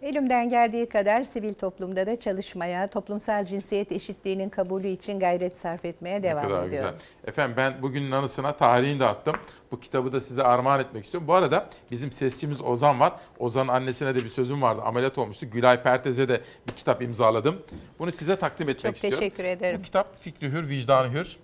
Elimden 0.03 0.51
geldiği 0.51 0.89
kadar 0.89 1.25
sivil 1.25 1.53
toplumda 1.55 2.07
da 2.07 2.21
çalışmaya, 2.21 2.87
toplumsal 2.91 3.45
cinsiyet 3.45 3.93
eşitliğinin 3.93 4.49
kabulü 4.49 4.89
için 4.89 5.21
gayret 5.21 5.57
sarf 5.59 5.85
etmeye 5.85 6.23
devam 6.23 6.45
ediyorum. 6.45 6.71
güzel. 6.71 6.95
Efendim 7.27 7.57
ben 7.57 7.83
bugünün 7.83 8.11
anısına 8.11 8.53
tarihini 8.53 9.01
de 9.01 9.05
attım. 9.05 9.35
Bu 9.73 9.81
kitabı 9.81 10.13
da 10.13 10.21
size 10.21 10.43
armağan 10.43 10.81
etmek 10.81 11.05
istiyorum. 11.05 11.29
Bu 11.29 11.35
arada 11.35 11.69
bizim 11.91 12.13
sesçimiz 12.13 12.61
Ozan 12.63 13.01
var. 13.01 13.13
Ozan'ın 13.39 13.69
annesine 13.69 14.15
de 14.15 14.25
bir 14.25 14.29
sözüm 14.29 14.63
vardı. 14.63 14.83
Ameliyat 14.85 15.19
olmuştu. 15.19 15.47
Gülay 15.51 15.83
Pertez'e 15.83 16.29
de 16.29 16.41
bir 16.69 16.73
kitap 16.73 17.03
imzaladım. 17.03 17.63
Bunu 17.99 18.13
size 18.13 18.37
takdim 18.37 18.69
etmek 18.69 18.85
Çok 18.85 18.95
istiyorum. 18.95 19.19
teşekkür 19.19 19.45
ederim. 19.45 19.79
Bu 19.79 19.83
kitap 19.83 20.23
fikri 20.23 20.49
hür, 20.49 20.69
vicdanı 20.69 21.13
hür. 21.13 21.37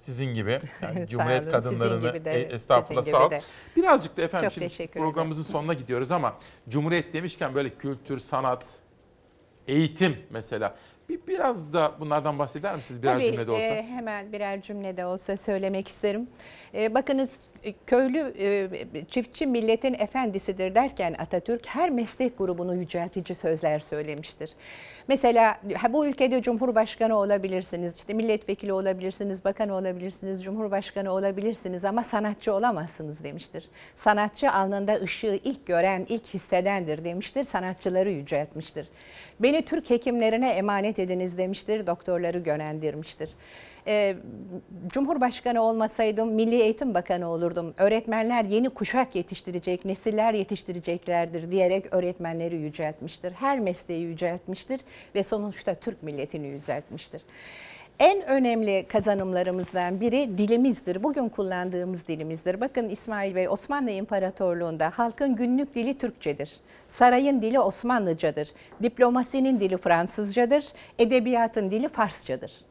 Sizin 0.00 0.34
gibi. 0.34 0.58
Yani 0.82 1.06
Cumhuriyet 1.06 1.42
olun, 1.42 1.50
kadınlarını 1.50 2.08
gibi 2.08 2.24
de, 2.24 2.32
e, 2.32 2.54
estağfurullah 2.54 3.02
sağ 3.02 3.26
ol. 3.26 3.30
Birazcık 3.76 4.16
da 4.16 4.22
efendim 4.22 4.50
Çok 4.50 4.70
şimdi 4.70 4.86
programımızın 4.86 5.42
sonuna 5.42 5.74
gidiyoruz 5.74 6.12
ama 6.12 6.36
Cumhuriyet 6.68 7.12
demişken 7.12 7.54
böyle 7.54 7.70
kültür, 7.70 8.18
sanat, 8.18 8.64
eğitim 9.68 10.16
mesela. 10.30 10.76
Bir, 11.08 11.26
biraz 11.26 11.72
da 11.72 11.94
bunlardan 12.00 12.38
bahseder 12.38 12.76
misiniz 12.76 13.02
birer 13.02 13.12
Tabii, 13.12 13.24
cümlede 13.24 13.50
olsa? 13.50 13.62
e, 13.62 13.82
hemen 13.82 14.32
birer 14.32 14.62
cümlede 14.62 15.06
olsa 15.06 15.36
söylemek 15.36 15.88
isterim. 15.88 16.28
E, 16.74 16.94
bakınız 16.94 17.40
köylü 17.86 18.34
e, 18.38 19.04
çiftçi 19.04 19.46
milletin 19.46 19.94
efendisidir 19.94 20.74
derken 20.74 21.14
Atatürk 21.18 21.66
her 21.66 21.90
meslek 21.90 22.38
grubunu 22.38 22.74
yüceltici 22.74 23.34
sözler 23.34 23.78
söylemiştir. 23.78 24.50
Mesela 25.10 25.60
bu 25.90 26.06
ülkede 26.06 26.42
cumhurbaşkanı 26.42 27.18
olabilirsiniz, 27.18 27.96
işte 27.96 28.12
milletvekili 28.12 28.72
olabilirsiniz, 28.72 29.44
bakan 29.44 29.68
olabilirsiniz, 29.68 30.44
cumhurbaşkanı 30.44 31.12
olabilirsiniz 31.12 31.84
ama 31.84 32.04
sanatçı 32.04 32.54
olamazsınız 32.54 33.24
demiştir. 33.24 33.68
Sanatçı 33.96 34.50
alnında 34.50 34.94
ışığı 34.94 35.40
ilk 35.44 35.66
gören, 35.66 36.06
ilk 36.08 36.26
hissedendir 36.26 37.04
demiştir. 37.04 37.44
Sanatçıları 37.44 38.10
yüceltmiştir. 38.10 38.88
Beni 39.40 39.62
Türk 39.62 39.90
hekimlerine 39.90 40.50
emanet 40.50 40.98
ediniz 40.98 41.38
demiştir, 41.38 41.86
doktorları 41.86 42.38
gönendirmiştir. 42.38 43.30
Ee, 43.86 44.16
Cumhurbaşkanı 44.86 45.62
olmasaydım 45.62 46.32
Milli 46.34 46.54
Eğitim 46.54 46.94
Bakanı 46.94 47.28
olurdum. 47.28 47.74
Öğretmenler 47.78 48.44
yeni 48.44 48.70
kuşak 48.70 49.14
yetiştirecek, 49.14 49.84
nesiller 49.84 50.34
yetiştireceklerdir 50.34 51.50
diyerek 51.50 51.94
öğretmenleri 51.94 52.56
yüceltmiştir. 52.56 53.32
Her 53.32 53.58
mesleği 53.58 54.02
yüceltmiştir 54.02 54.80
ve 55.14 55.22
sonuçta 55.22 55.74
Türk 55.74 56.02
milletini 56.02 56.46
yüceltmiştir. 56.46 57.22
En 58.00 58.26
önemli 58.26 58.86
kazanımlarımızdan 58.88 60.00
biri 60.00 60.38
dilimizdir. 60.38 61.02
Bugün 61.02 61.28
kullandığımız 61.28 62.08
dilimizdir. 62.08 62.60
Bakın 62.60 62.88
İsmail 62.88 63.34
Bey 63.34 63.48
Osmanlı 63.48 63.90
İmparatorluğu'nda 63.90 64.92
halkın 64.94 65.36
günlük 65.36 65.74
dili 65.74 65.98
Türkçedir. 65.98 66.52
Sarayın 66.88 67.42
dili 67.42 67.60
Osmanlıcadır. 67.60 68.52
Diplomasinin 68.82 69.60
dili 69.60 69.76
Fransızcadır. 69.76 70.64
Edebiyatın 70.98 71.70
dili 71.70 71.88
Farsçadır. 71.88 72.69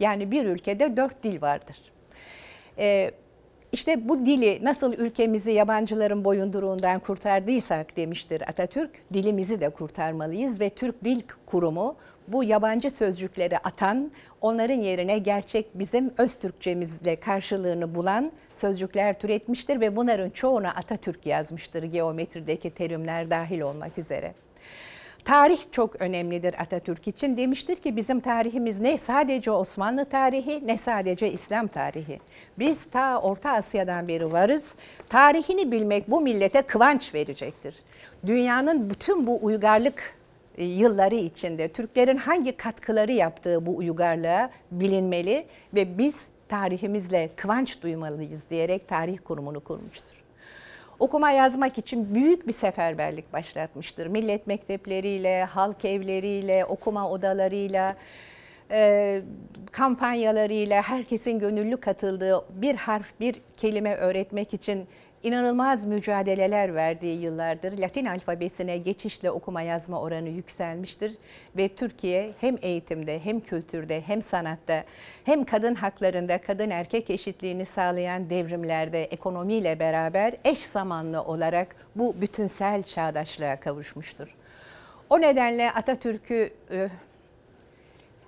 Yani 0.00 0.30
bir 0.30 0.44
ülkede 0.44 0.96
dört 0.96 1.22
dil 1.22 1.40
vardır. 1.40 1.76
Ee, 2.78 3.10
işte 3.72 4.08
bu 4.08 4.26
dili 4.26 4.64
nasıl 4.64 4.92
ülkemizi 4.92 5.50
yabancıların 5.52 6.24
boyunduruğundan 6.24 7.00
kurtardıysak 7.00 7.96
demiştir 7.96 8.42
Atatürk, 8.48 8.90
dilimizi 9.12 9.60
de 9.60 9.68
kurtarmalıyız 9.68 10.60
ve 10.60 10.70
Türk 10.70 11.04
Dil 11.04 11.20
Kurumu 11.46 11.96
bu 12.28 12.44
yabancı 12.44 12.90
sözcükleri 12.90 13.58
atan, 13.58 14.10
onların 14.40 14.78
yerine 14.78 15.18
gerçek 15.18 15.78
bizim 15.78 16.10
öz 16.18 16.36
Türkçemizle 16.36 17.16
karşılığını 17.16 17.94
bulan 17.94 18.32
sözcükler 18.54 19.18
türetmiştir 19.18 19.80
ve 19.80 19.96
bunların 19.96 20.30
çoğunu 20.30 20.68
Atatürk 20.68 21.26
yazmıştır 21.26 21.82
geometrideki 21.82 22.70
terimler 22.70 23.30
dahil 23.30 23.60
olmak 23.60 23.98
üzere. 23.98 24.34
Tarih 25.28 25.60
çok 25.72 26.02
önemlidir 26.02 26.54
Atatürk 26.58 27.08
için. 27.08 27.36
Demiştir 27.36 27.76
ki 27.76 27.96
bizim 27.96 28.20
tarihimiz 28.20 28.80
ne 28.80 28.98
sadece 28.98 29.50
Osmanlı 29.50 30.04
tarihi 30.04 30.66
ne 30.66 30.78
sadece 30.78 31.32
İslam 31.32 31.66
tarihi. 31.66 32.20
Biz 32.58 32.84
ta 32.84 33.20
Orta 33.20 33.50
Asya'dan 33.50 34.08
beri 34.08 34.32
varız. 34.32 34.74
Tarihini 35.08 35.72
bilmek 35.72 36.10
bu 36.10 36.20
millete 36.20 36.62
kıvanç 36.62 37.14
verecektir. 37.14 37.76
Dünyanın 38.26 38.90
bütün 38.90 39.26
bu 39.26 39.38
uygarlık 39.42 40.16
e, 40.58 40.64
yılları 40.64 41.14
içinde 41.14 41.68
Türklerin 41.68 42.16
hangi 42.16 42.56
katkıları 42.56 43.12
yaptığı 43.12 43.66
bu 43.66 43.76
uygarlığa 43.76 44.50
bilinmeli 44.70 45.46
ve 45.74 45.98
biz 45.98 46.26
tarihimizle 46.48 47.30
kıvanç 47.36 47.82
duymalıyız 47.82 48.50
diyerek 48.50 48.88
tarih 48.88 49.18
kurumunu 49.24 49.60
kurmuştur 49.60 50.17
okuma 50.98 51.30
yazmak 51.30 51.78
için 51.78 52.14
büyük 52.14 52.46
bir 52.46 52.52
seferberlik 52.52 53.32
başlatmıştır. 53.32 54.06
Millet 54.06 54.46
mektepleriyle, 54.46 55.44
halk 55.44 55.84
evleriyle, 55.84 56.64
okuma 56.64 57.10
odalarıyla, 57.10 57.96
e, 58.70 59.20
kampanyalarıyla 59.72 60.82
herkesin 60.82 61.38
gönüllü 61.38 61.76
katıldığı 61.76 62.44
bir 62.50 62.74
harf, 62.74 63.06
bir 63.20 63.36
kelime 63.56 63.94
öğretmek 63.94 64.54
için 64.54 64.86
inanılmaz 65.22 65.84
mücadeleler 65.84 66.74
verdiği 66.74 67.20
yıllardır. 67.20 67.78
Latin 67.78 68.06
alfabesine 68.06 68.78
geçişle 68.78 69.30
okuma 69.30 69.62
yazma 69.62 70.00
oranı 70.00 70.28
yükselmiştir 70.28 71.12
ve 71.56 71.68
Türkiye 71.68 72.32
hem 72.40 72.56
eğitimde 72.62 73.24
hem 73.24 73.40
kültürde 73.40 74.00
hem 74.00 74.22
sanatta 74.22 74.84
hem 75.24 75.44
kadın 75.44 75.74
haklarında 75.74 76.38
kadın 76.38 76.70
erkek 76.70 77.10
eşitliğini 77.10 77.64
sağlayan 77.64 78.30
devrimlerde 78.30 79.04
ekonomiyle 79.04 79.78
beraber 79.78 80.34
eş 80.44 80.58
zamanlı 80.58 81.22
olarak 81.22 81.76
bu 81.96 82.20
bütünsel 82.20 82.82
çağdaşlığa 82.82 83.60
kavuşmuştur. 83.60 84.34
O 85.10 85.20
nedenle 85.20 85.72
Atatürk'ü 85.72 86.50
e, 86.70 86.88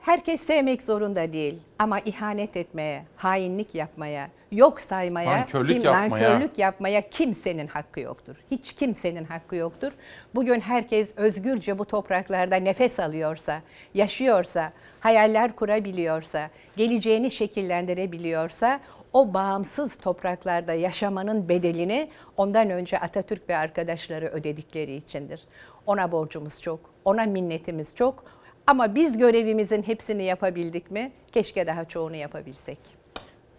herkes 0.00 0.40
sevmek 0.40 0.82
zorunda 0.82 1.32
değil 1.32 1.58
ama 1.78 2.00
ihanet 2.00 2.56
etmeye, 2.56 3.04
hainlik 3.16 3.74
yapmaya, 3.74 4.28
yok 4.52 4.80
saymaya, 4.80 5.38
Nankörlük 5.38 5.74
kim, 5.74 5.84
yapmaya. 5.84 6.10
nankörlük 6.10 6.58
yapmaya 6.58 7.10
kimsenin 7.10 7.66
hakkı 7.66 8.00
yoktur. 8.00 8.36
Hiç 8.50 8.72
kimsenin 8.72 9.24
hakkı 9.24 9.56
yoktur. 9.56 9.92
Bugün 10.34 10.60
herkes 10.60 11.12
özgürce 11.16 11.78
bu 11.78 11.84
topraklarda 11.84 12.56
nefes 12.56 13.00
alıyorsa, 13.00 13.62
yaşıyorsa, 13.94 14.72
hayaller 15.00 15.56
kurabiliyorsa, 15.56 16.50
geleceğini 16.76 17.30
şekillendirebiliyorsa 17.30 18.80
o 19.12 19.34
bağımsız 19.34 19.96
topraklarda 19.96 20.74
yaşamanın 20.74 21.48
bedelini 21.48 22.10
ondan 22.36 22.70
önce 22.70 22.98
Atatürk 22.98 23.48
ve 23.48 23.56
arkadaşları 23.56 24.26
ödedikleri 24.26 24.96
içindir. 24.96 25.44
Ona 25.86 26.12
borcumuz 26.12 26.62
çok, 26.62 26.80
ona 27.04 27.24
minnetimiz 27.24 27.94
çok. 27.94 28.24
Ama 28.66 28.94
biz 28.94 29.18
görevimizin 29.18 29.82
hepsini 29.82 30.22
yapabildik 30.22 30.90
mi? 30.90 31.12
Keşke 31.32 31.66
daha 31.66 31.84
çoğunu 31.84 32.16
yapabilsek. 32.16 32.99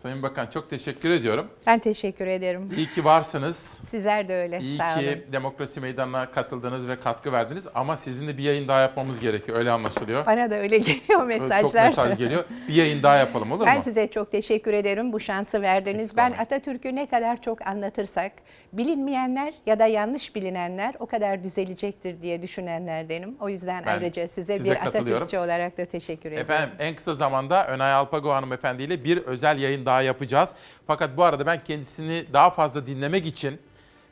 Sayın 0.01 0.23
Bakan 0.23 0.47
çok 0.47 0.69
teşekkür 0.69 1.09
ediyorum. 1.09 1.47
Ben 1.67 1.79
teşekkür 1.79 2.27
ederim. 2.27 2.69
İyi 2.77 2.89
ki 2.89 3.05
varsınız. 3.05 3.55
Sizler 3.85 4.29
de 4.29 4.35
öyle. 4.35 4.59
İyi 4.59 4.77
Sağ 4.77 4.99
ki 4.99 5.07
olun. 5.07 5.31
demokrasi 5.31 5.81
meydanına 5.81 6.31
katıldınız 6.31 6.87
ve 6.87 6.99
katkı 6.99 7.31
verdiniz. 7.31 7.67
Ama 7.75 7.97
sizinle 7.97 8.37
bir 8.37 8.43
yayın 8.43 8.67
daha 8.67 8.79
yapmamız 8.81 9.19
gerekiyor. 9.19 9.57
Öyle 9.57 9.71
anlaşılıyor. 9.71 10.25
Bana 10.25 10.51
da 10.51 10.55
öyle 10.55 10.77
geliyor 10.77 11.23
mesajlar. 11.25 11.61
Çok 11.61 11.73
mesaj 11.73 12.17
geliyor. 12.17 12.43
Bir 12.67 12.73
yayın 12.73 13.03
daha 13.03 13.17
yapalım 13.17 13.51
olur 13.51 13.65
ben 13.65 13.77
mu? 13.77 13.83
size 13.83 14.07
çok 14.07 14.31
teşekkür 14.31 14.73
ederim 14.73 15.13
bu 15.13 15.19
şansı 15.19 15.61
verdiniz. 15.61 16.17
Ben 16.17 16.31
Atatürk'ü 16.31 16.95
ne 16.95 17.05
kadar 17.05 17.41
çok 17.41 17.67
anlatırsak 17.67 18.31
bilinmeyenler 18.73 19.53
ya 19.65 19.79
da 19.79 19.85
yanlış 19.85 20.35
bilinenler 20.35 20.95
o 20.99 21.05
kadar 21.05 21.43
düzelecektir 21.43 22.21
diye 22.21 22.41
düşünenlerdenim. 22.41 23.35
O 23.39 23.49
yüzden 23.49 23.83
Ben 23.85 23.91
ayrıca 23.91 24.27
size, 24.27 24.57
size 24.57 24.71
bir. 24.71 24.87
Atatürkçü 24.87 25.37
olarak 25.37 25.77
da 25.77 25.85
teşekkür 25.85 26.31
ederim. 26.31 26.43
Efendim 26.43 26.69
en 26.79 26.95
kısa 26.95 27.13
zamanda 27.15 27.67
Önay 27.67 27.93
Alpago 27.93 28.29
hanımefendi 28.31 28.83
ile 28.83 29.03
bir 29.03 29.17
özel 29.17 29.59
yayın 29.59 29.85
daha 29.85 29.90
yapacağız. 29.99 30.55
Fakat 30.87 31.17
bu 31.17 31.23
arada 31.23 31.45
ben 31.45 31.63
kendisini 31.63 32.25
daha 32.33 32.49
fazla 32.49 32.87
dinlemek 32.87 33.25
için 33.25 33.59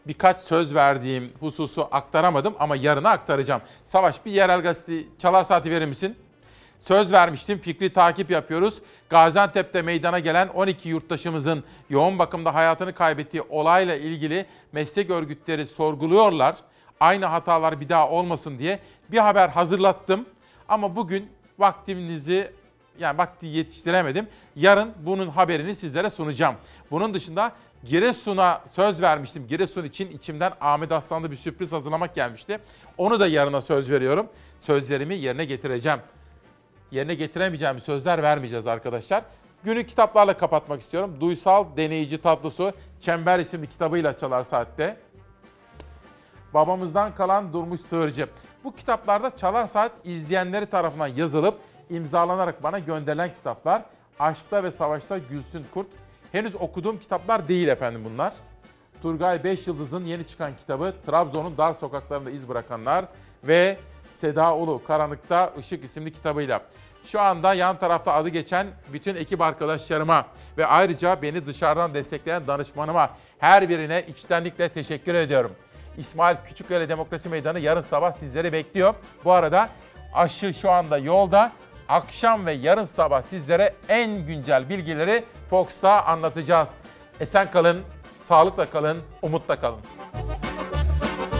birkaç 0.07 0.41
söz 0.41 0.75
verdiğim 0.75 1.31
hususu 1.39 1.87
aktaramadım 1.91 2.55
ama 2.59 2.75
yarına 2.75 3.09
aktaracağım. 3.09 3.61
Savaş 3.85 4.25
bir 4.25 4.31
yerel 4.31 4.61
gazete 4.61 5.07
çalar 5.19 5.43
saati 5.43 5.71
verir 5.71 5.85
misin? 5.85 6.15
Söz 6.79 7.11
vermiştim, 7.11 7.59
fikri 7.59 7.93
takip 7.93 8.31
yapıyoruz. 8.31 8.81
Gaziantep'te 9.09 9.81
meydana 9.81 10.19
gelen 10.19 10.47
12 10.47 10.89
yurttaşımızın 10.89 11.63
yoğun 11.89 12.19
bakımda 12.19 12.55
hayatını 12.55 12.93
kaybettiği 12.93 13.43
olayla 13.49 13.95
ilgili 13.95 14.45
meslek 14.71 15.09
örgütleri 15.09 15.67
sorguluyorlar. 15.67 16.55
Aynı 16.99 17.25
hatalar 17.25 17.81
bir 17.81 17.89
daha 17.89 18.09
olmasın 18.09 18.59
diye 18.59 18.79
bir 19.11 19.17
haber 19.17 19.49
hazırlattım. 19.49 20.25
Ama 20.69 20.95
bugün 20.95 21.29
vaktinizi 21.59 22.51
yani 22.99 23.17
vakti 23.17 23.45
yetiştiremedim. 23.45 24.27
Yarın 24.55 24.93
bunun 24.99 25.29
haberini 25.29 25.75
sizlere 25.75 26.09
sunacağım. 26.09 26.55
Bunun 26.91 27.13
dışında 27.13 27.51
Giresun'a 27.83 28.61
söz 28.67 29.01
vermiştim. 29.01 29.47
Giresun 29.47 29.83
için 29.83 30.11
içimden 30.11 30.53
Ahmet 30.61 30.91
Aslan'da 30.91 31.31
bir 31.31 31.35
sürpriz 31.35 31.71
hazırlamak 31.71 32.15
gelmişti. 32.15 32.59
Onu 32.97 33.19
da 33.19 33.27
yarına 33.27 33.61
söz 33.61 33.91
veriyorum. 33.91 34.27
Sözlerimi 34.59 35.15
yerine 35.15 35.45
getireceğim. 35.45 35.99
Yerine 36.91 37.13
getiremeyeceğim 37.15 37.79
sözler 37.79 38.23
vermeyeceğiz 38.23 38.67
arkadaşlar. 38.67 39.23
Günü 39.63 39.85
kitaplarla 39.85 40.37
kapatmak 40.37 40.81
istiyorum. 40.81 41.17
Duysal 41.19 41.65
Deneyici 41.77 42.21
Tablosu 42.21 42.73
Çember 43.01 43.39
isimli 43.39 43.67
kitabıyla 43.67 44.17
Çalar 44.17 44.43
Saat'te. 44.43 44.97
Babamızdan 46.53 47.15
kalan 47.15 47.53
Durmuş 47.53 47.81
Sığırcı. 47.81 48.27
Bu 48.63 48.75
kitaplarda 48.75 49.37
Çalar 49.37 49.67
Saat 49.67 49.91
izleyenleri 50.03 50.65
tarafından 50.65 51.07
yazılıp 51.07 51.59
imzalanarak 51.89 52.63
bana 52.63 52.79
gönderilen 52.79 53.33
kitaplar. 53.33 53.81
Aşkta 54.19 54.63
ve 54.63 54.71
Savaşta 54.71 55.17
Gülsün 55.17 55.65
Kurt. 55.73 55.87
Henüz 56.31 56.55
okuduğum 56.55 56.99
kitaplar 56.99 57.47
değil 57.47 57.67
efendim 57.67 58.01
bunlar. 58.05 58.33
Turgay 59.01 59.43
Beş 59.43 59.67
Yıldız'ın 59.67 60.05
yeni 60.05 60.27
çıkan 60.27 60.55
kitabı 60.55 60.93
Trabzon'un 61.05 61.57
dar 61.57 61.73
sokaklarında 61.73 62.31
iz 62.31 62.49
bırakanlar 62.49 63.05
ve 63.43 63.77
Seda 64.11 64.55
Ulu 64.55 64.83
Karanlıkta 64.83 65.53
Işık 65.59 65.83
isimli 65.83 66.13
kitabıyla. 66.13 66.61
Şu 67.05 67.21
anda 67.21 67.53
yan 67.53 67.77
tarafta 67.77 68.13
adı 68.13 68.29
geçen 68.29 68.67
bütün 68.93 69.15
ekip 69.15 69.41
arkadaşlarıma 69.41 70.25
ve 70.57 70.65
ayrıca 70.65 71.21
beni 71.21 71.45
dışarıdan 71.45 71.93
destekleyen 71.93 72.47
danışmanıma 72.47 73.09
her 73.39 73.69
birine 73.69 74.05
içtenlikle 74.07 74.69
teşekkür 74.69 75.13
ediyorum. 75.13 75.51
İsmail 75.97 76.37
Küçükkale 76.47 76.89
Demokrasi 76.89 77.29
Meydanı 77.29 77.59
yarın 77.59 77.81
sabah 77.81 78.11
sizleri 78.11 78.53
bekliyor. 78.53 78.93
Bu 79.25 79.31
arada 79.31 79.69
aşı 80.13 80.53
şu 80.53 80.71
anda 80.71 80.97
yolda. 80.97 81.51
Akşam 81.89 82.45
ve 82.45 82.51
yarın 82.51 82.85
sabah 82.85 83.21
sizlere 83.21 83.73
en 83.87 84.25
güncel 84.25 84.69
bilgileri 84.69 85.23
Fox'ta 85.49 86.05
anlatacağız. 86.05 86.69
Esen 87.19 87.51
kalın, 87.51 87.81
sağlıkla 88.21 88.65
kalın, 88.65 88.97
umutla 89.21 89.59
kalın. 89.59 89.79